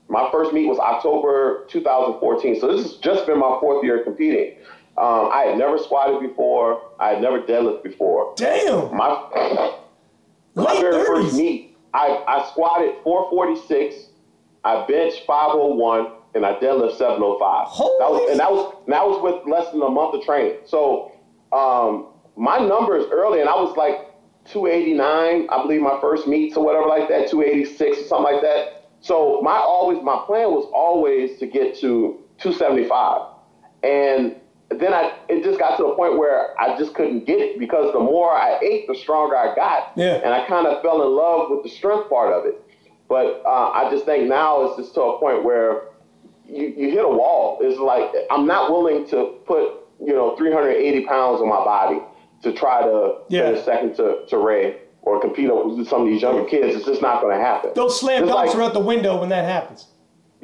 my 0.06 0.28
first 0.30 0.52
meet 0.52 0.66
was 0.66 0.78
October 0.78 1.66
2014. 1.70 2.60
So 2.60 2.70
this 2.70 2.86
has 2.86 2.96
just 2.98 3.26
been 3.26 3.40
my 3.40 3.58
fourth 3.58 3.82
year 3.82 4.04
competing. 4.04 4.58
Um, 4.96 5.30
I 5.32 5.46
had 5.48 5.58
never 5.58 5.76
squatted 5.78 6.20
before. 6.20 6.80
I 7.00 7.10
had 7.10 7.22
never 7.22 7.40
deadlifted 7.40 7.82
before. 7.82 8.34
Damn. 8.36 8.96
My 8.96 9.72
my 10.54 10.80
very 10.80 11.04
first 11.04 11.34
meet, 11.34 11.76
I, 11.92 12.24
I 12.28 12.48
squatted 12.50 12.94
446, 13.02 14.10
I 14.64 14.86
benched 14.86 15.24
501, 15.26 16.12
and 16.34 16.46
I 16.46 16.54
deadlift 16.54 16.96
705. 16.96 17.66
Holy 17.68 17.96
that 17.98 18.10
was, 18.10 18.30
and 18.30 18.40
that 18.40 18.50
was 18.50 18.74
and 18.84 18.92
that 18.92 19.04
was 19.04 19.22
with 19.22 19.52
less 19.52 19.70
than 19.72 19.82
a 19.82 19.88
month 19.88 20.14
of 20.14 20.22
training. 20.24 20.58
So 20.64 21.12
um, 21.52 22.08
my 22.36 22.58
numbers 22.58 23.06
early, 23.10 23.40
and 23.40 23.48
I 23.48 23.54
was 23.54 23.76
like 23.76 24.10
289, 24.46 25.48
I 25.50 25.62
believe 25.62 25.80
my 25.80 25.98
first 26.00 26.26
meets 26.26 26.56
or 26.56 26.64
whatever 26.64 26.86
like 26.86 27.08
that, 27.08 27.30
286 27.30 27.98
or 27.98 28.02
something 28.04 28.32
like 28.32 28.42
that. 28.42 28.90
So 29.00 29.40
my 29.42 29.56
always 29.56 30.02
my 30.02 30.22
plan 30.26 30.50
was 30.50 30.70
always 30.74 31.38
to 31.38 31.46
get 31.46 31.74
to 31.80 32.20
275, 32.38 33.22
and 33.82 34.36
then 34.70 34.92
I 34.94 35.12
it 35.28 35.44
just 35.44 35.58
got 35.58 35.76
to 35.76 35.82
the 35.84 35.94
point 35.94 36.18
where 36.18 36.58
I 36.60 36.76
just 36.78 36.94
couldn't 36.94 37.26
get 37.26 37.38
it 37.40 37.58
because 37.58 37.92
the 37.92 38.00
more 38.00 38.32
I 38.32 38.58
ate, 38.62 38.86
the 38.88 38.94
stronger 38.94 39.36
I 39.36 39.54
got, 39.54 39.92
Yeah. 39.96 40.14
and 40.24 40.32
I 40.34 40.46
kind 40.46 40.66
of 40.66 40.82
fell 40.82 41.02
in 41.02 41.14
love 41.14 41.50
with 41.50 41.62
the 41.62 41.68
strength 41.68 42.08
part 42.08 42.32
of 42.32 42.46
it. 42.46 42.60
But 43.08 43.42
uh, 43.44 43.70
I 43.70 43.90
just 43.90 44.04
think 44.06 44.28
now 44.28 44.64
it's 44.64 44.76
just 44.78 44.94
to 44.94 45.00
a 45.02 45.18
point 45.20 45.44
where 45.44 45.82
you, 46.46 46.66
you 46.76 46.90
hit 46.90 47.04
a 47.04 47.08
wall. 47.08 47.58
It's 47.60 47.78
like 47.78 48.10
I'm 48.30 48.46
not 48.46 48.70
willing 48.70 49.06
to 49.08 49.34
put 49.46 49.80
you 50.00 50.12
know 50.14 50.34
380 50.36 51.04
pounds 51.06 51.40
on 51.40 51.48
my 51.48 51.62
body 51.64 52.00
to 52.42 52.52
try 52.52 52.82
to 52.82 53.16
Yeah. 53.28 53.42
finish 53.50 53.64
second 53.64 53.96
to, 53.96 54.24
to 54.28 54.38
Ray 54.38 54.76
or 55.02 55.20
compete 55.20 55.50
with 55.54 55.86
some 55.88 56.00
of 56.02 56.06
these 56.06 56.22
younger 56.22 56.44
kids. 56.48 56.74
It's 56.76 56.86
just 56.86 57.02
not 57.02 57.20
going 57.20 57.36
to 57.38 57.42
happen. 57.44 57.70
Those 57.74 58.00
slam 58.00 58.24
dunks 58.24 58.34
like- 58.34 58.54
are 58.54 58.62
out 58.62 58.72
the 58.72 58.80
window 58.80 59.20
when 59.20 59.28
that 59.28 59.44
happens. 59.44 59.86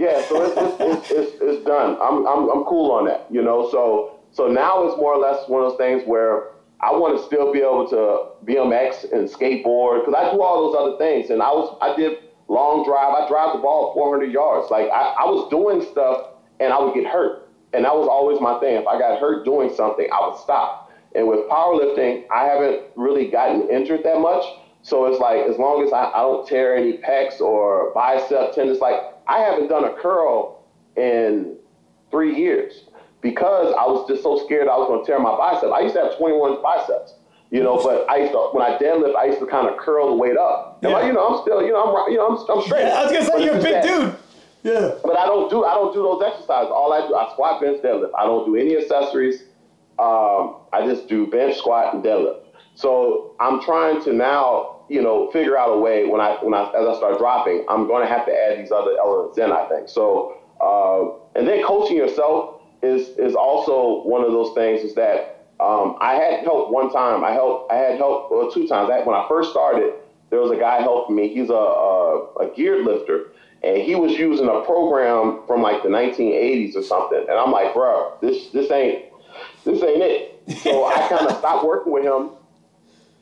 Yeah, 0.01 0.27
so 0.27 0.43
it's, 0.43 0.57
it's, 0.57 0.81
it's, 0.81 1.11
it's, 1.11 1.43
it's 1.43 1.65
done. 1.67 1.99
I'm, 2.01 2.27
I'm, 2.27 2.49
I'm 2.49 2.65
cool 2.65 2.91
on 2.91 3.05
that, 3.05 3.27
you 3.31 3.43
know. 3.43 3.71
So 3.71 4.19
so 4.33 4.49
now 4.49 4.87
it's 4.87 4.97
more 4.97 5.13
or 5.13 5.19
less 5.19 5.47
one 5.47 5.63
of 5.63 5.71
those 5.73 5.79
things 5.79 6.03
where 6.07 6.53
I 6.81 6.91
want 6.93 7.21
to 7.21 7.27
still 7.27 7.53
be 7.53 7.61
able 7.61 7.87
to 7.91 8.33
BMX 8.49 9.13
and 9.13 9.29
skateboard 9.29 10.01
because 10.01 10.15
I 10.17 10.33
do 10.33 10.41
all 10.41 10.73
those 10.73 10.77
other 10.81 10.97
things. 10.97 11.29
And 11.29 11.43
I 11.43 11.51
was 11.51 11.77
I 11.83 11.95
did 11.97 12.17
long 12.49 12.83
drive. 12.83 13.13
I 13.13 13.29
drive 13.29 13.53
the 13.53 13.61
ball 13.61 13.93
400 13.93 14.33
yards. 14.33 14.71
Like 14.71 14.87
I, 14.89 15.21
I 15.21 15.25
was 15.29 15.51
doing 15.51 15.85
stuff 15.93 16.29
and 16.61 16.73
I 16.73 16.81
would 16.81 16.95
get 16.95 17.05
hurt, 17.05 17.53
and 17.75 17.85
that 17.85 17.95
was 17.95 18.09
always 18.09 18.41
my 18.41 18.59
thing. 18.59 18.81
If 18.81 18.87
I 18.87 18.99
got 18.99 19.21
hurt 19.21 19.45
doing 19.45 19.69
something, 19.77 20.09
I 20.11 20.27
would 20.27 20.39
stop. 20.41 20.91
And 21.15 21.29
with 21.29 21.41
powerlifting, 21.51 22.25
I 22.33 22.45
haven't 22.45 22.85
really 22.97 23.31
gotten 23.31 23.69
injured 23.69 24.01
that 24.05 24.21
much. 24.21 24.45
So 24.83 25.05
it's 25.07 25.21
like 25.21 25.45
as 25.45 25.59
long 25.59 25.85
as 25.85 25.93
I, 25.93 26.09
I 26.09 26.23
don't 26.23 26.47
tear 26.49 26.75
any 26.75 26.97
pecs 26.99 27.41
or 27.41 27.93
bicep 27.93 28.55
tendons, 28.55 28.79
like 28.81 28.97
I 29.31 29.39
haven't 29.39 29.69
done 29.69 29.85
a 29.85 29.93
curl 29.95 30.65
in 30.97 31.57
three 32.11 32.37
years 32.37 32.85
because 33.21 33.73
I 33.79 33.87
was 33.87 34.09
just 34.09 34.25
so 34.25 34.43
scared 34.45 34.67
I 34.67 34.77
was 34.77 34.89
going 34.89 35.05
to 35.05 35.07
tear 35.07 35.21
my 35.21 35.37
bicep. 35.37 35.71
I 35.71 35.81
used 35.81 35.95
to 35.95 36.03
have 36.03 36.19
21 36.19 36.61
biceps, 36.61 37.15
you 37.53 37.63
know, 37.63 37.81
but 37.81 38.11
I 38.11 38.17
used 38.17 38.33
to 38.33 38.51
when 38.53 38.67
I 38.67 38.77
deadlift, 38.77 39.15
I 39.15 39.27
used 39.27 39.39
to 39.39 39.47
kind 39.47 39.69
of 39.69 39.77
curl 39.79 40.09
the 40.09 40.15
weight 40.17 40.37
up. 40.37 40.81
Yeah. 40.83 40.91
like, 40.91 41.07
you 41.07 41.13
know, 41.13 41.29
I'm 41.29 41.43
still, 41.43 41.63
you 41.63 41.71
know, 41.73 41.95
I'm, 41.95 42.11
you 42.11 42.19
know, 42.19 42.35
I'm, 42.35 42.51
I'm 42.51 42.63
straight. 42.65 42.83
Yeah, 42.83 42.99
I 42.99 43.03
was 43.05 43.13
gonna 43.13 43.25
But 43.31 43.39
say 43.39 43.45
you're 43.45 43.59
a 43.59 43.63
big 43.63 43.83
dude. 43.83 44.17
Yeah. 44.63 44.95
but 45.05 45.17
I 45.17 45.25
don't 45.25 45.49
do 45.49 45.65
I 45.65 45.75
don't 45.75 45.95
do 45.95 46.03
those 46.03 46.23
exercises. 46.23 46.71
All 46.71 46.93
I 46.93 47.07
do 47.07 47.15
I 47.15 47.31
squat, 47.33 47.61
bench, 47.63 47.81
deadlift. 47.83 48.11
I 48.19 48.25
don't 48.25 48.45
do 48.45 48.57
any 48.57 48.77
accessories. 48.77 49.45
Um, 49.99 50.57
I 50.73 50.85
just 50.85 51.09
do 51.09 51.27
bench, 51.29 51.57
squat, 51.57 51.95
and 51.95 52.03
deadlift. 52.03 52.41
So 52.75 53.37
I'm 53.39 53.63
trying 53.63 54.03
to 54.05 54.13
now, 54.13 54.80
you 54.91 55.01
know, 55.01 55.31
figure 55.31 55.57
out 55.57 55.69
a 55.71 55.79
way 55.79 56.05
when 56.07 56.21
I 56.21 56.37
when 56.43 56.53
I 56.53 56.69
as 56.77 56.87
I 56.87 56.97
start 56.97 57.19
dropping, 57.19 57.65
I'm 57.69 57.87
going 57.87 58.03
to 58.07 58.13
have 58.13 58.27
to 58.27 58.33
add 58.33 58.59
these 58.59 58.73
other 58.73 58.93
elements 58.99 59.39
in. 59.39 59.53
I 59.53 59.65
think 59.69 59.89
so. 59.89 60.37
Uh, 60.61 61.39
and 61.39 61.47
then 61.49 61.65
coaching 61.65 61.97
yourself 61.97 62.61
is 62.83 63.09
is 63.17 63.35
also 63.35 64.03
one 64.03 64.25
of 64.25 64.33
those 64.33 64.53
things. 64.55 64.81
Is 64.83 64.95
that 64.97 65.47
Um, 65.61 65.97
I 66.01 66.15
had 66.15 66.43
help 66.43 66.71
one 66.73 66.91
time. 66.91 67.23
I 67.23 67.33
helped. 67.33 67.71
I 67.73 67.77
had 67.77 67.99
help 67.99 68.31
well, 68.31 68.51
two 68.51 68.67
times. 68.67 68.91
I, 68.91 69.01
when 69.05 69.15
I 69.15 69.27
first 69.29 69.51
started, 69.51 69.93
there 70.31 70.41
was 70.41 70.51
a 70.51 70.57
guy 70.57 70.81
helping 70.81 71.17
me. 71.17 71.29
He's 71.29 71.51
a, 71.51 71.55
a, 71.55 72.35
a 72.41 72.55
geared 72.57 72.85
lifter, 72.87 73.33
and 73.63 73.77
he 73.77 73.95
was 73.95 74.13
using 74.13 74.49
a 74.49 74.61
program 74.65 75.43
from 75.47 75.63
like 75.63 75.83
the 75.83 75.89
1980s 75.91 76.75
or 76.77 76.83
something. 76.83 77.21
And 77.29 77.39
I'm 77.39 77.53
like, 77.53 77.75
bro, 77.75 78.17
this 78.23 78.49
this 78.49 78.71
ain't 78.71 79.05
this 79.65 79.83
ain't 79.83 80.03
it. 80.03 80.43
So 80.63 80.87
I 80.87 81.07
kind 81.09 81.27
of 81.29 81.37
stopped 81.39 81.65
working 81.65 81.93
with 81.93 82.05
him. 82.05 82.31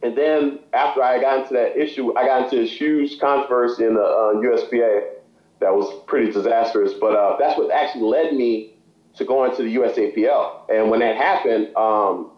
And 0.02 0.16
then 0.16 0.60
after 0.72 1.02
I 1.02 1.20
got 1.20 1.42
into 1.42 1.54
that 1.54 1.76
issue, 1.76 2.16
I 2.16 2.24
got 2.24 2.44
into 2.44 2.56
this 2.56 2.72
huge 2.72 3.18
controversy 3.18 3.84
in 3.84 3.94
the 3.94 4.00
uh, 4.00 4.34
USPA 4.34 5.14
that 5.60 5.74
was 5.74 6.04
pretty 6.06 6.30
disastrous. 6.30 6.92
But 6.94 7.16
uh, 7.16 7.36
that's 7.38 7.58
what 7.58 7.72
actually 7.72 8.04
led 8.04 8.32
me 8.32 8.74
to 9.16 9.24
go 9.24 9.44
into 9.44 9.62
the 9.62 9.74
USAPL. 9.74 10.70
And 10.70 10.90
when 10.90 11.00
that 11.00 11.16
happened, 11.16 11.74
um, 11.76 12.30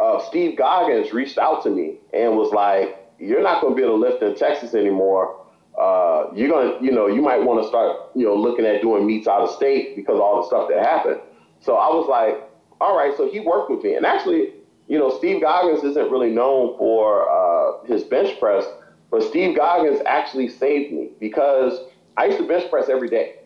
uh, 0.00 0.20
Steve 0.28 0.56
Goggins 0.56 1.12
reached 1.12 1.38
out 1.38 1.62
to 1.64 1.70
me 1.70 1.96
and 2.14 2.36
was 2.36 2.52
like, 2.52 2.96
"You're 3.18 3.42
not 3.42 3.60
going 3.60 3.74
to 3.74 3.76
be 3.76 3.86
able 3.86 4.00
to 4.00 4.08
lift 4.08 4.22
in 4.22 4.34
Texas 4.34 4.74
anymore. 4.74 5.44
Uh, 5.78 6.30
you're 6.34 6.48
gonna, 6.48 6.82
you 6.82 6.90
know, 6.90 7.06
you 7.06 7.22
might 7.22 7.38
want 7.38 7.62
to 7.62 7.68
start, 7.68 8.10
you 8.16 8.24
know, 8.24 8.34
looking 8.34 8.64
at 8.64 8.80
doing 8.80 9.06
meets 9.06 9.28
out 9.28 9.42
of 9.42 9.50
state 9.50 9.94
because 9.94 10.16
of 10.16 10.20
all 10.20 10.40
the 10.40 10.46
stuff 10.46 10.68
that 10.70 10.84
happened." 10.84 11.20
So 11.60 11.76
I 11.76 11.88
was 11.88 12.08
like, 12.08 12.48
"All 12.80 12.96
right." 12.96 13.14
So 13.16 13.30
he 13.30 13.40
worked 13.40 13.70
with 13.70 13.82
me, 13.82 13.94
and 13.94 14.06
actually, 14.06 14.54
you 14.88 14.98
know, 14.98 15.16
Steve 15.18 15.42
Goggins 15.42 15.84
isn't 15.84 16.10
really 16.10 16.30
known 16.30 16.76
for 16.78 17.28
uh, 17.30 17.84
his 17.84 18.04
bench 18.04 18.38
press, 18.40 18.64
but 19.10 19.22
Steve 19.22 19.54
Goggins 19.54 20.00
actually 20.06 20.48
saved 20.48 20.92
me 20.92 21.10
because 21.20 21.78
I 22.16 22.26
used 22.26 22.38
to 22.38 22.48
bench 22.48 22.68
press 22.70 22.88
every 22.88 23.08
day. 23.08 23.36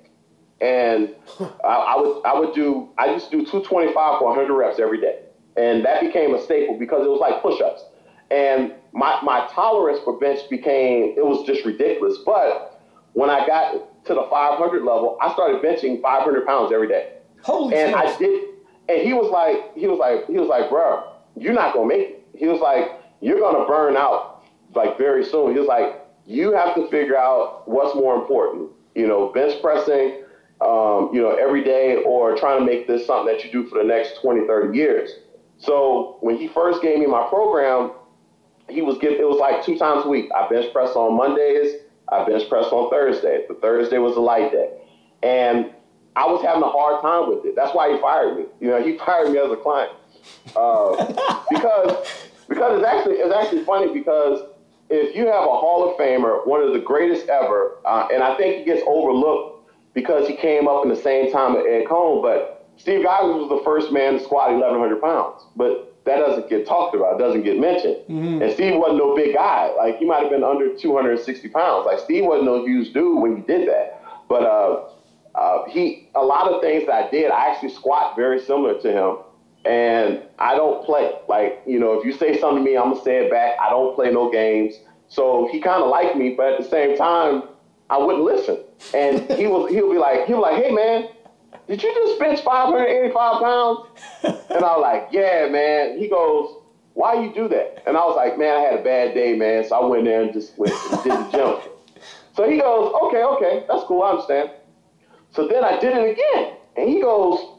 And 0.60 1.14
I, 1.64 1.66
I, 1.66 2.00
would 2.00 2.22
I 2.24 2.38
would 2.38 2.54
do 2.54 2.90
I 2.96 3.06
used 3.12 3.30
to 3.30 3.38
do 3.38 3.44
225 3.44 4.18
for 4.18 4.26
100 4.26 4.54
reps 4.54 4.78
every 4.78 5.00
day, 5.00 5.22
and 5.56 5.84
that 5.84 6.00
became 6.00 6.34
a 6.34 6.40
staple 6.40 6.78
because 6.78 7.04
it 7.04 7.10
was 7.10 7.18
like 7.18 7.42
push-ups, 7.42 7.84
and 8.30 8.72
my 8.92 9.20
my 9.22 9.48
tolerance 9.52 9.98
for 10.04 10.18
bench 10.18 10.48
became 10.48 11.14
it 11.16 11.26
was 11.26 11.44
just 11.44 11.64
ridiculous. 11.64 12.18
But 12.24 12.80
when 13.14 13.28
I 13.28 13.44
got 13.44 14.04
to 14.04 14.14
the 14.14 14.26
500 14.30 14.84
level, 14.84 15.18
I 15.20 15.32
started 15.32 15.60
benching 15.60 16.00
500 16.00 16.46
pounds 16.46 16.72
every 16.72 16.88
day. 16.88 17.14
Holy 17.42 17.76
and 17.76 17.90
smokes. 17.90 18.14
I 18.14 18.18
did, 18.18 18.48
and 18.88 19.00
he 19.00 19.12
was 19.14 19.28
like 19.32 19.76
he 19.76 19.88
was 19.88 19.98
like 19.98 20.28
he 20.28 20.38
was 20.38 20.48
like, 20.48 20.70
bro, 20.70 21.11
you're 21.36 21.54
not 21.54 21.74
gonna 21.74 21.88
make 21.88 22.08
it. 22.08 22.28
He 22.36 22.46
was 22.46 22.60
like, 22.60 23.00
you're 23.20 23.40
gonna 23.40 23.66
burn 23.66 23.96
out 23.96 24.44
like 24.74 24.98
very 24.98 25.24
soon. 25.24 25.52
He 25.52 25.58
was 25.58 25.68
like, 25.68 26.00
you 26.26 26.52
have 26.52 26.74
to 26.74 26.88
figure 26.88 27.16
out 27.16 27.68
what's 27.68 27.94
more 27.94 28.14
important, 28.14 28.70
you 28.94 29.06
know, 29.06 29.28
bench 29.32 29.60
pressing 29.60 30.22
um, 30.62 31.10
you 31.12 31.20
know, 31.20 31.34
every 31.34 31.64
day 31.64 31.96
or 32.06 32.36
trying 32.36 32.60
to 32.60 32.64
make 32.64 32.86
this 32.86 33.06
something 33.06 33.34
that 33.34 33.44
you 33.44 33.50
do 33.50 33.68
for 33.68 33.78
the 33.78 33.84
next 33.84 34.20
20, 34.20 34.46
30 34.46 34.76
years. 34.76 35.10
So 35.58 36.18
when 36.20 36.36
he 36.36 36.48
first 36.48 36.82
gave 36.82 36.98
me 36.98 37.06
my 37.06 37.26
program, 37.28 37.92
he 38.68 38.80
was 38.80 38.96
giving, 38.98 39.18
it 39.18 39.28
was 39.28 39.38
like 39.38 39.64
two 39.64 39.76
times 39.76 40.04
a 40.04 40.08
week. 40.08 40.30
I 40.34 40.48
bench 40.48 40.72
press 40.72 40.90
on 40.90 41.16
Mondays, 41.16 41.80
I 42.08 42.24
bench 42.24 42.48
press 42.48 42.66
on 42.66 42.90
Thursday. 42.90 43.44
The 43.48 43.54
Thursday 43.54 43.98
was 43.98 44.16
a 44.16 44.20
light 44.20 44.52
day. 44.52 44.70
And 45.22 45.72
I 46.14 46.26
was 46.26 46.42
having 46.44 46.62
a 46.62 46.68
hard 46.68 47.02
time 47.02 47.28
with 47.28 47.44
it. 47.44 47.56
That's 47.56 47.74
why 47.74 47.92
he 47.92 48.00
fired 48.00 48.36
me. 48.36 48.44
You 48.60 48.68
know, 48.68 48.82
he 48.82 48.98
fired 49.04 49.30
me 49.30 49.38
as 49.38 49.50
a 49.50 49.56
client. 49.56 49.92
Uh, 50.56 51.06
because 51.50 52.28
because 52.48 52.78
it's 52.78 52.86
actually 52.86 53.14
it's 53.16 53.34
actually 53.34 53.64
funny 53.64 53.92
because 53.92 54.48
if 54.90 55.16
you 55.16 55.26
have 55.26 55.44
a 55.44 55.56
Hall 55.56 55.90
of 55.90 55.96
Famer, 55.98 56.46
one 56.46 56.62
of 56.62 56.72
the 56.72 56.78
greatest 56.78 57.28
ever, 57.28 57.78
uh, 57.86 58.08
and 58.12 58.22
I 58.22 58.36
think 58.36 58.58
he 58.58 58.64
gets 58.64 58.82
overlooked 58.86 59.70
because 59.94 60.28
he 60.28 60.36
came 60.36 60.68
up 60.68 60.84
in 60.84 60.90
the 60.90 60.96
same 60.96 61.32
time 61.32 61.56
as 61.56 61.64
Ed 61.66 61.86
Coan. 61.86 62.22
But 62.22 62.68
Steve 62.76 63.04
Goggins 63.04 63.48
was 63.48 63.58
the 63.58 63.64
first 63.64 63.92
man 63.92 64.18
to 64.18 64.20
squat 64.24 64.50
1,100 64.50 65.00
pounds. 65.00 65.42
But 65.56 65.94
that 66.04 66.18
doesn't 66.18 66.50
get 66.50 66.66
talked 66.66 66.94
about. 66.94 67.18
Doesn't 67.18 67.42
get 67.42 67.58
mentioned. 67.58 67.96
Mm-hmm. 68.08 68.42
And 68.42 68.52
Steve 68.52 68.78
wasn't 68.78 68.98
no 68.98 69.14
big 69.14 69.34
guy. 69.34 69.72
Like 69.76 69.98
he 69.98 70.04
might 70.04 70.20
have 70.20 70.30
been 70.30 70.44
under 70.44 70.74
260 70.76 71.48
pounds. 71.48 71.86
Like 71.86 71.98
Steve 72.00 72.24
wasn't 72.24 72.46
no 72.46 72.64
huge 72.64 72.92
dude 72.92 73.20
when 73.20 73.36
he 73.36 73.42
did 73.42 73.68
that. 73.68 74.02
But 74.28 74.42
uh, 74.42 74.88
uh, 75.34 75.64
he, 75.68 76.08
a 76.14 76.22
lot 76.24 76.50
of 76.50 76.60
things 76.60 76.86
that 76.86 77.06
I 77.06 77.10
did, 77.10 77.30
I 77.30 77.50
actually 77.50 77.70
squat 77.70 78.16
very 78.16 78.40
similar 78.40 78.80
to 78.80 78.92
him. 78.92 79.16
And 79.64 80.22
I 80.38 80.54
don't 80.54 80.84
play. 80.84 81.12
Like, 81.28 81.62
you 81.66 81.78
know, 81.78 81.98
if 81.98 82.04
you 82.04 82.12
say 82.12 82.38
something 82.40 82.64
to 82.64 82.70
me, 82.70 82.76
I'm 82.76 82.90
going 82.90 82.96
to 82.98 83.04
say 83.04 83.24
it 83.24 83.30
back. 83.30 83.56
I 83.60 83.70
don't 83.70 83.94
play 83.94 84.10
no 84.10 84.30
games. 84.30 84.74
So 85.08 85.48
he 85.52 85.60
kind 85.60 85.82
of 85.82 85.90
liked 85.90 86.16
me, 86.16 86.34
but 86.36 86.54
at 86.54 86.58
the 86.58 86.68
same 86.68 86.96
time, 86.96 87.44
I 87.90 87.98
wouldn't 87.98 88.24
listen. 88.24 88.58
And 88.94 89.20
he 89.38 89.46
was 89.46 89.70
he'll 89.70 89.92
be 89.92 89.98
like 89.98 90.26
he'll 90.26 90.38
be 90.38 90.42
like, 90.42 90.64
hey 90.64 90.72
man, 90.72 91.08
did 91.68 91.82
you 91.82 91.94
just 91.94 92.18
bench 92.18 92.40
585 92.40 93.42
pounds? 93.42 93.86
And 94.52 94.62
I 94.64 94.76
was 94.76 94.82
like, 94.82 95.08
yeah, 95.12 95.48
man. 95.50 95.98
He 95.98 96.08
goes, 96.08 96.62
why 96.94 97.14
you 97.14 97.32
do 97.32 97.48
that? 97.48 97.82
And 97.86 97.96
I 97.96 98.00
was 98.00 98.16
like, 98.16 98.38
man, 98.38 98.56
I 98.56 98.60
had 98.60 98.80
a 98.80 98.82
bad 98.82 99.14
day, 99.14 99.34
man. 99.34 99.64
So 99.66 99.76
I 99.76 99.86
went 99.86 100.04
there 100.04 100.22
and 100.22 100.32
just 100.32 100.58
went 100.58 100.72
and 100.72 101.02
did 101.02 101.12
the 101.12 101.30
jump. 101.30 101.62
So 102.34 102.48
he 102.48 102.56
goes, 102.56 102.94
okay, 103.04 103.22
okay, 103.22 103.64
that's 103.68 103.84
cool, 103.84 104.02
I 104.02 104.12
understand. 104.12 104.52
So 105.32 105.46
then 105.46 105.64
I 105.64 105.78
did 105.78 105.94
it 105.94 106.12
again. 106.12 106.56
And 106.76 106.88
he 106.88 107.02
goes, 107.02 107.58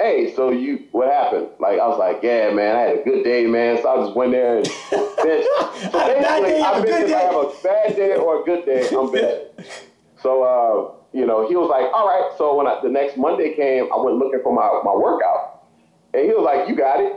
hey, 0.00 0.32
so 0.34 0.50
you, 0.50 0.86
what 0.92 1.08
happened? 1.08 1.48
Like, 1.58 1.78
I 1.78 1.86
was 1.86 1.98
like, 1.98 2.22
yeah, 2.22 2.50
man, 2.52 2.74
I 2.74 2.80
had 2.80 2.98
a 2.98 3.02
good 3.04 3.22
day, 3.22 3.46
man. 3.46 3.78
So 3.82 3.88
I 3.88 4.04
just 4.04 4.16
went 4.16 4.32
there 4.32 4.56
and 4.56 4.64
bench. 4.90 5.46
So 5.92 5.92
basically, 5.92 6.60
I've 6.62 6.84
been 6.84 7.02
if 7.02 7.14
I 7.14 7.20
have 7.20 7.34
a 7.34 7.52
bad 7.62 7.96
day 7.96 8.16
or 8.16 8.40
a 8.40 8.44
good 8.44 8.64
day, 8.64 8.88
I'm 8.88 9.08
benching. 9.08 9.66
So, 10.22 10.42
uh, 10.44 11.00
you 11.16 11.24
know, 11.24 11.48
he 11.48 11.56
was 11.56 11.70
like, 11.70 11.90
all 11.94 12.06
right. 12.06 12.30
So 12.36 12.54
when 12.54 12.66
I, 12.66 12.78
the 12.82 12.90
next 12.90 13.16
Monday 13.16 13.54
came, 13.54 13.88
I 13.90 13.96
went 13.96 14.18
looking 14.18 14.40
for 14.42 14.52
my, 14.52 14.68
my 14.84 14.94
workout. 14.94 15.64
And 16.12 16.26
he 16.26 16.28
was 16.28 16.44
like, 16.44 16.68
you 16.68 16.76
got 16.76 17.00
it. 17.00 17.16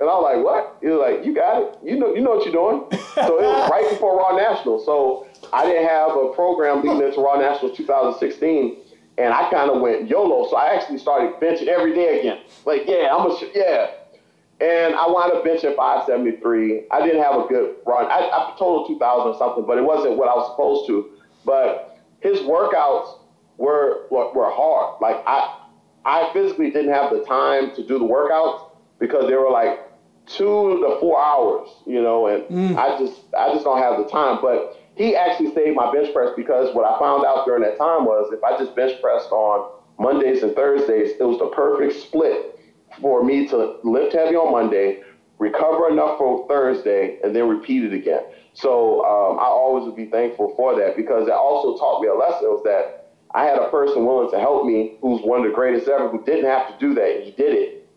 And 0.00 0.10
I 0.10 0.14
was 0.18 0.26
like, 0.26 0.42
what? 0.42 0.78
He 0.82 0.88
was 0.88 0.98
like, 0.98 1.24
you 1.24 1.32
got 1.32 1.62
it. 1.62 1.78
You 1.84 1.96
know, 2.00 2.12
you 2.12 2.20
know 2.20 2.34
what 2.34 2.42
you're 2.42 2.58
doing. 2.58 2.82
So 3.14 3.38
it 3.38 3.46
was 3.46 3.70
right 3.70 3.88
before 3.88 4.18
Raw 4.18 4.34
National. 4.34 4.82
So 4.82 5.28
I 5.52 5.64
didn't 5.64 5.86
have 5.86 6.10
a 6.10 6.34
program 6.34 6.82
leading 6.82 7.06
into 7.06 7.20
Raw 7.20 7.38
National 7.38 7.70
2016 7.70 8.81
and 9.18 9.32
I 9.32 9.50
kind 9.50 9.70
of 9.70 9.80
went 9.80 10.08
YOLO. 10.08 10.48
So 10.48 10.56
I 10.56 10.74
actually 10.74 10.98
started 10.98 11.34
benching 11.40 11.68
every 11.68 11.94
day 11.94 12.20
again. 12.20 12.38
Like, 12.64 12.82
yeah, 12.86 13.14
I'm 13.14 13.30
a 13.30 13.38
sh- 13.38 13.52
yeah. 13.54 13.90
And 14.60 14.94
I 14.94 15.06
wound 15.08 15.32
up 15.32 15.44
benching 15.44 15.74
573. 15.74 16.84
I 16.90 17.04
didn't 17.04 17.22
have 17.22 17.36
a 17.36 17.46
good 17.48 17.76
run. 17.84 18.06
I, 18.06 18.20
I 18.20 18.54
total 18.58 18.86
2,000 18.86 19.32
or 19.32 19.38
something, 19.38 19.66
but 19.66 19.76
it 19.76 19.84
wasn't 19.84 20.16
what 20.16 20.28
I 20.28 20.34
was 20.34 20.50
supposed 20.52 20.86
to. 20.86 21.10
But 21.44 21.98
his 22.20 22.38
workouts 22.40 23.18
were 23.58 24.06
were 24.10 24.50
hard. 24.50 25.00
Like 25.00 25.22
I 25.26 25.58
I 26.04 26.32
physically 26.32 26.70
didn't 26.70 26.92
have 26.92 27.10
the 27.10 27.24
time 27.24 27.74
to 27.74 27.86
do 27.86 27.98
the 27.98 28.04
workouts 28.04 28.70
because 28.98 29.28
they 29.28 29.34
were 29.34 29.50
like 29.50 29.80
two 30.26 30.80
to 30.80 30.96
four 31.00 31.20
hours, 31.20 31.68
you 31.86 32.00
know, 32.00 32.28
and 32.28 32.44
mm. 32.44 32.76
I 32.76 32.98
just 32.98 33.20
I 33.36 33.52
just 33.52 33.64
don't 33.64 33.78
have 33.82 33.98
the 33.98 34.08
time. 34.08 34.38
But 34.40 34.81
he 34.96 35.16
actually 35.16 35.54
saved 35.54 35.76
my 35.76 35.92
bench 35.92 36.12
press 36.12 36.30
because 36.36 36.74
what 36.74 36.84
I 36.84 36.98
found 36.98 37.24
out 37.24 37.44
during 37.46 37.62
that 37.62 37.78
time 37.78 38.04
was 38.04 38.32
if 38.32 38.42
I 38.44 38.58
just 38.58 38.76
bench 38.76 39.00
pressed 39.00 39.30
on 39.30 39.72
Mondays 39.98 40.42
and 40.42 40.54
Thursdays, 40.54 41.12
it 41.18 41.24
was 41.24 41.38
the 41.38 41.46
perfect 41.46 42.00
split 42.00 42.58
for 43.00 43.24
me 43.24 43.48
to 43.48 43.78
lift 43.84 44.14
heavy 44.14 44.36
on 44.36 44.52
Monday, 44.52 45.02
recover 45.38 45.88
enough 45.88 46.18
for 46.18 46.46
Thursday, 46.46 47.18
and 47.24 47.34
then 47.34 47.48
repeat 47.48 47.84
it 47.84 47.94
again. 47.94 48.22
So 48.52 49.04
um, 49.04 49.38
I 49.38 49.44
always 49.44 49.86
would 49.86 49.96
be 49.96 50.06
thankful 50.06 50.54
for 50.56 50.78
that 50.78 50.96
because 50.96 51.26
it 51.26 51.32
also 51.32 51.78
taught 51.78 52.02
me 52.02 52.08
a 52.08 52.14
lesson 52.14 52.48
was 52.48 52.62
that 52.64 53.14
I 53.34 53.44
had 53.44 53.58
a 53.58 53.70
person 53.70 54.04
willing 54.04 54.30
to 54.30 54.38
help 54.38 54.66
me 54.66 54.98
who's 55.00 55.22
one 55.22 55.40
of 55.40 55.46
the 55.46 55.54
greatest 55.54 55.88
ever 55.88 56.08
who 56.08 56.22
didn't 56.24 56.50
have 56.50 56.68
to 56.68 56.78
do 56.78 56.94
that. 56.94 57.22
He 57.24 57.30
did 57.30 57.54
it. 57.54 57.88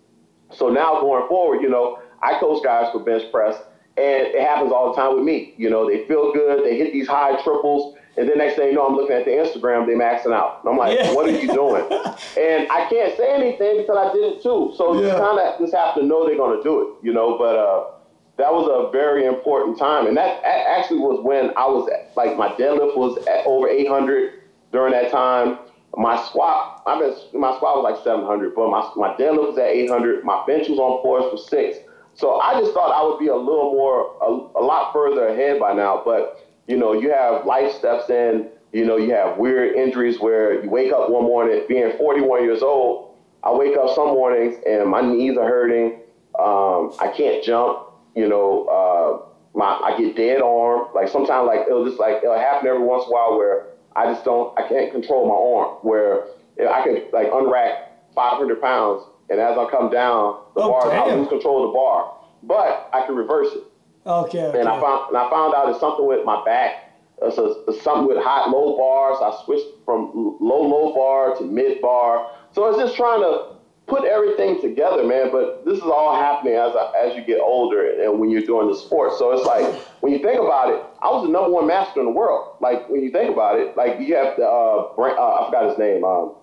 So 0.51 0.69
now 0.69 1.01
going 1.01 1.27
forward, 1.27 1.61
you 1.61 1.67
know, 1.67 1.99
I 2.21 2.39
coach 2.39 2.63
guys 2.63 2.89
for 2.93 2.99
bench 2.99 3.29
press 3.31 3.57
and 3.97 4.27
it 4.27 4.41
happens 4.41 4.71
all 4.71 4.93
the 4.93 5.01
time 5.01 5.15
with 5.15 5.23
me. 5.23 5.53
You 5.57 5.69
know, 5.69 5.87
they 5.87 6.05
feel 6.05 6.33
good, 6.33 6.65
they 6.65 6.77
hit 6.77 6.91
these 6.91 7.07
high 7.07 7.41
triples, 7.43 7.95
and 8.17 8.29
then 8.29 8.37
next 8.37 8.55
thing 8.55 8.69
you 8.69 8.75
know, 8.75 8.87
I'm 8.87 8.95
looking 8.95 9.15
at 9.15 9.25
the 9.25 9.31
Instagram, 9.31 9.85
they 9.85 9.93
maxing 9.93 10.33
out. 10.33 10.61
And 10.63 10.71
I'm 10.71 10.77
like, 10.77 10.97
yeah. 10.97 11.13
what 11.13 11.27
are 11.27 11.31
you 11.31 11.51
doing? 11.51 11.83
and 12.39 12.67
I 12.71 12.87
can't 12.89 13.15
say 13.17 13.33
anything 13.33 13.77
because 13.81 13.97
I 13.97 14.13
did 14.13 14.33
it 14.33 14.43
too. 14.43 14.73
So 14.77 14.95
yeah. 14.95 15.13
you 15.13 15.19
kind 15.19 15.39
of 15.39 15.59
just 15.59 15.75
have 15.75 15.95
to 15.95 16.03
know 16.03 16.25
they're 16.25 16.37
going 16.37 16.57
to 16.57 16.63
do 16.63 16.81
it, 16.81 17.05
you 17.05 17.13
know. 17.13 17.37
But 17.37 17.55
uh, 17.57 17.91
that 18.37 18.51
was 18.53 18.67
a 18.71 18.91
very 18.91 19.25
important 19.25 19.77
time, 19.77 20.07
and 20.07 20.15
that 20.15 20.43
actually 20.43 20.99
was 20.99 21.23
when 21.23 21.51
I 21.57 21.67
was 21.67 21.89
at, 21.89 22.15
like 22.15 22.37
my 22.37 22.49
deadlift 22.49 22.95
was 22.95 23.17
at 23.27 23.45
over 23.45 23.67
800 23.67 24.43
during 24.71 24.93
that 24.93 25.11
time. 25.11 25.59
My 25.97 26.21
squat, 26.25 26.83
I 26.85 26.99
mean, 26.99 27.13
my 27.39 27.55
squat 27.55 27.77
was 27.77 27.83
like 27.83 28.03
700, 28.03 28.53
but 28.53 28.69
my 28.69 28.91
my 28.95 29.15
deadlift 29.15 29.55
was 29.55 29.57
at 29.57 29.67
800. 29.67 30.23
My 30.25 30.43
bench 30.45 30.67
was 30.67 30.79
on 30.79 31.01
fours 31.01 31.31
for 31.31 31.37
six. 31.37 31.77
So 32.15 32.39
I 32.39 32.59
just 32.59 32.73
thought 32.73 32.91
I 32.91 33.05
would 33.05 33.19
be 33.19 33.27
a 33.27 33.35
little 33.35 33.73
more, 33.73 34.15
a, 34.21 34.59
a 34.59 34.63
lot 34.63 34.93
further 34.93 35.27
ahead 35.27 35.59
by 35.59 35.73
now. 35.73 36.01
But, 36.03 36.49
you 36.67 36.77
know, 36.77 36.93
you 36.93 37.11
have 37.11 37.45
life 37.45 37.73
steps 37.73 38.09
in, 38.09 38.49
you 38.71 38.85
know, 38.85 38.95
you 38.97 39.11
have 39.11 39.37
weird 39.37 39.75
injuries 39.75 40.19
where 40.19 40.63
you 40.63 40.69
wake 40.69 40.93
up 40.93 41.09
one 41.09 41.23
morning, 41.23 41.63
being 41.67 41.91
41 41.97 42.43
years 42.43 42.61
old, 42.61 43.15
I 43.43 43.51
wake 43.51 43.77
up 43.77 43.93
some 43.93 44.07
mornings 44.07 44.55
and 44.65 44.89
my 44.89 45.01
knees 45.01 45.37
are 45.37 45.47
hurting. 45.47 45.99
Um, 46.39 46.93
I 46.99 47.13
can't 47.15 47.43
jump, 47.43 47.79
you 48.15 48.27
know, 48.27 48.65
uh, 48.65 49.29
my, 49.57 49.79
I 49.83 49.95
get 49.97 50.15
dead 50.15 50.41
arm. 50.41 50.87
Like 50.95 51.09
sometimes 51.09 51.47
like 51.47 51.67
it'll 51.67 51.85
just 51.85 51.99
like, 51.99 52.23
it'll 52.23 52.37
happen 52.37 52.67
every 52.67 52.81
once 52.81 53.03
in 53.05 53.09
a 53.09 53.13
while 53.13 53.37
where 53.37 53.67
I 53.95 54.11
just 54.11 54.25
don't, 54.25 54.57
I 54.57 54.67
can't 54.67 54.91
control 54.91 55.27
my 55.27 55.35
arm 55.35 55.77
where 55.83 56.25
I 56.59 56.81
can 56.83 57.03
like 57.13 57.29
unrack 57.31 57.89
500 58.15 58.61
pounds 58.61 59.03
and 59.29 59.39
as 59.39 59.57
I 59.57 59.69
come 59.69 59.89
down, 59.89 60.41
the 60.55 60.61
Oh, 60.61 60.69
bar, 60.69 60.91
I 60.91 61.15
lose 61.15 61.27
control 61.27 61.65
of 61.65 61.71
the 61.71 61.73
bar. 61.73 62.13
But 62.43 62.89
I 62.93 63.05
can 63.05 63.15
reverse 63.15 63.49
it. 63.53 63.63
Okay. 64.05 64.43
okay. 64.43 64.59
And 64.59 64.69
I 64.69 64.79
found 64.79 65.09
and 65.09 65.17
I 65.17 65.29
found 65.29 65.55
out 65.55 65.69
it's 65.69 65.79
something 65.79 66.05
with 66.05 66.25
my 66.25 66.43
back. 66.45 66.93
It's, 67.21 67.37
a, 67.37 67.63
it's 67.67 67.81
something 67.81 68.07
with 68.07 68.23
high 68.23 68.47
low 68.49 68.77
bars. 68.77 69.17
I 69.21 69.43
switched 69.45 69.65
from 69.83 70.37
low 70.39 70.61
low 70.61 70.93
bar 70.93 71.35
to 71.37 71.43
mid 71.43 71.81
bar. 71.81 72.29
So 72.51 72.67
it's 72.69 72.77
just 72.77 72.95
trying 72.95 73.21
to 73.21 73.55
put 73.87 74.05
everything 74.05 74.61
together, 74.61 75.03
man. 75.03 75.31
But 75.31 75.65
this 75.65 75.77
is 75.77 75.83
all 75.83 76.15
happening 76.15 76.53
as 76.53 76.75
I, 76.75 76.91
as 77.03 77.15
you 77.15 77.23
get 77.23 77.39
older 77.39 78.01
and, 78.03 78.19
when 78.19 78.29
you're 78.29 78.45
doing 78.45 78.67
the 78.67 78.75
sport. 78.75 79.13
So 79.17 79.31
it's 79.31 79.45
like 79.45 79.65
when 80.01 80.13
you 80.13 80.19
think 80.19 80.39
about 80.39 80.69
it, 80.69 80.83
I 81.01 81.09
was 81.09 81.25
the 81.25 81.31
number 81.31 81.49
one 81.49 81.65
master 81.65 81.99
in 81.99 82.05
the 82.05 82.11
world. 82.11 82.57
Like 82.61 82.87
when 82.89 83.01
you 83.01 83.09
think 83.11 83.31
about 83.31 83.59
it, 83.59 83.75
like 83.75 83.99
you 83.99 84.15
have 84.15 84.35
the 84.37 84.45
uh, 84.45 84.93
uh 84.95 85.41
I 85.41 85.45
forgot 85.47 85.69
his 85.69 85.79
name. 85.79 86.03
Um, 86.03 86.35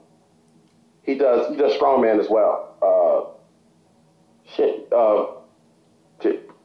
he 1.03 1.15
does 1.17 1.49
he 1.51 1.57
does 1.57 1.73
strongman 1.79 2.21
as 2.21 2.29
well. 2.31 2.75
Uh, 2.83 4.53
shit. 4.55 4.89
Uh, 4.93 5.27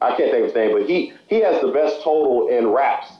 I 0.00 0.10
can't 0.16 0.30
think 0.30 0.34
of 0.36 0.44
his 0.44 0.54
name, 0.54 0.72
but 0.78 0.88
he 0.88 1.12
he 1.28 1.40
has 1.40 1.60
the 1.60 1.68
best 1.68 2.02
total 2.02 2.48
in 2.48 2.68
wraps. 2.68 3.12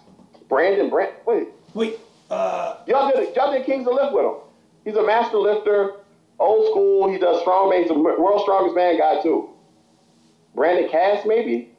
Brandon 0.49 0.89
Brand, 0.91 1.13
wait, 1.27 1.49
Wait. 1.75 1.99
Uh, 2.31 2.77
y'all 2.87 3.11
did 3.11 3.35
y'all 3.35 3.53
did 3.53 3.67
Kings 3.67 3.87
of 3.89 3.95
Lift 3.95 4.13
with 4.13 4.25
him. 4.25 4.35
He's 4.85 4.95
a 4.97 5.05
master 5.05 5.39
lifter, 5.39 5.95
old 6.39 6.67
school. 6.71 7.11
He 7.11 7.19
does 7.19 7.43
strongman. 7.43 7.83
He's 7.83 7.91
a 7.91 7.95
world's 7.95 8.43
strongest 8.45 8.77
man 8.77 8.99
guy 8.99 9.21
too. 9.23 9.51
Brandon 10.55 10.89
Cass, 10.91 11.25
maybe. 11.27 11.71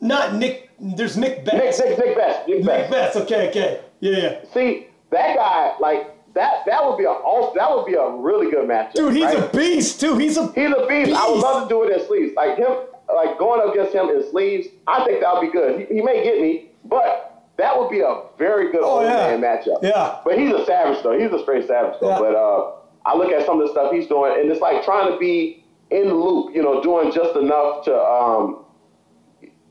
not 0.00 0.34
Nick. 0.34 0.70
There's 0.80 1.16
Nick 1.16 1.44
Nick 1.44 1.46
Best. 1.46 1.80
Nick 1.84 1.98
Nick 1.98 2.16
Best. 2.16 2.48
Nick 2.48 2.58
Nick 2.58 2.66
Best. 2.66 2.90
Best. 2.90 3.16
Okay. 3.16 3.48
Okay. 3.50 3.80
Yeah. 4.00 4.16
Yeah. 4.18 4.44
See 4.52 4.86
that 5.10 5.36
guy, 5.36 5.74
like 5.80 6.13
that. 6.34 6.64
That 6.66 6.84
would 6.84 6.98
be 6.98 7.04
a 7.04 7.10
awesome- 7.10 7.56
that 7.56 7.70
would 7.74 7.86
be 7.86 7.94
a 7.94 8.08
really 8.10 8.50
good 8.50 8.68
matchup. 8.68 8.94
Dude, 8.94 9.14
he's 9.14 9.24
right? 9.24 9.38
a 9.52 9.56
beast 9.56 10.00
too. 10.00 10.16
He's 10.18 10.36
a. 10.36 10.46
He's 10.52 10.70
a 10.70 10.86
beast. 10.88 11.12
I 11.12 11.28
would 11.30 11.40
love 11.40 11.62
to 11.64 11.68
do 11.68 11.82
it 11.84 11.92
in 11.98 12.06
sleeves. 12.06 12.34
Like 12.36 12.56
him, 12.58 12.72
like 13.14 13.38
going 13.38 13.60
up 13.60 13.72
against 13.74 13.94
him 13.94 14.08
in 14.08 14.28
sleeves, 14.30 14.68
I 14.86 15.04
think 15.04 15.20
that 15.20 15.32
would 15.34 15.40
be 15.42 15.50
good. 15.52 15.80
He, 15.88 15.96
he 15.96 16.02
may 16.02 16.22
get 16.24 16.40
me, 16.40 16.70
but 16.84 17.30
that 17.56 17.78
would 17.78 17.88
be 17.90 18.00
a 18.00 18.22
very 18.38 18.72
good 18.72 18.80
Oh, 18.82 18.98
old 18.98 19.04
yeah. 19.04 19.36
man 19.36 19.40
matchup. 19.40 19.82
Yeah. 19.82 20.18
But 20.24 20.38
he's 20.38 20.52
a 20.52 20.64
savage 20.66 21.02
though. 21.02 21.16
He's 21.18 21.30
a 21.32 21.38
straight 21.42 21.66
savage 21.68 21.94
though. 22.00 22.08
Yeah. 22.10 22.18
But 22.18 22.34
uh, 22.34 22.72
I 23.06 23.16
look 23.16 23.30
at 23.30 23.46
some 23.46 23.60
of 23.60 23.66
the 23.66 23.72
stuff 23.72 23.92
he's 23.92 24.06
doing, 24.08 24.32
and 24.40 24.50
it's 24.50 24.60
like 24.60 24.84
trying 24.84 25.12
to 25.12 25.18
be 25.18 25.64
in 25.90 26.08
the 26.08 26.14
loop. 26.14 26.54
You 26.54 26.62
know, 26.62 26.82
doing 26.82 27.12
just 27.12 27.36
enough 27.36 27.84
to 27.84 27.94
um, 27.96 28.63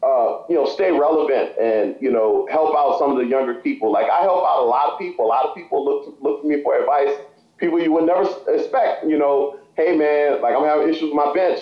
uh, 0.04 0.44
you 0.50 0.56
know, 0.56 0.66
stay 0.66 0.92
relevant 0.92 1.58
and 1.60 1.96
you 2.02 2.12
know, 2.12 2.48
help 2.52 2.76
out 2.76 3.00
some 3.00 3.12
of 3.12 3.18
the 3.18 3.26
younger 3.26 3.56
people. 3.56 3.92
Like 3.92 4.10
I 4.10 4.22
help 4.22 4.46
out 4.46 4.60
a 4.64 4.66
lot 4.66 4.92
of 4.92 5.00
people. 5.00 5.26
A 5.26 5.28
lot 5.28 5.46
of 5.46 5.56
people 5.56 5.84
look 5.86 6.16
look 6.22 6.42
to 6.42 6.48
me 6.48 6.62
for 6.64 6.78
advice. 6.78 7.16
People 7.58 7.82
you 7.82 7.92
would 7.94 8.06
never 8.06 8.28
expect. 8.50 9.06
You 9.06 9.18
know, 9.18 9.60
hey 9.78 9.96
man, 9.96 10.42
like 10.42 10.56
I'm 10.56 10.66
having 10.66 10.90
issues 10.90 11.04
with 11.04 11.14
my 11.14 11.32
bench. 11.34 11.60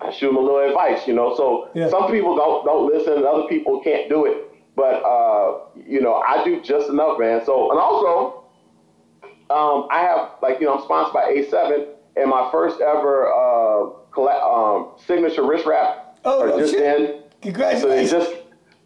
I 0.00 0.10
shoot 0.12 0.26
them 0.28 0.36
a 0.36 0.40
little 0.40 0.60
advice. 0.66 1.06
You 1.06 1.14
know, 1.14 1.36
so 1.36 1.68
Yeah. 1.74 1.88
some 1.90 2.10
people 2.10 2.36
don't 2.36 2.64
don't 2.64 2.86
listen, 2.92 3.14
and 3.14 3.24
other 3.24 3.46
people 3.48 3.80
can't 3.80 4.08
do 4.08 4.24
it. 4.26 4.38
But 4.74 5.02
uh, 5.04 5.58
you 5.86 6.00
know, 6.00 6.14
I 6.14 6.42
do 6.44 6.60
just 6.62 6.88
enough, 6.88 7.18
man. 7.18 7.42
So 7.44 7.70
and 7.70 7.78
also, 7.80 8.44
um, 9.50 9.88
I 9.90 10.00
have 10.00 10.32
like 10.42 10.60
you 10.60 10.66
know, 10.66 10.74
I'm 10.78 10.84
sponsored 10.84 11.14
by 11.14 11.32
A7, 11.34 11.86
and 12.16 12.30
my 12.30 12.48
first 12.50 12.80
ever 12.80 13.28
uh, 13.32 13.90
colla- 14.10 14.40
um, 14.40 14.98
signature 15.06 15.46
wrist 15.46 15.66
wrap 15.66 16.18
Oh, 16.24 16.44
no 16.44 16.58
just 16.58 16.72
shit. 16.72 17.00
in. 17.00 17.22
So 17.80 17.88
just 18.10 18.32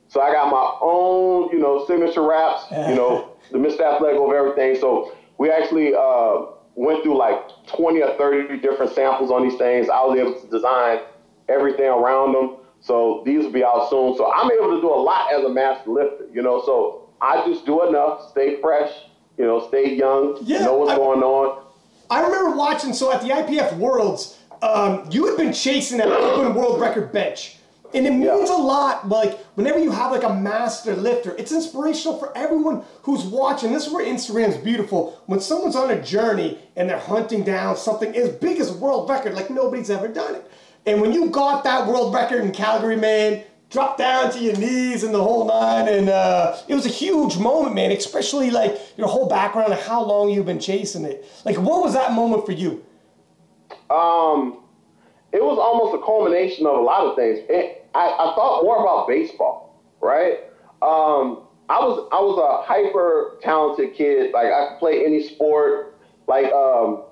so 0.09 0.21
I 0.21 0.33
got 0.33 0.51
my 0.51 0.77
own, 0.83 1.51
you 1.53 1.59
know, 1.59 1.85
signature 1.87 2.23
wraps, 2.23 2.65
you 2.71 2.95
know, 2.95 3.31
the 3.53 3.59
Mr. 3.59 3.81
Athletic 3.81 4.21
of 4.21 4.33
everything. 4.33 4.77
So 4.81 5.13
we 5.39 5.51
actually 5.51 5.95
uh, 5.95 6.47
went 6.75 7.03
through 7.03 7.17
like 7.17 7.39
20 7.69 8.03
or 8.03 8.15
30 8.17 8.59
different 8.61 8.93
samples 8.93 9.31
on 9.31 9.43
these 9.49 9.57
things. 9.57 9.89
I 9.89 10.01
was 10.05 10.19
able 10.19 10.41
to 10.41 10.47
design 10.49 10.99
everything 11.49 11.87
around 11.87 12.33
them. 12.33 12.57
So 12.81 13.23
these 13.27 13.45
will 13.45 13.53
be 13.53 13.63
out 13.65 13.89
soon. 13.91 14.17
So 14.17 14.33
I'm 14.33 14.51
able 14.51 14.75
to 14.75 14.81
do 14.81 14.89
a 14.93 14.97
lot 15.01 15.33
as 15.33 15.45
a 15.45 15.49
master 15.49 15.91
lifter, 15.91 16.27
you 16.33 16.43
know. 16.43 16.63
So 16.65 17.09
I 17.21 17.45
just 17.47 17.67
do 17.67 17.87
enough, 17.87 18.31
stay 18.31 18.61
fresh, 18.61 18.91
you 19.39 19.45
know, 19.45 19.67
stay 19.69 19.95
young, 19.95 20.39
Yeah, 20.43 20.65
know 20.65 20.79
what's 20.79 20.93
I- 20.93 20.97
going 20.97 21.23
on. 21.23 21.65
I 22.11 22.23
remember 22.23 22.57
watching. 22.57 22.93
So 22.93 23.13
at 23.13 23.21
the 23.23 23.29
IPF 23.29 23.77
Worlds, 23.77 24.37
um, 24.63 25.05
you 25.13 25.27
had 25.27 25.37
been 25.37 25.53
chasing 25.53 25.99
that 25.99 26.09
open 26.09 26.55
world 26.55 26.81
record 26.81 27.13
bench, 27.13 27.57
and 27.95 28.07
it 28.07 28.11
means 28.11 28.25
Yeah. 28.49 28.57
a 28.57 28.59
lot. 28.59 29.09
Like 29.09 29.39
whenever 29.57 29.79
you 29.79 29.91
have 29.91 30.11
like 30.13 30.23
a 30.23 30.33
master 30.35 30.95
lifter, 30.97 31.35
it's 31.37 31.53
inspirational 31.53 32.19
for 32.19 32.37
everyone 32.37 32.83
who's 33.03 33.25
watching. 33.25 33.73
This 33.73 33.87
is 33.87 33.93
where 33.93 34.05
Instagram's 34.05 34.57
beautiful. 34.57 35.19
When 35.27 35.41
someone's 35.41 35.77
on 35.77 35.91
a 35.91 36.01
journey 36.01 36.59
and 36.77 36.89
they're 36.89 36.99
hunting 36.99 37.43
down 37.45 37.77
something 37.77 38.15
as 38.17 38.31
big 38.31 38.59
as 38.61 38.71
a 38.71 38.75
world 38.75 39.09
record, 39.09 39.35
like 39.35 39.51
nobody's 39.51 39.91
ever 39.91 40.09
done 40.09 40.35
it. 40.37 40.51
And 40.87 41.01
when 41.01 41.13
you 41.13 41.31
got 41.31 41.65
that 41.65 41.87
world 41.87 42.15
record 42.15 42.43
in 42.43 42.53
Calgary, 42.53 42.97
man, 42.97 43.43
drop 43.69 43.99
down 43.99 44.33
to 44.33 44.39
your 44.39 44.57
knees 44.57 45.05
and 45.05 45.15
the 45.15 45.23
whole 45.23 45.47
nine, 45.47 45.87
and 45.89 46.09
uh, 46.09 46.57
it 46.67 46.75
was 46.75 46.87
a 46.87 46.91
huge 46.91 47.37
moment, 47.39 47.75
man. 47.75 47.93
Especially 47.93 48.51
like 48.51 48.79
your 48.97 49.07
whole 49.07 49.29
background 49.29 49.73
and 49.73 49.81
how 49.83 50.03
long 50.03 50.31
you've 50.31 50.47
been 50.47 50.59
chasing 50.59 51.05
it. 51.05 51.25
Like, 51.45 51.57
what 51.57 51.83
was 51.85 51.93
that 51.93 52.13
moment 52.13 52.47
for 52.47 52.53
you? 52.53 52.85
Um, 53.91 54.63
it 55.33 55.43
was 55.43 55.59
almost 55.59 55.95
a 56.01 56.05
culmination 56.05 56.67
of 56.67 56.77
a 56.77 56.81
lot 56.81 57.07
of 57.07 57.15
things. 57.17 57.39
It, 57.49 57.80
I, 57.95 58.07
I 58.07 58.35
thought 58.35 58.63
more 58.63 58.81
about 58.81 59.09
baseball, 59.09 59.83
right? 60.01 60.45
Um, 60.83 61.45
I 61.69 61.79
was 61.79 62.09
I 62.11 62.21
was 62.21 62.39
a 62.39 62.67
hyper 62.67 63.39
talented 63.43 63.95
kid. 63.95 64.33
Like 64.33 64.47
I 64.47 64.71
could 64.71 64.79
play 64.79 65.05
any 65.05 65.23
sport. 65.23 65.99
Like 66.27 66.53
um, 66.53 67.05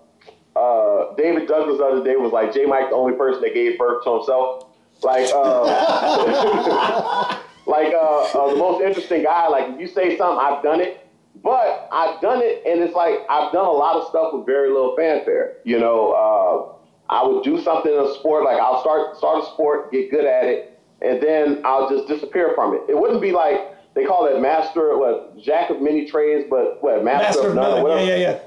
uh, 0.56 1.14
David 1.16 1.46
Douglas 1.46 1.78
the 1.78 1.84
other 1.84 2.04
day 2.04 2.16
was 2.16 2.32
like 2.32 2.52
J. 2.52 2.66
Mike, 2.66 2.90
the 2.90 2.96
only 2.96 3.16
person 3.16 3.40
that 3.42 3.54
gave 3.54 3.78
birth 3.78 4.02
to 4.04 4.14
himself. 4.14 4.64
Like 5.02 5.30
uh, 5.32 5.62
like 7.66 7.94
uh, 7.94 8.22
uh, 8.34 8.50
the 8.50 8.56
most 8.56 8.82
interesting 8.82 9.22
guy. 9.22 9.46
Like 9.48 9.74
if 9.74 9.80
you 9.80 9.86
say 9.86 10.18
something, 10.18 10.44
I've 10.44 10.62
done 10.62 10.80
it. 10.80 11.04
But 11.40 11.88
I've 11.92 12.20
done 12.20 12.40
it, 12.42 12.64
and 12.66 12.82
it's 12.82 12.94
like 12.94 13.20
I've 13.30 13.52
done 13.52 13.64
a 13.64 13.70
lot 13.70 13.94
of 13.94 14.08
stuff 14.08 14.34
with 14.34 14.44
very 14.44 14.70
little 14.70 14.96
fanfare. 14.96 15.58
You 15.62 15.78
know, 15.78 16.12
uh, 16.12 16.77
I 17.10 17.26
would 17.26 17.42
do 17.42 17.60
something 17.62 17.92
in 17.92 17.98
a 17.98 18.14
sport, 18.14 18.44
like 18.44 18.58
I'll 18.58 18.80
start 18.80 19.16
start 19.16 19.42
a 19.42 19.46
sport, 19.46 19.90
get 19.92 20.10
good 20.10 20.24
at 20.24 20.44
it, 20.44 20.80
and 21.00 21.22
then 21.22 21.62
I'll 21.64 21.88
just 21.88 22.06
disappear 22.08 22.52
from 22.54 22.74
it. 22.74 22.82
It 22.88 22.98
wouldn't 22.98 23.22
be 23.22 23.32
like 23.32 23.94
they 23.94 24.04
call 24.04 24.26
it 24.26 24.40
master, 24.40 24.96
what 24.96 25.36
jack 25.38 25.70
of 25.70 25.80
many 25.82 26.06
trades, 26.06 26.46
but 26.48 26.82
what 26.82 27.02
master, 27.02 27.26
Master 27.26 27.40
of 27.40 27.46
of 27.50 27.54
none, 27.56 27.82
none. 27.82 28.06
Yeah, 28.06 28.14
yeah, 28.14 28.16
yeah. 28.16 28.38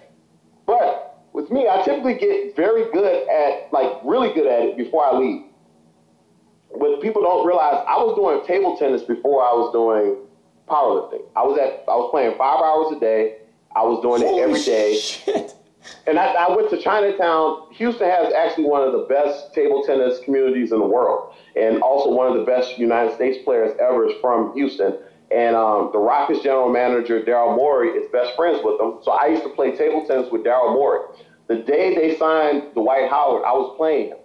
But 0.65 1.19
with 1.33 1.51
me, 1.51 1.67
I 1.67 1.81
typically 1.83 2.15
get 2.15 2.55
very 2.55 2.91
good 2.91 3.27
at, 3.27 3.73
like, 3.73 3.99
really 4.03 4.33
good 4.33 4.47
at 4.47 4.61
it 4.61 4.77
before 4.77 5.05
I 5.05 5.17
leave. 5.17 5.43
What 6.69 7.01
people 7.01 7.21
don't 7.21 7.45
realize, 7.45 7.83
I 7.87 7.97
was 7.97 8.15
doing 8.15 8.45
table 8.45 8.77
tennis 8.77 9.01
before 9.03 9.43
I 9.43 9.51
was 9.51 9.71
doing 9.73 10.17
powerlifting. 10.69 11.25
I 11.35 11.43
was 11.43 11.57
at, 11.57 11.83
I 11.89 11.95
was 11.95 12.09
playing 12.11 12.37
five 12.37 12.61
hours 12.61 12.95
a 12.95 12.99
day. 12.99 13.37
I 13.75 13.83
was 13.83 14.01
doing 14.01 14.21
Holy 14.21 14.39
it 14.39 14.43
every 14.43 14.61
day. 14.63 14.97
Shit. 14.97 15.55
And 16.07 16.19
I, 16.19 16.33
I 16.33 16.55
went 16.55 16.69
to 16.69 16.77
Chinatown. 16.77 17.71
Houston 17.73 18.09
has 18.09 18.33
actually 18.33 18.65
one 18.65 18.83
of 18.83 18.93
the 18.93 19.05
best 19.09 19.53
table 19.53 19.83
tennis 19.85 20.19
communities 20.23 20.71
in 20.71 20.79
the 20.79 20.85
world, 20.85 21.33
and 21.55 21.81
also 21.81 22.11
one 22.11 22.27
of 22.27 22.37
the 22.37 22.43
best 22.43 22.77
United 22.77 23.15
States 23.15 23.43
players 23.43 23.75
ever 23.81 24.07
is 24.07 24.13
from 24.21 24.53
Houston. 24.53 24.97
And 25.31 25.55
um, 25.55 25.89
the 25.93 25.97
Rockets 25.97 26.43
general 26.43 26.69
manager 26.69 27.21
Daryl 27.21 27.55
Morey 27.55 27.89
is 27.89 28.11
best 28.11 28.35
friends 28.35 28.59
with 28.63 28.77
them. 28.79 28.99
So 29.01 29.11
I 29.11 29.27
used 29.27 29.43
to 29.43 29.49
play 29.49 29.75
table 29.75 30.05
tennis 30.05 30.29
with 30.31 30.43
Daryl 30.43 30.73
Morey. 30.73 30.99
The 31.47 31.57
day 31.57 31.95
they 31.95 32.17
signed 32.17 32.73
Dwight 32.73 33.09
Howard, 33.09 33.43
I 33.45 33.53
was 33.53 33.73
playing 33.77 34.09
him. 34.09 34.17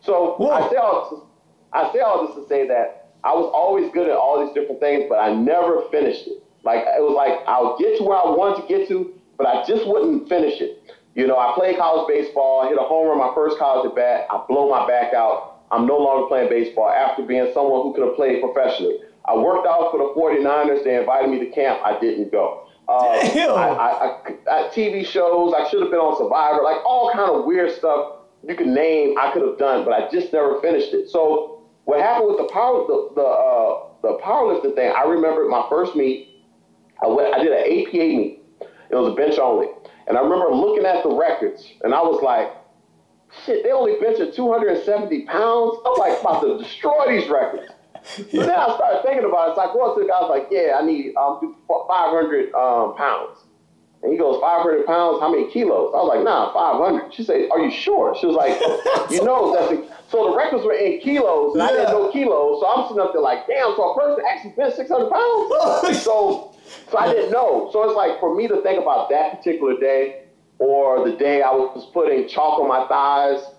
So 0.00 0.34
Whoa. 0.36 0.50
I 0.50 0.70
say 0.70 0.76
all 0.76 1.30
I 1.72 1.92
say 1.92 2.00
all 2.00 2.26
this 2.26 2.36
to 2.36 2.48
say 2.48 2.66
that 2.68 3.10
I 3.24 3.32
was 3.32 3.50
always 3.54 3.90
good 3.92 4.08
at 4.08 4.16
all 4.16 4.44
these 4.44 4.54
different 4.54 4.80
things, 4.80 5.06
but 5.08 5.16
I 5.16 5.32
never 5.32 5.82
finished 5.90 6.26
it. 6.26 6.42
Like 6.64 6.84
it 6.86 7.02
was 7.02 7.14
like 7.14 7.40
I'll 7.46 7.76
get 7.78 7.98
to 7.98 8.04
where 8.04 8.18
I 8.18 8.30
wanted 8.30 8.62
to 8.62 8.68
get 8.68 8.88
to, 8.88 9.14
but 9.36 9.46
I 9.46 9.64
just 9.64 9.86
wouldn't 9.86 10.28
finish 10.28 10.60
it. 10.60 10.82
You 11.14 11.26
know, 11.26 11.38
I 11.38 11.52
played 11.54 11.76
college 11.76 12.08
baseball, 12.08 12.68
hit 12.68 12.78
a 12.78 12.82
homer 12.82 13.10
run 13.10 13.18
my 13.18 13.32
first 13.34 13.58
college 13.58 13.88
at 13.88 13.94
bat, 13.94 14.26
I 14.30 14.44
blow 14.48 14.70
my 14.70 14.86
back 14.86 15.12
out. 15.12 15.60
I'm 15.70 15.86
no 15.86 15.98
longer 15.98 16.26
playing 16.28 16.50
baseball 16.50 16.88
after 16.90 17.22
being 17.22 17.50
someone 17.54 17.82
who 17.82 17.94
could 17.94 18.04
have 18.04 18.16
played 18.16 18.42
professionally. 18.42 18.98
I 19.24 19.36
worked 19.36 19.66
out 19.66 19.90
for 19.90 19.98
the 19.98 20.12
49ers. 20.16 20.84
They 20.84 20.96
invited 20.98 21.30
me 21.30 21.38
to 21.38 21.46
camp. 21.46 21.80
I 21.84 21.98
didn't 21.98 22.30
go. 22.30 22.66
Uh, 22.88 22.98
I, 22.98 23.68
I, 23.68 24.18
I, 24.50 24.68
TV 24.74 25.06
shows. 25.06 25.54
I 25.56 25.68
should 25.70 25.80
have 25.80 25.90
been 25.90 26.00
on 26.00 26.18
Survivor. 26.18 26.62
Like 26.62 26.84
all 26.84 27.10
kind 27.12 27.30
of 27.30 27.44
weird 27.46 27.72
stuff 27.76 28.22
you 28.46 28.54
could 28.54 28.66
name. 28.66 29.16
I 29.18 29.32
could 29.32 29.42
have 29.42 29.58
done, 29.58 29.84
but 29.84 29.94
I 29.94 30.10
just 30.10 30.32
never 30.32 30.60
finished 30.60 30.92
it. 30.92 31.08
So 31.08 31.62
what 31.84 32.00
happened 32.00 32.28
with 32.28 32.38
the 32.38 32.52
power, 32.52 32.84
the 32.86 33.10
the, 33.14 33.22
uh, 33.22 33.86
the 34.02 34.18
powerlifting 34.18 34.74
thing? 34.74 34.92
I 34.96 35.04
remember 35.04 35.48
my 35.48 35.64
first 35.70 35.94
meet. 35.94 36.44
I 37.02 37.06
went. 37.06 37.34
I 37.34 37.42
did 37.42 37.52
an 37.52 37.64
APA 37.64 37.96
meet. 37.96 38.42
It 38.90 38.96
was 38.96 39.12
a 39.12 39.14
bench 39.14 39.38
only, 39.38 39.68
and 40.06 40.16
I 40.16 40.20
remember 40.20 40.54
looking 40.54 40.86
at 40.86 41.02
the 41.02 41.14
records, 41.14 41.66
and 41.82 41.94
I 41.94 42.00
was 42.02 42.22
like, 42.22 42.52
"Shit, 43.44 43.64
they 43.64 43.72
only 43.72 43.98
bench 44.00 44.20
at 44.20 44.34
270 44.34 45.22
pounds." 45.26 45.78
I'm 45.86 45.98
like 45.98 46.20
about 46.20 46.42
to 46.42 46.58
destroy 46.58 47.06
these 47.08 47.28
records. 47.28 47.72
So 48.04 48.22
then 48.32 48.50
I 48.50 48.74
started 48.74 49.02
thinking 49.04 49.24
about 49.24 49.50
it. 49.50 49.54
So 49.56 49.60
I 49.62 49.72
go 49.72 49.90
up 49.90 49.96
to 49.96 50.02
the 50.02 50.08
guy, 50.08 50.18
I 50.18 50.20
was 50.22 50.30
like, 50.30 50.48
"Yeah, 50.50 50.76
I 50.78 50.84
need 50.84 51.14
um 51.16 51.56
500 51.68 52.52
um, 52.54 52.96
pounds." 52.96 53.38
And 54.02 54.10
he 54.10 54.18
goes, 54.18 54.40
500 54.40 54.84
pounds, 54.84 55.20
how 55.20 55.30
many 55.30 55.48
kilos? 55.52 55.94
I 55.94 56.02
was 56.02 56.10
like, 56.10 56.24
nah, 56.24 56.52
500. 56.52 57.14
She 57.14 57.22
said, 57.22 57.48
are 57.52 57.60
you 57.60 57.70
sure? 57.70 58.16
She 58.18 58.26
was 58.26 58.34
like, 58.34 58.58
you 59.10 59.22
know, 59.22 59.54
that's 59.54 59.70
the, 59.70 59.86
so 60.10 60.30
the 60.30 60.36
records 60.36 60.64
were 60.64 60.74
in 60.74 60.98
kilos, 61.00 61.54
and 61.54 61.62
I 61.62 61.68
didn't 61.70 61.94
know 61.94 62.10
kilos. 62.10 62.60
So 62.60 62.66
I'm 62.66 62.88
sitting 62.88 63.00
up 63.00 63.12
there 63.12 63.22
like, 63.22 63.46
damn, 63.46 63.76
so 63.76 63.92
a 63.92 63.94
person 63.94 64.24
actually 64.26 64.58
bent 64.58 64.74
600 64.74 65.06
pounds? 65.06 66.02
so, 66.02 66.52
so 66.90 66.98
I 66.98 67.14
didn't 67.14 67.30
know. 67.30 67.70
So 67.72 67.86
it's 67.86 67.96
like 67.96 68.18
for 68.18 68.34
me 68.34 68.48
to 68.48 68.60
think 68.62 68.82
about 68.82 69.08
that 69.10 69.38
particular 69.38 69.78
day 69.78 70.26
or 70.58 71.08
the 71.08 71.16
day 71.16 71.42
I 71.42 71.50
was 71.50 71.88
putting 71.94 72.26
chalk 72.26 72.58
on 72.58 72.66
my 72.66 72.86
thighs 72.88 73.54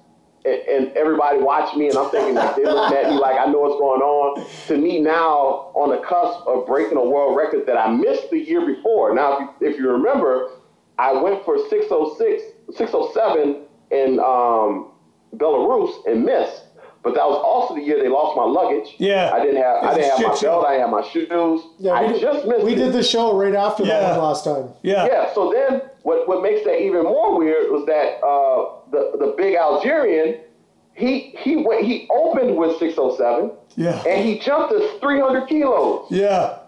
and, 0.45 0.61
and 0.68 0.98
everybody 0.98 1.40
watched 1.40 1.76
me 1.78 1.88
and 1.90 1.98
I'm 1.98 2.10
thinking 2.10 2.36
like 2.36 2.56
they're 2.56 2.65
looking 2.74 2.98
at 2.98 3.10
me 3.10 3.18
like 3.18 3.40
I 3.40 3.45
know 3.45 3.60
what's 3.60 3.80
going 3.80 4.02
on. 4.02 4.45
To 4.68 4.78
me 4.78 4.99
now 4.99 5.72
on 5.76 5.90
the 5.90 5.98
cusp 6.06 6.45
of 6.48 6.65
breaking 6.68 6.98
a 6.98 7.03
world 7.03 7.36
record 7.38 7.65
that 7.68 7.78
I 7.78 7.90
missed 7.91 8.30
the 8.30 8.40
year 8.40 8.65
before. 8.65 9.14
Now 9.15 9.34
if 9.34 9.40
you, 9.61 9.68
if 9.70 9.78
you 9.80 9.90
remember, 9.90 10.49
I 10.99 11.14
went 11.14 11.44
for 11.45 11.57
606, 11.70 12.44
607 12.78 13.64
in 13.91 14.20
um, 14.20 14.91
Belarus 15.38 16.06
and 16.07 16.24
missed. 16.24 16.61
But 17.03 17.15
that 17.15 17.26
was 17.28 17.36
also 17.44 17.76
the 17.76 17.82
year 17.82 18.02
they 18.02 18.07
lost 18.07 18.38
my 18.38 18.45
luggage. 18.45 18.95
Yeah. 18.98 19.32
I 19.34 19.41
didn't 19.44 19.61
have 19.61 19.84
I 19.84 19.88
It's 19.90 19.98
a 19.98 19.99
didn't 19.99 20.11
have 20.11 20.20
my 20.22 20.30
shit 20.30 20.40
show. 20.40 20.48
belt, 20.52 20.65
I 20.65 20.70
didn't 20.72 20.82
have 20.82 20.90
my 20.91 21.10
shoes. 21.10 21.61
Yeah, 21.78 21.99
we 21.99 22.06
I 22.07 22.11
did, 22.14 22.22
just 22.22 22.48
missed 22.48 22.64
we 22.64 22.72
it. 22.72 22.76
did 22.76 22.94
the 22.94 23.03
show 23.03 23.36
right 23.38 23.53
after 23.53 23.84
Yeah. 23.84 23.99
that 23.99 24.18
last 24.22 24.45
time. 24.45 24.70
Yeah. 24.84 25.06
Yeah, 25.07 25.34
so 25.34 25.52
then 25.52 25.82
what, 26.03 26.30
what 26.30 26.41
makes 26.41 26.64
that 26.64 26.80
even 26.82 27.03
more 27.03 27.38
weird 27.38 27.72
was 27.72 27.86
that 27.88 28.24
uh, 28.26 28.82
the, 28.94 29.18
the 29.18 29.34
big 29.36 29.56
Algerian, 29.56 30.40
he 30.94 31.36
he 31.40 31.57
went 31.57 31.84
he 31.84 32.07
opened 32.14 32.56
with 32.56 32.78
607 32.78 33.52
Yeah. 33.76 34.02
and 34.07 34.24
he 34.26 34.40
jumped 34.40 34.72
to 34.72 34.99
300 35.02 35.48
kilos. 35.48 36.07
Yeah. 36.10 36.60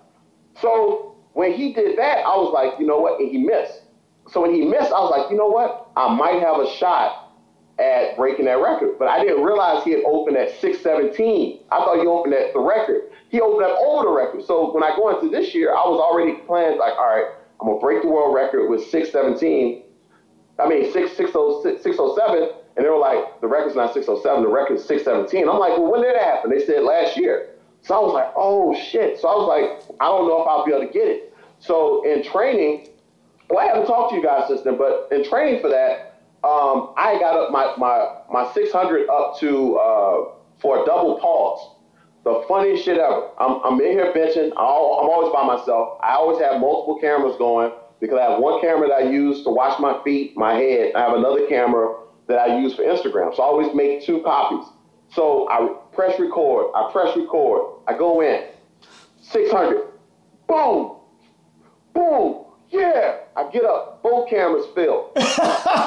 So 0.61 1.15
when 1.33 1.53
he 1.53 1.73
did 1.73 1.97
that, 1.97 2.19
I 2.25 2.35
was 2.35 2.51
like, 2.53 2.79
you 2.79 2.87
know 2.87 2.97
what? 2.97 3.19
And 3.19 3.29
he 3.31 3.37
missed. 3.37 3.83
So 4.31 4.41
when 4.41 4.53
he 4.53 4.61
missed, 4.65 4.91
I 4.91 4.99
was 4.99 5.11
like, 5.15 5.29
you 5.29 5.37
know 5.37 5.47
what? 5.47 5.91
I 5.95 6.13
might 6.13 6.41
have 6.41 6.59
a 6.59 6.67
shot 6.77 7.21
at 7.77 8.15
breaking 8.17 8.45
that 8.45 8.59
record. 8.61 8.97
But 8.97 9.07
I 9.09 9.21
didn't 9.23 9.43
realize 9.43 9.83
he 9.83 9.91
had 9.91 10.03
opened 10.05 10.37
at 10.37 10.49
617. 10.61 11.59
I 11.71 11.77
thought 11.79 11.99
he 11.99 12.07
opened 12.07 12.33
at 12.33 12.53
the 12.53 12.59
record. 12.59 13.11
He 13.29 13.41
opened 13.41 13.65
up 13.69 13.77
over 13.85 14.05
the 14.07 14.11
record. 14.15 14.45
So 14.45 14.73
when 14.73 14.83
I 14.83 14.95
go 14.95 15.13
into 15.13 15.29
this 15.29 15.53
year, 15.53 15.71
I 15.71 15.83
was 15.85 15.99
already 15.99 16.39
planned 16.47 16.77
like, 16.79 16.93
all 16.97 17.05
right, 17.05 17.27
I'm 17.61 17.67
gonna 17.67 17.79
break 17.79 18.01
the 18.01 18.07
world 18.09 18.33
record 18.33 18.69
with 18.69 18.81
617. 18.89 19.83
I 20.59 20.67
mean, 20.67 20.91
6, 20.91 21.17
606 21.17 21.83
607. 21.83 22.49
And 22.75 22.85
they 22.85 22.89
were 22.89 22.97
like, 22.97 23.41
the 23.41 23.47
record's 23.47 23.75
not 23.75 23.93
607, 23.93 24.43
the 24.43 24.49
record's 24.49 24.83
617. 24.83 25.47
I'm 25.47 25.59
like, 25.59 25.77
well, 25.77 25.91
when 25.91 26.01
did 26.01 26.15
that 26.15 26.23
happen? 26.23 26.51
They 26.51 26.65
said 26.65 26.83
last 26.83 27.15
year. 27.15 27.55
So 27.81 27.95
I 27.95 27.99
was 27.99 28.13
like, 28.13 28.33
oh 28.35 28.75
shit. 28.75 29.19
So 29.19 29.27
I 29.27 29.35
was 29.35 29.47
like, 29.47 29.97
I 30.01 30.05
don't 30.05 30.27
know 30.27 30.41
if 30.41 30.47
I'll 30.47 30.65
be 30.65 30.73
able 30.73 30.87
to 30.87 30.91
get 30.91 31.07
it. 31.07 31.33
So 31.59 32.03
in 32.03 32.23
training, 32.23 32.89
well, 33.49 33.59
I 33.59 33.67
haven't 33.67 33.85
talked 33.85 34.11
to 34.11 34.17
you 34.17 34.23
guys 34.23 34.47
since 34.47 34.61
then, 34.61 34.77
but 34.77 35.07
in 35.11 35.23
training 35.23 35.61
for 35.61 35.69
that, 35.69 36.19
um, 36.43 36.93
I 36.97 37.17
got 37.19 37.37
up 37.37 37.51
my, 37.51 37.73
my, 37.77 38.21
my 38.31 38.51
600 38.53 39.09
up 39.09 39.39
to 39.39 39.77
uh, 39.77 40.31
for 40.59 40.83
a 40.83 40.85
double 40.85 41.19
pause. 41.19 41.71
The 42.23 42.43
funniest 42.47 42.83
shit 42.83 42.97
ever. 42.97 43.29
I'm, 43.39 43.61
I'm 43.63 43.79
in 43.79 43.91
here 43.91 44.11
benching. 44.11 44.51
I'll, 44.57 44.99
I'm 44.99 45.09
always 45.09 45.31
by 45.31 45.45
myself. 45.45 45.99
I 46.01 46.15
always 46.15 46.41
have 46.41 46.59
multiple 46.59 46.97
cameras 46.99 47.35
going 47.37 47.71
because 47.99 48.19
I 48.19 48.31
have 48.31 48.39
one 48.39 48.61
camera 48.61 48.87
that 48.87 48.95
I 48.95 49.09
use 49.09 49.43
to 49.43 49.49
wash 49.49 49.79
my 49.79 50.01
feet, 50.03 50.35
my 50.35 50.53
head. 50.53 50.93
I 50.95 51.01
have 51.01 51.13
another 51.17 51.47
camera 51.47 51.95
that 52.27 52.39
I 52.39 52.59
use 52.59 52.75
for 52.75 52.83
Instagram. 52.83 53.35
So 53.35 53.43
I 53.43 53.45
always 53.45 53.73
make 53.73 54.03
two 54.03 54.21
copies. 54.23 54.67
So 55.13 55.47
I 55.49 55.67
press 55.93 56.19
record. 56.19 56.71
I 56.75 56.89
press 56.91 57.15
record. 57.15 57.79
I 57.87 57.97
go 57.97 58.21
in. 58.21 58.45
600. 59.21 59.87
Boom. 60.47 60.97
Boom. 61.93 62.45
Yeah. 62.69 63.17
I 63.37 63.49
get 63.51 63.65
up. 63.65 64.01
Both 64.01 64.29
cameras 64.29 64.65
fill. 64.73 65.11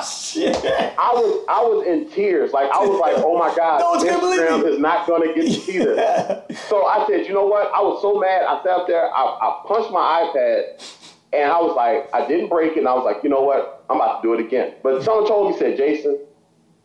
Shit. 0.05 0.55
I 0.65 1.13
was 1.15 1.45
I 1.49 1.63
was 1.63 1.87
in 1.87 2.11
tears. 2.11 2.53
Like 2.53 2.71
I 2.71 2.79
was 2.85 3.01
like, 3.01 3.15
oh 3.25 3.39
my 3.39 3.55
God, 3.57 3.79
No 3.81 3.91
one's 3.93 4.05
gonna 4.05 4.19
believe 4.19 4.41
Instagram 4.41 4.73
is 4.73 4.79
not 4.79 5.07
gonna 5.07 5.35
get 5.35 5.47
to 5.47 5.53
see 5.53 5.79
this. 5.79 6.61
so 6.69 6.85
I 6.85 7.07
said, 7.09 7.27
you 7.27 7.33
know 7.33 7.47
what? 7.47 7.73
I 7.73 7.81
was 7.81 8.03
so 8.03 8.19
mad. 8.21 8.43
I 8.43 8.63
sat 8.63 8.73
up 8.73 8.87
there, 8.87 9.11
I, 9.15 9.23
I 9.23 9.63
punched 9.67 9.91
my 9.91 10.31
iPad, 10.35 10.83
and 11.33 11.51
I 11.53 11.61
was 11.61 11.75
like, 11.77 12.09
I 12.15 12.27
didn't 12.27 12.49
break 12.49 12.73
it, 12.73 12.79
and 12.79 12.89
I 12.89 12.95
was 12.95 13.05
like, 13.05 13.23
you 13.23 13.31
know 13.31 13.43
what? 13.43 13.85
I'm 13.91 13.97
about 13.97 14.23
to 14.23 14.29
do 14.29 14.35
it 14.35 14.41
again. 14.41 14.75
But 14.83 15.03
someone 15.03 15.27
told 15.27 15.53
me, 15.53 15.59
said, 15.59 15.77
Jason, 15.77 16.19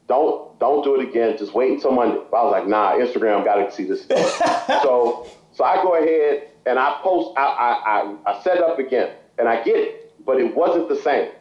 don't 0.07 0.59
don't 0.59 0.83
do 0.83 0.99
it 0.99 1.07
again. 1.07 1.37
Just 1.37 1.53
wait 1.53 1.71
until 1.71 1.91
Monday. 1.91 2.17
I 2.17 2.43
was 2.43 2.51
like, 2.51 2.67
nah, 2.67 2.93
Instagram 2.93 3.43
got 3.43 3.55
to 3.55 3.71
see 3.71 3.85
this. 3.85 4.05
so 4.83 5.27
so 5.51 5.63
I 5.63 5.81
go 5.81 5.95
ahead 5.95 6.49
and 6.65 6.77
I 6.77 6.99
post. 7.01 7.37
I, 7.37 7.43
I 7.43 7.71
I 7.85 8.31
I 8.31 8.43
set 8.43 8.57
it 8.57 8.63
up 8.63 8.79
again, 8.79 9.15
and 9.37 9.47
I 9.47 9.63
get 9.63 9.77
it, 9.77 10.25
but 10.25 10.39
it 10.39 10.55
wasn't 10.55 10.89
the 10.89 10.95
same. 10.97 11.31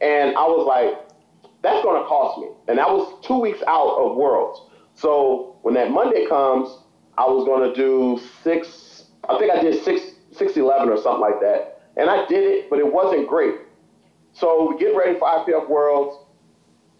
And 0.00 0.36
I 0.36 0.44
was 0.44 0.66
like, 0.66 1.10
that's 1.62 1.82
going 1.82 2.00
to 2.00 2.08
cost 2.08 2.40
me. 2.40 2.48
And 2.68 2.78
that 2.78 2.88
was 2.88 3.22
two 3.26 3.38
weeks 3.38 3.60
out 3.66 3.96
of 3.98 4.16
Worlds. 4.16 4.60
So 4.94 5.56
when 5.62 5.74
that 5.74 5.90
Monday 5.90 6.26
comes, 6.26 6.68
I 7.18 7.24
was 7.24 7.44
going 7.44 7.68
to 7.68 7.74
do 7.74 8.20
six. 8.42 9.04
I 9.28 9.38
think 9.38 9.52
I 9.52 9.60
did 9.60 9.82
six 9.84 10.02
six 10.32 10.56
eleven 10.56 10.88
or 10.88 10.96
something 10.96 11.20
like 11.20 11.40
that, 11.40 11.79
and 11.96 12.08
I 12.10 12.26
did 12.26 12.44
it, 12.44 12.70
but 12.70 12.78
it 12.78 12.92
wasn't 12.92 13.28
great. 13.28 13.54
So 14.32 14.68
we 14.70 14.78
get 14.78 14.94
ready 14.96 15.18
for 15.18 15.28
IPF 15.28 15.68
Worlds. 15.68 16.16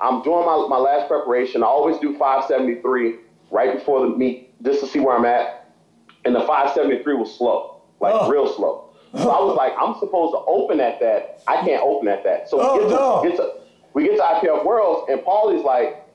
I'm 0.01 0.23
doing 0.23 0.45
my, 0.47 0.67
my 0.69 0.79
last 0.79 1.09
preparation. 1.09 1.63
I 1.63 1.67
always 1.67 1.99
do 1.99 2.17
573 2.19 3.17
right 3.51 3.75
before 3.79 4.01
the 4.01 4.17
meet 4.17 4.53
just 4.63 4.81
to 4.81 4.87
see 4.87 4.99
where 5.01 5.17
I'm 5.17 5.25
at. 5.25 5.73
And 6.25 6.35
the 6.35 6.41
573 6.41 7.15
was 7.15 7.35
slow, 7.37 7.83
like 8.01 8.15
Oh. 8.15 8.29
real 8.31 8.53
slow. 8.55 8.87
So 9.15 9.29
I 9.31 9.41
was 9.45 9.57
like, 9.57 9.73
I'm 9.81 9.95
supposed 9.99 10.33
to 10.35 10.39
open 10.47 10.81
at 10.81 11.01
that. 11.01 11.43
I 11.49 11.57
can't 11.63 11.83
open 11.83 12.09
at 12.09 12.23
that. 12.25 12.49
So 12.49 12.59
Oh, 12.61 12.75
we, 12.77 12.81
get 12.83 12.89
to, 12.89 12.95
no. 12.95 13.23
get 13.25 13.37
to, 13.37 13.53
we 13.95 14.05
get 14.05 14.17
to 14.17 14.23
IPF 14.23 14.65
Worlds, 14.65 15.11
and 15.11 15.21
Paulie's 15.25 15.65
like, 15.65 16.07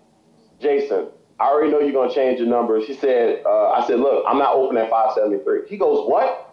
Jason, 0.59 1.07
I 1.39 1.47
already 1.47 1.71
know 1.71 1.79
you're 1.81 1.91
going 1.91 2.07
to 2.09 2.15
change 2.15 2.39
your 2.39 2.47
numbers. 2.47 2.85
He 2.87 2.93
said, 2.93 3.41
uh, 3.45 3.71
I 3.71 3.85
said, 3.85 3.99
look, 3.99 4.23
I'm 4.27 4.37
not 4.37 4.55
open 4.55 4.77
at 4.77 4.89
573. 4.89 5.67
He 5.69 5.75
goes, 5.77 6.07
what? 6.09 6.44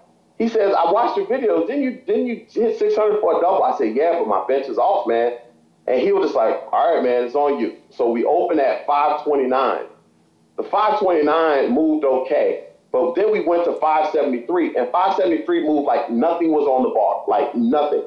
He 0.43 0.49
says, 0.49 0.75
I 0.77 0.91
watched 0.91 1.17
your 1.17 1.27
videos. 1.27 1.69
Didn't 1.69 1.85
you, 1.85 1.93
didn't 2.05 2.27
you 2.27 2.47
hit 2.51 2.77
600 2.77 3.21
for 3.21 3.39
a 3.39 3.41
double? 3.41 3.63
I 3.63 3.79
said, 3.79 3.95
yeah, 3.95 4.19
but 4.19 4.27
my 4.27 4.45
bench 4.49 4.67
is 4.67 4.77
off, 4.77 5.07
man. 5.07 5.39
And 5.87 6.01
he 6.01 6.11
was 6.11 6.27
just 6.27 6.35
like, 6.35 6.57
all 6.73 6.97
right, 6.97 7.05
man, 7.05 7.23
it's 7.23 7.37
on 7.37 7.61
you. 7.61 7.77
So 7.91 8.11
we 8.11 8.25
opened 8.25 8.59
at 8.59 8.85
529. 8.85 9.87
The 10.57 10.65
529 10.65 11.73
moved 11.73 12.05
okay, 12.05 12.65
but 12.91 13.15
then 13.15 13.31
we 13.31 13.47
went 13.47 13.67
to 13.67 13.75
573, 13.75 14.77
and 14.77 14.91
573 14.91 15.65
moved 15.65 15.87
like 15.87 16.11
nothing 16.11 16.51
was 16.51 16.67
on 16.67 16.83
the 16.83 16.91
bar, 16.91 17.23
like 17.29 17.55
nothing. 17.55 18.03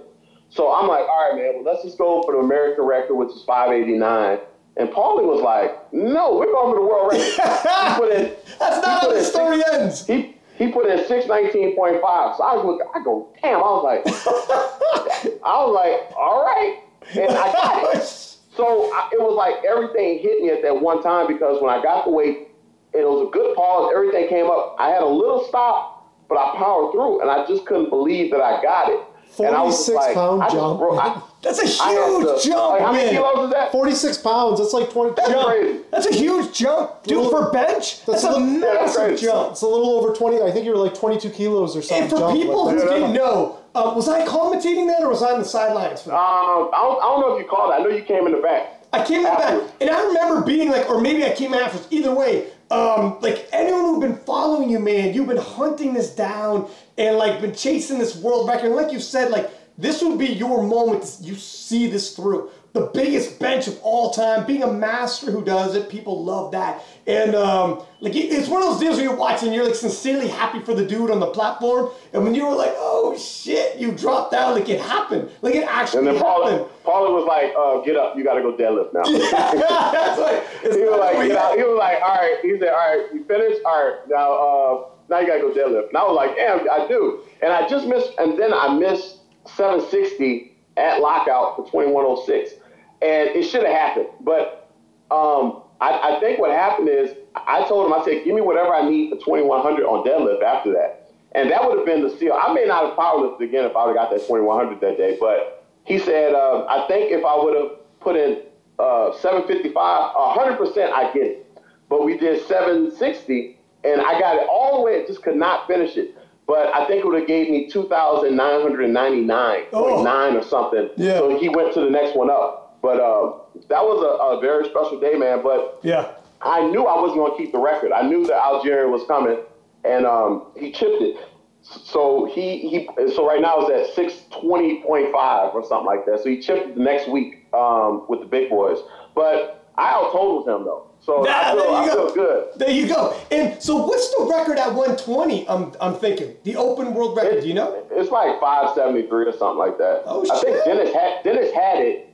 So 0.50 0.76
I'm 0.76 0.90
like, 0.90 1.08
all 1.08 1.32
right, 1.32 1.42
man, 1.42 1.64
well, 1.64 1.74
let's 1.74 1.86
just 1.86 1.98
go 1.98 2.22
for 2.24 2.34
the 2.34 2.40
American 2.40 2.84
record, 2.84 3.16
which 3.16 3.30
is 3.30 3.44
589. 3.46 4.40
And 4.76 4.90
Paulie 4.90 5.24
was 5.24 5.42
like, 5.42 5.94
no, 5.94 6.36
we're 6.36 6.52
going 6.52 6.76
for 6.76 6.82
the 6.82 6.86
world 6.86 7.14
record. 7.14 7.32
he 7.32 7.96
put 7.96 8.12
in, 8.12 8.36
That's 8.60 8.86
not 8.86 9.02
how 9.02 9.14
the 9.14 9.24
story 9.24 9.64
ends. 9.72 10.06
He 10.06 10.35
he 10.58 10.72
put 10.72 10.86
in 10.88 11.00
619.5. 11.00 12.38
So 12.38 12.44
I 12.44 12.56
was 12.56 12.66
look, 12.66 12.82
I 12.96 13.04
go, 13.04 13.30
damn, 13.42 13.58
I 13.58 13.62
was 13.62 13.84
like, 13.84 14.08
I 15.44 15.66
was 15.66 15.74
like, 15.76 16.16
all 16.18 16.44
right. 16.46 16.80
And 17.18 17.32
I 17.32 17.52
got 17.52 17.96
it. 17.96 18.22
So 18.56 18.90
I, 18.94 19.10
it 19.12 19.20
was 19.20 19.36
like 19.36 19.66
everything 19.66 20.20
hit 20.20 20.42
me 20.42 20.50
at 20.50 20.62
that 20.62 20.80
one 20.82 21.04
time 21.04 21.28
because 21.28 21.62
when 21.62 21.70
I 21.70 21.84
got 21.84 22.06
the 22.06 22.12
weight, 22.12 22.48
it 22.94 23.04
was 23.04 23.28
a 23.28 23.30
good 23.30 23.54
pause, 23.54 23.92
everything 23.94 24.30
came 24.30 24.46
up. 24.46 24.78
I 24.80 24.88
had 24.92 25.04
a 25.04 25.06
little 25.06 25.44
stop, 25.50 26.10
but 26.30 26.38
I 26.38 26.56
powered 26.56 26.94
through, 26.94 27.20
and 27.20 27.30
I 27.30 27.46
just 27.46 27.66
couldn't 27.66 27.90
believe 27.90 28.32
that 28.32 28.40
I 28.40 28.62
got 28.64 28.88
it. 28.88 29.02
and 29.40 29.54
I 29.54 29.62
was 29.62 29.76
46 29.86 30.14
pound 30.16 30.42
I 30.42 30.46
just 30.46 30.56
I- 30.56 31.22
That's 31.46 31.60
a 31.60 31.68
huge 31.68 32.42
to- 32.42 32.50
jump, 32.50 32.72
Like, 32.74 32.82
how 32.82 32.92
many 32.92 33.06
man. 33.14 33.14
kilos 33.22 33.46
is 33.48 33.54
that? 33.54 33.72
46 33.72 34.18
pounds. 34.18 34.60
That's 34.60 34.74
like 34.74 34.90
20. 34.92 35.14
That's 35.16 35.30
jump. 35.30 35.48
crazy. 35.48 35.80
That's 35.92 36.06
a 36.08 36.14
huge 36.14 36.54
jump, 36.54 37.04
dude. 37.04 37.18
Little- 37.18 37.32
for 37.46 37.52
bench, 37.52 38.04
that's, 38.06 38.22
that's 38.22 38.24
a 38.24 38.30
a 38.30 38.32
little- 38.32 38.48
Yeah, 38.50 38.60
that's 38.82 38.98
massive 38.98 39.20
jump. 39.22 39.52
It's 39.52 39.62
a 39.62 39.68
little 39.68 39.92
over 39.92 40.14
20. 40.14 40.42
I 40.42 40.52
think 40.52 40.66
you 40.66 40.72
were 40.72 40.78
like 40.78 40.96
22 40.96 41.30
kilos 41.30 41.78
or 41.78 41.82
something. 41.82 42.02
And 42.04 42.10
for 42.12 42.18
jump, 42.20 42.36
people 42.38 42.66
like 42.66 42.76
who 42.76 42.82
that. 42.82 42.90
didn't 42.90 43.14
know, 43.14 43.60
uh, 43.76 43.94
was 43.96 44.10
I 44.10 44.26
commentating 44.26 44.88
that 44.88 45.04
or 45.04 45.10
was 45.10 45.22
I 45.24 45.32
on 45.34 45.40
the 45.40 45.46
sidelines 45.46 46.02
for 46.02 46.10
that? 46.10 46.16
Um, 46.16 46.70
I, 46.74 46.82
don't, 46.82 46.98
I 47.04 47.06
don't 47.08 47.20
know 47.22 47.36
if 47.38 47.44
you 47.44 47.48
called 47.48 47.72
it. 47.72 47.76
I 47.76 47.84
know 47.84 47.90
you 47.90 48.02
came 48.04 48.26
in 48.26 48.32
the 48.34 48.40
back. 48.40 48.72
I 48.94 49.04
came 49.06 49.18
in 49.18 49.24
the 49.24 49.30
back, 49.30 49.62
and 49.82 49.90
I 49.90 50.04
remember 50.06 50.42
being 50.42 50.72
like, 50.72 50.90
or 50.90 51.02
maybe 51.02 51.26
I 51.26 51.34
came 51.36 51.54
afterwards. 51.54 51.88
Either 51.92 52.16
way, 52.16 52.48
um, 52.72 53.18
like 53.20 53.46
anyone 53.52 53.82
who've 53.82 54.00
been 54.02 54.16
following 54.26 54.70
you, 54.70 54.80
man, 54.80 55.14
you've 55.14 55.28
been 55.28 55.36
hunting 55.38 55.94
this 55.94 56.16
down 56.16 56.70
and 56.98 57.18
like 57.18 57.42
been 57.42 57.54
chasing 57.54 58.00
this 58.00 58.16
world 58.16 58.48
record. 58.48 58.68
And 58.68 58.76
like 58.76 58.94
you 58.94 59.02
said, 59.02 59.32
like 59.32 59.52
this 59.78 60.02
would 60.02 60.18
be 60.18 60.28
your 60.28 60.64
moment. 60.64 61.18
You 61.22 61.36
see 61.36 61.88
this 61.88 62.16
through. 62.16 62.50
The 62.74 62.92
biggest 62.94 63.40
bench 63.40 63.68
of 63.68 63.80
all 63.84 64.12
time, 64.12 64.46
being 64.46 64.62
a 64.64 64.72
master 64.72 65.32
who 65.32 65.42
does 65.46 65.76
it, 65.76 65.88
people 65.88 66.26
love 66.26 66.52
that. 66.52 66.84
And 67.08 67.34
um, 67.34 67.84
like 68.02 68.14
it- 68.18 68.34
it's 68.34 68.50
one 68.50 68.62
of 68.62 68.68
those 68.70 68.80
deals 68.82 68.98
where 68.98 69.06
you're 69.06 69.16
watching, 69.16 69.54
you're 69.54 69.64
like 69.66 69.76
sincerely 69.76 70.28
happy 70.28 70.60
for 70.60 70.74
the 70.74 70.86
dude 70.86 71.10
on 71.10 71.22
the 71.22 71.28
platform. 71.28 71.90
And 72.12 72.26
when 72.26 72.36
you 72.36 72.46
were 72.46 72.54
like, 72.56 72.74
oh 72.76 73.18
shit, 73.18 73.78
you 73.78 73.94
dropped 73.94 74.34
down, 74.34 74.56
like 74.56 74.68
it 74.68 74.82
happened, 74.82 75.30
like 75.42 75.56
it 75.56 75.64
actually. 75.66 76.00
And 76.00 76.08
then 76.08 76.16
happened. 76.16 76.66
Paulie, 76.66 76.70
Paulie 76.84 77.14
was 77.14 77.26
like, 77.26 77.54
uh, 77.58 77.80
"Get 77.86 77.96
up, 77.96 78.18
you 78.18 78.26
got 78.26 78.34
to 78.34 78.42
go 78.42 78.52
deadlift 78.58 78.94
now." 78.94 79.04
That's 79.50 80.20
like, 80.20 80.44
he 80.76 80.82
was 80.84 81.00
like, 81.00 81.18
we 81.18 81.28
you 81.28 81.34
know, 81.34 81.56
he 81.56 81.64
was 81.64 81.78
like, 81.80 82.02
all 82.02 82.16
right. 82.16 82.38
He 82.42 82.58
said, 82.60 82.70
all 82.70 82.76
right, 82.76 83.08
you 83.14 83.24
finished. 83.24 83.62
All 83.66 83.86
right, 83.90 84.00
now, 84.10 84.34
uh, 84.34 84.90
now 85.10 85.20
you 85.20 85.28
gotta 85.28 85.40
go 85.40 85.52
deadlift. 85.52 85.90
And 85.90 85.98
I 85.98 86.04
was 86.04 86.16
like, 86.16 86.36
damn, 86.36 86.60
I 86.70 86.88
do. 86.90 87.22
And 87.42 87.54
I 87.54 87.68
just 87.70 87.88
missed, 87.88 88.10
and 88.20 88.38
then 88.38 88.54
I 88.54 88.74
missed 88.78 89.20
760 89.48 90.56
at 90.78 91.00
lockout 91.00 91.56
for 91.56 91.66
2106, 91.66 92.54
and 93.02 93.30
it 93.30 93.44
should 93.44 93.64
have 93.64 93.74
happened. 93.76 94.08
But 94.22 94.70
um, 95.12 95.64
I, 95.82 96.16
I 96.16 96.20
think 96.20 96.40
what 96.40 96.52
happened 96.52 96.90
is 96.90 97.12
I 97.36 97.66
told 97.68 97.86
him, 97.86 97.94
I 97.94 98.04
said, 98.04 98.24
give 98.24 98.36
me 98.36 98.42
whatever 98.42 98.74
I 98.74 98.88
need 98.90 99.10
for 99.10 99.18
2100 99.18 99.86
on 99.86 100.06
deadlift 100.06 100.44
after 100.44 100.72
that. 100.74 101.12
And 101.34 101.52
that 101.52 101.64
would 101.64 101.78
have 101.78 101.86
been 101.86 102.02
the 102.02 102.16
seal. 102.18 102.34
I 102.34 102.54
may 102.54 102.66
not 102.66 102.86
have 102.86 102.98
powerlifted 102.98 103.42
again 103.42 103.66
if 103.66 103.76
I 103.76 103.86
would 103.86 103.96
have 103.96 104.10
got 104.10 104.12
that 104.12 104.26
2100 104.26 104.80
that 104.80 104.98
day, 104.98 105.18
but 105.20 105.66
he 105.84 106.00
said, 106.00 106.34
uh, 106.34 106.66
I 106.66 106.88
think 106.88 107.12
if 107.12 107.24
I 107.26 107.36
would 107.36 107.56
have 107.56 107.72
put 108.00 108.16
in 108.16 108.42
uh, 108.80 109.12
755, 109.18 109.76
100% 109.76 110.92
I 110.92 111.14
get 111.14 111.24
it. 111.24 111.62
But 111.90 112.06
we 112.06 112.18
did 112.18 112.46
760, 112.48 113.60
and 113.84 114.02
I 114.02 114.20
got 114.20 114.38
it 114.38 114.48
all 114.50 114.78
the 114.78 114.84
way, 114.84 115.06
just 115.06 115.22
could 115.22 115.36
not 115.36 115.68
finish 115.68 115.98
it. 115.98 116.18
But 116.48 116.74
I 116.76 116.86
think 116.86 117.00
it 117.04 117.08
would 117.08 117.18
have 117.20 117.28
gave 117.28 117.50
me 117.50 117.68
2,999.9 117.72 119.66
Oh. 119.74 120.38
or 120.38 120.44
something. 120.44 120.90
Yeah. 120.96 121.18
So 121.18 121.38
he 121.40 121.50
went 121.50 121.74
to 121.74 121.80
the 121.82 121.90
next 121.90 122.16
one 122.16 122.30
up. 122.30 122.78
But 122.82 123.00
uh, 123.00 123.34
that 123.70 123.82
was 123.84 124.04
a, 124.04 124.38
a 124.38 124.40
very 124.42 124.66
special 124.66 125.00
day, 125.00 125.14
man. 125.16 125.42
But 125.44 125.80
Yeah. 125.82 126.12
I 126.42 126.68
knew 126.68 126.86
I 126.86 127.00
wasn't 127.02 127.18
going 127.20 127.32
to 127.32 127.38
keep 127.38 127.52
the 127.52 127.58
record. 127.60 127.92
I 127.92 128.04
knew 128.08 128.26
that 128.28 128.36
Algerian 128.36 128.92
was 128.92 129.04
coming, 129.08 129.40
and 129.84 130.06
um, 130.06 130.48
he 130.56 130.72
chipped 130.72 131.02
it. 131.02 131.18
So 131.64 132.26
he 132.32 132.60
he. 132.70 132.88
So 133.16 133.26
right 133.28 133.42
now 133.42 133.66
it's 133.66 133.90
at 133.90 133.96
six 133.96 134.14
twenty 134.30 134.84
point 134.84 135.12
five 135.12 135.56
or 135.56 135.64
something 135.66 135.88
like 135.88 136.06
that. 136.06 136.20
So 136.22 136.30
he 136.30 136.40
chipped 136.40 136.68
it 136.70 136.76
the 136.76 136.84
next 136.84 137.08
week 137.10 137.48
um, 137.54 138.06
with 138.08 138.20
the 138.20 138.28
big 138.28 138.52
boys. 138.52 138.78
But 139.16 139.66
I 139.76 139.90
out 139.90 140.12
totaled 140.12 140.48
him 140.48 140.66
though, 140.66 140.92
so 141.06 141.22
Nah, 141.22 141.30
I 141.32 141.56
there 141.56 141.64
feel 141.64 141.72
you 141.72 141.78
I 141.78 141.86
go. 141.88 142.06
feel 142.08 142.16
good. 142.16 142.48
There 142.58 142.70
you 142.72 142.88
go. 142.88 143.16
And 143.32 143.62
so, 143.62 143.76
what's 143.86 144.10
the 144.16 144.26
record 144.30 144.58
at 144.58 144.74
120? 144.74 145.48
I'm 145.48 145.72
I'm 145.80 145.96
thinking 145.96 146.36
the 146.44 146.56
open 146.56 146.94
world 146.94 147.16
record. 147.16 147.42
Do 147.42 147.48
you 147.48 147.54
know? 147.54 147.86
It's 147.92 148.12
like 148.12 148.40
five 148.40 148.74
seventy 148.76 149.08
three 149.08 149.26
or 149.26 149.32
something 149.34 149.58
like 149.58 149.78
that. 149.78 150.04
Oh, 150.06 150.26
I 150.32 150.40
think. 150.40 150.66
Dennis 150.66 150.94
had 150.94 151.24
Dennis 151.24 151.54
had 151.54 151.80
it. 151.80 152.10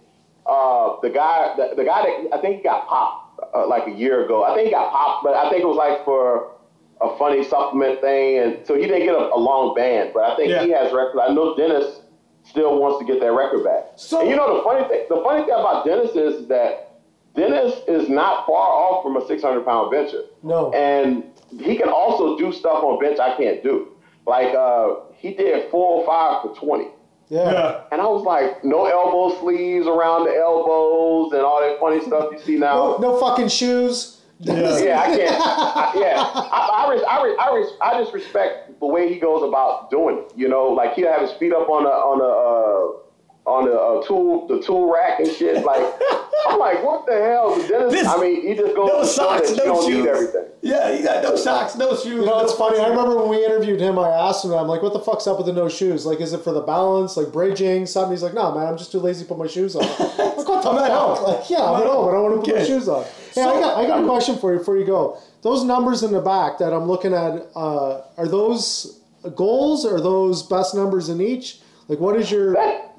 Uh, 0.45 0.99
the 1.01 1.09
guy, 1.09 1.53
the, 1.55 1.75
the 1.75 1.83
guy 1.85 2.01
that 2.01 2.35
I 2.37 2.41
think 2.41 2.57
he 2.57 2.63
got 2.63 2.87
popped 2.87 3.39
uh, 3.55 3.67
like 3.67 3.87
a 3.87 3.91
year 3.91 4.25
ago. 4.25 4.43
I 4.43 4.55
think 4.55 4.65
he 4.67 4.71
got 4.71 4.91
popped, 4.91 5.23
but 5.23 5.35
I 5.35 5.49
think 5.49 5.61
it 5.63 5.67
was 5.67 5.77
like 5.77 6.03
for 6.03 6.51
a 6.99 7.15
funny 7.17 7.43
supplement 7.43 8.01
thing, 8.01 8.39
and 8.39 8.65
so 8.65 8.75
he 8.75 8.81
didn't 8.87 9.05
get 9.05 9.13
a, 9.15 9.33
a 9.33 9.37
long 9.37 9.73
ban. 9.75 10.11
But 10.13 10.23
I 10.31 10.35
think 10.35 10.49
Yeah. 10.49 10.63
he 10.63 10.71
has 10.71 10.91
record. 10.91 11.19
I 11.21 11.31
know 11.33 11.55
Dennis 11.55 12.01
still 12.43 12.79
wants 12.79 12.97
to 12.99 13.05
get 13.05 13.21
that 13.21 13.31
record 13.31 13.63
back. 13.63 13.93
So- 13.95 14.21
and 14.21 14.29
you 14.29 14.35
know 14.35 14.57
the 14.57 14.63
funny 14.63 14.87
thing, 14.89 15.05
the 15.09 15.21
funny 15.23 15.41
thing 15.45 15.53
about 15.53 15.85
Dennis 15.85 16.15
is 16.15 16.47
that 16.47 16.90
Dennis 17.35 17.75
is 17.87 18.09
not 18.09 18.45
far 18.45 18.67
off 18.69 19.03
from 19.03 19.15
a 19.17 19.25
six 19.27 19.41
hundred 19.41 19.65
pound 19.65 19.91
bencher. 19.91 20.23
No. 20.43 20.71
And 20.73 21.23
he 21.59 21.77
can 21.77 21.89
also 21.89 22.37
do 22.37 22.51
stuff 22.51 22.83
on 22.83 22.99
bench 22.99 23.19
I 23.19 23.35
can't 23.37 23.63
do. 23.63 23.89
Like 24.27 24.53
uh, 24.53 24.95
he 25.15 25.33
did 25.33 25.69
four 25.71 26.01
or 26.01 26.05
five 26.05 26.41
for 26.41 26.55
twenty. 26.59 26.89
Yeah. 27.29 27.83
And 27.93 28.01
I 28.01 28.05
was 28.07 28.23
like, 28.23 28.65
no 28.65 28.85
elbow 28.85 29.39
sleeves 29.39 29.87
around 29.87 30.25
the 30.25 30.35
elbows 30.35 31.31
and 31.31 31.41
all 31.41 31.61
that 31.61 31.79
funny 31.79 32.01
stuff 32.05 32.27
you 32.33 32.39
see 32.39 32.57
now. 32.57 32.97
no 32.99 33.17
fucking 33.21 33.47
shoes. 33.47 34.17
Yeah. 34.39 34.77
Yeah, 34.79 34.99
I 34.99 35.05
can't. 35.15 35.35
I, 35.39 35.91
yeah, 35.95 36.15
I, 36.17 36.85
I, 36.87 36.91
res- 36.91 37.03
I, 37.07 37.23
res- 37.23 37.37
I, 37.39 37.55
res- 37.55 37.73
I 37.79 38.01
just 38.01 38.11
respect 38.13 38.79
the 38.79 38.87
way 38.87 39.07
he 39.07 39.19
goes 39.19 39.43
about 39.47 39.89
doing 39.91 40.17
it. 40.17 40.33
You 40.35 40.49
know, 40.49 40.65
like 40.69 40.93
he'll 40.95 41.11
have 41.11 41.21
his 41.21 41.31
feet 41.33 41.53
up 41.53 41.69
on 41.69 41.85
a 41.85 41.89
on 41.89 42.17
the 42.17 42.25
uh, 42.25 43.10
on 43.45 43.65
the 43.65 43.73
uh, 43.73 44.03
tool 44.05 44.47
the 44.47 44.61
tool 44.61 44.91
rack 44.91 45.19
and 45.19 45.27
shit. 45.31 45.63
Like 45.65 45.81
I'm 46.47 46.57
like, 46.59 46.83
what 46.83 47.05
the 47.05 47.13
hell? 47.13 47.55
But 47.55 47.67
Dennis, 47.67 47.91
This- 47.93 48.07
I 48.07 48.17
mean, 48.19 48.47
he 48.47 48.55
just 48.55 48.75
goes 48.75 48.87
No 48.87 48.99
to 49.01 49.05
show 49.05 49.11
socks, 49.11 49.49
that 49.49 49.57
you 49.57 49.65
no 49.65 49.65
don't 49.75 49.85
shoes. 49.89 50.03
need 50.03 50.09
everything. 50.09 50.45
Yeah, 50.63 50.91
you 50.95 51.03
got 51.03 51.23
no 51.23 51.35
socks, 51.35 51.75
no 51.75 51.95
shoes. 51.95 52.05
You 52.05 52.25
know, 52.25 52.39
it's 52.41 52.53
funny. 52.53 52.79
I 52.79 52.87
remember 52.87 53.17
when 53.17 53.29
we 53.29 53.43
interviewed 53.45 53.79
him, 53.79 53.97
I 53.99 54.09
asked 54.09 54.43
him, 54.45 54.51
I'm 54.53 54.67
like, 54.67 54.81
what 54.83 54.93
the 54.93 54.99
fuck's 54.99 55.25
up 55.27 55.37
with 55.37 55.47
the 55.47 55.53
no 55.53 55.69
shoes? 55.69 56.05
Like, 56.05 56.19
is 56.21 56.33
it 56.33 56.43
for 56.43 56.51
the 56.53 56.61
balance, 56.61 57.15
like 57.17 57.31
bridging, 57.31 57.85
something? 57.87 58.11
He's 58.11 58.21
like, 58.23 58.33
no, 58.35 58.53
man, 58.53 58.67
I'm 58.67 58.77
just 58.77 58.91
too 58.91 58.99
lazy 58.99 59.23
to 59.23 59.27
put 59.29 59.37
my 59.39 59.47
shoes 59.47 59.75
on. 59.75 59.83
I'm 59.85 59.89
like, 59.89 60.47
what 60.47 60.61
the 60.63 60.69
I'm 60.69 60.77
fuck? 60.77 60.91
home. 61.19 61.23
Like, 61.35 61.49
yeah, 61.49 61.63
I'm 61.63 61.81
at 61.81 61.87
home. 61.87 62.09
I 62.09 62.11
don't 62.11 62.23
want 62.31 62.45
to 62.45 62.51
put 62.51 62.59
my 62.59 62.65
shoes 62.65 62.87
on. 62.87 63.05
Hey, 63.33 63.41
I 63.43 63.59
got, 63.59 63.77
I 63.77 63.87
got 63.87 64.03
a 64.03 64.05
question 64.07 64.37
for 64.37 64.51
you 64.53 64.59
before 64.59 64.77
you 64.77 64.85
go. 64.85 65.17
Those 65.41 65.63
numbers 65.63 66.03
in 66.03 66.11
the 66.11 66.21
back 66.21 66.57
that 66.59 66.73
I'm 66.73 66.83
looking 66.85 67.13
at, 67.13 67.47
uh, 67.55 68.01
are 68.17 68.27
those 68.27 68.99
goals? 69.35 69.85
Are 69.85 69.99
those 70.01 70.43
best 70.43 70.75
numbers 70.75 71.09
in 71.09 71.21
each? 71.21 71.59
Like, 71.87 71.99
what 71.99 72.15
is 72.17 72.29
your. 72.31 72.53
That, 72.53 72.90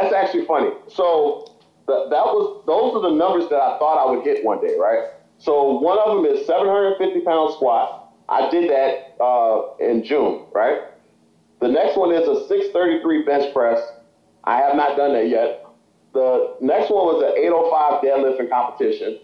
that's 0.00 0.14
actually 0.14 0.44
funny. 0.44 0.70
So 0.88 1.56
the, 1.86 2.06
that 2.10 2.24
was 2.24 2.62
those 2.66 2.94
are 2.94 3.10
the 3.10 3.16
numbers 3.16 3.48
that 3.50 3.60
I 3.60 3.78
thought 3.78 3.98
I 3.98 4.10
would 4.10 4.24
hit 4.24 4.44
one 4.44 4.60
day, 4.60 4.74
right? 4.78 5.10
So 5.38 5.78
one 5.78 5.98
of 5.98 6.16
them 6.16 6.24
is 6.26 6.46
750 6.46 7.20
pound 7.24 7.54
squat. 7.54 8.12
I 8.28 8.50
did 8.50 8.70
that 8.70 9.16
uh, 9.22 9.76
in 9.78 10.04
June, 10.04 10.46
right? 10.52 10.80
The 11.60 11.68
next 11.68 11.96
one 11.96 12.12
is 12.12 12.28
a 12.28 12.46
633 12.46 13.24
bench 13.24 13.54
press. 13.54 13.80
I 14.44 14.56
have 14.58 14.76
not 14.76 14.96
done 14.96 15.12
that 15.14 15.28
yet. 15.28 15.64
The 16.12 16.56
next 16.60 16.90
one 16.90 17.06
was 17.06 17.22
an 17.22 17.38
805 17.38 18.02
deadlift 18.02 18.40
in 18.40 18.48
competition, 18.48 19.18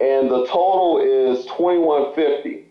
and 0.00 0.30
the 0.30 0.46
total 0.46 1.00
is 1.00 1.44
2150 1.46 2.68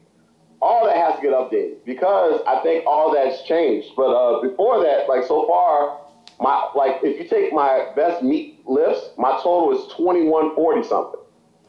all 0.62 0.86
that 0.86 0.96
has 0.96 1.16
to 1.16 1.22
get 1.22 1.32
updated 1.32 1.86
because 1.86 2.42
I 2.48 2.62
think 2.64 2.86
all 2.86 3.14
that's 3.14 3.44
changed. 3.44 3.90
But 3.96 4.10
uh, 4.10 4.42
before 4.42 4.84
that, 4.84 5.08
like 5.08 5.24
so 5.24 5.46
far, 5.48 6.00
my 6.40 6.70
like 6.76 7.00
if 7.04 7.20
you 7.20 7.28
take 7.28 7.54
my 7.54 7.92
best 7.96 8.24
meet 8.24 8.68
lifts, 8.68 9.10
my 9.18 9.32
total 9.44 9.78
is 9.78 9.92
twenty 9.94 10.28
one 10.28 10.54
forty 10.56 10.88
something. 10.88 11.20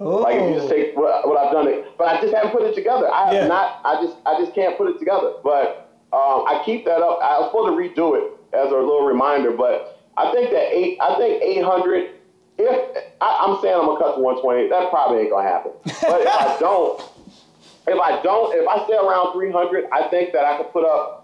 Oh. 0.00 0.16
Like 0.16 0.36
if 0.36 0.54
you 0.54 0.54
just 0.60 0.68
take 0.68 0.96
what, 0.96 1.26
what 1.26 1.38
I've 1.38 1.52
done, 1.52 1.66
it, 1.66 1.96
but 1.98 2.06
I 2.06 2.20
just 2.20 2.32
haven't 2.32 2.52
put 2.52 2.62
it 2.62 2.74
together. 2.74 3.10
I 3.10 3.34
have 3.34 3.48
not. 3.48 3.80
I 3.84 4.02
just 4.02 4.16
I 4.26 4.38
just 4.38 4.54
can't 4.54 4.76
put 4.76 4.88
it 4.88 4.98
together. 4.98 5.34
But 5.42 5.90
um, 6.12 6.44
I 6.46 6.62
keep 6.64 6.84
that 6.84 7.00
up. 7.00 7.18
I 7.22 7.40
was 7.40 7.50
supposed 7.50 7.72
to 7.72 7.76
redo 7.76 8.16
it 8.16 8.32
as 8.54 8.70
a 8.70 8.76
little 8.76 9.04
reminder, 9.04 9.52
but 9.52 10.00
I 10.16 10.30
think 10.32 10.50
that 10.50 10.72
eight. 10.72 10.98
I 11.00 11.16
think 11.16 11.42
eight 11.42 11.64
hundred. 11.64 12.14
If 12.58 12.96
I, 13.20 13.46
I'm 13.46 13.60
saying 13.62 13.74
I'm 13.74 13.86
gonna 13.86 13.98
cut 13.98 14.16
to 14.16 14.20
120, 14.20 14.68
that 14.68 14.90
probably 14.90 15.22
ain't 15.22 15.30
gonna 15.30 15.48
happen. 15.48 15.72
But 15.84 16.22
if 16.22 16.28
I 16.28 16.56
don't, 16.60 17.00
if 17.86 17.98
I 18.00 18.20
don't, 18.22 18.54
if 18.54 18.66
I 18.66 18.84
stay 18.84 18.98
around 18.98 19.32
300, 19.32 19.86
I 19.92 20.08
think 20.08 20.32
that 20.32 20.44
I 20.44 20.56
could 20.58 20.72
put 20.72 20.84
up 20.84 21.17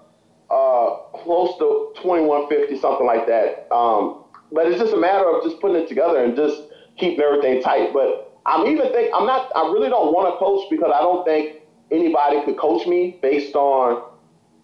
uh, 0.54 1.18
close 1.24 1.58
to 1.58 1.90
2150, 2.00 2.78
something 2.78 3.06
like 3.06 3.26
that. 3.26 3.66
Um, 3.74 4.24
but 4.52 4.66
it's 4.66 4.78
just 4.78 4.94
a 4.94 4.96
matter 4.96 5.28
of 5.28 5.42
just 5.42 5.60
putting 5.60 5.82
it 5.82 5.88
together 5.88 6.22
and 6.22 6.36
just 6.36 6.62
keeping 6.96 7.20
everything 7.20 7.60
tight. 7.60 7.92
But 7.92 8.38
I'm 8.46 8.66
even 8.68 8.92
think 8.92 9.12
I'm 9.14 9.26
not. 9.26 9.50
I 9.56 9.62
really 9.72 9.88
don't 9.88 10.12
want 10.12 10.32
to 10.32 10.38
coach 10.38 10.70
because 10.70 10.92
I 10.94 11.00
don't 11.00 11.24
think 11.24 11.62
anybody 11.90 12.44
could 12.44 12.56
coach 12.56 12.86
me 12.86 13.18
based 13.20 13.54
on. 13.54 14.10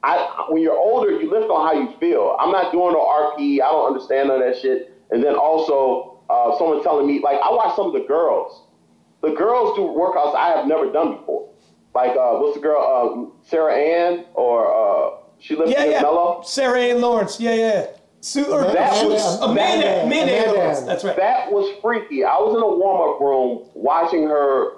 I 0.02 0.46
when 0.48 0.62
you're 0.62 0.78
older, 0.78 1.10
you 1.10 1.30
lift 1.30 1.50
on 1.50 1.66
how 1.66 1.80
you 1.80 1.98
feel. 1.98 2.36
I'm 2.38 2.52
not 2.52 2.72
doing 2.72 2.92
no 2.92 3.04
RP. 3.04 3.60
I 3.60 3.70
don't 3.70 3.92
understand 3.92 4.28
none 4.28 4.40
of 4.40 4.46
that 4.46 4.60
shit. 4.60 4.96
And 5.10 5.22
then 5.24 5.34
also, 5.34 6.22
uh, 6.30 6.56
someone 6.56 6.82
telling 6.82 7.06
me 7.06 7.20
like 7.22 7.38
I 7.42 7.50
watch 7.50 7.74
some 7.76 7.86
of 7.86 7.92
the 7.92 8.06
girls. 8.06 8.66
The 9.22 9.32
girls 9.32 9.76
do 9.76 9.82
workouts 9.82 10.34
I 10.34 10.56
have 10.56 10.66
never 10.66 10.90
done 10.90 11.16
before. 11.18 11.50
Like 11.94 12.12
uh, 12.12 12.38
what's 12.38 12.54
the 12.54 12.62
girl? 12.62 12.80
Uh, 12.80 13.46
Sarah 13.46 13.74
Ann 13.74 14.24
or 14.34 14.70
uh, 14.70 15.19
she 15.40 15.56
lives 15.56 15.70
yeah, 15.72 15.84
in 15.84 15.90
yeah. 15.92 16.02
Mellow. 16.02 16.42
Sarah 16.44 16.80
Ann 16.80 17.00
Lawrence. 17.00 17.40
Yeah, 17.40 17.54
yeah. 17.54 17.86
Sue 18.20 18.44
or 18.52 18.62
That 18.62 18.94
Sue- 18.94 19.08
was- 19.08 19.40
Amanda, 19.40 20.02
Amanda- 20.04 20.32
Amanda, 20.44 20.52
Lawrence. 20.52 20.80
That's 20.82 21.04
right. 21.04 21.16
That 21.16 21.50
was 21.50 21.74
freaky. 21.80 22.22
I 22.24 22.36
was 22.36 22.54
in 22.54 22.62
a 22.62 22.66
warm 22.68 23.14
up 23.14 23.20
room 23.20 23.68
watching 23.74 24.24
her. 24.28 24.72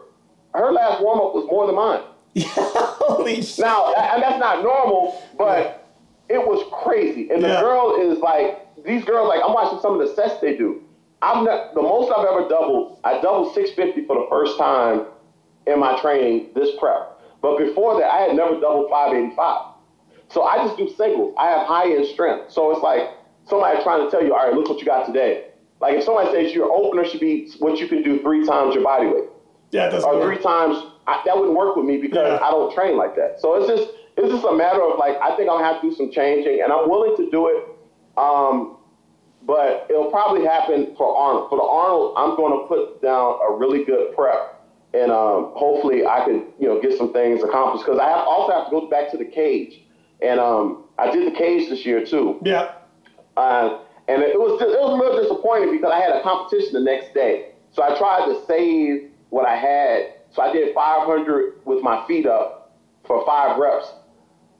Her 0.55 0.71
last 0.73 1.03
warm 1.03 1.19
up 1.21 1.35
was 1.35 1.47
more 1.51 1.67
than 1.67 1.75
mine. 1.77 2.03
Holy 2.47 3.43
shit. 3.43 3.65
Now, 3.65 3.93
and 3.95 4.23
that's 4.23 4.39
not 4.39 4.63
normal, 4.63 5.21
but 5.37 5.89
it 6.29 6.39
was 6.39 6.65
crazy. 6.85 7.31
And 7.31 7.43
the 7.43 7.49
Yeah. 7.49 7.61
girl 7.61 7.97
is 8.01 8.19
like, 8.21 8.61
these 8.85 9.05
girls, 9.05 9.29
like, 9.29 9.41
I'm 9.45 9.53
watching 9.53 9.81
some 9.81 9.99
of 10.01 10.07
the 10.07 10.15
sets 10.15 10.41
they 10.41 10.57
do. 10.57 10.83
I'm 11.21 11.45
not, 11.45 11.75
the 11.75 11.83
most 11.83 12.11
I've 12.17 12.25
ever 12.27 12.49
doubled, 12.49 12.99
I 13.05 13.21
doubled 13.21 13.55
650 13.55 14.07
for 14.07 14.17
the 14.17 14.27
first 14.31 14.59
time 14.59 15.07
in 15.67 15.79
my 15.81 15.99
training 16.01 16.51
this 16.55 16.71
prep. 16.79 17.21
But 17.41 17.59
before 17.59 17.99
that, 18.01 18.11
I 18.13 18.19
had 18.23 18.37
never 18.37 18.59
doubled 18.61 18.89
585. 18.91 19.72
So 20.33 20.45
I 20.45 20.57
just 20.65 20.77
do 20.79 20.89
singles. 20.97 21.35
I 21.39 21.47
have 21.49 21.67
high 21.67 21.93
end 21.95 22.07
strength. 22.07 22.51
So 22.53 22.71
it's 22.73 22.83
like 22.83 23.03
somebody 23.49 23.83
trying 23.83 24.05
to 24.05 24.11
tell 24.11 24.25
you, 24.25 24.35
all 24.35 24.45
right, 24.47 24.55
look 24.55 24.69
what 24.69 24.79
you 24.79 24.87
got 24.87 25.07
today. 25.07 25.49
Like 25.81 25.95
if 25.95 26.05
somebody 26.05 26.31
says 26.31 26.55
your 26.55 26.71
opener 26.73 27.05
should 27.05 27.21
be 27.21 27.51
what 27.59 27.79
you 27.79 27.87
can 27.89 28.03
do 28.03 28.21
three 28.23 28.47
times 28.47 28.75
your 28.75 28.85
body 28.85 29.07
weight 29.09 29.25
Yeah, 29.73 29.91
doesn't 29.91 30.09
or 30.09 30.15
work. 30.19 30.35
three 30.35 30.43
times, 30.43 30.77
I, 31.07 31.21
that 31.27 31.37
wouldn't 31.37 31.57
work 31.57 31.77
with 31.77 31.85
me 31.85 31.99
because 31.99 32.39
Yeah. 32.41 32.47
I 32.47 32.51
don't 32.51 32.73
train 32.75 32.97
like 32.97 33.15
that. 33.17 33.41
So 33.41 33.55
it's 33.57 33.67
just 33.67 33.91
it's 34.17 34.33
just 34.33 34.45
a 34.45 34.53
matter 34.55 34.83
of 34.83 34.99
like 34.99 35.17
I 35.21 35.35
think 35.37 35.51
I'll 35.51 35.59
have 35.63 35.81
to 35.83 35.91
do 35.91 35.95
some 35.97 36.11
changing, 36.13 36.61
and 36.63 36.73
I'm 36.73 36.89
willing 36.89 37.17
to 37.17 37.31
do 37.31 37.49
it. 37.49 37.65
Um, 38.17 38.77
but 39.45 39.87
it'll 39.91 40.11
probably 40.11 40.45
happen 40.45 40.95
for 40.97 41.17
Arnold. 41.17 41.49
For 41.51 41.57
the 41.59 41.65
Arnold, 41.65 42.15
I'm 42.17 42.37
going 42.37 42.53
to 42.61 42.67
put 42.69 43.03
down 43.03 43.39
a 43.43 43.53
really 43.57 43.85
good 43.85 44.15
prep, 44.15 44.63
and 44.95 45.11
um, 45.11 45.51
hopefully 45.57 46.07
I 46.07 46.25
can 46.25 46.47
you 46.61 46.69
know 46.69 46.81
get 46.81 46.97
some 46.97 47.13
things 47.13 47.43
accomplished 47.43 47.85
because 47.85 47.99
I 47.99 48.09
have, 48.09 48.25
also 48.29 48.53
have 48.53 48.67
to 48.67 48.71
go 48.71 48.87
back 48.89 49.11
to 49.11 49.17
the 49.17 49.25
cage, 49.25 49.81
and 50.23 50.41
um, 50.41 50.85
I 50.99 51.11
did 51.11 51.33
the 51.33 51.37
cage 51.37 51.69
this 51.69 51.85
year 51.85 52.05
too. 52.05 52.39
Yeah. 52.43 52.73
Uh, 53.37 53.81
and 54.09 54.23
it 54.23 54.39
was 54.39 54.61
just, 54.61 54.75
it 54.75 54.81
was 54.81 54.93
a 54.93 54.97
little 54.97 55.23
disappointing 55.23 55.71
because 55.73 55.93
I 55.93 55.99
had 55.99 56.15
a 56.15 56.23
competition 56.23 56.75
the 56.75 56.81
next 56.81 57.15
day. 57.15 57.53
So 57.71 57.83
I 57.83 57.97
tried 57.97 58.27
to 58.27 58.45
save 58.47 59.11
what 59.31 59.47
I 59.47 59.57
had. 59.57 60.15
So 60.33 60.43
I 60.43 60.53
did 60.53 60.75
500 60.75 61.65
with 61.65 61.83
my 61.83 62.07
feet 62.07 62.27
up 62.27 62.77
for 63.07 63.25
five 63.25 63.59
reps. 63.59 63.87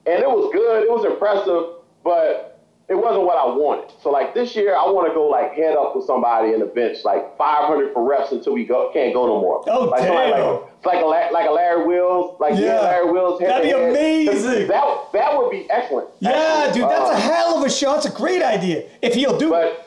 And 0.05 0.21
it 0.21 0.27
was 0.27 0.51
good. 0.53 0.83
It 0.83 0.89
was 0.89 1.05
impressive, 1.05 1.83
but 2.03 2.61
it 2.89 2.95
wasn't 2.95 3.25
what 3.25 3.37
I 3.37 3.45
wanted. 3.45 3.93
So 4.01 4.09
like 4.11 4.33
this 4.33 4.55
year, 4.55 4.75
I 4.75 4.85
want 4.89 5.07
to 5.07 5.13
go 5.13 5.27
like 5.27 5.53
head 5.53 5.75
up 5.75 5.95
with 5.95 6.05
somebody 6.05 6.53
in 6.53 6.59
the 6.59 6.65
bench, 6.65 6.99
like 7.03 7.37
500 7.37 7.93
for 7.93 8.03
reps 8.03 8.31
until 8.31 8.53
we 8.53 8.65
go 8.65 8.91
can't 8.91 9.13
go 9.13 9.27
no 9.27 9.39
more. 9.39 9.63
Oh, 9.67 9.85
like 9.85 10.03
damn. 10.03 10.31
Like, 10.31 10.72
like 10.85 11.01
a 11.01 11.05
like 11.05 11.47
a 11.47 11.51
Larry 11.51 11.85
Wheels, 11.85 12.35
like 12.39 12.53
Yeah. 12.57 12.65
yeah, 12.75 12.79
Larry 12.81 13.11
Wheels. 13.11 13.39
head 13.39 13.49
That'd 13.49 13.63
be 13.63 13.69
head. 13.69 13.89
amazing. 13.89 14.67
That 14.67 15.11
that 15.13 15.37
would 15.37 15.51
be 15.51 15.69
excellent. 15.69 16.09
Yeah, 16.19 16.31
Excellent. 16.31 16.73
dude, 16.73 16.83
that's 16.89 17.09
Uh, 17.09 17.13
a 17.13 17.15
hell 17.17 17.57
of 17.57 17.65
a 17.65 17.69
shot. 17.69 17.95
That's 18.03 18.13
a 18.15 18.17
great 18.17 18.41
idea. 18.43 18.83
If 19.01 19.13
he'll 19.13 19.37
do 19.37 19.53
it. 19.55 19.79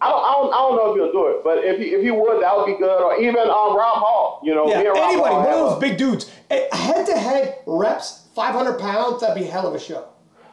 I 0.00 0.10
don't, 0.10 0.22
I 0.22 0.32
don't, 0.32 0.52
I 0.52 0.56
don't 0.58 0.76
know 0.76 0.90
if 0.90 0.96
he'll 0.96 1.12
do 1.12 1.28
it. 1.28 1.44
But 1.44 1.64
if 1.64 1.78
he, 1.78 1.84
if 1.94 2.02
he 2.02 2.10
would, 2.10 2.42
that 2.42 2.54
would 2.54 2.66
be 2.66 2.76
good. 2.76 3.00
Or 3.02 3.16
even 3.18 3.36
um, 3.48 3.74
Rob 3.74 4.02
Hall. 4.04 4.40
You 4.42 4.54
know, 4.54 4.66
Yeah, 4.68 4.80
me 4.80 4.86
and 4.88 4.96
Rob 4.98 5.08
anybody, 5.10 5.30
Hall 5.34 5.42
one 5.44 5.52
of 5.52 5.70
those 5.70 5.78
big 5.80 5.96
dudes. 5.96 6.30
Head 6.50 7.06
to 7.06 7.16
head 7.16 7.58
reps, 7.66 8.26
500 8.34 8.78
pounds, 8.78 9.20
that'd 9.22 9.34
be 9.40 9.48
a 9.48 9.50
hell 9.50 9.66
of 9.66 9.74
a 9.74 9.78
show. 9.78 10.04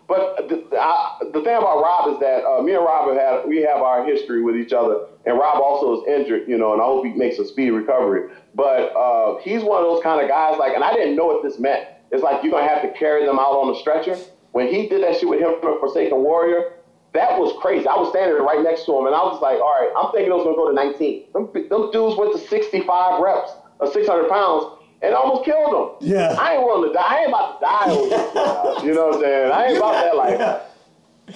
But 0.07 0.47
the, 0.47 0.63
I, 0.79 1.19
the 1.33 1.41
thing 1.41 1.55
about 1.57 1.81
Rob 1.81 2.13
is 2.13 2.19
that 2.19 2.45
uh, 2.45 2.61
me 2.61 2.75
and 2.75 2.83
Rob 2.85 3.07
have 3.09 3.17
had 3.17 3.47
we 3.47 3.57
have 3.63 3.81
our 3.81 4.05
history 4.05 4.41
with 4.41 4.55
each 4.55 4.71
other, 4.73 5.05
and 5.25 5.37
Rob 5.37 5.61
also 5.61 6.01
is 6.01 6.07
injured, 6.07 6.47
you 6.47 6.57
know, 6.57 6.71
and 6.73 6.81
I 6.81 6.85
hope 6.85 7.05
he 7.05 7.11
makes 7.13 7.37
a 7.39 7.45
speedy 7.45 7.71
recovery. 7.71 8.29
But 8.53 8.95
uh, 8.95 9.37
he's 9.41 9.63
one 9.63 9.81
of 9.81 9.87
those 9.87 10.03
kind 10.03 10.21
of 10.21 10.27
guys, 10.27 10.57
like, 10.59 10.73
and 10.75 10.83
I 10.83 10.93
didn't 10.93 11.15
know 11.15 11.25
what 11.25 11.43
this 11.43 11.59
meant. 11.59 11.87
It's 12.11 12.23
like 12.23 12.43
you're 12.43 12.51
gonna 12.51 12.67
have 12.67 12.81
to 12.81 12.91
carry 12.91 13.25
them 13.25 13.39
out 13.39 13.55
on 13.55 13.71
the 13.71 13.79
stretcher. 13.79 14.17
When 14.51 14.67
he 14.67 14.87
did 14.89 15.01
that 15.03 15.17
shit 15.17 15.29
with 15.29 15.39
him 15.39 15.55
for 15.61 15.79
Forsaken 15.79 16.17
Warrior, 16.17 16.73
that 17.13 17.39
was 17.39 17.53
crazy. 17.61 17.87
I 17.87 17.95
was 17.95 18.09
standing 18.09 18.43
right 18.43 18.61
next 18.61 18.85
to 18.85 18.97
him, 18.97 19.05
and 19.05 19.15
I 19.15 19.23
was 19.23 19.41
like, 19.41 19.59
all 19.59 19.71
right, 19.79 19.91
I'm 19.95 20.11
thinking 20.11 20.31
it 20.31 20.35
was 20.35 20.43
gonna 20.43 20.57
go 20.57 20.67
to 20.67 20.75
19. 20.75 21.31
Them, 21.31 21.49
them 21.69 21.91
dudes 21.91 22.17
went 22.17 22.33
to 22.33 22.39
65 22.47 23.21
reps 23.21 23.51
of 23.79 23.91
600 23.93 24.29
pounds. 24.29 24.77
And 25.03 25.15
almost 25.15 25.45
killed 25.45 25.73
them. 25.73 26.07
Yeah. 26.07 26.35
I 26.39 26.53
ain't 26.53 26.63
willing 26.63 26.91
to 26.91 26.93
die. 26.93 27.03
I 27.03 27.17
ain't 27.21 27.29
about 27.29 27.59
to 27.59 27.65
die 27.65 27.89
over 27.89 28.07
this. 28.07 28.83
You 28.85 28.93
know 28.93 29.07
what 29.07 29.15
I'm 29.15 29.21
saying? 29.21 29.51
I 29.51 29.65
ain't 29.65 29.77
about 29.77 29.93
that 29.93 30.15
life. 30.15 30.37
Yeah. 30.37 30.61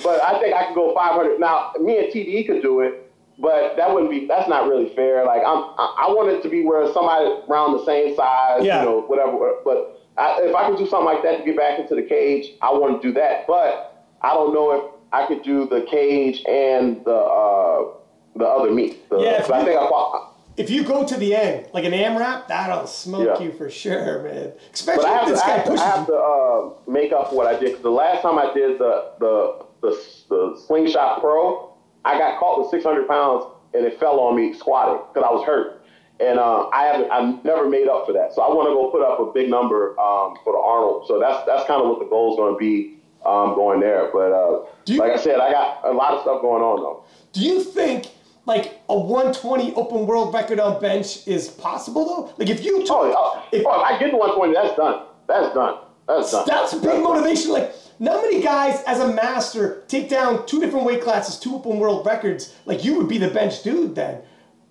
But 0.04 0.24
I 0.24 0.40
think 0.40 0.56
I 0.56 0.66
can 0.66 0.76
go 0.76 0.94
500. 0.94 1.40
Now, 1.40 1.72
me 1.82 1.98
and 1.98 2.14
TDE 2.14 2.46
could 2.46 2.62
do 2.62 2.82
it, 2.82 3.05
but 3.40 3.76
that 3.78 3.94
wouldn't 3.94 4.10
be. 4.12 4.26
That's 4.28 4.48
not 4.50 4.68
really 4.68 4.90
fair. 4.96 5.26
Like 5.26 5.42
I'm, 5.42 5.64
I, 5.78 6.06
I 6.08 6.14
want 6.14 6.30
it 6.30 6.42
to 6.44 6.50
be 6.50 6.64
where 6.64 6.92
somebody 6.94 7.26
around 7.50 7.74
the 7.74 7.86
same 7.86 8.16
size, 8.16 8.64
Yeah. 8.64 8.80
you 8.80 8.86
know, 8.86 9.02
whatever. 9.02 9.54
But 9.64 10.02
I, 10.18 10.42
if 10.44 10.56
I 10.56 10.70
could 10.70 10.78
do 10.78 10.88
something 10.88 11.06
like 11.06 11.24
that 11.24 11.40
to 11.40 11.44
get 11.46 11.58
back 11.58 11.80
into 11.80 11.96
the 11.96 12.04
cage, 12.04 12.54
I 12.62 12.72
want 12.72 13.02
to 13.02 13.08
do 13.08 13.14
that. 13.16 13.46
But 13.48 14.06
I 14.22 14.34
don't 14.34 14.54
know 14.54 14.72
if 14.72 14.92
I 15.12 15.28
could 15.28 15.44
do 15.44 15.68
the 15.68 15.82
cage 15.90 16.44
and 16.48 17.04
the 17.06 17.12
uh, 17.16 17.92
the 18.38 18.46
other 18.46 18.72
meet. 18.72 19.10
The, 19.10 19.20
Yeah, 19.20 19.42
if 19.42 19.52
I 19.52 19.60
you- 19.60 19.66
think 19.66 19.80
I. 19.82 20.30
If 20.58 20.70
you 20.70 20.86
go 20.86 21.06
to 21.06 21.18
the 21.18 21.36
end, 21.36 21.68
like 21.74 21.84
an 21.84 21.92
AMRAP, 21.92 22.48
that'll 22.48 22.88
smoke 22.88 23.28
Yeah. 23.40 23.46
you 23.46 23.52
for 23.52 23.70
sure, 23.70 24.24
man. 24.24 24.54
Especially 24.74 25.04
But 25.04 25.12
I 25.12 25.16
if 25.16 25.20
have, 25.20 25.30
this 25.30 25.42
to, 25.42 25.46
I 25.46 25.50
guy 25.50 25.56
have, 25.58 25.66
to, 25.66 25.70
pushes 25.72 25.82
I 25.86 25.90
have 25.98 26.08
to 26.08 26.14
uh, 26.16 26.70
make 26.88 27.12
up 27.12 27.30
for 27.30 27.36
what 27.36 27.48
I 27.48 27.60
did. 27.60 27.74
'Cause 27.74 27.82
the 27.84 27.90
last 27.92 28.22
time 28.22 28.38
I 28.40 28.54
did 28.54 28.80
the, 28.80 29.12
the 29.20 29.66
the 29.82 30.02
the 30.30 30.62
slingshot 30.66 31.20
pro, 31.20 31.74
I 32.06 32.18
got 32.18 32.40
caught 32.40 32.60
with 32.62 32.70
600 32.70 33.08
pounds 33.08 33.46
and 33.74 33.86
it 33.86 34.00
fell 34.00 34.20
on 34.22 34.36
me 34.38 34.54
squatting 34.54 35.02
because 35.14 35.28
I 35.28 35.34
was 35.34 35.44
hurt. 35.46 35.82
And 36.22 36.40
uh, 36.40 36.70
I 36.70 36.84
haven't, 36.86 37.12
I 37.12 37.38
never 37.44 37.68
made 37.70 37.90
up 37.90 38.06
for 38.06 38.14
that. 38.14 38.34
So 38.34 38.42
I 38.42 38.48
want 38.48 38.70
to 38.70 38.74
go 38.74 38.90
put 38.90 39.02
up 39.04 39.20
a 39.20 39.34
big 39.34 39.50
number 39.50 40.00
um, 40.00 40.38
for 40.46 40.54
the 40.54 40.60
Arnold. 40.60 41.08
So 41.08 41.20
that's 41.20 41.46
that's 41.46 41.68
kind 41.68 41.82
of 41.82 41.90
what 41.90 42.00
the 42.00 42.06
goal 42.06 42.32
is 42.32 42.38
going 42.38 42.54
to 42.54 42.58
be 42.58 43.00
um, 43.26 43.54
going 43.56 43.82
there. 43.82 44.10
But 44.14 44.32
uh, 44.32 44.64
you- 44.86 45.00
like 45.00 45.12
I 45.12 45.18
said, 45.18 45.40
I 45.42 45.52
got 45.52 45.82
a 45.84 45.92
lot 45.92 46.14
of 46.14 46.22
stuff 46.22 46.42
going 46.42 46.64
on 46.64 46.80
though. 46.80 47.04
Do 47.34 47.42
you 47.42 47.62
think 47.62 48.08
like 48.46 48.80
a 48.88 48.98
120 48.98 49.74
open 49.74 50.06
world 50.08 50.34
record 50.34 50.60
on 50.62 50.80
bench 50.80 51.28
is 51.28 51.50
possible 51.50 52.06
though? 52.06 52.34
Like 52.38 52.50
if 52.50 52.64
you 52.64 52.86
told, 52.88 53.12
Oh, 53.14 53.44
oh, 53.44 53.44
if, 53.52 53.66
oh, 53.66 53.76
if 53.82 53.86
I 53.86 54.00
get 54.00 54.12
to 54.12 54.18
120, 54.18 54.54
that's 54.54 54.76
done. 54.78 55.04
That's 55.28 55.54
done. 55.54 55.80
That's 56.08 56.32
done. 56.32 56.46
that's 56.48 56.72
a 56.74 56.80
big 56.80 57.02
motivation. 57.04 57.52
Like 57.52 57.74
not 58.00 58.22
many 58.24 58.42
guys 58.42 58.84
as 58.86 59.00
a 59.00 59.14
master 59.14 59.84
take 59.88 60.10
down 60.10 60.46
two 60.46 60.60
different 60.60 60.86
weight 60.86 61.02
classes, 61.02 61.40
two 61.40 61.56
open 61.56 61.78
world 61.80 62.06
records. 62.06 62.54
Like 62.66 62.84
you 62.84 62.96
would 62.98 63.08
be 63.08 63.18
the 63.18 63.30
bench 63.30 63.64
dude 63.64 63.96
then. 63.96 64.22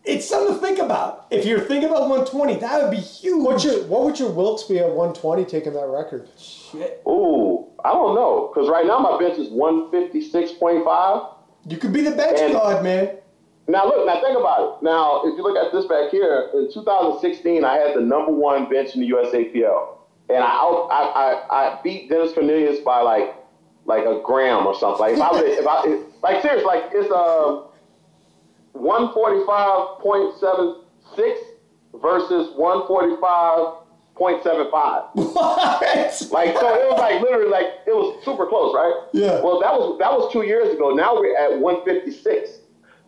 It's 0.04 0.28
something 0.28 0.54
to 0.56 0.60
think 0.60 0.78
about. 0.78 1.26
If 1.30 1.46
you're 1.46 1.60
thinking 1.60 1.88
about 1.88 2.10
120, 2.10 2.56
that 2.56 2.82
would 2.82 2.90
be 2.90 2.98
huge. 2.98 3.42
What's 3.42 3.64
your, 3.64 3.84
what 3.84 4.02
would 4.04 4.18
your 4.18 4.30
Wilks 4.30 4.64
be 4.64 4.78
at 4.78 4.86
120 4.88 5.46
taking 5.46 5.72
that 5.72 5.86
record? 5.86 6.28
Shit. 6.36 7.02
Ooh, 7.08 7.66
I 7.82 7.92
don't 7.92 8.14
know. 8.14 8.50
Because 8.52 8.68
right 8.68 8.84
now 8.84 8.98
my 8.98 9.18
bench 9.18 9.38
is 9.38 9.48
156.5. 9.48 11.34
You 11.68 11.76
could 11.78 11.92
be 11.94 12.02
the 12.02 12.10
bench 12.10 12.38
And- 12.40 12.52
god, 12.52 12.82
man. 12.84 13.16
Now 13.66 13.86
look, 13.86 14.04
now 14.06 14.20
think 14.20 14.38
about 14.38 14.60
it. 14.60 14.82
Now, 14.84 15.22
if 15.24 15.38
you 15.38 15.42
look 15.42 15.56
at 15.56 15.72
this 15.72 15.86
back 15.86 16.10
here, 16.10 16.50
in 16.52 16.70
2016, 16.70 17.64
I 17.64 17.76
had 17.78 17.96
the 17.96 18.00
number 18.02 18.30
one 18.30 18.68
bench 18.68 18.94
in 18.94 19.00
the 19.00 19.08
USAPL, 19.10 19.93
and 20.28 20.38
I 20.38 20.48
out, 20.48 20.88
I, 20.90 21.42
I, 21.50 21.76
I 21.76 21.80
beat 21.82 22.08
Dennis 22.08 22.32
Cornelius 22.32 22.80
by 22.80 23.00
like 23.00 23.34
like 23.86 24.04
a 24.04 24.20
gram 24.24 24.66
or 24.66 24.74
something. 24.74 25.00
Like 25.00 25.14
if 25.14 25.20
I 25.20 25.30
would, 25.32 25.44
if 25.44 25.66
I 25.66 25.82
if, 25.86 26.02
like 26.22 26.42
seriously, 26.42 26.64
like 26.64 26.84
it's 26.92 27.10
uh 27.10 27.62
145.76 28.74 31.36
versus 32.00 32.48
145.75. 32.58 35.10
What? 35.14 36.28
Like 36.30 36.56
so, 36.58 36.74
it 36.74 36.88
was 36.88 36.98
like 36.98 37.20
literally 37.20 37.50
like 37.50 37.66
it 37.86 37.94
was 37.94 38.24
super 38.24 38.46
close, 38.46 38.74
right? 38.74 38.94
Yeah. 39.12 39.40
Well, 39.42 39.60
that 39.60 39.72
was 39.72 39.98
that 39.98 40.10
was 40.10 40.32
two 40.32 40.42
years 40.42 40.74
ago. 40.74 40.90
Now 40.90 41.14
we're 41.14 41.36
at 41.36 41.60
156. 41.60 42.50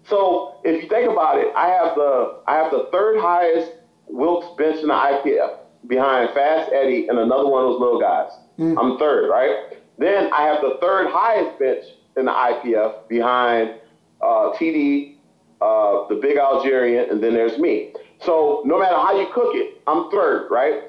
So 0.05 0.61
if 0.65 0.83
you 0.83 0.89
think 0.89 1.11
about 1.11 1.39
it, 1.39 1.49
I 1.57 1.69
have 1.69 1.95
the 1.95 2.41
I 2.47 2.57
have 2.57 2.71
the 2.71 2.89
third 2.93 3.19
highest 3.21 3.73
Wilks 4.09 4.47
bench 4.59 4.81
in 4.81 4.89
the 4.89 4.95
IPF 4.95 5.57
behind 5.87 6.31
Fast 6.35 6.71
Eddie 6.73 7.09
and 7.09 7.19
another 7.19 7.47
one 7.47 7.65
of 7.65 7.71
those 7.73 7.81
little 7.81 8.01
guys. 8.01 8.31
I'm 8.79 8.99
third, 8.99 9.29
right? 9.31 9.77
Then 9.99 10.33
I 10.33 10.43
have 10.43 10.61
the 10.61 10.79
third 10.81 11.09
highest 11.11 11.59
bench 11.59 11.85
in 12.17 12.25
the 12.27 12.33
IPF 12.33 13.09
behind 13.09 13.75
uh, 14.23 14.53
TD, 14.57 15.17
uh, 15.61 16.07
the 16.09 16.15
big 16.21 16.39
Algerian, 16.39 17.11
and 17.11 17.23
then 17.23 17.35
there's 17.35 17.59
me. 17.59 17.93
So 18.21 18.63
no 18.65 18.79
matter 18.79 18.97
how 18.97 19.19
you 19.19 19.27
cook 19.35 19.55
it, 19.55 19.81
I'm 19.87 20.11
third, 20.11 20.49
right? 20.51 20.85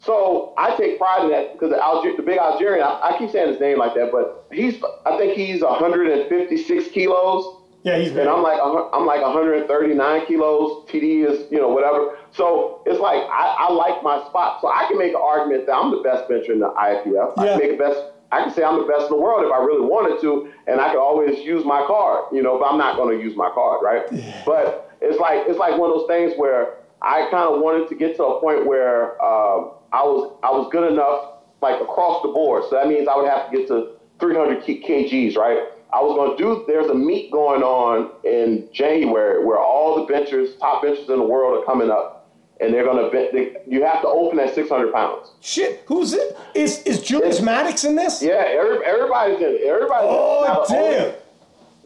So 0.00 0.52
I 0.58 0.74
take 0.76 0.98
pride 0.98 1.22
in 1.24 1.30
that 1.30 1.52
because 1.52 1.70
the, 1.70 1.80
Alger- 1.80 2.16
the 2.16 2.22
big 2.24 2.38
Algerian, 2.38 2.84
I, 2.84 3.10
I 3.14 3.18
keep 3.18 3.30
saying 3.30 3.52
his 3.52 3.60
name 3.60 3.78
like 3.78 3.94
that, 3.94 4.10
but 4.10 4.46
he's, 4.52 4.82
I 5.06 5.16
think 5.16 5.34
he's 5.34 5.62
156 5.62 6.88
kilos, 6.88 7.61
Yeah, 7.84 7.98
he's 7.98 8.10
and 8.14 8.28
I'm 8.28 8.42
like, 8.42 8.60
I'm 8.62 9.06
like 9.06 9.22
139 9.22 10.26
kilos. 10.26 10.86
TD 10.88 11.26
is, 11.28 11.50
you 11.50 11.58
know, 11.58 11.68
whatever. 11.68 12.16
So 12.30 12.80
it's 12.86 13.00
like 13.00 13.18
I, 13.28 13.66
I 13.68 13.72
like 13.72 14.02
my 14.04 14.22
spot, 14.28 14.60
so 14.60 14.68
I 14.68 14.86
can 14.88 14.98
make 14.98 15.10
an 15.14 15.20
argument 15.22 15.66
that 15.66 15.74
I'm 15.74 15.90
the 15.90 15.98
best 16.02 16.28
bencher 16.28 16.52
in 16.52 16.60
the 16.60 16.68
IFBF. 16.70 17.34
I 17.38 17.44
Yeah. 17.44 17.50
can 17.50 17.58
make 17.58 17.72
a 17.72 17.76
best. 17.82 18.00
I 18.30 18.42
can 18.44 18.54
say 18.54 18.62
I'm 18.64 18.78
the 18.78 18.86
best 18.86 19.10
in 19.10 19.16
the 19.16 19.20
world 19.20 19.44
if 19.44 19.52
I 19.52 19.58
really 19.58 19.84
wanted 19.84 20.20
to, 20.22 20.50
and 20.66 20.80
I 20.80 20.88
could 20.90 21.00
always 21.02 21.40
use 21.44 21.64
my 21.66 21.84
card, 21.86 22.24
you 22.32 22.42
know. 22.42 22.58
But 22.58 22.66
I'm 22.70 22.78
not 22.78 22.96
going 22.96 23.18
to 23.18 23.22
use 23.22 23.36
my 23.36 23.50
card, 23.52 23.80
right? 23.82 24.04
Yeah. 24.12 24.42
But 24.46 24.90
it's 25.02 25.18
like 25.18 25.44
it's 25.48 25.58
like 25.58 25.76
one 25.76 25.90
of 25.90 25.96
those 25.98 26.06
things 26.08 26.32
where 26.36 26.74
I 27.02 27.26
kind 27.30 27.52
of 27.52 27.60
wanted 27.60 27.88
to 27.88 27.94
get 27.96 28.16
to 28.16 28.24
a 28.24 28.40
point 28.40 28.64
where 28.64 29.20
um, 29.22 29.72
I 29.92 30.02
was 30.06 30.38
I 30.44 30.50
was 30.52 30.68
good 30.70 30.90
enough, 30.90 31.42
like 31.60 31.80
across 31.82 32.22
the 32.22 32.28
board. 32.28 32.62
So 32.70 32.76
that 32.76 32.86
means 32.86 33.08
I 33.08 33.16
would 33.16 33.28
have 33.28 33.50
to 33.50 33.56
get 33.56 33.66
to 33.68 33.96
300 34.20 34.62
k- 34.62 34.80
kgs, 34.80 35.36
right? 35.36 35.64
I 35.92 36.00
was 36.00 36.14
going 36.16 36.36
to 36.36 36.42
do. 36.42 36.64
There's 36.66 36.86
a 36.90 36.94
meet 36.94 37.30
going 37.30 37.62
on 37.62 38.10
in 38.24 38.68
January 38.72 39.44
where 39.44 39.58
all 39.58 39.96
the 40.00 40.12
benchers, 40.12 40.56
top 40.56 40.82
benchers 40.82 41.08
in 41.08 41.18
the 41.18 41.22
world, 41.24 41.62
are 41.62 41.66
coming 41.66 41.90
up, 41.90 42.30
and 42.60 42.72
they're 42.72 42.84
going 42.84 42.96
to. 43.10 43.10
They, 43.32 43.56
you 43.70 43.84
have 43.84 44.00
to 44.02 44.08
open 44.08 44.38
at 44.40 44.54
600 44.54 44.92
pounds. 44.92 45.32
Shit, 45.40 45.82
who's 45.86 46.12
it? 46.14 46.36
Is 46.54 46.82
is 46.84 47.02
Julius 47.02 47.40
Maddox 47.42 47.84
in 47.84 47.94
this? 47.96 48.22
Yeah, 48.22 48.42
every, 48.46 48.84
everybody's 48.86 49.36
in. 49.38 49.42
it. 49.54 49.62
Everybody's 49.64 50.08
in. 50.08 50.14
it. 50.14 50.18
Oh 50.18 50.44
Now, 50.46 50.64
damn. 50.74 51.14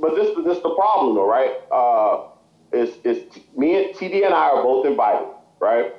but 0.01 0.15
this 0.15 0.37
is 0.37 0.45
this 0.45 0.59
the 0.63 0.75
problem 0.77 1.15
though, 1.17 1.29
right? 1.29 1.55
Uh, 1.73 2.29
is 2.73 2.97
is 3.05 3.25
me 3.57 3.77
and 3.85 3.95
TD 3.97 4.25
and 4.25 4.35
I 4.35 4.51
are 4.51 4.63
both 4.63 4.87
invited, 4.87 5.29
right? 5.61 5.95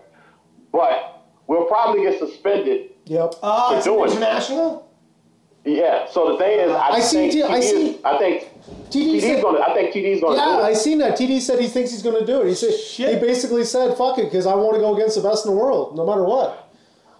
But 0.72 1.24
we'll 1.48 1.66
probably 1.66 2.04
get 2.04 2.20
suspended. 2.20 2.92
Yep. 3.06 3.36
Oh, 3.44 3.68
We're 3.72 3.78
it's 3.78 3.86
doing 3.86 4.12
international. 4.12 4.87
Yeah. 5.68 6.07
So 6.10 6.31
the 6.31 6.38
thing 6.38 6.60
is, 6.60 6.72
I, 6.72 6.88
I 6.89 6.99
see 7.02 7.18
think 7.30 7.34
T- 7.34 7.44
I 7.44 7.60
see- 7.60 7.99
I 8.06 8.18
think 8.18 8.49
TD 8.89 9.19
TD's 9.22 9.41
gonna. 9.41 9.60
I 9.60 9.73
think 9.73 9.94
TD's 9.94 10.22
gonna 10.22 10.38
Yeah, 10.38 10.57
do 10.57 10.64
I 10.64 10.73
seen 10.73 10.98
that. 10.99 11.18
TD 11.18 11.41
said 11.41 11.60
he 11.60 11.68
thinks 11.68 11.91
he's 11.91 12.02
going 12.02 12.18
to 12.19 12.26
do 12.26 12.41
it. 12.41 12.48
He 12.48 12.56
said 12.56 12.73
Shit. 12.73 13.15
he 13.15 13.19
basically 13.19 13.65
said, 13.65 13.98
"Fuck 13.98 14.18
it," 14.18 14.26
because 14.26 14.45
I 14.45 14.56
want 14.56 14.76
to 14.76 14.80
go 14.80 14.95
against 14.95 15.15
the 15.22 15.27
best 15.27 15.45
in 15.45 15.52
the 15.52 15.57
world, 15.57 15.95
no 15.98 16.06
matter 16.06 16.23
what. 16.23 16.69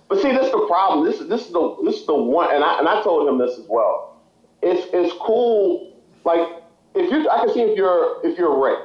But 0.07 0.21
see, 0.21 0.31
this 0.31 0.45
is 0.45 0.51
the 0.53 0.65
problem. 0.67 1.05
This 1.05 1.19
is 1.19 1.27
this 1.27 1.45
is 1.47 1.51
the 1.51 1.75
this 1.83 1.95
is 1.97 2.05
the 2.05 2.15
one, 2.15 2.53
and 2.55 2.63
I 2.63 2.79
and 2.79 2.87
I 2.87 3.01
told 3.03 3.27
him 3.27 3.37
this 3.37 3.57
as 3.59 3.65
well. 3.67 4.21
It's 4.61 4.87
it's 4.93 5.13
cool. 5.19 5.93
Like 6.23 6.47
if 6.95 7.11
you, 7.11 7.29
I 7.29 7.39
can 7.39 7.53
see 7.53 7.61
if 7.61 7.77
you're 7.77 8.25
if 8.25 8.37
you're 8.37 8.57
Ray, 8.57 8.77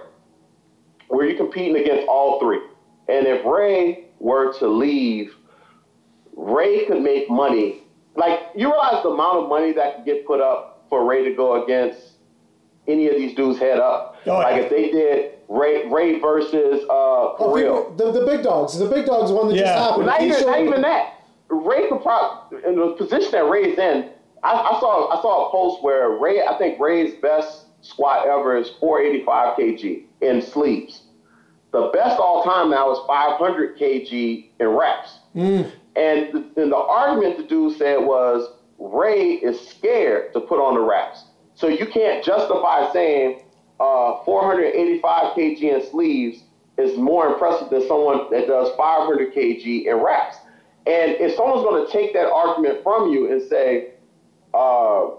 where 1.08 1.26
you're 1.26 1.36
competing 1.38 1.76
against 1.76 2.08
all 2.08 2.40
three, 2.40 2.60
and 3.08 3.26
if 3.28 3.44
Ray 3.44 4.06
were 4.18 4.52
to 4.58 4.66
leave, 4.66 5.36
Ray 6.36 6.84
could 6.86 7.00
make 7.00 7.30
money. 7.30 7.81
Like 8.14 8.40
you 8.54 8.68
realize 8.70 9.02
the 9.02 9.10
amount 9.10 9.38
of 9.44 9.48
money 9.48 9.72
that 9.72 9.96
could 9.96 10.04
get 10.04 10.26
put 10.26 10.40
up 10.40 10.84
for 10.88 11.04
Ray 11.08 11.24
to 11.24 11.34
go 11.34 11.62
against 11.64 11.98
any 12.86 13.08
of 13.08 13.14
these 13.16 13.34
dudes 13.34 13.58
head 13.58 13.78
up. 13.78 14.16
Oh, 14.26 14.34
like 14.38 14.56
yeah. 14.56 14.62
if 14.62 14.70
they 14.70 14.90
did 14.90 15.32
Ray 15.48 15.88
Ray 15.88 16.18
versus 16.20 16.82
uh, 16.84 16.92
Oh, 16.92 17.34
for 17.38 17.56
real. 17.56 17.84
people- 17.90 18.12
the, 18.12 18.20
the 18.20 18.26
big 18.26 18.42
dogs. 18.42 18.78
The 18.78 18.86
big 18.88 19.06
dogs 19.06 19.30
one 19.32 19.48
that 19.48 19.56
Yeah. 19.56 19.74
just 19.74 19.78
happened. 19.90 20.06
Not 20.06 20.20
He 20.20 20.26
even, 20.28 20.46
not 20.46 20.60
even 20.60 20.82
that. 20.82 21.14
Ray 21.48 21.88
could 21.88 22.02
probably, 22.02 22.58
in 22.66 22.76
the 22.76 22.92
position 22.94 23.30
that 23.32 23.44
Ray's 23.48 23.78
in, 23.78 24.10
I, 24.42 24.52
I 24.52 24.80
saw 24.80 25.10
I 25.16 25.20
saw 25.22 25.48
a 25.48 25.50
post 25.50 25.82
where 25.82 26.10
Ray, 26.18 26.42
I 26.42 26.56
think 26.58 26.80
Ray's 26.80 27.14
best 27.20 27.66
squat 27.82 28.26
ever 28.26 28.56
is 28.56 28.70
485 28.80 29.56
kg 29.58 30.04
in 30.22 30.42
sleeves. 30.42 31.02
The 31.72 31.90
best 31.94 32.18
all 32.20 32.42
time 32.44 32.70
now 32.70 32.90
is 32.92 32.98
500 33.06 33.78
kg 33.78 34.48
in 34.60 34.66
reps. 34.68 35.18
And, 35.94 36.32
the, 36.32 36.62
and 36.62 36.72
the 36.72 36.76
argument 36.76 37.36
the 37.36 37.44
dude 37.44 37.76
said 37.76 37.98
was 37.98 38.48
Ray 38.78 39.34
is 39.34 39.60
scared 39.68 40.32
to 40.32 40.40
put 40.40 40.58
on 40.58 40.74
the 40.74 40.80
wraps. 40.80 41.24
So 41.54 41.68
you 41.68 41.86
can't 41.86 42.24
justify 42.24 42.90
saying 42.92 43.42
uh, 43.78 44.24
485 44.24 45.36
kg 45.36 45.62
in 45.62 45.90
sleeves 45.90 46.42
is 46.78 46.96
more 46.98 47.26
impressive 47.26 47.70
than 47.70 47.86
someone 47.86 48.30
that 48.30 48.46
does 48.46 48.74
500 48.76 49.34
kg 49.34 49.86
in 49.86 49.96
wraps. 49.96 50.36
And 50.86 51.12
if 51.20 51.36
someone's 51.36 51.62
going 51.62 51.86
to 51.86 51.92
take 51.92 52.12
that 52.14 52.26
argument 52.26 52.82
from 52.82 53.12
you 53.12 53.30
and 53.30 53.42
say, 53.48 53.90
uh, 54.54 55.10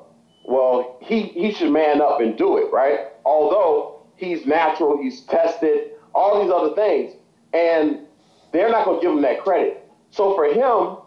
well, 0.45 0.97
he, 1.01 1.21
he 1.27 1.51
should 1.51 1.71
man 1.71 2.01
up 2.01 2.19
and 2.19 2.37
do 2.37 2.57
it, 2.57 2.71
right? 2.73 3.07
Although 3.25 4.01
he's 4.17 4.45
natural, 4.45 5.01
he's 5.01 5.21
tested, 5.21 5.91
all 6.13 6.43
these 6.43 6.51
other 6.51 6.75
things. 6.75 7.13
And 7.53 7.99
they're 8.51 8.69
not 8.69 8.85
going 8.85 8.99
to 8.99 9.05
give 9.05 9.15
him 9.15 9.21
that 9.21 9.41
credit. 9.41 9.82
So 10.13 10.35
for 10.35 10.45
him 10.45 10.97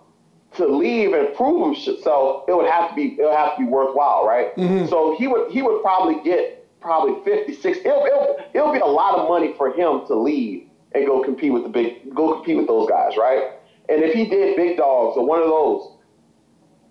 to 0.56 0.66
leave 0.66 1.12
and 1.12 1.32
prove 1.36 1.76
himself, 1.76 2.44
it 2.48 2.56
would 2.56 2.68
have 2.68 2.90
to 2.90 2.96
be 2.96 3.14
it 3.20 3.22
would 3.22 3.36
have 3.36 3.54
to 3.56 3.60
be 3.60 3.68
worthwhile, 3.68 4.26
right? 4.26 4.54
Mm-hmm. 4.56 4.86
So 4.86 5.16
he 5.16 5.28
would 5.28 5.52
he 5.52 5.62
would 5.62 5.80
probably 5.80 6.20
get 6.24 6.66
probably 6.80 7.22
56. 7.24 7.78
It'll, 7.78 8.04
it'll, 8.04 8.36
it'll 8.52 8.72
be 8.72 8.80
a 8.80 8.84
lot 8.84 9.16
of 9.16 9.28
money 9.28 9.54
for 9.56 9.72
him 9.72 10.04
to 10.08 10.14
leave 10.14 10.68
and 10.92 11.06
go 11.06 11.22
compete 11.22 11.52
with 11.52 11.62
the 11.62 11.68
big 11.68 12.12
go 12.16 12.34
compete 12.34 12.56
with 12.56 12.66
those 12.66 12.88
guys, 12.88 13.16
right? 13.16 13.52
And 13.88 14.02
if 14.02 14.12
he 14.12 14.28
did 14.28 14.56
big 14.56 14.76
dogs 14.76 15.16
or 15.16 15.24
one 15.24 15.40
of 15.40 15.48
those, 15.48 15.92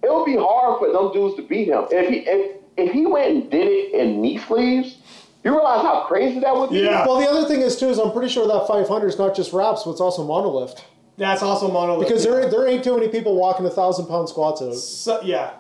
it 0.02 0.10
would 0.10 0.26
be 0.26 0.38
hard 0.38 0.80
for 0.80 0.94
them 0.94 1.12
dudes 1.12 1.36
to 1.36 1.42
beat 1.42 1.68
him. 1.68 1.84
If 1.92 2.10
he 2.10 2.20
if, 2.20 2.62
if 2.78 2.94
he 2.94 3.06
went 3.06 3.30
and 3.30 3.52
did 3.52 3.68
it 3.68 3.94
in 3.94 4.22
knee 4.22 4.38
sleeves, 4.38 5.00
you 5.44 5.52
realize 5.52 5.82
how 5.82 6.06
crazy 6.08 6.40
that 6.40 6.56
would 6.56 6.70
be? 6.70 6.80
Yeah. 6.80 7.06
Well, 7.06 7.20
the 7.20 7.28
other 7.28 7.46
thing 7.46 7.60
is 7.60 7.76
too 7.76 7.90
is 7.90 8.00
I'm 8.00 8.14
pretty 8.14 8.30
sure 8.30 8.48
that 8.48 8.68
500 8.70 9.08
is 9.08 9.20
not 9.20 9.36
just 9.36 9.52
reps, 9.52 9.84
but 9.84 9.92
it's 9.92 10.02
also 10.02 10.26
monolift. 10.26 10.82
That's 11.18 11.42
also 11.42 11.70
monolift. 11.70 12.00
Because 12.02 12.24
there 12.24 12.50
there 12.50 12.68
ain't 12.68 12.84
too 12.84 12.94
many 12.96 13.08
people 13.08 13.36
walking 13.36 13.66
a 13.66 13.70
thousand 13.70 14.08
pound 14.08 14.28
squats 14.30 14.62
out. 14.62 14.74
So, 14.76 15.22
yeah. 15.22 15.52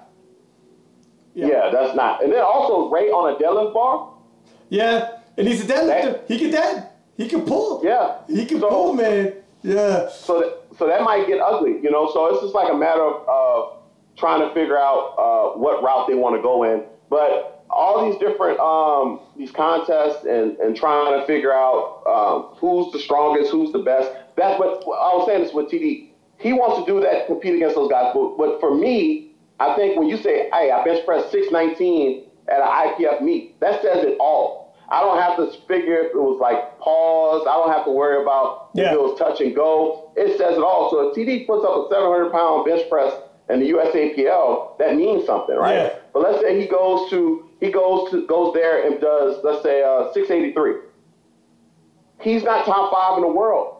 Yeah, 1.34 1.70
that's 1.72 1.96
not. 1.96 2.24
And 2.24 2.32
then 2.32 2.42
also 2.42 2.90
Ray 2.90 3.10
on 3.10 3.34
a 3.34 3.38
deadlift 3.44 3.74
bar. 3.74 4.14
Yeah. 4.70 5.18
And 5.38 5.48
he's 5.48 5.62
a 5.64 5.68
deadlifter. 5.68 6.04
That- 6.14 6.26
He 6.28 6.40
can 6.40 6.52
dead. 6.52 6.90
He 7.18 7.28
can 7.28 7.42
pull. 7.42 7.82
Yeah. 7.84 8.18
He 8.28 8.46
can 8.46 8.60
So- 8.60 8.70
pull, 8.70 8.94
man. 8.94 9.34
Yeah. 9.62 10.10
So 10.10 10.40
that, 10.42 10.78
so 10.78 10.88
that 10.88 11.02
might 11.04 11.26
get 11.28 11.42
ugly, 11.42 11.80
you 11.82 11.90
know. 11.92 12.10
So 12.14 12.28
it's 12.28 12.42
just 12.42 12.54
like 12.54 12.72
a 12.72 12.76
matter 12.78 13.02
of 13.04 13.28
uh, 13.28 13.76
trying 14.16 14.42
to 14.48 14.54
figure 14.54 14.78
out 14.78 15.16
uh, 15.18 15.58
what 15.58 15.82
route 15.84 16.08
they 16.08 16.14
want 16.16 16.36
to 16.36 16.42
go 16.42 16.64
in. 16.64 16.84
But 17.10 17.66
all 17.70 18.06
these 18.10 18.20
different 18.20 18.60
um, 18.60 19.20
these 19.38 19.52
contests 19.52 20.24
and, 20.26 20.58
and 20.58 20.76
trying 20.76 21.20
to 21.20 21.26
figure 21.26 21.52
out 21.52 22.04
um, 22.06 22.56
who's 22.58 22.92
the 22.94 23.00
strongest, 23.00 23.52
who's 23.52 23.72
the 23.72 23.80
best. 23.80 24.12
That's 24.38 24.60
what 24.60 24.70
I 24.84 25.16
was 25.16 25.26
saying. 25.28 25.44
This 25.44 25.54
with 25.54 25.68
TD. 25.72 26.10
He 26.38 26.52
wants 26.54 26.80
to 26.80 26.86
do 26.86 27.00
that, 27.02 27.28
compete 27.28 27.56
against 27.56 27.76
those 27.76 27.90
guys. 27.90 28.12
But, 28.14 28.38
but 28.38 28.60
for 28.60 28.76
me, 28.76 29.32
I 29.60 29.74
think 29.76 29.98
when 29.98 30.08
you 30.10 30.18
say, 30.18 30.50
"Hey, 30.52 30.70
I 30.72 30.84
bench 30.84 31.06
press 31.06 31.32
619 31.32 32.24
at 32.50 32.60
an 32.60 32.68
IPF 32.68 33.22
meet," 33.22 33.60
that 33.62 33.82
says 33.82 34.04
it 34.04 34.18
all. 34.20 34.76
I 34.90 35.00
don't 35.02 35.20
have 35.20 35.38
to 35.38 35.52
figure 35.68 35.96
if 35.98 36.12
it 36.12 36.16
was 36.16 36.38
like 36.40 36.78
pause. 36.80 37.42
I 37.50 37.54
don't 37.54 37.72
have 37.72 37.86
to 37.86 37.92
worry 37.92 38.22
about 38.22 38.70
Yeah. 38.74 38.88
if 38.88 38.92
it 38.94 39.00
was 39.02 39.18
touch 39.18 39.42
and 39.42 39.56
go. 39.56 40.12
It 40.16 40.38
says 40.38 40.58
it 40.58 40.64
all. 40.64 40.92
So 40.92 41.10
if 41.10 41.16
TD 41.16 41.48
puts 41.48 41.66
up 41.66 41.86
a 41.86 41.90
700 41.90 42.32
pound 42.32 42.66
bench 42.66 42.88
press 42.90 43.12
in 43.50 43.62
the 43.62 43.70
USAPL, 43.72 44.78
that 44.78 44.96
means 44.96 45.26
something, 45.26 45.56
right? 45.56 45.76
Yeah. 45.76 45.96
But 46.14 46.22
let's 46.24 46.42
say 46.42 46.60
he 46.60 46.68
goes 46.68 47.10
to 47.12 47.46
he 47.62 47.72
goes 47.72 48.12
to 48.12 48.28
goes 48.28 48.54
there 48.54 48.86
and 48.86 49.00
does 49.02 49.38
let's 49.44 49.64
say 49.64 49.82
uh, 49.84 50.12
683. 50.14 50.82
He's 52.20 52.44
not 52.44 52.66
top 52.66 52.92
five 52.92 53.18
in 53.18 53.22
the 53.24 53.34
world. 53.34 53.75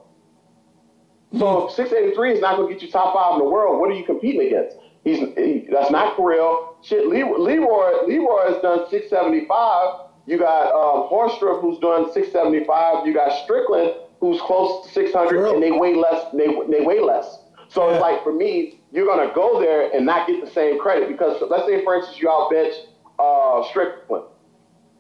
So 1.38 1.68
if 1.68 1.76
683 1.76 2.34
is 2.34 2.42
not 2.42 2.56
going 2.56 2.70
to 2.70 2.74
get 2.74 2.84
you 2.84 2.92
top 2.92 3.14
five 3.14 3.34
in 3.34 3.40
the 3.40 3.50
world, 3.50 3.80
what 3.80 3.90
are 3.90 3.94
you 3.94 4.06
competing 4.06 4.48
against? 4.48 4.78
He's 5.04 5.20
he, 5.38 5.68
that's 5.72 5.92
not 5.92 6.16
for 6.16 6.32
real. 6.32 6.78
Shit, 6.82 7.08
Leroy 7.08 7.38
Leroy, 7.38 8.08
Leroy 8.08 8.54
has 8.54 8.62
done 8.62 8.90
675. 8.90 10.10
You 10.26 10.40
got 10.40 10.74
um, 10.74 11.10
Horstrup 11.10 11.62
who's 11.62 11.78
doing 11.80 12.12
675. 12.12 13.06
You 13.06 13.14
got 13.14 13.44
Strickland 13.44 13.94
who's 14.20 14.42
close 14.42 14.88
to 14.88 14.92
600, 14.94 15.30
For 15.30 15.54
and 15.54 15.62
they 15.62 15.72
weigh 15.72 15.96
less. 15.96 16.32
They 16.34 16.48
they 16.72 16.84
weigh 16.84 17.02
less. 17.02 17.40
So 17.70 17.90
it's 17.90 18.02
like 18.02 18.24
for 18.24 18.34
me, 18.34 18.80
you're 18.92 19.06
gonna 19.06 19.32
go 19.36 19.60
there 19.60 19.92
and 19.94 20.06
not 20.06 20.28
get 20.28 20.44
the 20.44 20.50
same 20.50 20.80
credit 20.80 21.08
because 21.08 21.42
let's 21.50 21.68
say 21.68 21.84
for 21.84 21.96
instance 21.96 22.20
you 22.20 22.28
outbench 22.28 22.74
uh, 23.20 23.68
Strickland. 23.70 24.26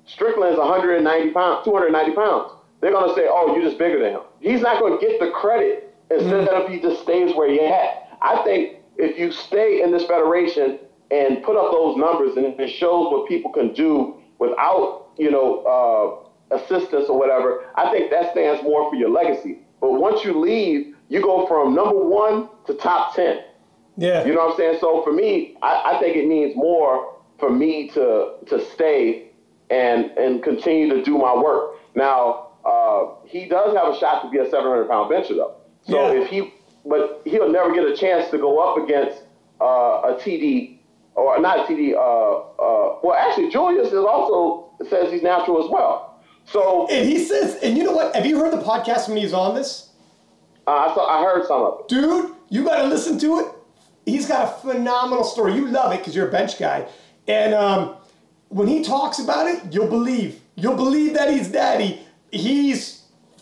Strickland 0.06 0.53
is 0.53 0.60
190 0.60 1.32
pounds, 1.32 1.66
290 1.66 2.16
pounds. 2.16 2.52
They're 2.82 2.91
gonna 2.91 3.16
say, 3.16 3.26
"Oh, 3.28 3.56
you're 3.56 3.66
just 3.66 3.80
bigger 3.80 3.99
than 3.99 4.12
him." 4.12 4.22
He's 4.40 4.62
not 4.62 4.80
gonna 4.80 4.99
get 4.99 5.20
the 5.20 5.32
credit 5.32 5.95
instead 6.11 6.48
of 6.48 6.64
if 6.65 6.69
he 6.69 6.80
just 6.80 7.02
stays 7.02 7.36
where 7.36 7.49
he 7.49 7.60
at. 7.60 8.18
I 8.22 8.41
think 8.44 8.77
if 8.98 9.18
you 9.18 9.32
stay 9.32 9.82
in 9.82 9.91
this 9.91 10.06
federation 10.06 10.80
and 11.11 11.44
put 11.44 11.56
up 11.57 11.72
those 11.72 11.98
numbers 11.98 12.36
and 12.38 12.60
it 12.60 12.69
shows 12.69 13.11
what 13.11 13.27
people 13.27 13.52
can 13.52 13.73
do 13.73 14.15
without, 14.40 15.07
you 15.18 15.32
know, 15.32 15.64
uh, 16.52 16.56
assistance 16.56 17.06
or 17.10 17.18
whatever, 17.18 17.65
I 17.76 17.91
think 17.91 18.11
that 18.11 18.32
stands 18.32 18.64
more 18.64 18.90
for 18.90 18.95
your 18.95 19.10
legacy. 19.10 19.60
But 19.82 19.94
once 19.94 20.23
you 20.23 20.40
leave, 20.40 20.95
you 21.10 21.22
go 21.22 21.45
from 21.48 21.76
number 21.76 21.99
one 21.99 22.49
to 22.68 22.73
top 22.76 23.15
ten. 23.15 23.44
Yeah. 23.98 24.26
You 24.26 24.34
know 24.34 24.45
what 24.45 24.52
I'm 24.52 24.57
saying? 24.57 24.77
So 24.82 25.03
for 25.03 25.14
me, 25.14 25.56
I, 25.61 25.95
I 25.95 25.99
think 25.99 26.18
it 26.18 26.27
means 26.27 26.56
more 26.56 27.15
for 27.40 27.49
me 27.49 27.90
to 27.90 28.36
to 28.48 28.65
stay 28.73 29.32
and 29.69 30.06
and 30.18 30.44
continue 30.44 30.90
to 30.90 31.03
do 31.03 31.18
my 31.18 31.36
work. 31.36 31.76
Now, 31.95 32.49
uh, 32.65 33.15
he 33.26 33.45
does 33.45 33.76
have 33.76 33.94
a 33.94 33.98
shot 33.98 34.23
to 34.23 34.30
be 34.30 34.40
a 34.40 34.49
700 34.49 34.90
pound 34.90 35.10
bencher 35.10 35.36
though. 35.36 35.55
So 35.90 36.12
Yeah. 36.14 36.22
if 36.22 36.30
he, 36.30 36.53
but 36.86 37.22
he'll 37.26 37.49
never 37.52 37.74
get 37.74 37.84
a 37.86 37.95
chance 37.95 38.30
to 38.32 38.38
go 38.38 38.60
up 38.60 38.84
against 38.84 39.24
uh, 39.62 39.66
a 40.12 40.18
TD 40.20 40.80
or 41.16 41.40
not 41.40 41.60
a 41.60 41.64
TD. 41.64 41.94
Uh, 41.95 41.99
uh, 41.99 42.99
well, 43.03 43.16
actually, 43.18 43.49
Julius 43.49 43.88
is 43.88 43.94
also 44.06 44.70
says 44.90 45.12
he's 45.12 45.24
natural 45.24 45.64
as 45.64 45.70
well. 45.70 46.20
So 46.45 46.88
And 46.91 47.07
he 47.10 47.24
says, 47.26 47.57
and 47.64 47.78
you 47.78 47.84
know 47.84 47.91
what? 47.94 48.16
Have 48.16 48.26
you 48.26 48.38
heard 48.38 48.52
the 48.53 48.62
podcast 48.64 49.07
when 49.07 49.18
he's 49.18 49.34
on 49.34 49.56
this? 49.56 49.90
uh, 50.68 50.72
I 50.72 50.94
saw, 50.95 51.07
I 51.07 51.24
heard 51.24 51.45
some 51.48 51.62
of 51.64 51.80
it. 51.82 51.88
Dude, 51.88 52.32
you 52.49 52.64
got 52.64 52.82
to 52.82 52.88
listen 52.88 53.18
to 53.20 53.40
it. 53.40 53.48
He's 54.06 54.28
got 54.28 54.44
a 54.48 54.52
phenomenal 54.62 55.24
story. 55.24 55.56
You 55.56 55.68
love 55.68 55.91
it 55.94 55.98
because 55.99 56.16
you're 56.16 56.28
a 56.28 56.32
bench 56.32 56.60
guy. 56.60 56.88
And 57.28 57.53
um, 57.56 57.95
when 58.49 58.68
he 58.68 58.84
talks 58.84 59.18
about 59.20 59.48
it, 59.48 59.62
you'll 59.74 59.88
believe. 59.88 60.41
You'll 60.56 60.76
believe 60.76 61.14
that 61.16 61.32
he's 61.32 61.48
daddy. 61.48 61.99
He's 62.32 62.95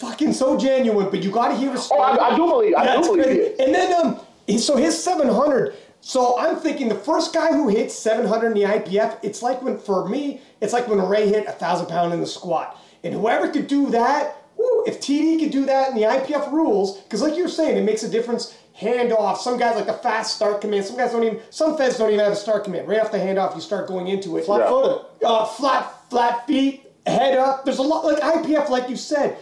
fucking 0.03 0.33
so 0.33 0.57
genuine, 0.57 1.09
but 1.09 1.23
you 1.23 1.31
got 1.31 1.49
to 1.49 1.55
hear 1.55 1.71
his 1.71 1.89
Oh. 1.91 1.99
I, 1.99 2.33
I 2.33 2.35
do 2.35 2.45
believe. 2.47 2.73
I 2.75 2.85
That's 2.85 3.07
do 3.07 3.15
believe 3.15 3.25
great. 3.25 3.39
it. 3.39 3.59
And 3.59 3.73
then, 3.73 3.93
um, 4.05 4.19
so 4.59 4.75
his 4.77 5.01
700. 5.01 5.75
So 6.01 6.37
I'm 6.37 6.57
thinking 6.57 6.89
the 6.89 6.95
first 6.95 7.33
guy 7.33 7.53
who 7.53 7.69
hits 7.69 7.95
700 7.95 8.47
in 8.47 8.53
the 8.53 8.63
IPF, 8.63 9.19
it's 9.23 9.41
like 9.41 9.61
when, 9.61 9.77
for 9.77 10.07
me, 10.09 10.41
it's 10.61 10.73
like 10.73 10.87
when 10.87 10.99
Ray 11.01 11.29
hit 11.29 11.47
a 11.47 11.51
thousand 11.53 11.87
pound 11.87 12.13
in 12.13 12.19
the 12.19 12.25
squat. 12.27 12.77
And 13.05 13.13
whoever 13.13 13.49
could 13.49 13.67
do 13.67 13.89
that, 13.91 14.35
woo, 14.57 14.83
if 14.85 14.99
TD 14.99 15.39
could 15.39 15.51
do 15.51 15.65
that 15.65 15.89
in 15.91 15.95
the 15.95 16.01
IPF 16.03 16.51
rules, 16.51 16.97
because 17.01 17.21
like 17.21 17.35
you 17.37 17.43
were 17.43 17.49
saying, 17.49 17.77
it 17.77 17.83
makes 17.83 18.03
a 18.03 18.09
difference. 18.09 18.57
Handoff. 18.79 19.37
Some 19.37 19.57
guys 19.59 19.75
like 19.75 19.85
the 19.85 19.93
fast 19.93 20.35
start 20.35 20.59
command. 20.59 20.83
Some 20.85 20.97
guys 20.97 21.11
don't 21.11 21.23
even. 21.23 21.39
Some 21.51 21.77
feds 21.77 21.97
don't 21.99 22.09
even 22.09 22.19
have 22.23 22.33
a 22.33 22.35
start 22.35 22.63
command. 22.63 22.87
Right 22.87 22.99
off 22.99 23.11
the 23.11 23.19
handoff, 23.19 23.53
you 23.53 23.61
start 23.61 23.87
going 23.87 24.07
into 24.07 24.35
it. 24.37 24.45
Flat 24.45 24.61
Yeah. 24.61 24.67
footed. 24.69 25.05
Uh, 25.23 25.45
flat, 25.45 25.93
flat 26.09 26.47
feet, 26.47 26.83
head 27.05 27.37
up. 27.37 27.65
There's 27.65 27.77
a 27.77 27.83
lot 27.83 28.03
like 28.03 28.17
IPF, 28.19 28.69
like 28.69 28.89
you 28.89 28.95
said. 28.95 29.37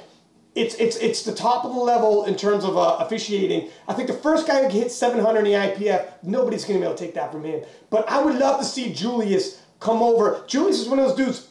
It's 0.53 0.76
it's 0.76 0.98
it's 0.98 1.23
the 1.23 1.34
top 1.34 1.64
of 1.64 1.73
the 1.73 1.80
level 1.80 2.26
in 2.26 2.36
terms 2.36 2.65
of 2.65 2.78
uh, 2.78 2.98
officiating. 2.99 3.69
I 3.88 3.94
think 3.94 4.07
the 4.07 4.14
first 4.14 4.48
guy 4.48 4.64
who 4.64 4.69
hit 4.69 4.91
700 4.91 5.40
in 5.40 5.45
the 5.45 5.52
IPF, 5.52 6.11
nobody's 6.23 6.65
gonna 6.65 6.80
be 6.80 6.86
able 6.86 6.95
to 6.95 7.06
take 7.06 7.14
that 7.14 7.32
from 7.32 7.45
him. 7.45 7.64
But 7.90 8.10
I 8.10 8.22
would 8.22 8.36
love 8.36 8.60
to 8.60 8.65
see 8.65 8.94
Julius 8.94 9.61
come 9.80 10.03
over. 10.03 10.44
Julius 10.48 10.80
is 10.80 10.90
one 10.90 10.99
of 10.99 11.07
those 11.07 11.18
dudes. 11.18 11.48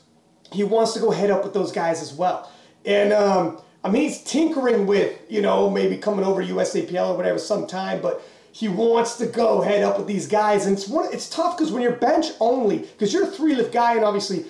He 0.52 0.64
wants 0.64 0.92
to 0.94 1.00
go 1.00 1.10
head 1.10 1.30
up 1.30 1.44
with 1.44 1.54
those 1.54 1.72
guys 1.72 2.02
as 2.02 2.12
well. 2.12 2.50
And 2.84 3.12
um, 3.12 3.62
I 3.82 3.90
mean, 3.90 4.02
he's 4.02 4.22
tinkering 4.22 4.86
with 4.86 5.18
you 5.30 5.40
know 5.40 5.70
maybe 5.70 5.96
coming 5.96 6.24
over 6.24 6.42
USAPL 6.42 7.10
or 7.10 7.16
whatever 7.16 7.38
sometime, 7.38 8.02
but 8.02 8.22
he 8.52 8.68
wants 8.68 9.16
to 9.16 9.26
go 9.26 9.60
head 9.60 9.82
up 9.82 9.96
with 9.96 10.06
these 10.06 10.26
guys. 10.26 10.66
And 10.66 10.76
it's 10.76 10.88
one. 10.88 11.08
It's 11.12 11.28
tough 11.28 11.56
because 11.56 11.72
when 11.72 11.82
you're 11.82 11.92
bench 11.92 12.26
only, 12.40 12.78
because 12.78 13.12
you're 13.12 13.24
a 13.24 13.30
three 13.30 13.54
lift 13.54 13.72
guy 13.72 13.94
and 13.94 14.04
obviously 14.04 14.44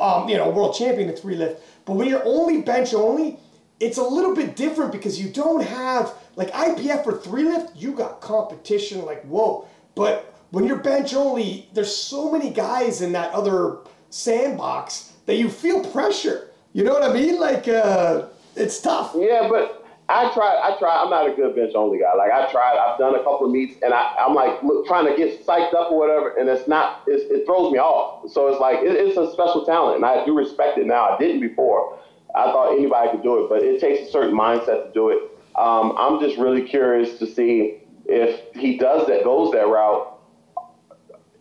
um, 0.00 0.28
you 0.28 0.36
know 0.36 0.50
world 0.50 0.76
champion 0.76 1.08
at 1.08 1.18
three 1.18 1.36
lift. 1.36 1.62
But 1.84 1.94
when 1.94 2.08
you're 2.08 2.24
only 2.24 2.62
bench 2.62 2.94
only, 2.94 3.38
it's 3.80 3.98
a 3.98 4.02
little 4.02 4.34
bit 4.34 4.56
different 4.56 4.92
because 4.92 5.20
you 5.20 5.28
don't 5.28 5.62
have 5.62 6.14
like 6.36 6.50
IPF 6.52 7.04
for 7.04 7.16
three 7.16 7.44
lift. 7.44 7.76
You 7.76 7.92
got 7.92 8.20
competition 8.20 9.04
like 9.04 9.22
whoa. 9.24 9.66
But 9.94 10.34
when 10.50 10.64
you're 10.66 10.78
bench 10.78 11.14
only, 11.14 11.68
there's 11.74 11.94
so 11.94 12.30
many 12.30 12.50
guys 12.50 13.02
in 13.02 13.12
that 13.12 13.32
other 13.32 13.78
sandbox 14.10 15.12
that 15.26 15.36
you 15.36 15.48
feel 15.50 15.84
pressure. 15.92 16.50
You 16.72 16.84
know 16.84 16.92
what 16.92 17.02
I 17.02 17.12
mean? 17.12 17.38
Like 17.40 17.68
uh, 17.68 18.26
it's 18.54 18.80
tough. 18.80 19.14
Yeah, 19.16 19.48
but 19.50 19.86
I 20.08 20.32
tried. 20.32 20.56
I 20.62 20.78
tried. 20.78 21.02
I'm 21.02 21.10
not 21.10 21.28
a 21.28 21.34
good 21.34 21.56
bench 21.56 21.74
only 21.74 21.98
guy. 21.98 22.14
Like 22.14 22.30
I 22.30 22.50
tried. 22.50 22.78
I've 22.78 22.98
done 22.98 23.14
a 23.14 23.18
couple 23.24 23.46
of 23.46 23.52
meets, 23.52 23.82
and 23.82 23.92
I, 23.92 24.14
I'm 24.18 24.34
like 24.34 24.62
look, 24.62 24.86
trying 24.86 25.06
to 25.06 25.16
get 25.16 25.44
psyched 25.44 25.74
up 25.74 25.90
or 25.90 25.98
whatever, 25.98 26.36
and 26.36 26.48
it's 26.48 26.68
not. 26.68 27.02
It's, 27.06 27.24
it 27.30 27.44
throws 27.44 27.72
me 27.72 27.78
off. 27.78 28.30
So 28.30 28.48
it's 28.48 28.60
like 28.60 28.78
it, 28.80 28.92
it's 28.92 29.16
a 29.16 29.32
special 29.32 29.66
talent, 29.66 29.96
and 29.96 30.04
I 30.04 30.24
do 30.24 30.36
respect 30.36 30.78
it 30.78 30.86
now. 30.86 31.08
I 31.08 31.18
didn't 31.18 31.40
before. 31.40 31.98
I 32.36 32.44
thought 32.52 32.72
anybody 32.72 33.10
could 33.10 33.22
do 33.22 33.44
it, 33.44 33.48
but 33.48 33.62
it 33.62 33.80
takes 33.80 34.08
a 34.08 34.10
certain 34.12 34.34
mindset 34.36 34.86
to 34.86 34.90
do 34.92 35.08
it. 35.10 35.18
Um, 35.58 35.94
I'm 35.98 36.20
just 36.20 36.36
really 36.36 36.62
curious 36.62 37.18
to 37.18 37.26
see 37.26 37.78
if 38.04 38.54
he 38.54 38.76
does 38.76 39.06
that, 39.08 39.24
goes 39.24 39.52
that 39.52 39.66
route. 39.66 40.12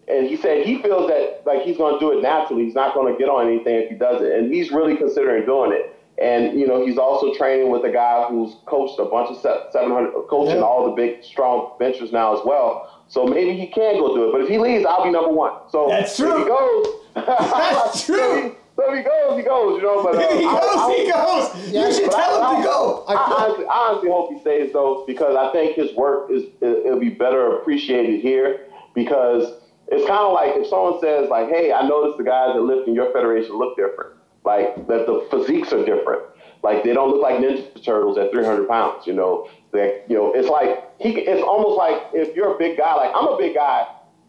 And 0.07 0.27
he 0.27 0.37
said 0.37 0.65
he 0.65 0.81
feels 0.81 1.09
that 1.09 1.41
like 1.45 1.63
he's 1.63 1.77
going 1.77 1.95
to 1.95 1.99
do 1.99 2.17
it 2.17 2.21
naturally. 2.21 2.63
He's 2.65 2.75
not 2.75 2.93
going 2.93 3.11
to 3.11 3.17
get 3.17 3.27
on 3.27 3.47
anything 3.47 3.75
if 3.75 3.89
he 3.89 3.95
does 3.95 4.21
it, 4.21 4.31
and 4.33 4.53
he's 4.53 4.71
really 4.71 4.95
considering 4.95 5.45
doing 5.45 5.71
it. 5.73 5.91
And 6.21 6.57
you 6.59 6.65
know, 6.67 6.85
he's 6.85 6.97
also 6.97 7.33
training 7.33 7.71
with 7.71 7.83
a 7.85 7.91
guy 7.91 8.25
who's 8.29 8.55
coached 8.67 8.99
a 8.99 9.05
bunch 9.05 9.31
of 9.31 9.37
700, 9.41 10.11
coaching 10.29 10.57
Yeah. 10.57 10.61
all 10.61 10.85
the 10.85 10.91
big, 10.91 11.23
strong 11.23 11.71
benchers 11.79 12.11
now 12.11 12.37
as 12.37 12.45
well. 12.45 13.03
So 13.07 13.25
maybe 13.25 13.57
he 13.57 13.67
can 13.67 13.95
go 13.99 14.15
do 14.15 14.29
it. 14.29 14.31
But 14.31 14.41
if 14.41 14.47
he 14.47 14.57
leaves, 14.59 14.85
I'll 14.85 15.03
be 15.03 15.09
number 15.11 15.31
one. 15.31 15.53
So 15.71 15.87
That's 15.89 16.17
if 16.19 16.25
he 16.37 16.45
goes, 16.45 16.87
That's 17.15 18.05
true. 18.05 18.55
So 18.75 18.91
he, 18.93 18.99
if 18.99 19.05
he 19.05 19.09
goes, 19.09 19.37
he 19.37 19.43
goes. 19.43 19.77
You 19.77 19.83
know, 19.83 20.03
but 20.03 20.15
uh, 20.15 20.19
If 20.19 20.39
he 20.39 20.45
I- 20.45 20.59
goes, 20.59 20.75
I- 20.77 20.95
he 20.95 21.11
goes. 21.11 21.71
Yeah, 21.71 21.87
you 21.87 21.93
should 21.93 22.11
tell 22.11 22.41
I- 22.43 22.55
him 22.55 22.61
to 22.61 22.67
go. 22.67 23.05
I, 23.07 23.15
honestly, 23.15 23.65
honestly 23.65 24.09
hope 24.09 24.33
he 24.33 24.39
stays 24.39 24.73
though, 24.73 25.03
because 25.07 25.35
I 25.35 25.51
think 25.51 25.75
his 25.75 25.95
work 25.95 26.29
is 26.31 26.43
it, 26.61 26.85
it'll 26.85 26.99
be 26.99 27.09
better 27.09 27.57
appreciated 27.57 28.21
here. 28.21 28.67
Because 28.93 29.53
it's 29.87 30.07
kind 30.07 30.21
of 30.21 30.33
like 30.33 30.55
if 30.55 30.67
someone 30.67 30.99
says 31.01 31.29
like, 31.29 31.49
"Hey, 31.49 31.71
I 31.71 31.87
noticed 31.87 32.17
the 32.17 32.23
guys 32.23 32.53
that 32.55 32.61
lift 32.61 32.87
in 32.87 32.95
your 32.95 33.11
federation 33.13 33.57
look 33.57 33.75
different. 33.77 34.13
Like 34.43 34.87
that 34.87 35.05
the 35.05 35.27
physiques 35.31 35.73
are 35.73 35.83
different. 35.85 36.21
Like 36.63 36.83
they 36.83 36.93
don't 36.93 37.09
look 37.11 37.21
like 37.21 37.37
Ninja 37.37 37.83
Turtles 37.83 38.17
at 38.17 38.31
300 38.31 38.67
pounds. 38.67 39.05
You 39.07 39.13
know, 39.13 39.49
that 39.71 40.05
you 40.07 40.15
know, 40.17 40.33
it's 40.33 40.47
like 40.49 40.83
he. 40.99 41.09
It's 41.19 41.41
almost 41.43 41.77
like 41.77 42.01
if 42.13 42.35
you're 42.35 42.55
a 42.55 42.57
big 42.57 42.77
guy. 42.77 42.95
Like 42.95 43.11
I'm 43.15 43.27
a 43.27 43.37
big 43.37 43.55
guy. 43.55 43.85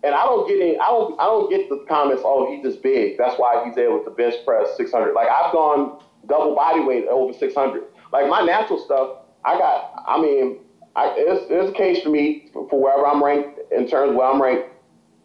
And 0.07 0.15
I 0.15 0.25
don't 0.25 0.47
get 0.47 0.61
any, 0.61 0.79
I 0.79 0.87
don't 0.87 1.19
I 1.19 1.25
don't 1.25 1.51
get 1.51 1.69
the 1.69 1.85
comments, 1.89 2.23
oh, 2.25 2.55
he's 2.55 2.63
just 2.63 2.81
big. 2.81 3.19
That's 3.19 3.37
why 3.41 3.65
he's 3.67 3.77
able 3.77 4.05
to 4.05 4.11
bench 4.11 4.37
press 4.45 4.77
600. 4.77 5.15
Like 5.15 5.29
I've 5.29 5.53
gone 5.53 6.01
double 6.29 6.55
body 6.55 6.81
weight 6.81 7.07
over 7.09 7.33
600. 7.33 7.83
Like 8.13 8.29
my 8.29 8.41
natural 8.43 8.79
stuff, 8.79 9.19
I 9.45 9.59
got. 9.59 10.05
I 10.07 10.21
mean, 10.21 10.61
I, 10.95 11.13
it's, 11.17 11.47
it's 11.51 11.71
a 11.71 11.73
case 11.73 12.05
for 12.05 12.11
me 12.11 12.51
for, 12.53 12.81
wherever 12.81 13.05
I'm 13.05 13.23
ranked 13.23 13.59
in 13.73 13.89
terms 13.89 14.11
of 14.11 14.17
where 14.17 14.29
I'm 14.29 14.41
ranked 14.41 14.71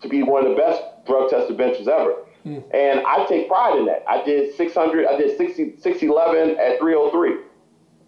to 0.01 0.09
be 0.09 0.23
one 0.23 0.47
of 0.47 0.49
the 0.49 0.57
best 0.57 0.81
drug 1.05 1.29
tested 1.29 1.57
benches 1.57 1.87
ever. 1.87 2.15
Hmm. 2.43 2.59
And 2.73 3.01
I 3.05 3.25
take 3.29 3.47
pride 3.47 3.77
in 3.77 3.85
that. 3.85 4.03
I 4.09 4.23
did 4.25 4.55
600. 4.55 5.05
I 5.05 5.15
did 5.15 5.37
60, 5.37 5.75
611 5.77 6.57
at 6.57 6.79
303. 6.79 7.45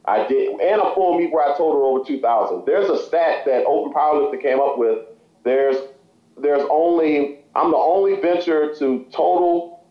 I 0.05 0.27
did, 0.27 0.59
and 0.59 0.81
a 0.81 0.93
full 0.95 1.17
meet 1.17 1.31
where 1.31 1.45
I 1.45 1.55
totaled 1.55 1.83
over 1.83 2.03
2,000. 2.05 2.65
There's 2.65 2.89
a 2.89 3.05
stat 3.05 3.45
that 3.45 3.63
Open 3.65 3.93
Powerlifting 3.93 4.41
came 4.41 4.59
up 4.59 4.77
with. 4.77 5.05
There's, 5.45 5.77
there's 6.37 6.65
only, 6.69 7.39
I'm 7.55 7.71
the 7.71 7.77
only 7.77 8.15
bencher 8.17 8.73
to 8.79 9.05
total 9.11 9.83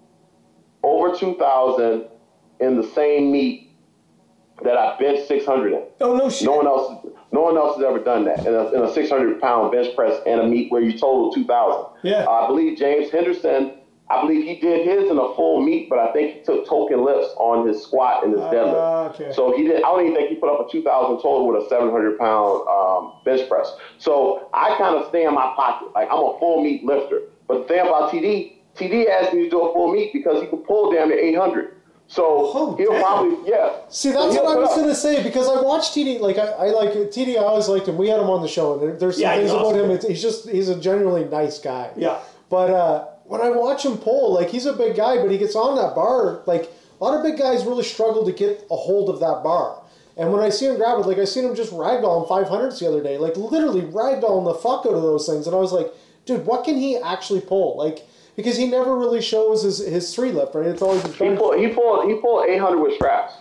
over 0.82 1.14
2,000 1.16 2.06
in 2.60 2.76
the 2.76 2.86
same 2.88 3.32
meet 3.32 3.70
that 4.64 4.76
I 4.76 4.96
bench 4.98 5.26
600 5.26 5.72
in. 5.72 5.82
Oh 6.00 6.16
no 6.16 6.30
shit. 6.30 6.46
No 6.46 6.56
one 6.56 6.66
else, 6.66 7.06
no 7.32 7.40
one 7.42 7.56
else 7.56 7.76
has 7.76 7.84
ever 7.84 7.98
done 7.98 8.24
that 8.26 8.40
in 8.40 8.54
a, 8.54 8.72
in 8.72 8.82
a 8.82 8.92
600 8.92 9.40
pound 9.40 9.72
bench 9.72 9.94
press 9.96 10.20
and 10.26 10.40
a 10.40 10.46
meet 10.46 10.70
where 10.70 10.82
you 10.82 10.92
total 10.92 11.32
2,000. 11.32 11.86
Yeah. 12.02 12.26
I 12.28 12.46
believe 12.46 12.78
James 12.78 13.10
Henderson. 13.10 13.78
I 14.12 14.20
believe 14.20 14.44
he 14.44 14.56
did 14.56 14.86
his 14.86 15.10
in 15.10 15.16
a 15.18 15.34
full 15.34 15.62
meet, 15.62 15.88
but 15.88 15.98
I 15.98 16.12
think 16.12 16.34
he 16.36 16.40
took 16.42 16.66
token 16.68 17.04
lifts 17.04 17.32
on 17.38 17.66
his 17.66 17.82
squat 17.82 18.24
and 18.24 18.32
his 18.32 18.42
deadlift. 18.42 18.74
Ah, 18.76 19.04
okay. 19.10 19.32
So 19.32 19.56
he 19.56 19.64
did. 19.64 19.78
I 19.78 19.80
don't 19.88 20.02
even 20.02 20.14
think 20.14 20.28
he 20.28 20.36
put 20.36 20.50
up 20.52 20.68
a 20.68 20.70
2,000 20.70 21.16
total 21.16 21.46
with 21.48 21.64
a 21.64 21.68
700 21.68 22.18
pound 22.18 22.68
um, 22.68 23.12
bench 23.24 23.48
press. 23.48 23.72
So 23.98 24.48
I 24.52 24.76
kind 24.76 24.96
of 24.96 25.08
stay 25.08 25.24
in 25.24 25.34
my 25.34 25.52
pocket. 25.56 25.88
Like 25.94 26.08
I'm 26.10 26.18
a 26.18 26.36
full 26.38 26.62
meet 26.62 26.84
lifter. 26.84 27.22
But 27.48 27.62
the 27.62 27.64
thing 27.68 27.80
about 27.80 28.10
TD, 28.12 28.52
TD 28.76 29.08
asked 29.08 29.32
me 29.34 29.44
to 29.44 29.50
do 29.50 29.60
a 29.62 29.72
full 29.72 29.92
meet 29.92 30.12
because 30.12 30.40
he 30.42 30.46
could 30.48 30.64
pull 30.64 30.92
damn 30.92 31.08
near 31.08 31.18
800. 31.18 31.76
So 32.08 32.24
Oh, 32.54 32.76
he'll 32.76 32.92
damn. 32.92 33.00
probably 33.02 33.50
yeah. 33.50 33.70
See, 33.88 34.10
that's 34.10 34.34
he'll 34.34 34.44
what 34.44 34.56
I 34.56 34.60
was 34.60 34.70
up- 34.70 34.76
gonna 34.76 34.94
say 34.94 35.22
because 35.22 35.48
I 35.48 35.62
watched 35.62 35.94
TD. 35.94 36.20
Like 36.20 36.36
I, 36.36 36.48
I 36.48 36.66
like 36.70 36.90
TD. 36.92 37.36
I 37.36 37.44
always 37.44 37.68
liked 37.68 37.88
him. 37.88 37.96
We 37.96 38.08
had 38.08 38.20
him 38.20 38.28
on 38.28 38.42
the 38.42 38.48
show, 38.48 38.74
and 38.74 38.82
there- 38.82 38.96
there's 38.96 39.14
some 39.16 39.22
Yeah, 39.22 39.36
things 39.36 39.44
he's 39.50 39.52
about 39.52 39.66
awesome. 39.66 39.84
him. 39.86 39.90
It's, 39.92 40.06
he's 40.06 40.20
just 40.22 40.48
he's 40.50 40.68
a 40.68 40.78
genuinely 40.78 41.24
nice 41.24 41.58
guy. 41.58 41.90
Yeah. 41.96 42.18
But 42.50 42.68
uh, 42.70 43.06
when 43.32 43.40
I 43.40 43.48
watch 43.48 43.86
him 43.86 43.96
pull, 43.96 44.34
like 44.34 44.50
he's 44.50 44.66
a 44.66 44.74
big 44.74 44.94
guy, 44.94 45.16
but 45.16 45.30
he 45.30 45.38
gets 45.38 45.56
on 45.56 45.74
that 45.76 45.94
bar. 45.94 46.42
Like 46.44 46.70
a 47.00 47.02
lot 47.02 47.16
of 47.16 47.22
big 47.22 47.38
guys 47.38 47.64
really 47.64 47.82
struggle 47.82 48.26
to 48.26 48.32
get 48.32 48.66
a 48.70 48.76
hold 48.76 49.08
of 49.08 49.20
that 49.20 49.42
bar. 49.42 49.82
And 50.18 50.30
when 50.30 50.42
I 50.42 50.50
see 50.50 50.66
him 50.66 50.76
grab 50.76 50.98
it, 50.98 51.06
like 51.06 51.16
I 51.16 51.24
seen 51.24 51.46
him 51.46 51.54
just 51.54 51.72
ragdoll 51.72 52.28
500s 52.28 52.78
the 52.78 52.86
other 52.86 53.02
day, 53.02 53.16
like 53.16 53.34
literally 53.38 53.80
ragdolling 53.80 54.44
the 54.44 54.60
fuck 54.60 54.84
out 54.84 54.92
of 54.92 55.00
those 55.00 55.26
things. 55.26 55.46
And 55.46 55.56
I 55.56 55.58
was 55.58 55.72
like, 55.72 55.90
dude, 56.26 56.44
what 56.44 56.66
can 56.66 56.76
he 56.76 56.98
actually 56.98 57.40
pull? 57.40 57.78
Like 57.78 58.06
because 58.36 58.58
he 58.58 58.66
never 58.66 58.98
really 58.98 59.22
shows 59.22 59.62
his, 59.62 59.78
his 59.78 60.14
three 60.14 60.30
lift, 60.30 60.54
right? 60.54 60.66
It's 60.66 60.82
always 60.82 61.00
his 61.00 61.16
He 61.16 61.34
pulled. 61.34 61.58
He 61.58 61.68
pulled. 61.68 62.10
He 62.10 62.16
pulled 62.16 62.46
800 62.46 62.82
with 62.82 62.94
straps. 62.96 63.32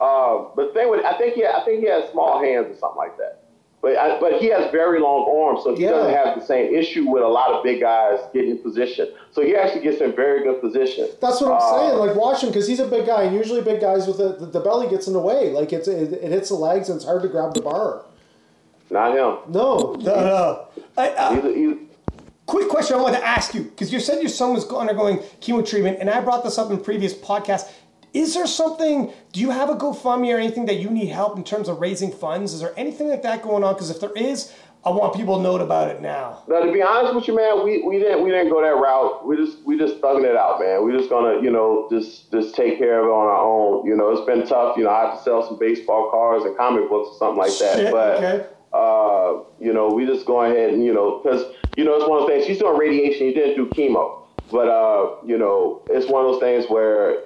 Uh, 0.00 0.46
but 0.54 0.68
the 0.68 0.72
thing 0.72 0.88
with, 0.88 1.04
I 1.04 1.18
think 1.18 1.34
he, 1.34 1.44
I 1.44 1.64
think 1.64 1.80
he 1.80 1.88
has 1.88 2.10
small 2.12 2.40
hands 2.40 2.66
or 2.70 2.76
something 2.78 2.96
like 2.96 3.18
that. 3.18 3.41
But 3.82 3.98
I, 3.98 4.20
but 4.20 4.40
he 4.40 4.46
has 4.50 4.70
very 4.70 5.00
long 5.00 5.28
arms, 5.28 5.64
so 5.64 5.74
he 5.74 5.82
Yeah. 5.82 5.90
doesn't 5.90 6.14
have 6.14 6.38
the 6.38 6.46
same 6.46 6.72
issue 6.72 7.10
with 7.10 7.24
a 7.24 7.28
lot 7.28 7.50
of 7.50 7.64
big 7.64 7.80
guys 7.80 8.20
getting 8.32 8.52
in 8.52 8.58
position. 8.58 9.08
So 9.32 9.42
he 9.42 9.56
actually 9.56 9.82
gets 9.82 10.00
in 10.00 10.12
very 10.12 10.44
good 10.44 10.60
position. 10.60 11.08
That's 11.20 11.40
what 11.40 11.50
I'm 11.50 11.58
Uh, 11.60 11.78
saying. 11.88 11.98
Like 11.98 12.14
watch 12.14 12.42
him 12.44 12.50
because 12.50 12.68
he's 12.68 12.78
a 12.78 12.86
big 12.86 13.06
guy, 13.06 13.24
and 13.24 13.34
usually 13.34 13.60
big 13.60 13.80
guys 13.80 14.06
with 14.06 14.18
the, 14.18 14.36
the, 14.38 14.46
the 14.46 14.60
belly 14.60 14.88
gets 14.88 15.08
in 15.08 15.12
the 15.14 15.18
way. 15.20 15.50
Like 15.50 15.72
it's 15.72 15.88
it, 15.88 16.12
it 16.12 16.30
hits 16.30 16.50
the 16.50 16.54
legs, 16.54 16.88
and 16.90 16.96
it's 16.96 17.04
hard 17.04 17.22
to 17.22 17.28
grab 17.28 17.54
the 17.54 17.60
bar. 17.60 18.02
Not 18.88 19.12
him. 19.16 19.38
No, 19.52 19.96
No, 19.98 20.14
no. 20.14 20.66
I, 20.96 21.08
uh, 21.08 21.34
He's, 21.34 21.44
a, 21.44 21.52
he's, 21.54 21.76
quick 22.46 22.68
question 22.68 22.96
I 22.96 23.00
wanted 23.02 23.18
to 23.18 23.26
ask 23.26 23.52
you 23.54 23.62
because 23.62 23.92
you 23.92 23.98
said 23.98 24.20
your 24.20 24.28
son 24.28 24.52
was 24.52 24.70
undergoing 24.70 25.18
chemo 25.40 25.66
treatment, 25.66 25.98
and 26.00 26.08
I 26.08 26.20
brought 26.20 26.44
this 26.44 26.56
up 26.58 26.70
in 26.70 26.78
previous 26.78 27.14
podcasts. 27.14 27.68
Is 28.12 28.34
there 28.34 28.46
something? 28.46 29.12
Do 29.32 29.40
you 29.40 29.50
have 29.50 29.70
a 29.70 29.74
GoFundMe 29.74 30.34
or 30.34 30.38
anything 30.38 30.66
that 30.66 30.76
you 30.76 30.90
need 30.90 31.06
help 31.06 31.36
in 31.36 31.44
terms 31.44 31.68
of 31.68 31.80
raising 31.80 32.12
funds? 32.12 32.52
Is 32.52 32.60
there 32.60 32.74
anything 32.76 33.08
like 33.08 33.22
that 33.22 33.42
going 33.42 33.64
on? 33.64 33.74
Because 33.74 33.90
if 33.90 34.00
there 34.00 34.12
is, 34.12 34.52
I 34.84 34.90
want 34.90 35.14
people 35.14 35.36
to 35.36 35.42
know 35.42 35.56
about 35.56 35.88
it 35.90 36.02
now. 36.02 36.42
Now, 36.48 36.60
to 36.60 36.72
be 36.72 36.82
honest 36.82 37.14
with 37.14 37.28
you, 37.28 37.36
man, 37.36 37.64
we, 37.64 37.82
we 37.82 37.98
didn't 37.98 38.22
we 38.24 38.30
didn't 38.30 38.50
go 38.50 38.60
that 38.60 38.74
route. 38.74 39.24
We 39.24 39.36
just 39.36 39.64
we 39.64 39.78
just 39.78 40.00
thugging 40.00 40.24
it 40.24 40.36
out, 40.36 40.58
man. 40.58 40.84
We 40.84 40.92
just 40.92 41.08
gonna 41.08 41.40
you 41.40 41.50
know 41.50 41.86
just 41.90 42.32
just 42.32 42.56
take 42.56 42.78
care 42.78 42.98
of 43.00 43.06
it 43.06 43.10
on 43.10 43.26
our 43.28 43.40
own. 43.40 43.86
You 43.86 43.96
know, 43.96 44.10
it's 44.10 44.26
been 44.26 44.46
tough. 44.46 44.76
You 44.76 44.84
know, 44.84 44.90
I 44.90 45.06
have 45.06 45.18
to 45.18 45.22
sell 45.22 45.46
some 45.46 45.58
baseball 45.58 46.10
cards 46.10 46.44
and 46.44 46.56
comic 46.56 46.88
books 46.90 47.10
or 47.12 47.18
something 47.18 47.38
like 47.38 47.56
that. 47.58 47.76
Shit, 47.76 47.92
but 47.92 48.16
okay. 48.16 48.46
uh, 48.72 49.44
you 49.60 49.72
know, 49.72 49.88
we 49.88 50.04
just 50.04 50.26
go 50.26 50.42
ahead 50.42 50.74
and 50.74 50.84
you 50.84 50.92
know 50.92 51.20
because 51.22 51.44
you 51.76 51.84
know 51.84 51.94
it's 51.94 52.08
one 52.08 52.20
of 52.20 52.26
those 52.26 52.36
things. 52.36 52.46
She's 52.46 52.58
doing 52.58 52.76
radiation. 52.76 53.26
You 53.28 53.34
didn't 53.34 53.54
do 53.54 53.66
chemo, 53.66 54.26
but 54.50 54.66
uh, 54.66 55.24
you 55.24 55.38
know, 55.38 55.82
it's 55.88 56.10
one 56.10 56.26
of 56.26 56.32
those 56.32 56.40
things 56.40 56.66
where 56.68 57.22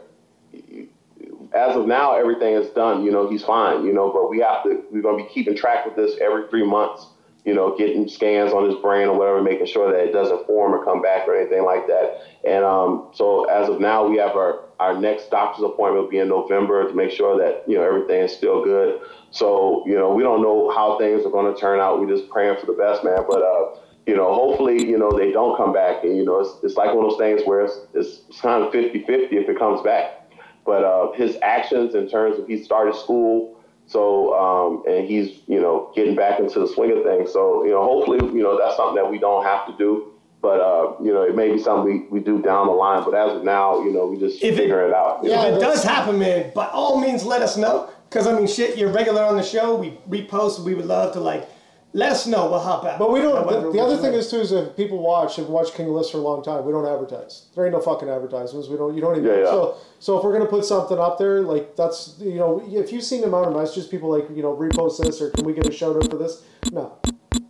as 1.54 1.76
of 1.76 1.86
now, 1.86 2.16
everything 2.16 2.54
is 2.54 2.68
done. 2.70 3.04
You 3.04 3.10
know, 3.12 3.28
he's 3.28 3.42
fine. 3.42 3.84
You 3.84 3.92
know, 3.92 4.10
but 4.12 4.28
we 4.28 4.40
have 4.40 4.62
to. 4.64 4.82
We're 4.90 5.02
going 5.02 5.18
to 5.18 5.24
be 5.24 5.30
keeping 5.32 5.56
track 5.56 5.84
with 5.84 5.96
this 5.96 6.18
every 6.20 6.48
three 6.48 6.64
months. 6.64 7.06
You 7.44 7.54
know, 7.54 7.76
getting 7.78 8.08
scans 8.08 8.52
on 8.52 8.68
his 8.68 8.74
brain 8.82 9.06
or 9.06 9.16
whatever, 9.16 9.40
making 9.40 9.66
sure 9.66 9.92
that 9.92 10.08
it 10.08 10.12
doesn't 10.12 10.46
form 10.46 10.74
or 10.74 10.84
come 10.84 11.00
back 11.00 11.28
or 11.28 11.36
anything 11.36 11.64
like 11.64 11.86
that. 11.86 12.22
And 12.44 12.64
um, 12.64 13.10
so, 13.14 13.44
as 13.44 13.68
of 13.68 13.80
now, 13.80 14.06
we 14.06 14.16
have 14.18 14.32
our 14.32 14.64
our 14.80 14.98
next 14.98 15.30
doctor's 15.30 15.64
appointment 15.64 16.04
will 16.04 16.10
be 16.10 16.18
in 16.18 16.28
November 16.28 16.86
to 16.88 16.94
make 16.94 17.10
sure 17.10 17.38
that 17.38 17.62
you 17.68 17.76
know 17.76 17.84
everything 17.84 18.22
is 18.22 18.34
still 18.34 18.64
good. 18.64 19.00
So, 19.30 19.84
you 19.86 19.94
know, 19.94 20.12
we 20.12 20.22
don't 20.22 20.42
know 20.42 20.70
how 20.70 20.98
things 20.98 21.24
are 21.24 21.30
going 21.30 21.52
to 21.52 21.60
turn 21.60 21.78
out. 21.78 22.00
We're 22.00 22.14
just 22.14 22.28
praying 22.30 22.56
for 22.58 22.66
the 22.66 22.72
best, 22.72 23.04
man. 23.04 23.20
But 23.28 23.42
uh, 23.42 23.80
you 24.06 24.16
know, 24.16 24.32
hopefully, 24.32 24.88
you 24.88 24.96
know, 24.96 25.10
they 25.10 25.32
don't 25.32 25.56
come 25.56 25.72
back. 25.72 26.04
And, 26.04 26.16
you 26.16 26.24
know, 26.24 26.40
it's, 26.40 26.62
it's 26.62 26.76
like 26.76 26.94
one 26.94 27.04
of 27.04 27.10
those 27.10 27.18
things 27.18 27.42
where 27.44 27.64
it's, 27.64 27.78
it's, 27.92 28.40
kind 28.40 28.62
of 28.62 28.72
50 28.72 29.04
50 29.04 29.36
if 29.36 29.48
it 29.48 29.58
comes 29.58 29.82
back. 29.82 30.25
But 30.66 30.84
uh, 30.84 31.12
his 31.12 31.38
actions 31.42 31.94
in 31.94 32.08
terms 32.08 32.38
of 32.38 32.48
he 32.48 32.62
started 32.62 32.94
school, 32.96 33.56
so, 33.86 34.34
um, 34.34 34.82
and 34.92 35.06
he's, 35.08 35.42
you 35.46 35.60
know, 35.60 35.92
getting 35.94 36.16
back 36.16 36.40
into 36.40 36.58
the 36.58 36.66
swing 36.66 36.90
of 36.96 37.04
things. 37.04 37.32
So, 37.32 37.64
you 37.64 37.70
know, 37.70 37.84
hopefully, 37.84 38.18
you 38.36 38.42
know, 38.42 38.58
that's 38.58 38.76
something 38.76 38.96
that 38.96 39.08
we 39.08 39.18
don't 39.18 39.44
have 39.44 39.64
to 39.68 39.76
do. 39.78 40.12
But, 40.42 40.60
uh, 40.60 40.94
you 41.02 41.14
know, 41.14 41.22
it 41.22 41.34
may 41.36 41.52
be 41.52 41.58
something 41.58 42.08
we, 42.10 42.18
we 42.18 42.24
do 42.24 42.42
down 42.42 42.66
the 42.66 42.72
line. 42.72 43.04
But 43.04 43.14
as 43.14 43.36
of 43.36 43.44
now, 43.44 43.80
you 43.82 43.92
know, 43.92 44.06
we 44.06 44.18
just 44.18 44.42
If 44.42 44.58
it- 44.58 44.70
it 44.70 44.92
out. 44.92 45.20
Yeah, 45.22 45.36
know? 45.36 45.48
if 45.48 45.56
it 45.56 45.60
does 45.60 45.84
happen, 45.84 46.18
man, 46.18 46.50
by 46.54 46.66
all 46.68 47.00
means, 47.00 47.24
let 47.24 47.42
us 47.42 47.56
know. 47.56 47.88
Because 48.08 48.26
I 48.26 48.32
mean, 48.36 48.46
shit, 48.46 48.76
you're 48.76 48.90
regular 48.90 49.22
on 49.22 49.36
the 49.36 49.42
show. 49.42 49.76
We 49.76 49.98
repost. 50.08 50.60
We 50.64 50.74
would 50.74 50.86
love 50.86 51.12
to 51.14 51.20
like 51.20 51.48
let 51.96 52.12
us 52.12 52.26
know. 52.26 52.50
We'll 52.50 52.60
help 52.62 52.84
out. 52.84 52.98
but 52.98 53.10
we 53.10 53.20
don't. 53.20 53.46
The, 53.48 53.72
the 53.72 53.80
other 53.80 53.96
thing 53.96 54.12
is 54.12 54.30
too 54.30 54.40
is 54.40 54.52
if 54.52 54.76
people 54.76 54.98
watch 54.98 55.38
and 55.38 55.48
watch 55.48 55.72
King 55.74 55.86
of 55.86 55.92
Lifts 55.92 56.10
for 56.10 56.18
a 56.18 56.20
long 56.20 56.42
time, 56.42 56.64
we 56.64 56.72
don't 56.72 56.86
advertise. 56.86 57.46
There 57.54 57.64
ain't 57.64 57.74
no 57.74 57.80
fucking 57.80 58.08
advertisements. 58.08 58.68
We 58.68 58.76
don't. 58.76 58.94
You 58.94 59.00
don't 59.00 59.16
even. 59.16 59.24
Yeah, 59.28 59.38
yeah. 59.38 59.44
So 59.46 59.76
so 59.98 60.18
if 60.18 60.24
we're 60.24 60.32
gonna 60.32 60.46
put 60.56 60.64
something 60.64 60.98
up 60.98 61.18
there, 61.18 61.40
like 61.40 61.74
that's 61.74 62.16
you 62.18 62.36
know 62.36 62.62
if 62.66 62.92
you've 62.92 63.02
seen 63.04 63.22
the 63.22 63.28
amount 63.28 63.46
of 63.48 63.54
messages 63.56 63.86
people 63.86 64.10
like 64.10 64.28
you 64.36 64.42
know 64.42 64.54
repost 64.54 64.98
this 65.02 65.20
or 65.22 65.30
can 65.30 65.44
we 65.44 65.52
get 65.54 65.66
a 65.66 65.72
shout 65.72 65.96
out 65.96 66.10
for 66.10 66.18
this? 66.18 66.42
No. 66.72 66.92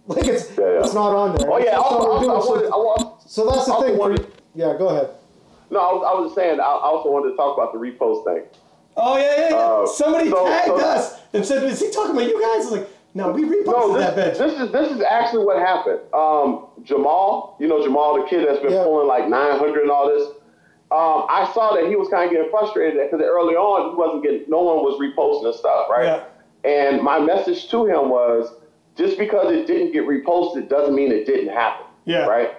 Like 0.08 0.24
it's 0.28 0.56
Yeah, 0.56 0.64
yeah. 0.74 0.78
it's 0.84 0.94
not 0.94 1.10
on 1.16 1.34
there. 1.36 1.50
Oh, 1.50 1.58
yeah. 1.58 1.72
just 1.72 1.78
Also, 1.82 1.98
what 1.98 2.08
we're 2.08 2.16
I 2.18 2.20
doing. 2.22 2.42
So- 2.42 2.66
I 2.66 2.76
want, 2.78 3.22
So 3.28 3.44
that's 3.50 3.66
the 3.66 3.72
also 3.72 3.86
thing. 3.86 3.94
For, 3.96 4.00
wanted- 4.00 4.26
yeah, 4.54 4.76
go 4.78 4.88
ahead. 4.90 5.10
No, 5.68 5.80
I 5.80 5.92
was, 5.94 6.02
I 6.06 6.20
was 6.20 6.34
saying. 6.36 6.60
I 6.60 6.62
also 6.62 7.10
wanted 7.10 7.30
to 7.30 7.36
talk 7.36 7.58
about 7.58 7.72
the 7.72 7.78
repost 7.80 8.22
thing. 8.24 8.44
Oh 8.96 9.18
yeah, 9.18 9.34
yeah, 9.36 9.48
yeah. 9.50 9.56
Uh, 9.56 9.86
Somebody 9.86 10.30
so- 10.30 10.46
tagged 10.46 10.66
so- 10.68 10.78
us 10.78 11.20
and 11.32 11.44
said, 11.44 11.64
"Is 11.64 11.80
he 11.80 11.90
talking 11.90 12.12
about 12.12 12.28
you 12.28 12.34
guys?" 12.40 12.66
I 12.66 12.70
was 12.70 12.72
like, 12.78 12.88
"No, 13.16 13.30
we 13.30 13.42
reposted 13.44 13.66
No, 13.66 13.92
this, 13.94 14.04
that 14.06 14.16
bench." 14.16 14.38
this 14.38 14.60
is 14.60 14.70
this 14.72 14.92
is 14.92 15.00
actually 15.02 15.44
what 15.44 15.58
happened. 15.58 16.00
Um, 16.12 16.66
Jamal, 16.82 17.56
you 17.58 17.66
know 17.66 17.82
Jamal, 17.82 18.20
the 18.22 18.28
kid 18.28 18.46
that's 18.46 18.60
been 18.60 18.72
Yeah. 18.72 18.84
pulling 18.84 19.08
like 19.08 19.28
900 19.28 19.82
and 19.82 19.90
all 19.90 20.06
this. 20.08 20.28
Um, 20.92 21.26
I 21.28 21.50
saw 21.52 21.74
that 21.74 21.86
he 21.88 21.96
was 21.96 22.08
kind 22.08 22.24
of 22.26 22.30
getting 22.30 22.48
frustrated 22.50 23.00
because 23.10 23.20
early 23.24 23.56
on 23.56 23.90
he 23.90 23.96
wasn't 23.96 24.22
getting, 24.22 24.44
no 24.48 24.62
one 24.62 24.76
was 24.84 25.00
reposting 25.00 25.46
and 25.46 25.54
stuff, 25.54 25.88
right? 25.90 26.04
Yeah. 26.04 26.24
And 26.70 27.02
my 27.02 27.18
message 27.18 27.68
to 27.70 27.86
him 27.86 28.08
was, 28.08 28.52
just 28.96 29.18
because 29.18 29.50
it 29.52 29.66
didn't 29.66 29.92
get 29.92 30.04
reposted 30.06 30.68
doesn't 30.68 30.94
mean 30.94 31.10
it 31.10 31.26
didn't 31.26 31.48
happen. 31.52 31.86
Yeah. 32.04 32.26
Right. 32.26 32.50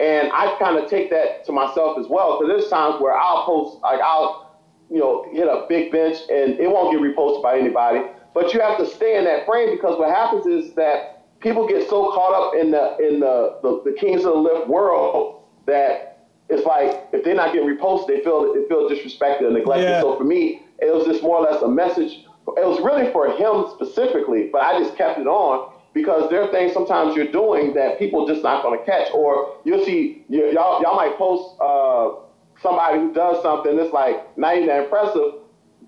And 0.00 0.30
I 0.32 0.56
kind 0.58 0.76
of 0.76 0.90
take 0.90 1.10
that 1.10 1.44
to 1.46 1.52
myself 1.52 1.96
as 1.98 2.06
well 2.08 2.38
because 2.40 2.48
there's 2.58 2.68
times 2.70 3.00
where 3.00 3.16
I'll 3.16 3.44
post 3.44 3.80
like 3.82 4.00
I'll 4.00 4.46
you 4.90 4.98
know, 4.98 5.26
hit 5.32 5.46
a 5.48 5.64
big 5.68 5.90
bench 5.90 6.18
and 6.30 6.58
it 6.60 6.68
won't 6.70 6.92
get 6.92 7.00
reposted 7.00 7.42
by 7.42 7.58
anybody. 7.58 8.02
But 8.36 8.52
you 8.52 8.60
have 8.60 8.76
to 8.76 8.86
stay 8.86 9.16
in 9.16 9.24
that 9.24 9.46
frame 9.46 9.70
because 9.70 9.98
what 9.98 10.10
happens 10.10 10.44
is 10.44 10.74
that 10.74 11.24
people 11.40 11.66
get 11.66 11.88
so 11.88 12.12
caught 12.12 12.34
up 12.34 12.54
in 12.54 12.70
the 12.70 12.98
in 12.98 13.18
the, 13.18 13.58
the, 13.62 13.80
the 13.90 13.96
kings 13.98 14.26
of 14.26 14.34
the 14.34 14.38
lift 14.38 14.68
world 14.68 15.40
that 15.64 16.26
it's 16.50 16.66
like 16.66 17.08
if 17.14 17.24
they're 17.24 17.34
not 17.34 17.54
getting 17.54 17.66
reposted, 17.66 18.08
they 18.08 18.20
feel 18.20 18.52
they 18.52 18.68
feel 18.68 18.90
disrespected 18.90 19.46
and 19.46 19.54
neglected. 19.54 19.84
Yeah. 19.88 20.02
So 20.02 20.18
for 20.18 20.24
me, 20.24 20.60
it 20.80 20.94
was 20.94 21.06
just 21.06 21.22
more 21.22 21.38
or 21.38 21.50
less 21.50 21.62
a 21.62 21.68
message. 21.68 22.26
It 22.58 22.66
was 22.66 22.78
really 22.82 23.10
for 23.10 23.30
him 23.30 23.72
specifically, 23.74 24.50
but 24.52 24.60
I 24.60 24.78
just 24.80 24.98
kept 24.98 25.18
it 25.18 25.26
on 25.26 25.72
because 25.94 26.28
there 26.28 26.42
are 26.42 26.52
things 26.52 26.74
sometimes 26.74 27.16
you're 27.16 27.32
doing 27.32 27.72
that 27.72 27.98
people 27.98 28.26
just 28.26 28.42
not 28.42 28.62
going 28.62 28.78
to 28.78 28.84
catch, 28.84 29.08
or 29.14 29.56
you'll 29.64 29.82
see 29.82 30.26
y'all 30.28 30.82
y'all 30.82 30.94
might 30.94 31.16
post 31.16 31.58
uh, 31.58 32.20
somebody 32.60 32.98
who 32.98 33.14
does 33.14 33.42
something 33.42 33.78
that's 33.78 33.94
like 33.94 34.36
not 34.36 34.56
even 34.56 34.68
that 34.68 34.84
impressive, 34.84 35.36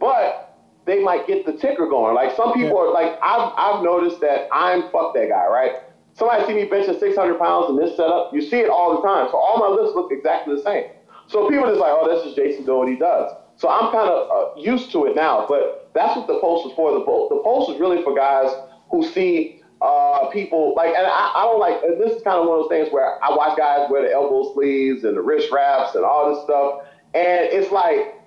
but 0.01 0.48
they 0.89 1.03
might 1.03 1.27
get 1.27 1.45
the 1.47 1.53
ticker 1.53 1.87
going. 1.87 2.15
Like 2.15 2.35
some 2.37 2.53
people 2.53 2.71
Yeah. 2.71 2.91
are 2.91 2.93
like 2.93 3.19
I've 3.23 3.53
I've 3.57 3.83
noticed 3.85 4.21
that 4.21 4.49
I'm 4.53 4.91
fuck 4.91 5.15
that 5.15 5.29
guy, 5.29 5.47
right? 5.47 5.73
Somebody 6.15 6.47
see 6.47 6.55
me 6.55 6.67
benching 6.67 6.99
600 6.99 7.39
pounds 7.39 7.71
in 7.71 7.77
this 7.77 7.97
setup, 7.97 8.35
you 8.35 8.41
see 8.43 8.59
it 8.59 8.69
all 8.71 9.01
the 9.01 9.07
time. 9.07 9.29
So 9.31 9.37
all 9.37 9.59
my 9.59 9.69
lifts 9.69 9.95
look 9.95 10.11
exactly 10.11 10.57
the 10.57 10.63
same. 10.63 10.85
So 11.29 11.49
people 11.49 11.67
are 11.67 11.69
just 11.69 11.81
like, 11.81 11.93
oh, 11.93 12.09
this 12.13 12.27
is 12.27 12.35
Jason 12.35 12.65
doing 12.65 12.79
what 12.79 12.89
he 12.89 12.97
does. 12.97 13.31
So 13.57 13.69
I'm 13.69 13.93
kind 13.93 14.09
of 14.11 14.29
uh, 14.31 14.61
used 14.61 14.91
to 14.93 15.07
it 15.07 15.15
now. 15.15 15.47
But 15.49 15.91
that's 15.95 16.17
what 16.17 16.27
the 16.27 16.41
post 16.41 16.67
was 16.67 16.73
for. 16.75 16.91
The, 16.99 17.05
po- 17.05 17.29
the 17.29 17.41
post 17.45 17.71
was 17.71 17.79
really 17.79 18.03
for 18.03 18.17
guys 18.17 18.51
who 18.91 19.05
see 19.07 19.61
uh, 19.81 20.27
people 20.31 20.75
like, 20.77 20.89
and 20.97 21.07
I, 21.07 21.33
I 21.37 21.43
don't 21.45 21.61
like. 21.61 21.83
And 21.85 22.01
this 22.01 22.17
is 22.17 22.23
kind 22.23 22.39
of 22.39 22.49
one 22.49 22.59
of 22.59 22.65
those 22.65 22.71
things 22.71 22.89
where 22.93 23.23
I 23.23 23.31
watch 23.31 23.57
guys 23.57 23.87
wear 23.89 24.03
the 24.03 24.13
elbow 24.13 24.53
sleeves 24.55 25.05
and 25.05 25.17
the 25.17 25.21
wrist 25.23 25.53
wraps 25.53 25.95
and 25.95 26.05
all 26.05 26.35
this 26.35 26.43
stuff, 26.43 26.83
and 27.15 27.47
it's 27.53 27.71
like, 27.71 28.18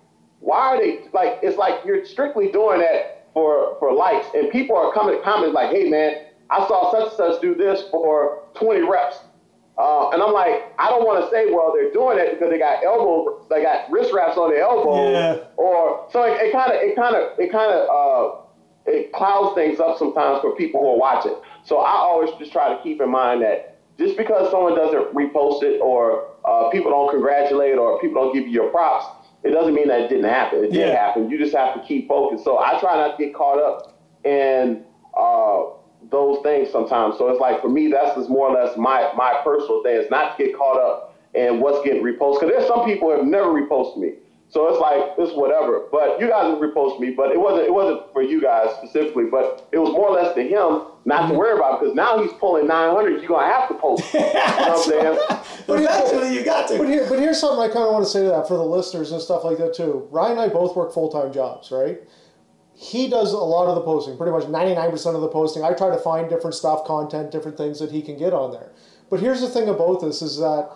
why 0.41 0.57
are 0.59 0.77
they 0.77 1.05
like? 1.13 1.39
It's 1.41 1.57
like 1.57 1.85
you're 1.85 2.03
strictly 2.05 2.51
doing 2.51 2.79
that 2.81 3.27
for 3.33 3.77
for 3.79 3.93
likes, 3.93 4.27
and 4.35 4.51
people 4.51 4.75
are 4.75 4.91
coming 4.93 5.19
commenting 5.23 5.53
like, 5.53 5.71
hey 5.71 5.89
man, 5.89 6.25
I 6.49 6.67
saw 6.67 6.91
such 6.91 7.07
and 7.07 7.17
such 7.33 7.41
do 7.41 7.55
this 7.55 7.83
for 7.89 8.43
20 8.55 8.81
reps. 8.81 9.17
Uh, 9.77 10.09
and 10.11 10.21
I'm 10.21 10.33
like, 10.33 10.73
I 10.77 10.89
don't 10.89 11.05
want 11.05 11.23
to 11.23 11.31
say, 11.31 11.49
well, 11.51 11.71
they're 11.73 11.91
doing 11.91 12.19
it 12.19 12.33
because 12.33 12.51
they 12.51 12.59
got 12.59 12.83
elbow, 12.83 13.41
they 13.49 13.63
got 13.63 13.89
wrist 13.89 14.11
wraps 14.13 14.37
on 14.37 14.51
their 14.51 14.61
elbow, 14.61 15.11
Yeah. 15.11 15.37
or 15.57 16.05
so 16.11 16.23
it 16.23 16.51
kind 16.51 16.71
of, 16.71 16.77
it 16.81 16.95
kind 16.95 17.15
of, 17.15 17.39
it 17.39 17.51
kind 17.51 17.71
of, 17.71 17.81
uh, 17.89 18.35
it 18.85 19.11
clouds 19.13 19.55
things 19.55 19.79
up 19.79 19.97
sometimes 19.97 20.41
for 20.41 20.55
people 20.55 20.81
who 20.81 20.89
are 20.89 20.97
watching. 20.99 21.35
So 21.63 21.79
I 21.79 21.93
always 21.93 22.29
just 22.37 22.51
try 22.51 22.75
to 22.75 22.83
keep 22.83 23.01
in 23.01 23.09
mind 23.09 23.41
that 23.41 23.77
just 23.97 24.17
because 24.17 24.51
someone 24.51 24.75
doesn't 24.75 25.15
repost 25.15 25.63
it 25.63 25.79
or 25.81 26.27
uh, 26.45 26.69
people 26.69 26.91
don't 26.91 27.09
congratulate 27.09 27.77
or 27.77 27.99
people 28.01 28.21
don't 28.21 28.33
give 28.35 28.45
you 28.45 28.51
your 28.51 28.69
props, 28.69 29.05
it 29.43 29.51
doesn't 29.51 29.73
mean 29.73 29.87
that 29.87 30.01
it 30.01 30.09
didn't 30.09 30.25
happen. 30.25 30.63
It 30.63 30.71
did 30.71 30.93
happen. 30.95 31.29
You 31.29 31.37
just 31.37 31.55
have 31.55 31.73
to 31.73 31.81
keep 31.87 32.07
focused. 32.07 32.43
So 32.43 32.59
I 32.59 32.79
try 32.79 32.95
not 32.95 33.17
to 33.17 33.25
get 33.25 33.33
caught 33.33 33.59
up 33.59 33.99
in 34.23 34.83
uh, 35.17 35.63
those 36.09 36.41
things 36.43 36.69
sometimes. 36.71 37.17
So 37.17 37.29
it's 37.29 37.39
like 37.39 37.61
for 37.61 37.69
me, 37.69 37.91
that's 37.91 38.15
just 38.15 38.29
more 38.29 38.49
or 38.49 38.63
less 38.63 38.77
my 38.77 39.11
my 39.15 39.39
personal 39.43 39.81
thing 39.83 39.95
is 39.95 40.09
not 40.11 40.37
to 40.37 40.43
get 40.45 40.55
caught 40.55 40.79
up 40.79 41.15
in 41.33 41.59
what's 41.59 41.83
getting 41.85 42.03
reposted. 42.03 42.41
Because 42.41 42.49
there's 42.51 42.67
some 42.67 42.85
people 42.85 43.09
who 43.09 43.17
have 43.17 43.25
never 43.25 43.49
reposted 43.49 43.97
me. 43.97 44.13
So 44.51 44.67
it's 44.67 44.81
like 44.81 45.15
it's 45.17 45.33
whatever. 45.33 45.87
But 45.89 46.19
you 46.19 46.27
guys 46.27 46.51
have 46.51 46.59
reposted 46.59 46.99
me, 46.99 47.11
but 47.11 47.31
it 47.31 47.39
wasn't 47.39 47.67
it 47.67 47.73
wasn't 47.73 48.11
for 48.11 48.21
you 48.21 48.41
guys 48.41 48.67
specifically, 48.75 49.25
but 49.31 49.67
it 49.71 49.77
was 49.77 49.91
more 49.91 50.09
or 50.09 50.21
less 50.21 50.35
to 50.35 50.43
him 50.43 50.91
not 51.05 51.21
to 51.21 51.23
mm-hmm. 51.27 51.37
worry 51.37 51.57
about 51.57 51.79
because 51.79 51.95
now 51.95 52.21
he's 52.21 52.33
pulling 52.33 52.67
900. 52.67 53.21
You're 53.21 53.29
gonna 53.29 53.47
have 53.47 53.69
to 53.69 53.75
post. 53.75 54.13
you 54.13 54.19
know 54.19 54.27
what 54.27 54.71
I'm 54.71 54.83
saying? 54.83 55.19
But 55.65 55.79
eventually, 55.79 56.35
you 56.35 56.43
got 56.43 56.67
to. 56.67 56.77
But 56.77 56.89
here, 56.89 57.07
but 57.07 57.19
here's 57.19 57.39
something 57.39 57.59
I 57.59 57.71
kind 57.71 57.87
of 57.87 57.93
want 57.93 58.03
to 58.03 58.11
say 58.11 58.23
to 58.23 58.29
that 58.29 58.49
for 58.49 58.57
the 58.57 58.65
listeners 58.65 59.13
and 59.13 59.21
stuff 59.21 59.45
like 59.45 59.57
that 59.57 59.73
too. 59.73 60.05
Ryan 60.11 60.33
and 60.33 60.41
I 60.41 60.47
both 60.49 60.75
work 60.75 60.93
full 60.93 61.09
time 61.09 61.31
jobs, 61.31 61.71
right? 61.71 62.01
He 62.75 63.07
does 63.07 63.31
a 63.31 63.37
lot 63.37 63.67
of 63.67 63.75
the 63.75 63.81
posting, 63.81 64.17
pretty 64.17 64.31
much 64.31 64.45
99% 64.45 65.15
of 65.15 65.21
the 65.21 65.27
posting. 65.27 65.63
I 65.63 65.73
try 65.73 65.91
to 65.91 66.01
find 66.01 66.29
different 66.29 66.55
stuff, 66.55 66.83
content, 66.83 67.31
different 67.31 67.55
things 67.55 67.79
that 67.79 67.91
he 67.91 68.01
can 68.01 68.17
get 68.17 68.33
on 68.33 68.51
there. 68.51 68.71
But 69.09 69.19
here's 69.19 69.39
the 69.39 69.49
thing 69.49 69.69
about 69.69 70.01
this 70.01 70.21
is 70.21 70.37
that 70.39 70.71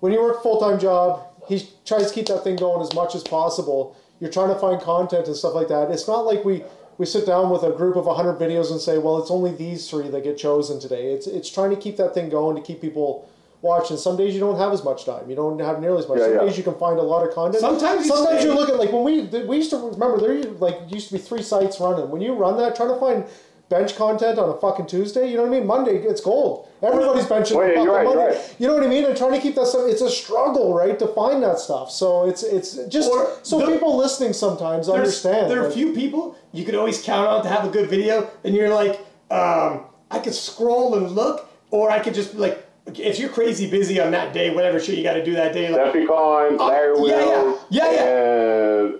when 0.00 0.12
you 0.12 0.22
work 0.22 0.38
a 0.38 0.42
full 0.42 0.60
time 0.60 0.78
job, 0.78 1.33
he 1.48 1.68
tries 1.84 2.08
to 2.08 2.14
keep 2.14 2.26
that 2.26 2.44
thing 2.44 2.56
going 2.56 2.82
as 2.82 2.92
much 2.94 3.14
as 3.14 3.22
possible. 3.22 3.96
You're 4.20 4.30
trying 4.30 4.48
to 4.52 4.58
find 4.58 4.80
content 4.80 5.26
and 5.26 5.36
stuff 5.36 5.54
like 5.54 5.68
that. 5.68 5.90
It's 5.90 6.06
not 6.08 6.20
like 6.26 6.44
we 6.44 6.62
we 6.96 7.06
sit 7.06 7.26
down 7.26 7.50
with 7.50 7.62
a 7.64 7.72
group 7.72 7.96
of 7.96 8.06
100 8.06 8.34
videos 8.38 8.70
and 8.70 8.80
say, 8.80 8.98
well, 8.98 9.18
it's 9.20 9.30
only 9.30 9.50
these 9.54 9.90
three 9.90 10.08
that 10.08 10.22
get 10.22 10.38
chosen 10.38 10.78
today. 10.80 11.12
It's 11.12 11.26
it's 11.26 11.50
trying 11.50 11.70
to 11.70 11.76
keep 11.76 11.96
that 11.96 12.14
thing 12.14 12.28
going 12.28 12.56
to 12.56 12.62
keep 12.62 12.80
people 12.80 13.28
watching. 13.62 13.96
Some 13.96 14.16
days 14.16 14.32
you 14.34 14.40
don't 14.40 14.58
have 14.58 14.72
as 14.72 14.84
much 14.84 15.04
time. 15.04 15.28
You 15.28 15.34
don't 15.34 15.58
have 15.58 15.80
nearly 15.80 15.98
as 15.98 16.08
much. 16.08 16.18
Yeah, 16.18 16.26
Some 16.26 16.34
yeah. 16.34 16.40
days 16.44 16.56
you 16.58 16.62
can 16.64 16.74
find 16.74 16.98
a 16.98 17.02
lot 17.02 17.26
of 17.26 17.34
content. 17.34 17.60
Sometimes 17.62 18.06
sometimes 18.06 18.44
you 18.44 18.54
look 18.54 18.68
at 18.68 18.76
like 18.76 18.92
when 18.92 19.02
we 19.04 19.22
we 19.46 19.56
used 19.56 19.70
to 19.70 19.78
remember 19.78 20.20
there 20.20 20.34
used- 20.34 20.60
like 20.60 20.78
used 20.88 21.08
to 21.08 21.14
be 21.14 21.20
three 21.20 21.42
sites 21.42 21.80
running. 21.80 22.10
When 22.10 22.20
you 22.22 22.34
run 22.34 22.56
that, 22.58 22.76
trying 22.76 22.90
to 22.90 23.00
find 23.00 23.24
bench 23.68 23.96
content 23.96 24.38
on 24.38 24.48
a 24.50 24.54
fucking 24.60 24.86
Tuesday, 24.86 25.30
you 25.30 25.36
know 25.36 25.42
what 25.44 25.52
I 25.52 25.58
mean? 25.58 25.66
Monday 25.66 25.96
it's 25.96 26.20
gold. 26.20 26.68
Everybody's 26.82 27.24
benching 27.24 27.56
Oh, 27.56 27.62
yeah, 27.62 27.66
you're 27.68 27.76
fucking 27.76 27.88
right, 27.88 28.04
Monday. 28.04 28.36
right. 28.36 28.56
You 28.58 28.66
know 28.68 28.74
what 28.74 28.82
I 28.82 28.88
mean? 28.88 29.04
And 29.04 29.16
trying 29.16 29.32
to 29.32 29.40
keep 29.40 29.54
that 29.54 29.66
stuff. 29.66 29.82
It's 29.86 30.02
a 30.02 30.10
struggle, 30.10 30.74
right, 30.74 30.98
to 30.98 31.06
find 31.08 31.42
that 31.42 31.58
stuff. 31.58 31.90
So 31.90 32.26
it's 32.28 32.42
it's 32.42 32.74
just 32.88 33.10
Or 33.10 33.30
so 33.42 33.58
the- 33.60 33.66
people 33.66 33.96
listening 33.96 34.32
sometimes 34.34 34.88
understand. 34.88 35.50
There 35.50 35.58
are 35.60 35.62
a 35.62 35.64
like- 35.68 35.74
few 35.74 35.92
people 35.94 36.36
you 36.52 36.64
could 36.64 36.74
always 36.74 37.02
count 37.02 37.26
on 37.26 37.42
to 37.42 37.48
have 37.48 37.64
a 37.64 37.68
good 37.70 37.88
video, 37.88 38.28
and 38.44 38.54
you're 38.54 38.68
like, 38.72 39.00
um, 39.30 39.86
I 40.10 40.18
could 40.22 40.34
scroll 40.34 40.94
and 40.94 41.10
look, 41.12 41.48
or 41.70 41.90
I 41.90 41.98
could 42.00 42.14
just 42.14 42.34
like, 42.34 42.64
if 42.94 43.18
you're 43.18 43.30
crazy 43.30 43.68
busy 43.70 43.98
on 43.98 44.10
that 44.12 44.34
day, 44.34 44.54
whatever 44.54 44.78
shit 44.78 44.96
you 44.98 45.02
got 45.02 45.14
to 45.14 45.24
do 45.24 45.32
that 45.34 45.54
day, 45.54 45.70
like, 45.70 45.80
Steffi 45.92 46.06
Cohen, 46.06 46.58
Larry 46.58 46.92
Oh, 46.96 47.06
yeah, 47.06 47.24
yeah. 47.24 47.54
Yeah, 47.70 47.92
yeah. 47.92 48.04
and 48.04 48.94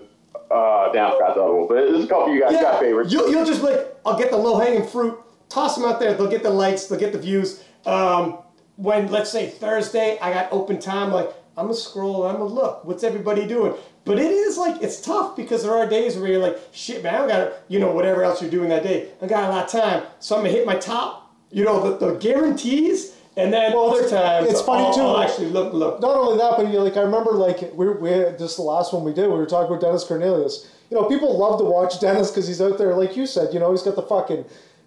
uh, 0.51 0.91
damn, 0.91 1.07
I 1.07 1.11
forgot 1.11 1.35
the 1.35 1.41
other 1.43 1.53
one, 1.53 1.67
but 1.67 1.75
there's 1.75 2.03
a 2.03 2.07
couple 2.07 2.33
you 2.33 2.41
guys 2.41 2.53
got 2.59 2.79
favorites. 2.79 3.13
You'll, 3.13 3.29
you'll 3.29 3.45
just 3.45 3.61
like, 3.61 3.94
I'll 4.05 4.17
get 4.17 4.29
the 4.31 4.37
low 4.37 4.59
hanging 4.59 4.87
fruit, 4.87 5.17
toss 5.49 5.75
them 5.75 5.85
out 5.85 5.99
there. 5.99 6.13
They'll 6.13 6.29
get 6.29 6.43
the 6.43 6.49
likes, 6.51 6.85
they'll 6.85 6.99
get 6.99 7.11
the 7.11 7.19
views. 7.19 7.63
Um, 7.85 8.39
when 8.77 9.09
let's 9.11 9.31
say 9.31 9.49
Thursday, 9.49 10.17
I 10.21 10.33
got 10.33 10.51
open 10.51 10.79
time, 10.79 11.11
like 11.11 11.29
I'm 11.57 11.65
gonna 11.65 11.73
scroll, 11.73 12.25
I'm 12.25 12.33
gonna 12.37 12.45
look, 12.45 12.83
what's 12.85 13.03
everybody 13.03 13.47
doing? 13.47 13.73
But 14.03 14.19
it 14.19 14.31
is 14.31 14.57
like 14.57 14.81
it's 14.83 15.01
tough 15.01 15.35
because 15.35 15.63
there 15.63 15.73
are 15.73 15.87
days 15.87 16.17
where 16.17 16.29
you're 16.29 16.41
like, 16.41 16.59
shit, 16.71 17.01
man, 17.01 17.15
I 17.23 17.27
got 17.27 17.53
you 17.69 17.79
know 17.79 17.91
whatever 17.91 18.23
else 18.23 18.41
you're 18.41 18.51
doing 18.51 18.69
that 18.69 18.83
day, 18.83 19.09
I 19.21 19.27
got 19.27 19.45
a 19.45 19.49
lot 19.49 19.65
of 19.65 19.71
time, 19.71 20.03
so 20.19 20.35
I'm 20.35 20.43
gonna 20.43 20.53
hit 20.53 20.65
my 20.65 20.75
top, 20.75 21.33
you 21.51 21.63
know, 21.63 21.91
the, 21.97 22.05
the 22.05 22.15
guarantees, 22.19 23.15
and 23.37 23.51
then 23.53 23.73
Well, 23.73 23.91
other 23.95 24.09
times 24.09 24.49
it's 24.49 24.61
funny, 24.61 24.85
I'll, 24.85 24.93
too, 24.93 25.01
I'll 25.01 25.21
actually 25.21 25.49
look, 25.49 25.73
look. 25.73 26.01
not 26.01 26.15
only 26.17 26.37
that, 26.37 26.53
but 26.57 26.67
you 26.67 26.73
know, 26.73 26.83
like 26.83 26.97
I 26.97 27.01
remember, 27.01 27.31
like 27.31 27.71
we 27.73 27.89
we 27.89 28.09
had 28.09 28.37
just 28.37 28.57
the 28.57 28.63
last 28.63 28.93
one 28.93 29.03
we 29.03 29.13
did, 29.13 29.27
we 29.29 29.35
were 29.35 29.45
talking 29.45 29.67
about 29.67 29.81
Dennis 29.81 30.03
Cornelius. 30.03 30.69
You 30.89 30.97
know, 30.97 31.05
people 31.05 31.37
love 31.37 31.59
to 31.59 31.65
watch 31.65 31.99
Dennis 31.99 32.29
because 32.31 32.47
he's 32.47 32.61
out 32.61 32.77
there, 32.77 32.93
like 32.95 33.15
you 33.17 33.25
said. 33.25 33.53
You 33.53 33.59
know, 33.59 33.71
he's 33.71 33.81
got 33.81 33.95
the 33.95 34.03
fucking 34.03 34.45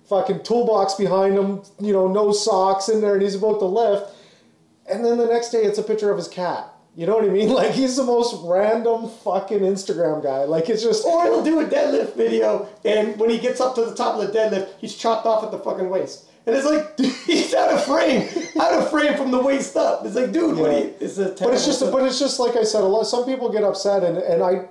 fucking 0.09 0.43
toolbox 0.43 0.95
behind 0.95 1.37
him. 1.37 1.63
You 1.81 1.93
know, 1.93 2.09
no 2.09 2.33
socks 2.33 2.89
in 2.89 3.01
there, 3.01 3.15
and 3.15 3.23
he's 3.23 3.35
about 3.35 3.59
to 3.61 3.65
lift. 3.67 4.11
And 4.91 5.05
then 5.05 5.19
the 5.19 5.27
next 5.27 5.51
day, 5.51 5.63
it's 5.65 5.79
a 5.79 5.83
picture 5.83 6.11
of 6.11 6.17
his 6.17 6.29
cat. 6.29 6.73
You 6.97 7.07
know 7.07 7.15
what 7.17 7.25
I 7.25 7.29
mean? 7.29 7.51
Like 7.59 7.73
he's 7.73 7.97
the 7.97 8.05
most 8.05 8.35
random 8.45 9.09
fucking 9.09 9.61
Instagram 9.61 10.23
guy. 10.23 10.45
Like 10.45 10.69
it's 10.69 10.83
just 10.83 11.05
Or 11.05 11.25
he'll 11.25 11.45
do 11.45 11.61
a 11.61 11.65
deadlift 11.65 12.17
video, 12.17 12.69
and 12.85 13.19
when 13.19 13.31
he 13.31 13.39
gets 13.39 13.61
up 13.61 13.75
to 13.77 13.85
the 13.85 13.95
top 13.95 14.19
of 14.19 14.27
the 14.27 14.37
deadlift, 14.37 14.69
he's 14.79 14.95
chopped 14.97 15.27
off 15.27 15.45
at 15.45 15.51
the 15.51 15.59
fucking 15.59 15.89
waist. 15.91 16.25
And 16.47 16.57
it's 16.57 16.65
like, 16.67 16.97
dude, 16.97 17.13
he's 17.27 17.53
out 17.55 17.71
of 17.71 17.85
frame, 17.85 18.27
out 18.59 18.73
of 18.73 18.91
frame 18.91 19.17
from 19.19 19.31
the 19.31 19.39
waist 19.41 19.77
up. 19.77 20.07
It's 20.07 20.15
like, 20.17 20.33
dude, 20.33 20.57
what 20.57 20.73
Yeah. 20.73 20.79
you? 20.79 20.95
It's 21.01 21.19
a 21.19 21.27
But 21.39 21.53
it's 21.53 21.67
just, 21.67 21.81
but 21.93 22.03
it's 22.05 22.19
just 22.19 22.41
like 22.41 22.57
I 22.57 22.63
said. 22.65 22.83
A 22.83 22.87
lot. 22.87 23.05
Some 23.05 23.27
people 23.27 23.51
get 23.51 23.63
upset, 23.65 24.03
and 24.03 24.17
and 24.19 24.43
I, 24.43 24.67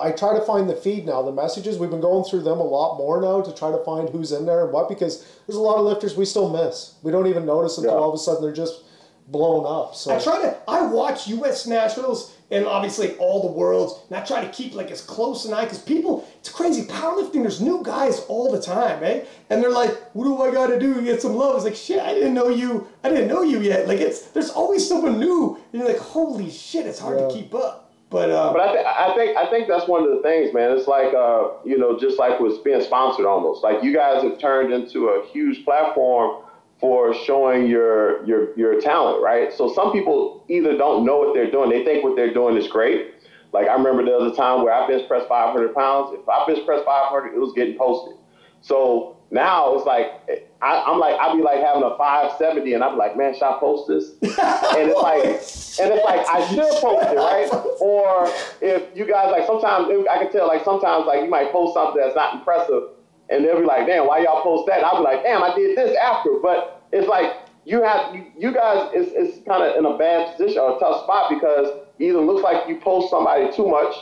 I 0.00 0.10
try 0.12 0.34
to 0.38 0.40
find 0.44 0.68
the 0.68 0.74
feed 0.76 1.06
now. 1.06 1.22
The 1.22 1.32
messages 1.32 1.78
we've 1.78 1.90
been 1.90 2.00
going 2.00 2.24
through 2.24 2.42
them 2.42 2.58
a 2.58 2.62
lot 2.64 2.96
more 2.98 3.20
now 3.20 3.40
to 3.40 3.54
try 3.54 3.70
to 3.70 3.78
find 3.84 4.08
who's 4.08 4.32
in 4.32 4.46
there 4.46 4.64
and 4.64 4.72
what 4.72 4.88
because 4.88 5.24
there's 5.46 5.56
a 5.56 5.60
lot 5.60 5.78
of 5.78 5.84
lifters 5.86 6.16
we 6.16 6.24
still 6.24 6.48
miss. 6.50 6.94
We 7.02 7.12
don't 7.12 7.26
even 7.26 7.46
notice 7.46 7.78
until 7.78 7.92
Yeah. 7.94 7.98
all 8.00 8.08
of 8.08 8.14
a 8.14 8.18
sudden 8.18 8.42
they're 8.42 8.52
just 8.52 8.82
blown 9.28 9.66
up. 9.66 9.94
So 9.94 10.14
I 10.14 10.18
try 10.18 10.40
to. 10.42 10.56
I 10.66 10.82
watch 10.86 11.28
U.S. 11.28 11.66
nationals 11.66 12.34
and 12.50 12.64
obviously 12.64 13.14
all 13.18 13.42
the 13.42 13.52
worlds, 13.52 13.92
and 14.08 14.16
I 14.18 14.24
try 14.24 14.42
to 14.42 14.48
keep 14.50 14.74
like 14.74 14.90
as 14.90 15.02
close 15.02 15.44
an 15.44 15.52
eye 15.52 15.64
because 15.64 15.80
people, 15.80 16.26
it's 16.40 16.48
crazy. 16.48 16.84
Powerlifting, 16.86 17.42
there's 17.42 17.60
new 17.60 17.82
guys 17.84 18.20
all 18.20 18.50
the 18.50 18.58
time, 18.62 19.04
eh? 19.04 19.24
And 19.50 19.62
they're 19.62 19.70
like, 19.70 19.94
"What 20.14 20.24
do 20.24 20.40
I 20.40 20.50
got 20.50 20.68
to 20.68 20.78
do 20.80 20.94
to 20.94 21.02
get 21.02 21.20
some 21.20 21.36
love?" 21.36 21.56
It's 21.56 21.64
like, 21.66 21.74
shit, 21.76 21.98
I 22.00 22.14
didn't 22.14 22.32
know 22.32 22.48
you. 22.48 22.88
I 23.04 23.10
didn't 23.10 23.28
know 23.28 23.42
you 23.42 23.60
yet. 23.60 23.86
Like 23.86 24.00
it's 24.00 24.28
there's 24.28 24.48
always 24.48 24.88
someone 24.88 25.20
new, 25.20 25.58
and 25.72 25.82
you're 25.82 25.88
like, 25.90 26.00
holy 26.00 26.50
shit, 26.50 26.86
it's 26.86 26.98
hard 26.98 27.20
Yeah. 27.20 27.28
to 27.28 27.34
keep 27.34 27.54
up. 27.54 27.87
But 28.10 28.30
um, 28.30 28.54
But 28.54 28.62
I, 28.62 28.72
th- 28.72 28.86
I 28.86 29.14
think 29.14 29.36
I 29.36 29.50
think 29.50 29.68
that's 29.68 29.86
one 29.86 30.02
of 30.02 30.10
the 30.10 30.22
things, 30.22 30.54
man. 30.54 30.70
It's 30.70 30.88
like 30.88 31.12
uh, 31.12 31.48
you 31.64 31.76
know, 31.76 31.98
just 31.98 32.18
like 32.18 32.40
was 32.40 32.58
being 32.58 32.80
sponsored 32.82 33.26
almost. 33.26 33.62
Like 33.62 33.82
you 33.82 33.94
guys 33.94 34.22
have 34.22 34.38
turned 34.38 34.72
into 34.72 35.08
a 35.08 35.26
huge 35.28 35.64
platform 35.64 36.42
for 36.80 37.12
showing 37.12 37.66
your 37.66 38.24
your 38.24 38.56
your 38.56 38.80
talent, 38.80 39.22
right? 39.22 39.52
So 39.52 39.72
some 39.74 39.92
people 39.92 40.42
either 40.48 40.76
don't 40.78 41.04
know 41.04 41.18
what 41.18 41.34
they're 41.34 41.50
doing. 41.50 41.68
They 41.68 41.84
think 41.84 42.02
what 42.02 42.16
they're 42.16 42.32
doing 42.32 42.56
is 42.56 42.66
great. 42.66 43.14
Like 43.52 43.68
I 43.68 43.74
remember 43.74 44.02
was 44.04 44.32
a 44.32 44.36
time 44.36 44.62
where 44.62 44.72
I 44.72 44.86
bench 44.86 45.06
pressed 45.06 45.28
500 45.28 45.74
pounds. 45.74 46.10
If 46.12 46.26
I 46.28 46.46
bench 46.46 46.64
pressed 46.64 46.84
500, 46.86 47.34
it 47.34 47.38
was 47.38 47.52
getting 47.54 47.76
posted. 47.76 48.16
So 48.62 49.17
now 49.30 49.74
it's 49.74 49.84
like 49.84 50.46
I, 50.62 50.82
I'm 50.86 50.98
like 50.98 51.14
I'd 51.16 51.36
be 51.36 51.42
like 51.42 51.60
having 51.60 51.82
a 51.82 51.96
570, 51.96 52.72
and 52.72 52.82
I'm 52.82 52.96
like, 52.96 53.16
man, 53.16 53.34
should 53.34 53.44
I 53.44 53.58
post 53.60 53.88
this? 53.88 54.12
and 54.22 54.88
it's 54.88 55.00
like, 55.00 55.24
and 55.24 55.92
it's 55.92 56.04
like 56.04 56.26
I 56.26 56.46
should 56.48 56.80
post 56.80 57.06
it, 57.12 57.16
right? 57.16 57.48
Or 57.80 58.26
if 58.62 58.96
you 58.96 59.06
guys 59.06 59.30
like 59.30 59.46
sometimes 59.46 59.88
I 60.10 60.18
can 60.18 60.32
tell 60.32 60.48
like 60.48 60.64
sometimes 60.64 61.06
like 61.06 61.22
you 61.22 61.30
might 61.30 61.52
post 61.52 61.74
something 61.74 62.00
that's 62.00 62.16
not 62.16 62.34
impressive, 62.34 62.96
and 63.28 63.44
they'll 63.44 63.60
be 63.60 63.66
like, 63.66 63.86
damn, 63.86 64.06
why 64.06 64.20
y'all 64.20 64.42
post 64.42 64.66
that? 64.66 64.78
And 64.78 64.86
I'll 64.86 64.98
be 64.98 65.04
like, 65.04 65.22
damn, 65.22 65.42
I 65.42 65.54
did 65.54 65.76
this 65.76 65.96
after, 65.96 66.30
but 66.42 66.82
it's 66.92 67.06
like 67.06 67.36
you 67.66 67.82
have 67.82 68.14
you, 68.14 68.24
you 68.38 68.52
guys 68.52 68.88
it's, 68.94 69.12
is 69.12 69.44
kind 69.46 69.62
of 69.62 69.76
in 69.76 69.84
a 69.84 69.98
bad 69.98 70.34
position 70.36 70.58
or 70.58 70.76
a 70.76 70.80
tough 70.80 71.04
spot 71.04 71.28
because 71.28 71.68
either 71.98 72.18
looks 72.18 72.42
like 72.42 72.66
you 72.66 72.80
post 72.80 73.10
somebody 73.10 73.52
too 73.52 73.68
much, 73.68 73.94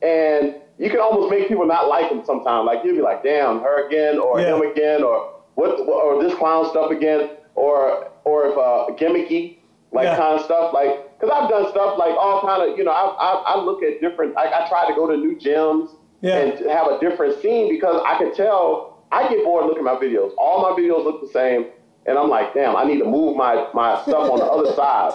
and 0.00 0.59
you 0.80 0.88
can 0.90 0.98
almost 1.00 1.30
make 1.30 1.46
people 1.46 1.66
not 1.66 1.88
like 1.88 2.08
them 2.08 2.22
sometimes. 2.24 2.66
Like 2.66 2.80
you'll 2.84 2.96
be 2.96 3.02
like, 3.02 3.22
damn, 3.22 3.60
her 3.60 3.86
again, 3.86 4.18
or 4.18 4.40
Yeah. 4.40 4.56
him 4.56 4.62
again, 4.62 5.02
or 5.04 5.34
what, 5.54 5.78
or 5.80 6.22
this 6.22 6.34
clown 6.34 6.68
stuff 6.70 6.90
again, 6.90 7.30
or 7.54 8.08
or 8.24 8.46
if 8.48 8.56
uh, 8.58 8.86
gimmicky 8.96 9.58
like 9.92 10.04
Yeah. 10.04 10.16
kind 10.16 10.38
of 10.38 10.44
stuff. 10.44 10.72
Like, 10.72 11.18
cause 11.20 11.28
I've 11.32 11.48
done 11.50 11.68
stuff 11.70 11.98
like 11.98 12.14
all 12.16 12.40
kind 12.42 12.62
of, 12.62 12.78
you 12.78 12.84
know, 12.84 12.92
I, 12.92 13.04
I, 13.06 13.54
I 13.54 13.60
look 13.62 13.82
at 13.82 14.00
different. 14.00 14.36
I, 14.38 14.44
I 14.64 14.68
try 14.68 14.86
to 14.88 14.94
go 14.94 15.06
to 15.10 15.16
new 15.16 15.36
gyms 15.36 15.90
Yeah. 16.22 16.36
and 16.38 16.70
have 16.70 16.86
a 16.86 16.98
different 17.00 17.40
scene 17.42 17.68
because 17.68 18.00
I 18.06 18.16
can 18.16 18.32
tell 18.34 19.04
I 19.12 19.28
get 19.28 19.44
bored 19.44 19.66
looking 19.66 19.84
at 19.86 19.92
my 19.92 20.00
videos. 20.00 20.32
All 20.38 20.62
my 20.62 20.70
videos 20.80 21.04
look 21.04 21.20
the 21.20 21.28
same. 21.32 21.66
And 22.06 22.16
I'm 22.16 22.30
like, 22.30 22.54
damn, 22.54 22.76
I 22.76 22.84
need 22.84 22.98
to 23.00 23.04
move 23.04 23.36
my, 23.36 23.68
my 23.74 24.00
stuff 24.02 24.30
on 24.30 24.38
the 24.38 24.46
other 24.46 24.72
side. 24.80 25.12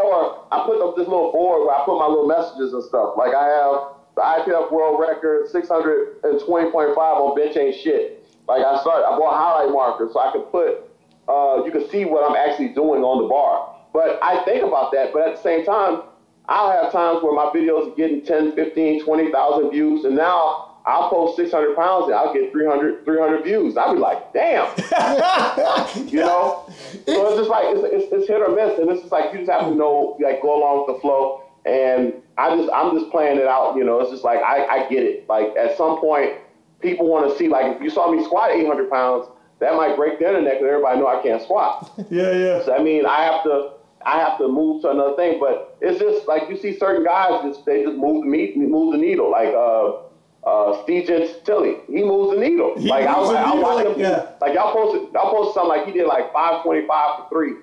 Or 0.00 0.46
I 0.52 0.62
put 0.64 0.80
up 0.80 0.96
this 0.96 1.06
little 1.08 1.32
board 1.32 1.66
where 1.66 1.74
I 1.76 1.84
put 1.84 1.98
my 1.98 2.06
little 2.06 2.26
messages 2.28 2.72
and 2.72 2.82
stuff. 2.84 3.14
Like 3.18 3.34
I 3.34 3.44
have 3.44 3.74
the 4.14 4.20
IPF 4.20 4.70
world 4.70 5.00
record, 5.00 5.46
620.5 5.48 6.96
on 6.96 7.36
bench 7.36 7.56
ain't 7.56 7.76
shit. 7.76 8.26
Like 8.48 8.64
I 8.64 8.80
started, 8.80 9.06
I 9.06 9.18
bought 9.18 9.38
highlight 9.38 9.72
markers 9.72 10.12
so 10.12 10.20
I 10.20 10.32
could 10.32 10.50
put, 10.50 10.90
uh, 11.28 11.64
you 11.64 11.70
can 11.72 11.88
see 11.90 12.04
what 12.04 12.28
I'm 12.28 12.36
actually 12.36 12.68
doing 12.68 13.02
on 13.02 13.22
the 13.22 13.28
bar. 13.28 13.76
But 13.92 14.18
I 14.22 14.42
think 14.44 14.62
about 14.64 14.92
that, 14.92 15.12
but 15.12 15.26
at 15.28 15.36
the 15.36 15.42
same 15.42 15.64
time, 15.64 16.02
I'll 16.48 16.70
have 16.70 16.92
times 16.92 17.22
where 17.22 17.32
my 17.32 17.50
videos 17.54 17.92
are 17.92 17.96
getting 17.96 18.24
10, 18.24 18.54
15, 18.54 19.04
20,000 19.04 19.70
views, 19.70 20.04
and 20.04 20.16
now 20.16 20.72
I'll 20.84 21.08
post 21.08 21.36
600 21.36 21.76
pounds 21.76 22.06
and 22.06 22.14
I'll 22.14 22.34
get 22.34 22.50
300, 22.50 23.04
300 23.04 23.44
views. 23.44 23.76
I'll 23.76 23.94
be 23.94 24.00
like, 24.00 24.32
damn, 24.32 24.66
you 26.08 26.20
know? 26.20 26.64
So 27.06 27.28
it's 27.28 27.36
just 27.36 27.50
like, 27.50 27.66
it's, 27.68 27.84
it's, 27.84 28.12
it's 28.12 28.28
hit 28.28 28.40
or 28.40 28.54
miss, 28.54 28.78
and 28.78 28.90
it's 28.90 29.02
just 29.02 29.12
like, 29.12 29.32
you 29.32 29.38
just 29.40 29.50
have 29.50 29.62
to 29.62 29.74
know, 29.74 30.16
like, 30.20 30.42
go 30.42 30.58
along 30.58 30.84
with 30.86 30.96
the 30.96 31.00
flow. 31.00 31.41
And 31.64 32.14
I 32.38 32.56
just, 32.56 32.70
I'm 32.72 32.98
just 32.98 33.10
playing 33.10 33.38
it 33.38 33.46
out, 33.46 33.76
you 33.76 33.84
know? 33.84 34.00
It's 34.00 34.10
just 34.10 34.24
like, 34.24 34.40
I, 34.40 34.66
I 34.66 34.88
get 34.88 35.04
it. 35.04 35.28
Like, 35.28 35.54
at 35.56 35.76
some 35.76 36.00
point, 36.00 36.32
people 36.80 37.08
want 37.08 37.30
to 37.30 37.38
see, 37.38 37.48
like, 37.48 37.76
if 37.76 37.82
you 37.82 37.90
saw 37.90 38.10
me 38.10 38.24
squat 38.24 38.50
800 38.50 38.90
pounds, 38.90 39.28
that 39.60 39.74
might 39.74 39.94
break 39.94 40.18
the 40.18 40.26
internet 40.26 40.54
because 40.54 40.66
everybody 40.66 40.98
know 40.98 41.06
I 41.06 41.22
can't 41.22 41.40
squat. 41.40 41.92
yeah, 42.10 42.32
yeah. 42.32 42.64
So, 42.64 42.74
I 42.74 42.82
mean, 42.82 43.06
I 43.06 43.22
have 43.22 43.44
to 43.44 43.74
I 44.04 44.18
have 44.18 44.38
to 44.38 44.48
move 44.48 44.82
to 44.82 44.90
another 44.90 45.16
thing. 45.16 45.38
But 45.40 45.76
it's 45.80 45.98
just 45.98 46.26
like 46.28 46.48
you 46.48 46.56
see 46.56 46.76
certain 46.76 47.04
guys 47.04 47.42
just 47.42 47.64
they 47.64 47.84
just 47.84 47.96
move 47.96 48.24
the 48.24 48.56
move 48.56 48.92
the 48.92 48.98
needle. 48.98 49.30
Like 49.30 49.54
uh, 49.54 50.02
uh, 50.44 50.82
Steve 50.82 51.06
Tilly, 51.44 51.76
he 51.86 52.02
moves 52.02 52.34
the 52.34 52.40
needle. 52.40 52.78
He 52.78 52.88
like 52.88 53.06
I, 53.06 53.12
I, 53.12 53.42
I 53.42 53.54
needle, 53.54 53.74
like, 53.74 53.86
him. 53.86 54.00
yeah. 54.00 54.30
Like 54.40 54.54
y'all 54.54 54.72
posted, 54.72 55.12
y'all 55.12 55.30
posted 55.30 55.54
something 55.54 55.68
like 55.68 55.86
he 55.86 55.92
did 55.92 56.06
like 56.06 56.32
five 56.32 56.62
twenty 56.62 56.86
five 56.86 57.18
for 57.18 57.28
three, 57.30 57.54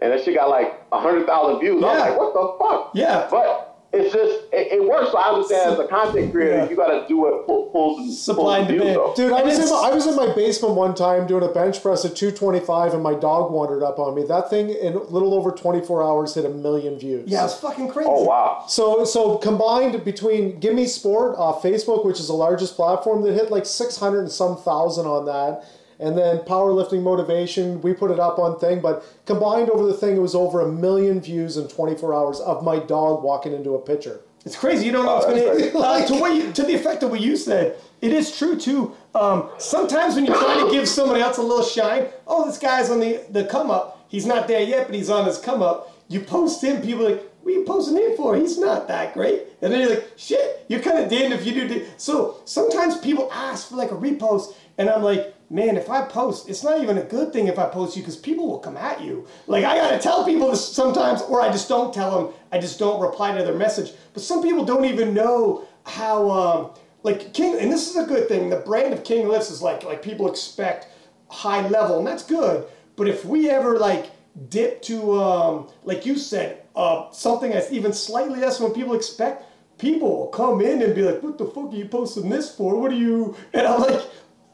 and 0.00 0.12
that 0.12 0.24
shit 0.24 0.34
got 0.34 0.48
like 0.48 0.88
hundred 0.92 1.26
thousand 1.26 1.60
views. 1.60 1.82
I'm 1.82 1.98
like, 1.98 2.18
what 2.18 2.32
the 2.34 2.56
fuck? 2.64 2.90
Yeah. 2.94 3.28
But 3.30 3.70
it's 3.92 4.12
just 4.12 4.52
it, 4.52 4.72
it 4.72 4.88
works. 4.88 5.12
So 5.12 5.18
I 5.18 5.28
understand 5.32 5.72
as 5.74 5.78
a 5.78 5.86
content 5.86 6.32
creator, 6.32 6.56
Yeah. 6.56 6.68
you 6.68 6.74
got 6.74 6.88
to 6.88 7.06
do 7.06 7.16
what 7.18 7.46
pull, 7.46 7.66
pulls 7.70 8.20
Supply 8.20 8.58
and 8.58 8.68
the 8.68 8.72
views, 8.72 8.84
demand. 8.94 9.14
Dude, 9.14 9.32
I 9.32 9.42
was, 9.42 9.56
in 9.56 9.70
my, 9.70 9.76
I 9.88 9.94
was 9.94 10.06
in 10.08 10.16
my 10.16 10.34
basement 10.34 10.74
one 10.74 10.96
time 10.96 11.28
doing 11.28 11.44
a 11.44 11.52
bench 11.52 11.80
press 11.80 12.04
at 12.04 12.16
225 12.16 12.94
and 12.94 13.02
my 13.04 13.14
dog 13.14 13.52
wandered 13.52 13.84
up 13.84 14.00
on 14.00 14.16
me. 14.16 14.24
That 14.26 14.50
thing 14.50 14.70
in 14.70 14.94
a 14.94 14.98
little 14.98 15.32
over 15.32 15.52
24 15.52 16.02
hours 16.02 16.34
hit 16.34 16.44
a 16.44 16.48
million 16.48 16.98
views. 16.98 17.28
Yeah, 17.30 17.44
it's 17.44 17.54
fucking 17.54 17.88
crazy. 17.88 18.10
Oh 18.12 18.24
wow. 18.24 18.64
So 18.66 19.04
so 19.04 19.38
combined 19.38 20.04
between 20.04 20.58
Gimme 20.58 20.86
Sport 20.88 21.36
off 21.38 21.62
Facebook, 21.62 22.04
which 22.04 22.18
is 22.18 22.26
the 22.26 22.34
largest 22.34 22.74
platform, 22.74 23.22
that 23.22 23.32
hit 23.34 23.52
like 23.52 23.64
600 23.64 24.18
and 24.22 24.32
some 24.32 24.56
thousand 24.56 25.06
on 25.06 25.24
that. 25.26 25.64
And 26.04 26.16
then 26.18 26.38
powerlifting 26.40 27.02
motivation, 27.02 27.80
we 27.80 27.94
put 27.94 28.10
it 28.10 28.20
up 28.20 28.38
on 28.38 28.58
thing, 28.58 28.80
but 28.80 29.04
combined 29.26 29.70
over 29.70 29.86
the 29.86 29.94
thing, 29.94 30.16
it 30.16 30.20
was 30.20 30.34
over 30.34 30.60
a 30.60 30.68
million 30.70 31.20
views 31.20 31.56
in 31.56 31.66
24 31.68 32.12
hours 32.14 32.40
of 32.40 32.62
my 32.62 32.78
dog 32.78 33.22
walking 33.22 33.52
into 33.54 33.74
a 33.74 33.80
picture. 33.80 34.20
It's 34.44 34.54
crazy. 34.56 34.84
You 34.84 34.92
don't 34.92 35.06
know 35.06 35.14
what's 35.14 35.24
going 35.26 35.40
to 35.72 35.78
uh, 35.78 36.06
to 36.06 36.14
what 36.20 36.34
you, 36.34 36.52
to 36.52 36.62
the 36.62 36.74
effect 36.74 37.02
of 37.02 37.10
what 37.10 37.20
you 37.22 37.36
said. 37.36 37.76
It 38.02 38.12
is 38.12 38.36
true 38.36 38.56
too. 38.60 38.94
Um, 39.14 39.48
sometimes 39.56 40.14
when 40.16 40.26
you're 40.26 40.36
trying 40.36 40.66
to 40.66 40.70
give 40.70 40.86
somebody 40.86 41.22
else 41.22 41.38
a 41.38 41.42
little 41.42 41.64
shine, 41.64 42.08
oh, 42.26 42.44
this 42.44 42.58
guy's 42.58 42.90
on 42.90 43.00
the 43.00 43.24
the 43.30 43.44
come 43.46 43.70
up. 43.70 44.04
He's 44.08 44.26
not 44.26 44.46
there 44.46 44.62
yet, 44.62 44.86
but 44.86 44.94
he's 44.94 45.08
on 45.08 45.24
his 45.24 45.38
come 45.38 45.62
up. 45.62 45.90
You 46.08 46.20
post 46.20 46.62
him, 46.62 46.82
people 46.82 47.06
are 47.06 47.10
like, 47.12 47.22
what 47.42 47.54
are 47.54 47.56
you 47.58 47.64
posting 47.64 47.96
him 47.96 48.14
for? 48.18 48.36
He's 48.36 48.58
not 48.58 48.86
that 48.88 49.14
great. 49.14 49.44
And 49.62 49.72
then 49.72 49.80
you're 49.80 49.90
like, 49.90 50.10
shit, 50.16 50.66
you're 50.68 50.80
kind 50.80 50.98
of 50.98 51.08
damned 51.08 51.32
if 51.32 51.46
you 51.46 51.52
do. 51.54 51.66
di- 51.66 51.86
So 51.96 52.40
sometimes 52.44 52.98
people 52.98 53.30
ask 53.32 53.70
for 53.70 53.76
like 53.76 53.90
a 53.90 53.94
repost, 53.96 54.54
and 54.76 54.90
I'm 54.90 55.02
like, 55.02 55.34
man, 55.54 55.76
if 55.76 55.88
I 55.88 56.02
post, 56.02 56.48
it's 56.48 56.64
not 56.64 56.82
even 56.82 56.98
a 56.98 57.02
good 57.02 57.32
thing 57.32 57.46
if 57.46 57.60
I 57.60 57.66
post 57.66 57.96
you 57.96 58.02
because 58.02 58.16
people 58.16 58.48
will 58.48 58.58
come 58.58 58.76
at 58.76 59.00
you. 59.00 59.26
Like 59.46 59.64
I 59.64 59.76
gotta 59.76 60.00
tell 60.00 60.24
people 60.24 60.50
this 60.50 60.66
sometimes, 60.66 61.22
or 61.22 61.40
I 61.40 61.50
just 61.50 61.68
don't 61.68 61.94
tell 61.94 62.10
them. 62.10 62.34
I 62.50 62.58
just 62.58 62.78
don't 62.78 63.00
reply 63.00 63.36
to 63.36 63.44
their 63.44 63.54
message. 63.54 63.92
But 64.12 64.22
some 64.22 64.42
people 64.42 64.64
don't 64.64 64.84
even 64.84 65.14
know 65.14 65.66
how, 65.84 66.30
um, 66.30 66.70
like 67.04 67.32
King, 67.32 67.56
and 67.60 67.70
this 67.70 67.88
is 67.88 67.96
a 67.96 68.04
good 68.04 68.26
thing. 68.28 68.50
The 68.50 68.56
brand 68.56 68.92
of 68.92 69.04
King 69.04 69.28
Lifts 69.28 69.50
is 69.50 69.62
like 69.62 69.84
like 69.84 70.02
people 70.02 70.28
expect 70.28 70.88
high 71.28 71.66
level, 71.68 71.98
and 71.98 72.06
that's 72.06 72.24
good. 72.24 72.66
But 72.96 73.08
if 73.08 73.24
we 73.24 73.48
ever 73.48 73.78
like 73.78 74.10
dip 74.48 74.82
to, 74.82 75.20
um, 75.20 75.68
like 75.84 76.04
you 76.04 76.18
said, 76.18 76.64
uh, 76.74 77.12
something 77.12 77.52
that's 77.52 77.70
even 77.70 77.92
slightly 77.92 78.40
less 78.40 78.58
than 78.58 78.66
what 78.66 78.76
people 78.76 78.94
expect, 78.94 79.44
people 79.78 80.16
will 80.16 80.26
come 80.28 80.60
in 80.60 80.82
and 80.82 80.96
be 80.96 81.02
like, 81.02 81.22
"What 81.22 81.38
the 81.38 81.46
fuck 81.46 81.72
are 81.72 81.76
you 81.76 81.86
posting 81.86 82.28
this 82.28 82.52
for? 82.52 82.74
What 82.74 82.90
are 82.90 82.96
you?" 82.96 83.36
And 83.52 83.66
I'm 83.66 83.80
like, 83.80 84.02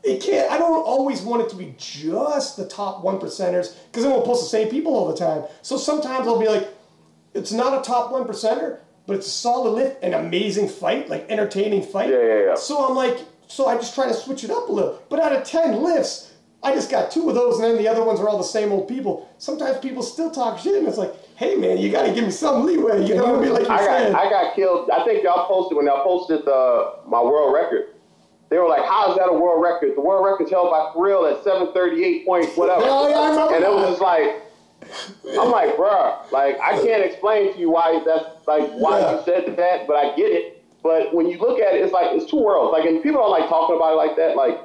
it 0.03 0.23
can't. 0.23 0.51
I 0.51 0.59
don't 0.59 0.73
always 0.73 1.21
want 1.23 1.43
it 1.43 1.51
to 1.51 1.57
be 1.57 1.75
just 1.77 2.57
the 2.57 2.67
top 2.67 3.05
one 3.05 3.19
percenters 3.19 3.77
because 3.87 4.03
then 4.03 4.13
we'll 4.13 4.23
post 4.23 4.43
the 4.43 4.49
same 4.49 4.69
people 4.69 4.95
all 4.95 5.09
the 5.09 5.17
time. 5.17 5.45
So 5.63 5.77
sometimes 5.77 6.27
I'll 6.27 6.41
be 6.41 6.49
like, 6.49 6.69
it's 7.35 7.53
not 7.53 7.79
a 7.79 7.83
top 7.83 8.11
one 8.11 8.25
percenter, 8.25 8.79
but 9.07 9.17
it's 9.17 9.27
a 9.27 9.31
solid 9.31 9.71
lift, 9.71 10.03
an 10.03 10.15
amazing 10.15 10.69
fight, 10.69 11.09
like 11.09 11.27
entertaining 11.29 11.83
fight. 11.83 12.11
Yeah, 12.11 12.23
yeah, 12.23 12.45
yeah. 12.47 12.55
So 12.55 12.89
I'm 12.89 12.97
like, 12.97 13.19
so 13.47 13.67
I 13.67 13.77
just 13.77 13.95
try 13.95 14.07
to 14.07 14.15
switch 14.15 14.45
it 14.45 14.51
up 14.51 14.69
a 14.69 14.73
little. 14.73 15.03
But 15.09 15.21
out 15.21 15.33
of 15.35 15.45
ten 15.45 15.83
lifts, 15.83 16.33
I 16.63 16.75
just 16.75 16.91
got 16.91 17.11
two 17.11 17.29
of 17.29 17.35
those, 17.35 17.57
and 17.57 17.65
then 17.65 17.77
the 17.79 17.89
other 17.89 18.05
ones 18.05 18.21
are 18.21 18.29
all 18.29 18.39
the 18.39 18.45
same 18.45 18.71
old 18.71 18.89
people. 18.89 19.29
Sometimes 19.39 19.79
people 19.79 20.03
still 20.03 20.31
talk 20.31 20.59
shit, 20.59 20.77
and 20.77 20.87
it's 20.87 20.99
like, 20.99 21.15
hey 21.37 21.57
man, 21.57 21.79
you 21.79 21.91
got 21.91 22.07
to 22.07 22.13
give 22.13 22.25
me 22.25 22.31
some 22.31 22.67
leeway. 22.67 23.07
You 23.07 23.15
gotta 23.15 23.41
be 23.41 23.49
like 23.49 23.69
I 23.69 23.85
got 23.85 24.15
I 24.15 24.31
got 24.31 24.55
killed. 24.55 24.91
I 24.91 25.05
think 25.05 25.25
y'all 25.25 25.47
posted 25.47 25.77
when 25.77 25.87
y'all 25.87 26.05
posted 26.05 26.45
the 26.45 26.97
my 27.07 27.21
world 27.21 27.53
record. 27.55 27.95
They 28.51 28.59
were 28.59 28.69
like, 28.69 28.85
"How 28.85 29.11
is 29.11 29.17
that 29.17 29.29
a 29.29 29.33
world 29.33 29.63
record? 29.63 29.97
The 29.97 30.01
world 30.01 30.25
record's 30.27 30.51
held 30.51 30.71
by 30.71 30.91
Thrill 30.93 31.25
at 31.27 31.43
738 31.45 32.27
point 32.27 32.47
whatever." 32.57 32.83
And 33.55 33.65
it 33.65 33.71
was 33.71 33.89
just 33.91 34.03
like, 34.03 34.43
I'm 35.41 35.51
like, 35.51 35.77
bruh, 35.77 36.31
like 36.33 36.59
I 36.61 36.73
can't 36.83 37.03
explain 37.05 37.53
to 37.55 37.59
you 37.59 37.71
why 37.71 38.03
that's 38.05 38.47
like 38.47 38.69
why 38.73 39.01
Yeah. 39.01 39.17
you 39.19 39.23
said 39.25 39.57
that, 39.57 39.87
but 39.87 39.97
I 39.97 40.15
get 40.17 40.33
it. 40.33 40.65
But 40.83 41.15
when 41.15 41.27
you 41.29 41.39
look 41.39 41.61
at 41.61 41.75
it, 41.75 41.83
it's 41.83 41.93
like 41.93 42.09
it's 42.17 42.29
two 42.31 42.39
worlds. 42.43 42.73
Like, 42.73 42.87
and 42.89 43.03
people 43.03 43.21
don't 43.21 43.31
like 43.31 43.49
talking 43.49 43.77
about 43.77 43.93
it 43.93 43.97
like 43.97 44.17
that. 44.17 44.35
Like, 44.35 44.59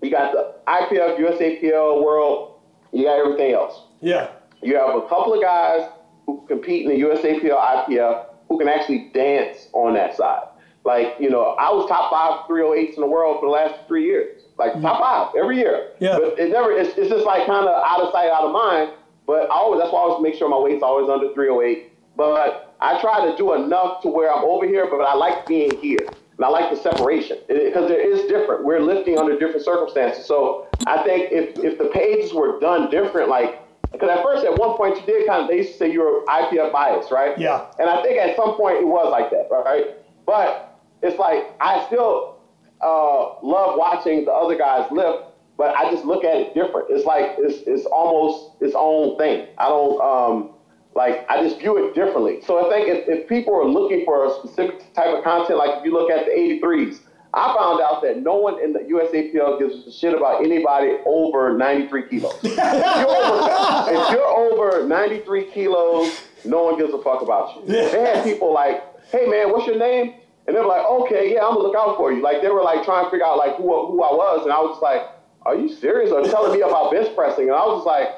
you 0.00 0.10
got 0.10 0.32
the 0.32 0.54
IPF, 0.68 1.18
USAPL 1.18 2.02
world, 2.02 2.60
you 2.92 3.04
got 3.04 3.18
everything 3.18 3.52
else. 3.52 3.86
yeah. 4.00 4.28
You 4.64 4.76
have 4.76 4.94
a 4.94 5.02
couple 5.08 5.34
of 5.34 5.42
guys 5.42 5.88
who 6.24 6.44
compete 6.46 6.86
in 6.86 6.90
the 6.92 7.00
USAPL, 7.08 7.50
IPF, 7.60 8.26
who 8.48 8.56
can 8.60 8.68
actually 8.68 9.10
dance 9.12 9.66
on 9.72 9.94
that 9.94 10.16
side. 10.16 10.42
Like, 10.84 11.14
you 11.20 11.30
know, 11.30 11.54
I 11.58 11.70
was 11.70 11.88
top 11.88 12.10
five 12.10 12.48
308s 12.48 12.94
in 12.94 13.00
the 13.00 13.06
world 13.06 13.38
for 13.40 13.46
the 13.46 13.52
last 13.52 13.86
three 13.86 14.04
years. 14.04 14.42
Like, 14.58 14.72
top 14.74 14.82
mm-hmm. 14.82 15.02
five 15.02 15.34
every 15.38 15.58
year. 15.58 15.92
Yeah. 16.00 16.18
But 16.18 16.38
it 16.38 16.50
never, 16.50 16.72
it's, 16.72 16.96
it's 16.98 17.08
just 17.08 17.24
like 17.24 17.46
kind 17.46 17.68
of 17.68 17.82
out 17.84 18.00
of 18.00 18.12
sight, 18.12 18.30
out 18.30 18.44
of 18.44 18.52
mind. 18.52 18.92
But 19.26 19.50
I 19.50 19.54
always, 19.54 19.80
that's 19.80 19.92
why 19.92 20.00
I 20.00 20.02
always 20.02 20.22
make 20.22 20.34
sure 20.38 20.48
my 20.48 20.58
weight's 20.58 20.82
always 20.82 21.08
under 21.08 21.32
308. 21.34 21.92
But 22.16 22.74
I 22.80 23.00
try 23.00 23.30
to 23.30 23.36
do 23.36 23.54
enough 23.54 24.02
to 24.02 24.08
where 24.08 24.32
I'm 24.32 24.44
over 24.44 24.66
here, 24.66 24.88
but 24.90 25.00
I 25.02 25.14
like 25.14 25.46
being 25.46 25.70
here. 25.78 26.04
And 26.36 26.44
I 26.44 26.48
like 26.48 26.70
the 26.70 26.76
separation 26.76 27.38
because 27.46 27.88
there 27.88 28.00
is 28.00 28.26
different. 28.26 28.64
We're 28.64 28.80
lifting 28.80 29.18
under 29.18 29.38
different 29.38 29.64
circumstances. 29.64 30.26
So 30.26 30.66
I 30.86 31.02
think 31.04 31.30
if, 31.30 31.58
if 31.62 31.78
the 31.78 31.90
pages 31.94 32.34
were 32.34 32.58
done 32.58 32.90
different, 32.90 33.28
like 33.28 33.62
because 33.92 34.08
at 34.08 34.22
first, 34.22 34.44
at 34.44 34.58
one 34.58 34.76
point, 34.76 34.96
you 34.96 35.06
did 35.06 35.26
kind 35.26 35.42
of, 35.42 35.48
they 35.48 35.58
used 35.58 35.72
to 35.72 35.78
say 35.78 35.92
you 35.92 36.00
were 36.00 36.24
IPF 36.26 36.72
biased, 36.72 37.10
right? 37.10 37.38
Yeah. 37.38 37.66
And 37.78 37.90
I 37.90 38.02
think 38.02 38.18
at 38.18 38.34
some 38.36 38.56
point 38.56 38.78
it 38.78 38.86
was 38.86 39.10
like 39.12 39.30
that, 39.30 39.48
right? 39.50 39.96
But 40.24 40.71
it's 41.02 41.18
like, 41.18 41.50
I 41.60 41.84
still 41.86 42.38
uh, 42.80 43.40
love 43.42 43.78
watching 43.78 44.24
the 44.24 44.32
other 44.32 44.56
guys 44.56 44.90
lift, 44.90 45.24
but 45.56 45.74
I 45.76 45.90
just 45.90 46.04
look 46.04 46.24
at 46.24 46.36
it 46.36 46.54
different. 46.54 46.86
It's 46.90 47.04
like, 47.04 47.36
it's, 47.38 47.66
it's 47.66 47.86
almost 47.86 48.62
its 48.62 48.74
own 48.76 49.18
thing. 49.18 49.48
I 49.58 49.68
don't, 49.68 50.00
um, 50.00 50.50
like, 50.94 51.28
I 51.28 51.42
just 51.42 51.58
view 51.58 51.86
it 51.86 51.94
differently. 51.94 52.40
So 52.42 52.66
I 52.66 52.70
think 52.70 52.88
if, 52.88 53.08
if 53.08 53.28
people 53.28 53.54
are 53.54 53.64
looking 53.68 54.04
for 54.04 54.26
a 54.26 54.34
specific 54.34 54.92
type 54.94 55.16
of 55.16 55.24
content, 55.24 55.58
like 55.58 55.78
if 55.78 55.84
you 55.84 55.92
look 55.92 56.10
at 56.10 56.26
the 56.26 56.32
83s, 56.32 57.00
I 57.34 57.56
found 57.56 57.80
out 57.80 58.02
that 58.02 58.22
no 58.22 58.36
one 58.36 58.62
in 58.62 58.74
the 58.74 58.80
USAPL 58.80 59.58
gives 59.58 59.86
a 59.86 59.92
shit 59.92 60.14
about 60.14 60.44
anybody 60.44 60.96
over 61.06 61.56
93 61.56 62.08
kilos. 62.08 62.38
if, 62.42 62.56
you're 62.56 63.06
over, 63.06 63.90
if 63.90 64.10
you're 64.10 64.26
over 64.26 64.86
93 64.86 65.50
kilos, 65.50 66.24
no 66.44 66.64
one 66.64 66.78
gives 66.78 66.92
a 66.92 67.02
fuck 67.02 67.22
about 67.22 67.56
you. 67.56 67.66
They 67.72 68.02
had 68.02 68.22
people 68.22 68.52
like, 68.52 68.84
hey 69.10 69.26
man, 69.26 69.50
what's 69.50 69.66
your 69.66 69.78
name? 69.78 70.14
And 70.46 70.56
they 70.56 70.60
were 70.60 70.66
like, 70.66 70.84
okay, 70.84 71.32
yeah, 71.32 71.40
I'm 71.46 71.54
gonna 71.54 71.60
look 71.68 71.76
out 71.76 71.96
for 71.96 72.12
you. 72.12 72.22
Like 72.22 72.42
they 72.42 72.48
were 72.48 72.62
like 72.62 72.84
trying 72.84 73.04
to 73.04 73.10
figure 73.10 73.24
out 73.26 73.38
like 73.38 73.56
who, 73.56 73.64
who 73.86 74.02
I 74.02 74.12
was, 74.12 74.42
and 74.44 74.52
I 74.52 74.58
was 74.58 74.72
just 74.72 74.82
like, 74.82 75.02
are 75.42 75.54
you 75.54 75.68
serious? 75.68 76.10
Or 76.10 76.22
telling 76.24 76.52
me 76.52 76.62
about 76.62 76.90
bench 76.90 77.14
pressing, 77.14 77.44
and 77.48 77.54
I 77.56 77.64
was 77.66 77.78
just 77.78 77.86
like, 77.86 78.08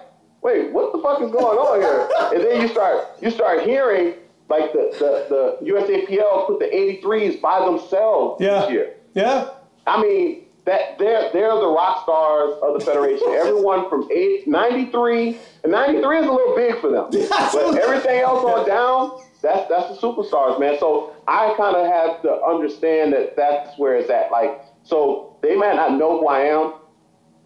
wait, 0.42 0.72
what 0.72 0.92
the 0.92 0.98
fuck 1.02 1.20
is 1.22 1.30
going 1.30 1.58
on 1.58 1.80
here? 1.80 2.08
And 2.34 2.42
then 2.44 2.60
you 2.62 2.68
start 2.68 3.06
you 3.20 3.30
start 3.30 3.62
hearing 3.62 4.14
like 4.48 4.72
the 4.72 4.90
the, 4.98 5.58
the 5.60 5.72
USAPL 5.72 6.46
put 6.46 6.58
the 6.60 6.66
83s 6.66 7.40
by 7.40 7.64
themselves 7.64 8.40
Yeah. 8.42 8.60
this 8.60 8.70
year. 8.70 8.94
Yeah. 9.14 9.50
I 9.86 10.00
mean, 10.00 10.44
that 10.64 10.98
they're 10.98 11.30
they're 11.32 11.54
the 11.54 11.68
rock 11.68 12.02
stars 12.04 12.54
of 12.62 12.78
the 12.78 12.84
federation. 12.84 13.28
Everyone 13.30 13.88
from 13.90 14.08
eight, 14.10 14.48
93, 14.48 15.38
and 15.62 15.72
93 15.72 16.18
is 16.18 16.26
a 16.26 16.30
little 16.32 16.56
big 16.56 16.80
for 16.80 16.90
them. 16.90 17.08
but 17.52 17.78
everything 17.78 18.20
else 18.20 18.44
on 18.44 18.66
down, 18.66 19.20
that's 19.44 19.68
that's 19.68 19.88
the 19.88 20.06
superstars, 20.06 20.58
man. 20.58 20.76
So 20.80 21.14
I 21.28 21.54
kind 21.56 21.76
of 21.76 21.86
have 21.86 22.22
to 22.22 22.42
understand 22.42 23.12
that 23.12 23.36
that's 23.36 23.78
where 23.78 23.96
it's 23.96 24.10
at. 24.10 24.32
Like, 24.32 24.60
so 24.82 25.36
they 25.42 25.54
might 25.54 25.76
not 25.76 25.92
know 25.98 26.18
who 26.20 26.26
I 26.28 26.40
am. 26.40 26.74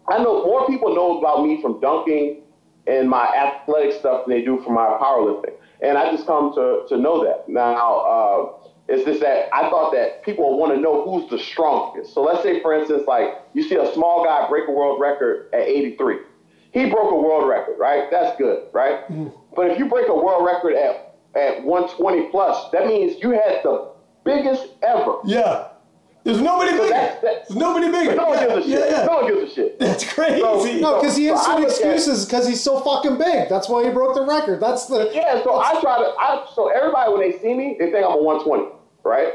I 0.07 0.17
know 0.17 0.45
more 0.45 0.65
people 0.67 0.95
know 0.95 1.19
about 1.19 1.43
me 1.43 1.61
from 1.61 1.79
dunking 1.79 2.41
and 2.87 3.09
my 3.09 3.25
athletic 3.25 3.93
stuff 3.99 4.25
than 4.25 4.35
they 4.35 4.43
do 4.43 4.61
from 4.63 4.73
my 4.73 4.97
powerlifting. 4.99 5.53
And 5.81 5.97
I 5.97 6.11
just 6.11 6.25
come 6.25 6.53
to, 6.55 6.85
to 6.89 6.97
know 6.97 7.23
that. 7.23 7.47
Now, 7.47 7.99
uh, 7.99 8.69
it's 8.87 9.05
just 9.05 9.21
that 9.21 9.49
I 9.53 9.69
thought 9.69 9.91
that 9.93 10.23
people 10.23 10.57
want 10.57 10.73
to 10.73 10.81
know 10.81 11.03
who's 11.05 11.29
the 11.29 11.37
strongest. 11.37 12.13
So 12.13 12.23
let's 12.23 12.41
say, 12.41 12.59
for 12.61 12.73
instance, 12.73 13.03
like 13.07 13.35
you 13.53 13.61
see 13.61 13.75
a 13.75 13.93
small 13.93 14.25
guy 14.25 14.49
break 14.49 14.67
a 14.67 14.71
world 14.71 14.99
record 14.99 15.49
at 15.53 15.61
83. 15.61 16.17
He 16.71 16.89
broke 16.89 17.11
a 17.11 17.15
world 17.15 17.47
record, 17.47 17.77
right? 17.77 18.09
That's 18.09 18.35
good, 18.37 18.67
right? 18.73 19.01
But 19.55 19.71
if 19.71 19.79
you 19.79 19.85
break 19.87 20.07
a 20.07 20.15
world 20.15 20.45
record 20.45 20.73
at, 20.73 21.08
at 21.35 21.63
120 21.63 22.29
plus, 22.31 22.71
that 22.71 22.87
means 22.87 23.21
you 23.21 23.31
had 23.31 23.61
the 23.63 23.91
biggest 24.23 24.67
ever. 24.83 25.17
Yeah. 25.25 25.69
There's 26.23 26.41
nobody 26.41 26.71
bigger. 26.71 26.89
that's- 26.89 27.21
that's- 27.21 27.47
There's 27.47 27.57
nobody 27.59 27.89
bigger. 27.91 28.15
No 28.15 28.27
one 28.27 28.37
yeah. 28.37 28.47
gives 28.47 28.65
a 28.65 28.69
shit. 28.69 28.79
Yeah, 28.91 28.99
yeah. 28.99 29.05
No 29.05 29.13
one 29.21 29.27
gives 29.33 29.51
a 29.51 29.55
shit. 29.55 29.79
That's 29.79 30.13
crazy. 30.13 30.41
No, 30.81 30.99
because 30.99 31.15
he 31.15 31.25
has 31.27 31.39
I 31.39 31.43
some 31.45 31.63
excuses 31.63 32.25
because 32.25 32.47
he's 32.47 32.61
so 32.61 32.79
fucking 32.81 33.17
big. 33.17 33.47
That's 33.49 33.69
why 33.69 33.85
he 33.85 33.89
broke 33.89 34.15
the 34.15 34.25
record. 34.25 34.59
That's 34.59 34.85
the 34.87 35.09
Yeah, 35.13 35.41
so 35.43 35.59
I 35.59 35.79
try 35.79 35.97
to. 35.97 36.13
I, 36.19 36.45
so 36.53 36.67
everybody 36.67 37.11
when 37.13 37.21
they 37.21 37.37
see 37.39 37.53
me, 37.53 37.77
they 37.79 37.89
think 37.91 38.05
I'm 38.05 38.11
a 38.13 38.21
120, 38.21 38.65
right? 39.03 39.33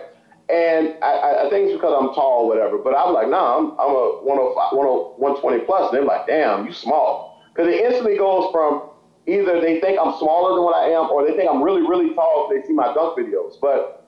And 0.50 0.94
I, 1.02 1.12
I, 1.12 1.46
I 1.46 1.50
think 1.50 1.70
it's 1.70 1.74
because 1.74 1.94
I'm 1.98 2.12
tall, 2.14 2.42
or 2.44 2.48
whatever. 2.48 2.76
But 2.76 2.94
I'm 2.94 3.14
like, 3.14 3.28
nah, 3.28 3.56
I'm, 3.56 3.70
I'm 3.80 3.90
a 3.96 4.20
105, 4.22 4.70
10 4.70 4.78
120 4.78 5.58
plus. 5.64 5.88
And 5.90 5.96
they're 5.98 6.04
like, 6.04 6.26
damn, 6.26 6.66
you 6.66 6.72
small. 6.72 7.42
Because 7.54 7.72
it 7.72 7.80
instantly 7.80 8.18
goes 8.18 8.52
from 8.52 8.90
either 9.26 9.60
they 9.60 9.80
think 9.80 9.98
I'm 9.98 10.16
smaller 10.18 10.54
than 10.54 10.64
what 10.64 10.74
I 10.76 10.88
am, 10.90 11.10
or 11.10 11.26
they 11.26 11.36
think 11.36 11.50
I'm 11.50 11.62
really, 11.62 11.82
really 11.82 12.14
tall 12.14 12.48
if 12.50 12.62
they 12.62 12.66
see 12.66 12.72
my 12.74 12.92
dunk 12.94 13.18
videos. 13.18 13.54
But 13.60 14.06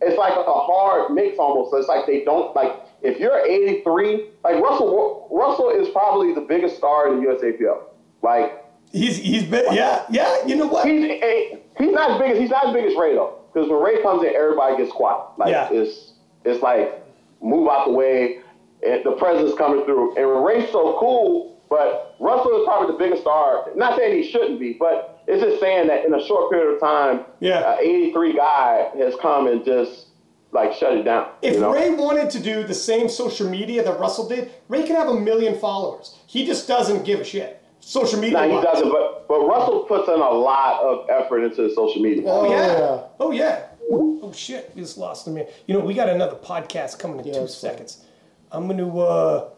it's 0.00 0.18
like 0.18 0.32
a 0.34 0.42
hard 0.44 1.12
mix 1.12 1.38
almost. 1.38 1.70
So 1.70 1.76
it's 1.78 1.88
like 1.88 2.06
they 2.06 2.24
don't 2.24 2.54
like 2.54 2.72
if 3.02 3.18
you're 3.18 3.38
83, 3.44 4.28
like 4.44 4.56
Russell. 4.62 5.28
Russell 5.30 5.70
is 5.70 5.88
probably 5.90 6.34
the 6.34 6.40
biggest 6.42 6.76
star 6.76 7.12
in 7.12 7.22
the 7.22 7.28
USAPL. 7.28 7.82
Like 8.22 8.58
He's 8.92 9.16
he's 9.16 9.44
been 9.44 9.64
yeah 9.72 10.04
yeah. 10.10 10.44
You 10.46 10.56
know 10.56 10.66
what? 10.66 10.86
he's 10.86 11.02
a, 11.04 11.58
he's 11.78 11.92
not 11.92 12.10
as 12.12 12.18
big 12.20 12.30
as 12.32 12.38
he's 12.38 12.50
not 12.50 12.66
as 12.68 12.74
big 12.74 12.84
as 12.84 12.94
Ray 12.96 13.14
though. 13.14 13.38
Because 13.52 13.68
when 13.70 13.80
Ray 13.80 14.02
comes 14.02 14.22
in, 14.22 14.34
everybody 14.34 14.76
gets 14.76 14.92
quiet. 14.92 15.24
Like 15.38 15.50
Yeah. 15.50 15.68
it's 15.72 16.12
it's 16.44 16.62
like 16.62 17.02
move 17.40 17.68
out 17.68 17.86
the 17.86 17.92
way, 17.92 18.40
and 18.86 19.02
the 19.04 19.12
presence 19.12 19.54
coming 19.56 19.84
through. 19.84 20.16
And 20.16 20.44
Ray's 20.44 20.70
so 20.70 20.96
cool, 20.98 21.51
but 21.72 22.14
Russell 22.20 22.58
is 22.60 22.64
probably 22.66 22.92
the 22.92 22.98
biggest 22.98 23.22
star. 23.22 23.64
Not 23.74 23.96
saying 23.98 24.22
he 24.22 24.30
shouldn't 24.30 24.60
be, 24.60 24.74
but 24.74 25.22
it's 25.26 25.42
just 25.42 25.58
saying 25.60 25.88
that 25.88 26.04
in 26.04 26.12
a 26.12 26.22
short 26.26 26.50
period 26.50 26.74
of 26.74 26.80
time, 26.80 27.24
Yeah. 27.40 27.76
a 27.76 27.80
83 27.80 28.34
guy 28.36 28.90
has 28.98 29.14
come 29.22 29.46
and 29.46 29.64
just 29.64 30.08
like 30.52 30.74
shut 30.74 30.92
it 30.92 31.04
down. 31.04 31.28
If 31.40 31.54
you 31.54 31.60
know? 31.60 31.72
Ray 31.72 31.88
wanted 31.94 32.28
to 32.30 32.40
do 32.40 32.62
the 32.62 32.74
same 32.74 33.08
social 33.08 33.48
media 33.48 33.82
that 33.84 33.98
Russell 33.98 34.28
did, 34.28 34.50
Ray 34.68 34.82
can 34.82 34.96
have 34.96 35.08
a 35.08 35.14
million 35.14 35.58
followers. 35.58 36.14
He 36.26 36.44
just 36.44 36.68
doesn't 36.68 37.04
give 37.06 37.20
a 37.20 37.24
shit. 37.24 37.58
Social 37.80 38.20
media. 38.20 38.38
no, 38.38 38.48
he 38.48 38.54
wise. 38.56 38.64
doesn't. 38.64 38.90
But 38.92 39.26
but 39.28 39.40
Russell 39.46 39.84
puts 39.84 40.06
in 40.08 40.14
a 40.20 40.30
lot 40.30 40.82
of 40.82 41.08
effort 41.08 41.40
into 41.42 41.62
his 41.62 41.74
social 41.74 42.02
media. 42.02 42.24
Oh, 42.26 42.42
Oh, 42.46 42.50
yeah. 42.50 42.66
yeah. 42.78 43.00
Oh 43.18 43.30
yeah. 43.30 43.62
Oh 43.90 44.32
shit, 44.34 44.70
we 44.74 44.82
just 44.82 44.98
lost 44.98 45.26
him. 45.26 45.36
Here. 45.36 45.48
You 45.66 45.74
know, 45.74 45.80
we 45.84 45.94
got 45.94 46.08
another 46.10 46.36
podcast 46.36 46.98
coming 46.98 47.18
in 47.20 47.24
Yeah, 47.26 47.32
two 47.32 47.40
that's 47.40 47.60
fine. 47.60 47.70
seconds. 47.72 48.04
I'm 48.52 48.68
gonna. 48.68 48.98
uh 48.98 49.48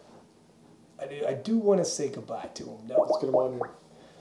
I 1.01 1.07
do, 1.07 1.27
I 1.27 1.35
do 1.35 1.59
want 1.59 1.81
to 1.81 1.85
say 1.85 2.09
goodbye 2.09 2.49
to 2.55 2.65
him. 2.65 2.79
No. 2.89 3.01
Let's 3.01 3.19
get 3.21 3.29
him 3.29 3.35
on. 3.35 3.61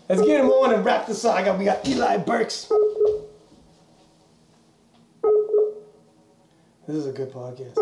Let's 0.09 0.21
get 0.21 0.39
him 0.41 0.49
on 0.49 0.73
and 0.73 0.83
wrap 0.85 1.07
this 1.07 1.23
up. 1.23 1.57
We 1.57 1.65
got 1.65 1.87
Eli 1.87 2.17
Burks. 2.17 2.71
This 6.85 6.97
is 6.97 7.07
a 7.07 7.13
good 7.13 7.31
podcast. 7.31 7.77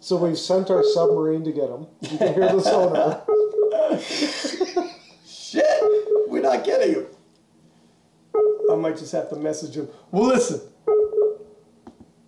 So 0.00 0.16
we've 0.16 0.38
sent 0.38 0.70
our 0.70 0.84
submarine 0.84 1.44
to 1.44 1.52
get 1.52 1.68
him. 1.70 1.86
You 2.02 2.18
can 2.18 2.34
hear 2.34 2.52
the 2.52 2.60
sonar. 2.60 3.24
Shit, 5.26 6.28
we're 6.28 6.42
not 6.42 6.64
getting 6.64 6.94
him. 6.94 7.06
I 8.70 8.74
might 8.76 8.96
just 8.96 9.12
have 9.12 9.28
to 9.30 9.36
message 9.36 9.76
him. 9.76 9.88
Well, 10.10 10.24
listen. 10.28 10.60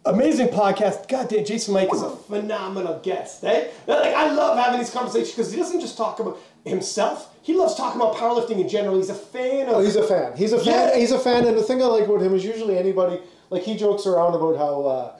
Amazing 0.07 0.49
podcast. 0.49 1.09
God 1.09 1.29
damn, 1.29 1.45
Jason 1.47 1.73
Mike 1.73 1.93
is 1.93 2.03
a 2.03 2.11
phenomenal 2.11 3.01
guest. 3.03 3.43
Eh? 3.43 3.69
Like, 3.87 4.15
I 4.15 4.31
love 4.33 4.59
having 4.59 4.79
these 4.79 4.91
conversations 4.91 5.31
because 5.31 5.51
he 5.51 5.59
doesn't 5.59 5.81
just 5.81 5.97
talk 5.97 6.21
about 6.21 6.39
himself. 6.65 7.35
He 7.41 7.55
loves 7.55 7.75
talking 7.75 8.01
about 8.01 8.17
powerlifting 8.17 8.61
in 8.61 8.69
general. 8.69 8.97
He's 8.97 9.09
a 9.09 9.15
fan 9.15 9.69
of. 9.69 9.77
Oh, 9.77 9.81
he's 9.81 9.97
a 9.97 10.07
fan. 10.07 10.37
He's 10.37 10.53
a 10.53 10.59
fan. 10.59 10.91
Yeah. 10.91 10.97
He's 10.99 11.11
a 11.13 11.19
fan. 11.19 11.47
And 11.47 11.57
the 11.57 11.63
thing 11.63 11.83
I 11.83 11.87
like 11.87 12.05
about 12.05 12.21
him 12.21 12.35
is 12.35 12.45
usually 12.45 12.77
anybody 12.77 13.19
like 13.49 13.63
he 13.63 13.77
jokes 13.77 14.07
around 14.07 14.35
about 14.35 14.57
how 14.59 14.83
uh, 14.83 15.17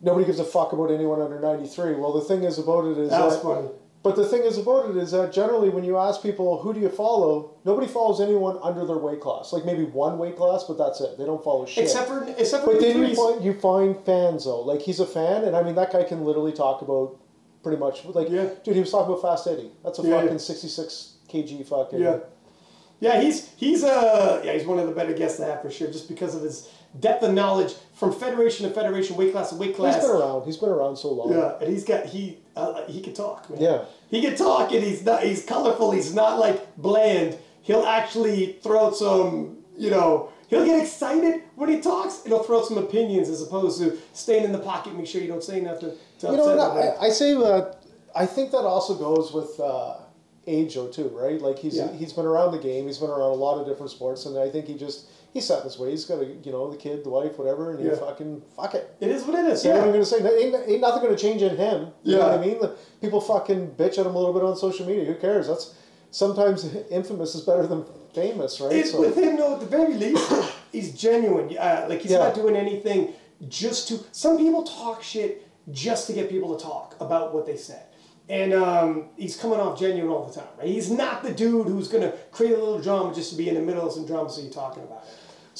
nobody 0.00 0.26
gives 0.26 0.38
a 0.38 0.44
fuck 0.44 0.72
about 0.72 0.92
anyone 0.92 1.20
under 1.20 1.40
ninety 1.40 1.66
three. 1.66 1.94
Well, 1.94 2.12
the 2.12 2.20
thing 2.22 2.44
is 2.44 2.58
about 2.58 2.84
it 2.86 2.98
is 2.98 3.10
That's 3.10 3.36
that, 3.36 3.42
funny. 3.42 3.68
But 4.02 4.16
the 4.16 4.24
thing 4.26 4.42
is 4.44 4.56
about 4.56 4.88
it 4.90 4.96
is 4.96 5.10
that 5.10 5.30
generally 5.30 5.68
when 5.68 5.84
you 5.84 5.98
ask 5.98 6.22
people 6.22 6.62
who 6.62 6.72
do 6.72 6.80
you 6.80 6.88
follow, 6.88 7.50
nobody 7.66 7.86
follows 7.86 8.18
anyone 8.18 8.58
under 8.62 8.86
their 8.86 8.96
weight 8.96 9.20
class. 9.20 9.52
Like 9.52 9.66
maybe 9.66 9.84
one 9.84 10.16
weight 10.16 10.36
class, 10.38 10.64
but 10.64 10.78
that's 10.78 11.02
it. 11.02 11.18
They 11.18 11.26
don't 11.26 11.44
follow 11.44 11.66
shit. 11.66 11.84
except 11.84 12.08
for 12.08 12.24
except 12.38 12.64
for 12.64 12.72
But 12.72 12.80
then 12.80 12.98
you 13.06 13.14
find 13.14 13.44
you 13.44 13.52
find 13.52 13.96
fans 14.06 14.44
though. 14.46 14.62
Like 14.62 14.80
he's 14.80 15.00
a 15.00 15.06
fan, 15.06 15.44
and 15.44 15.54
I 15.54 15.62
mean 15.62 15.74
that 15.74 15.92
guy 15.92 16.04
can 16.04 16.24
literally 16.24 16.52
talk 16.52 16.80
about 16.80 17.18
pretty 17.62 17.78
much 17.78 18.04
like 18.06 18.30
Yeah. 18.30 18.48
dude. 18.64 18.74
He 18.74 18.80
was 18.80 18.90
talking 18.90 19.12
about 19.12 19.20
Fast 19.20 19.46
Eddie. 19.46 19.70
That's 19.84 19.98
a 19.98 20.02
Yeah, 20.02 20.16
fucking 20.16 20.30
yeah. 20.32 20.36
sixty 20.38 20.68
six 20.68 21.16
kg 21.28 21.66
fucking. 21.66 22.00
Yeah. 22.00 22.18
Yeah, 23.00 23.20
he's 23.20 23.50
he's 23.56 23.84
uh 23.84 24.40
yeah 24.44 24.52
he's 24.54 24.64
one 24.66 24.78
of 24.78 24.86
the 24.86 24.92
better 24.94 25.12
guests 25.12 25.38
to 25.40 25.44
have 25.44 25.60
for 25.60 25.70
sure, 25.70 25.88
just 25.88 26.08
because 26.08 26.34
of 26.34 26.40
his 26.42 26.70
depth 26.98 27.22
of 27.22 27.32
knowledge 27.32 27.74
from 27.94 28.12
federation 28.12 28.66
to 28.68 28.74
federation, 28.74 29.16
weight 29.16 29.32
class 29.32 29.50
to 29.50 29.56
weight 29.56 29.76
class. 29.76 29.96
He's 29.96 30.04
been 30.04 30.16
around. 30.16 30.44
He's 30.44 30.56
been 30.56 30.70
around 30.70 30.96
so 30.96 31.12
long. 31.12 31.32
Yeah, 31.32 31.58
and 31.60 31.72
he's 31.72 31.84
got 31.84 32.06
he 32.06 32.38
uh, 32.56 32.84
he 32.86 33.00
can 33.00 33.14
talk. 33.14 33.48
Man. 33.50 33.60
Yeah. 33.60 33.84
he 34.08 34.20
can 34.20 34.34
talk, 34.36 34.72
and 34.72 34.82
he's 34.82 35.04
not 35.04 35.22
he's 35.22 35.44
colorful. 35.44 35.92
He's 35.92 36.14
not 36.14 36.38
like 36.38 36.76
bland. 36.76 37.38
He'll 37.62 37.84
actually 37.84 38.58
throw 38.62 38.86
out 38.86 38.96
some 38.96 39.58
you 39.76 39.90
know. 39.90 40.30
He'll 40.48 40.66
get 40.66 40.82
excited 40.82 41.42
when 41.54 41.68
he 41.68 41.80
talks, 41.80 42.22
and 42.24 42.32
he'll 42.32 42.42
throw 42.42 42.58
out 42.58 42.66
some 42.66 42.76
opinions 42.78 43.28
as 43.28 43.40
opposed 43.40 43.78
to 43.80 43.96
staying 44.14 44.42
in 44.42 44.50
the 44.50 44.58
pocket, 44.58 44.96
make 44.96 45.06
sure 45.06 45.20
you 45.22 45.28
don't 45.28 45.44
say 45.44 45.60
nothing 45.60 45.92
to 46.18 46.26
You 46.26 46.36
know. 46.36 46.58
I, 46.58 47.06
I 47.06 47.08
say 47.10 47.34
that 47.34 47.76
I 48.16 48.26
think 48.26 48.50
that 48.50 48.58
also 48.64 48.96
goes 48.96 49.32
with 49.32 49.60
uh, 49.60 49.98
age 50.48 50.74
though 50.74 50.88
too, 50.88 51.08
right? 51.14 51.40
Like 51.40 51.58
he's 51.58 51.76
Yeah. 51.76 51.92
he's 51.92 52.12
been 52.12 52.26
around 52.26 52.50
the 52.52 52.58
game. 52.58 52.86
He's 52.86 52.98
been 52.98 53.10
around 53.10 53.30
a 53.30 53.34
lot 53.34 53.60
of 53.60 53.66
different 53.66 53.90
sports, 53.92 54.26
and 54.26 54.36
I 54.38 54.50
think 54.50 54.66
he 54.66 54.74
just 54.74 55.06
he's 55.32 55.46
set 55.46 55.58
in 55.58 55.64
his 55.64 55.78
way. 55.78 55.90
He's 55.90 56.04
got 56.04 56.20
a 56.20 56.26
you 56.26 56.52
know 56.52 56.70
the 56.70 56.76
kid, 56.76 57.04
the 57.04 57.10
wife, 57.10 57.38
whatever, 57.38 57.70
and 57.72 57.80
he 57.80 57.94
fucking 57.96 58.42
fuck 58.56 58.74
it. 58.74 58.96
It 59.00 59.10
is 59.10 59.24
what 59.24 59.38
it 59.38 59.46
is. 59.50 59.64
You 59.64 59.70
know 59.70 59.78
what 59.78 59.86
I'm 59.86 59.92
gonna 59.92 60.04
say? 60.04 60.18
Ain't, 60.18 60.68
ain't 60.68 60.80
nothing 60.80 61.02
gonna 61.02 61.16
change 61.16 61.42
in 61.42 61.56
him. 61.56 61.88
You 62.02 62.16
know 62.16 62.28
what 62.28 62.38
I 62.38 62.44
mean? 62.44 62.60
People 63.00 63.20
fucking 63.20 63.72
bitch 63.72 63.98
at 63.98 64.06
him 64.06 64.14
a 64.14 64.18
little 64.18 64.32
bit 64.34 64.42
on 64.42 64.56
social 64.56 64.86
media. 64.86 65.04
Who 65.04 65.14
cares? 65.14 65.48
That's 65.48 65.74
sometimes 66.10 66.64
infamous 66.90 67.34
is 67.34 67.42
better 67.42 67.66
than 67.66 67.84
famous, 68.14 68.60
right? 68.60 68.72
It, 68.72 68.94
with 68.98 69.16
him, 69.16 69.36
though, 69.36 69.54
at 69.54 69.60
the 69.60 69.66
very 69.66 69.94
least, 69.94 70.30
he's 70.72 70.92
genuine. 70.98 71.56
Uh, 71.56 71.86
like 71.88 72.00
he's 72.02 72.12
Yeah. 72.12 72.18
not 72.18 72.34
doing 72.34 72.56
anything 72.56 73.14
just 73.48 73.88
to. 73.88 74.00
Some 74.12 74.36
people 74.38 74.62
talk 74.64 75.02
shit 75.02 75.46
just 75.70 76.06
to 76.08 76.12
get 76.12 76.28
people 76.28 76.56
to 76.56 76.62
talk 76.62 76.96
about 77.00 77.32
what 77.34 77.46
they 77.46 77.56
said. 77.56 77.84
And 78.28 78.54
um, 78.54 79.06
he's 79.16 79.36
coming 79.36 79.58
off 79.58 79.76
genuine 79.78 80.08
all 80.12 80.24
the 80.24 80.32
time, 80.32 80.48
right? 80.56 80.68
He's 80.68 80.88
not 80.88 81.24
the 81.24 81.32
dude 81.32 81.66
who's 81.66 81.88
gonna 81.88 82.12
create 82.30 82.52
a 82.54 82.58
little 82.58 82.80
drama 82.80 83.12
just 83.12 83.30
to 83.30 83.36
be 83.36 83.48
in 83.48 83.56
the 83.56 83.60
middle 83.60 83.84
of 83.86 83.92
some 83.92 84.06
drama 84.06 84.30
so 84.30 84.40
you're 84.40 84.52
talking 84.52 84.84
about 84.84 85.02
it. 85.02 85.08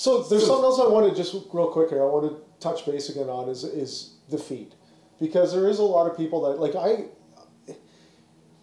So 0.01 0.23
there's 0.23 0.45
hmm. 0.45 0.49
something 0.49 0.65
else 0.65 0.81
I 0.81 0.89
want 0.89 1.11
to 1.11 1.15
just 1.15 1.35
real 1.53 1.67
quick 1.67 1.91
here. 1.91 2.01
I 2.01 2.07
want 2.07 2.33
to 2.33 2.41
touch 2.59 2.87
base 2.87 3.11
again 3.11 3.29
on 3.29 3.51
is 3.51 3.65
is 3.65 4.15
the 4.31 4.39
feed, 4.39 4.75
because 5.21 5.53
there 5.53 5.69
is 5.69 5.79
a 5.79 5.83
lot 5.83 6.11
of 6.11 6.17
people 6.17 6.41
that 6.49 6.59
like 6.59 6.75
I. 6.75 7.05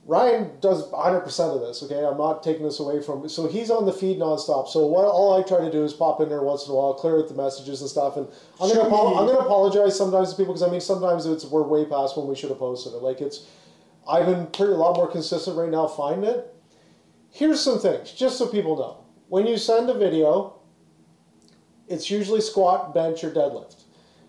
Ryan 0.08 0.50
does 0.62 0.88
100 0.88 1.20
percent 1.22 1.52
of 1.52 1.60
this. 1.60 1.84
Okay, 1.84 2.04
I'm 2.04 2.18
not 2.18 2.42
taking 2.42 2.64
this 2.64 2.80
away 2.80 3.04
from. 3.04 3.30
So 3.30 3.48
he's 3.48 3.70
on 3.70 3.86
the 3.86 3.94
feed 3.94 4.18
nonstop. 4.18 4.68
So 4.68 4.88
what 4.88 5.06
all 5.06 5.40
I 5.40 5.46
try 5.46 5.60
to 5.60 5.70
do 5.70 5.84
is 5.84 5.94
pop 5.94 6.22
in 6.22 6.30
there 6.30 6.42
once 6.42 6.66
in 6.66 6.72
a 6.72 6.76
while, 6.76 6.96
clear 6.96 7.20
out 7.20 7.28
the 7.28 7.36
messages 7.36 7.82
and 7.82 7.90
stuff. 7.90 8.18
And 8.18 8.28
I'm 8.60 8.70
gonna 8.70 8.88
apo- 8.88 9.20
I'm 9.20 9.28
gonna 9.28 9.46
apologize 9.46 9.96
sometimes 9.96 10.32
to 10.32 10.38
people 10.38 10.56
because 10.56 10.68
I 10.68 10.72
mean 10.72 10.82
sometimes 10.82 11.28
it's 11.28 11.46
we're 11.46 11.62
way 11.62 11.86
past 11.86 12.18
when 12.18 12.26
we 12.26 12.36
should 12.36 12.50
have 12.50 12.58
posted 12.58 12.94
it. 12.94 13.04
Like 13.04 13.22
it's, 13.22 13.46
I've 14.10 14.26
been 14.26 14.48
pretty 14.48 14.74
a 14.74 14.78
lot 14.78 14.96
more 14.96 15.12
consistent 15.12 15.56
right 15.56 15.70
now 15.70 15.86
finding 15.86 16.32
it. 16.32 16.56
Here's 17.30 17.62
some 17.62 17.78
things, 17.78 18.12
just 18.12 18.40
so 18.40 18.48
people 18.48 18.76
know. 18.76 19.04
When 19.28 19.46
you 19.46 19.58
send 19.58 19.90
a 19.92 19.94
video, 19.94 20.57
it's 21.88 22.10
usually 22.12 22.42
squat, 22.42 22.94
bench, 22.94 23.24
or 23.24 23.32
deadlift. 23.32 23.84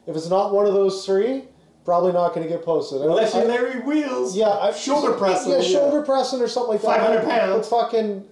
If 0.06 0.16
it's 0.16 0.28
not 0.30 0.52
one 0.54 0.66
of 0.66 0.72
those 0.74 1.04
three, 1.04 1.44
probably 1.84 2.12
not 2.12 2.34
going 2.34 2.46
to 2.46 2.52
get 2.52 2.64
posted. 2.64 3.00
Unless 3.02 3.34
you're 3.34 3.44
Larry 3.44 3.80
Wheels, 3.80 4.36
yeah, 4.36 4.48
I, 4.48 4.72
shoulder 4.72 5.12
pressing. 5.12 5.52
yeah, 5.52 5.60
shoulder 5.60 6.02
pressing 6.02 6.40
or 6.40 6.48
something 6.48 6.72
like 6.74 6.82
that. 6.82 7.00
500 7.00 7.24
pounds. 7.24 7.68
But 7.68 7.80
fucking 7.82 8.24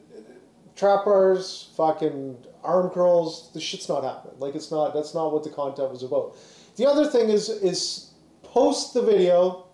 trap 0.75 1.05
bars, 1.05 1.71
fucking 1.77 2.37
arm 2.65 2.91
curls. 2.91 3.51
The 3.53 3.61
shit's 3.61 3.89
not 3.89 4.05
happening. 4.05 4.37
Like 4.39 4.55
it's 4.55 4.71
not. 4.71 4.95
That's 4.95 5.15
not 5.15 5.33
what 5.33 5.45
the 5.45 5.51
content 5.51 5.91
was 5.91 6.03
about. 6.03 6.37
The 6.77 6.87
other 6.87 7.07
thing 7.07 7.29
is 7.31 7.49
is 7.49 8.11
post 8.43 8.95
the 8.95 9.03
video 9.03 9.67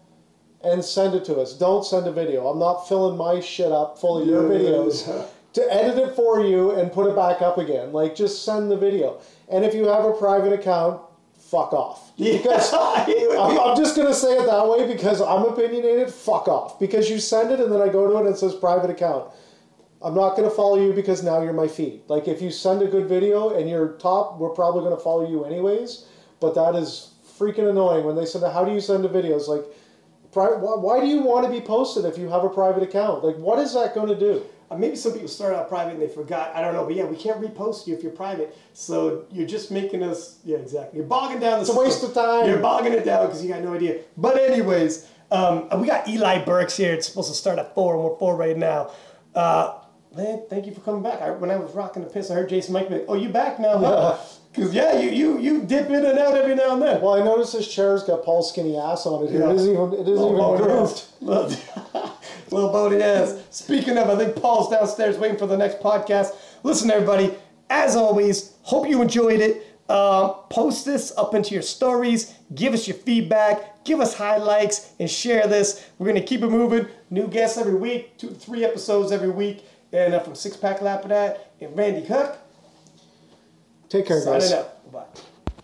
and 0.64 0.84
send 0.84 1.14
it 1.14 1.24
to 1.26 1.36
us. 1.40 1.54
Don't 1.54 1.84
send 1.84 2.06
a 2.06 2.12
video. 2.12 2.46
I'm 2.46 2.58
not 2.58 2.88
filling 2.88 3.16
my 3.16 3.40
shit 3.40 3.72
up 3.72 3.98
full 3.98 4.22
of 4.22 4.26
your 4.28 4.52
Yeah. 4.52 4.58
videos 4.58 5.26
to 5.54 5.74
edit 5.74 5.98
it 5.98 6.14
for 6.14 6.40
you 6.40 6.70
and 6.72 6.92
put 6.92 7.08
it 7.10 7.16
back 7.16 7.42
up 7.42 7.58
again. 7.58 7.92
Like 7.92 8.14
just 8.14 8.44
send 8.44 8.70
the 8.70 8.76
video. 8.76 9.20
And 9.52 9.64
if 9.64 9.74
you 9.74 9.86
have 9.86 10.04
a 10.04 10.12
private 10.12 10.52
account, 10.52 11.00
fuck 11.38 11.72
off. 11.72 12.10
Because 12.18 12.72
I'm, 12.74 13.58
I'm 13.58 13.76
just 13.76 13.96
gonna 13.96 14.14
say 14.14 14.36
it 14.38 14.46
that 14.46 14.68
way 14.68 14.86
because 14.86 15.20
I'm 15.20 15.44
opinionated. 15.44 16.10
Fuck 16.12 16.46
off. 16.48 16.78
Because 16.78 17.10
you 17.10 17.18
send 17.18 17.50
it 17.50 17.60
and 17.60 17.72
then 17.72 17.80
I 17.80 17.88
go 17.88 18.06
to 18.06 18.16
it 18.16 18.20
and 18.26 18.28
it 18.28 18.38
says 18.38 18.54
private 18.54 18.90
account. 18.90 19.32
I'm 20.00 20.14
not 20.14 20.36
gonna 20.36 20.50
follow 20.50 20.80
you 20.80 20.92
because 20.92 21.22
now 21.22 21.42
you're 21.42 21.52
my 21.52 21.68
feed. 21.68 22.02
Like 22.08 22.28
if 22.28 22.40
you 22.40 22.50
send 22.50 22.82
a 22.82 22.86
good 22.86 23.06
video 23.06 23.50
and 23.50 23.68
you're 23.68 23.92
top, 23.98 24.38
we're 24.38 24.50
probably 24.50 24.82
gonna 24.84 25.00
follow 25.00 25.28
you 25.28 25.44
anyways. 25.44 26.06
But 26.40 26.54
that 26.54 26.74
is 26.74 27.14
freaking 27.38 27.68
annoying 27.68 28.04
when 28.04 28.16
they 28.16 28.26
send. 28.26 28.44
A, 28.44 28.50
how 28.50 28.64
do 28.64 28.72
you 28.72 28.80
send 28.80 29.04
a 29.04 29.08
video? 29.08 29.36
It's 29.36 29.48
like, 29.48 29.64
why 30.32 31.00
do 31.00 31.06
you 31.06 31.22
want 31.22 31.44
to 31.46 31.50
be 31.50 31.60
posted 31.60 32.04
if 32.04 32.18
you 32.18 32.28
have 32.28 32.44
a 32.44 32.48
private 32.48 32.82
account? 32.82 33.24
Like 33.24 33.36
what 33.36 33.58
is 33.58 33.74
that 33.74 33.94
going 33.94 34.08
to 34.08 34.18
do? 34.18 34.44
Uh, 34.72 34.78
maybe 34.78 34.96
some 34.96 35.12
people 35.12 35.28
started 35.28 35.58
out 35.58 35.68
private 35.68 35.92
and 35.92 36.02
they 36.02 36.08
forgot. 36.08 36.54
I 36.54 36.62
don't 36.62 36.72
know, 36.72 36.84
but 36.84 36.94
yeah, 36.94 37.04
we 37.04 37.16
can't 37.16 37.40
repost 37.40 37.86
you 37.86 37.94
if 37.94 38.02
you're 38.02 38.12
private. 38.12 38.56
So 38.72 39.26
you're 39.30 39.46
just 39.46 39.70
making 39.70 40.02
us, 40.02 40.38
yeah, 40.44 40.56
exactly. 40.56 40.98
You're 40.98 41.06
bogging 41.08 41.40
down 41.40 41.58
the. 41.58 41.60
It's 41.62 41.70
a 41.70 41.78
waste 41.78 42.02
of 42.02 42.14
time. 42.14 42.48
You're 42.48 42.58
bogging 42.58 42.92
it 42.92 43.04
down 43.04 43.26
because 43.26 43.42
you 43.44 43.50
got 43.50 43.62
no 43.62 43.74
idea. 43.74 44.00
But 44.16 44.38
anyways, 44.38 45.08
um, 45.30 45.68
we 45.80 45.86
got 45.86 46.08
Eli 46.08 46.44
Burks 46.44 46.76
here. 46.76 46.94
It's 46.94 47.06
supposed 47.06 47.28
to 47.28 47.34
start 47.34 47.58
at 47.58 47.74
four, 47.74 47.94
and 47.94 48.02
we're 48.04 48.16
four 48.16 48.34
right 48.34 48.56
now. 48.56 48.90
Uh, 49.34 49.78
man, 50.16 50.42
thank 50.48 50.66
you 50.66 50.72
for 50.72 50.80
coming 50.80 51.02
back. 51.02 51.20
I, 51.20 51.30
when 51.32 51.50
I 51.50 51.56
was 51.56 51.74
rocking 51.74 52.02
the 52.02 52.08
piss, 52.08 52.30
I 52.30 52.34
heard 52.34 52.48
Jason 52.48 52.72
Mike 52.72 52.88
be 52.88 52.96
like, 52.96 53.04
"Oh, 53.08 53.14
you 53.14 53.28
back 53.28 53.60
now?" 53.60 53.78
Huh? 53.78 54.18
Because 54.52 54.74
yeah, 54.74 54.98
you 54.98 55.10
you 55.10 55.38
you 55.38 55.62
dip 55.62 55.88
in 55.88 56.04
and 56.04 56.18
out 56.18 56.34
every 56.36 56.54
now 56.54 56.74
and 56.74 56.82
then. 56.82 57.00
Well, 57.00 57.14
I 57.14 57.24
noticed 57.24 57.54
this 57.54 57.72
chair's 57.72 58.02
got 58.02 58.22
Paul's 58.22 58.50
skinny 58.50 58.76
ass 58.76 59.06
on 59.06 59.24
it 59.24 59.30
here. 59.30 59.40
Yeah. 59.40 59.50
It 59.50 59.56
isn't 59.56 59.72
even. 59.72 59.92
It 59.94 60.00
isn't 60.00 60.08
even 60.12 60.18
Little 60.36 60.56
grooved. 60.58 61.04
bony 61.20 61.54
ass. 61.54 62.10
Little 62.50 62.70
bony 62.72 63.02
ass. 63.02 63.38
Speaking 63.50 63.96
of, 63.96 64.10
I 64.10 64.16
think 64.16 64.36
Paul's 64.36 64.68
downstairs 64.70 65.16
waiting 65.16 65.38
for 65.38 65.46
the 65.46 65.56
next 65.56 65.80
podcast. 65.80 66.34
Listen, 66.64 66.90
everybody, 66.90 67.34
as 67.70 67.96
always, 67.96 68.54
hope 68.62 68.86
you 68.88 69.00
enjoyed 69.00 69.40
it. 69.40 69.66
Uh, 69.88 70.28
post 70.28 70.84
this 70.84 71.12
up 71.16 71.34
into 71.34 71.54
your 71.54 71.62
stories. 71.62 72.34
Give 72.54 72.72
us 72.74 72.86
your 72.86 72.96
feedback. 72.96 73.84
Give 73.84 74.00
us 74.00 74.14
highlights 74.14 74.92
and 75.00 75.10
share 75.10 75.46
this. 75.46 75.84
We're 75.98 76.06
going 76.08 76.20
to 76.20 76.26
keep 76.26 76.42
it 76.42 76.48
moving. 76.50 76.86
New 77.10 77.26
guests 77.26 77.56
every 77.58 77.74
week, 77.74 78.16
two 78.18 78.28
three 78.30 78.64
episodes 78.64 79.12
every 79.12 79.30
week. 79.30 79.64
And 79.92 80.14
uh, 80.14 80.20
from 80.20 80.34
Six 80.34 80.56
Pack 80.56 80.80
Lapidat 80.80 81.38
and 81.60 81.76
Randy 81.76 82.06
Cook, 82.06 82.38
Take 83.92 84.06
care, 84.06 84.24
guys. 84.24 84.48
signing 84.48 84.58
out. 84.58 84.90
Bye. 84.90 85.04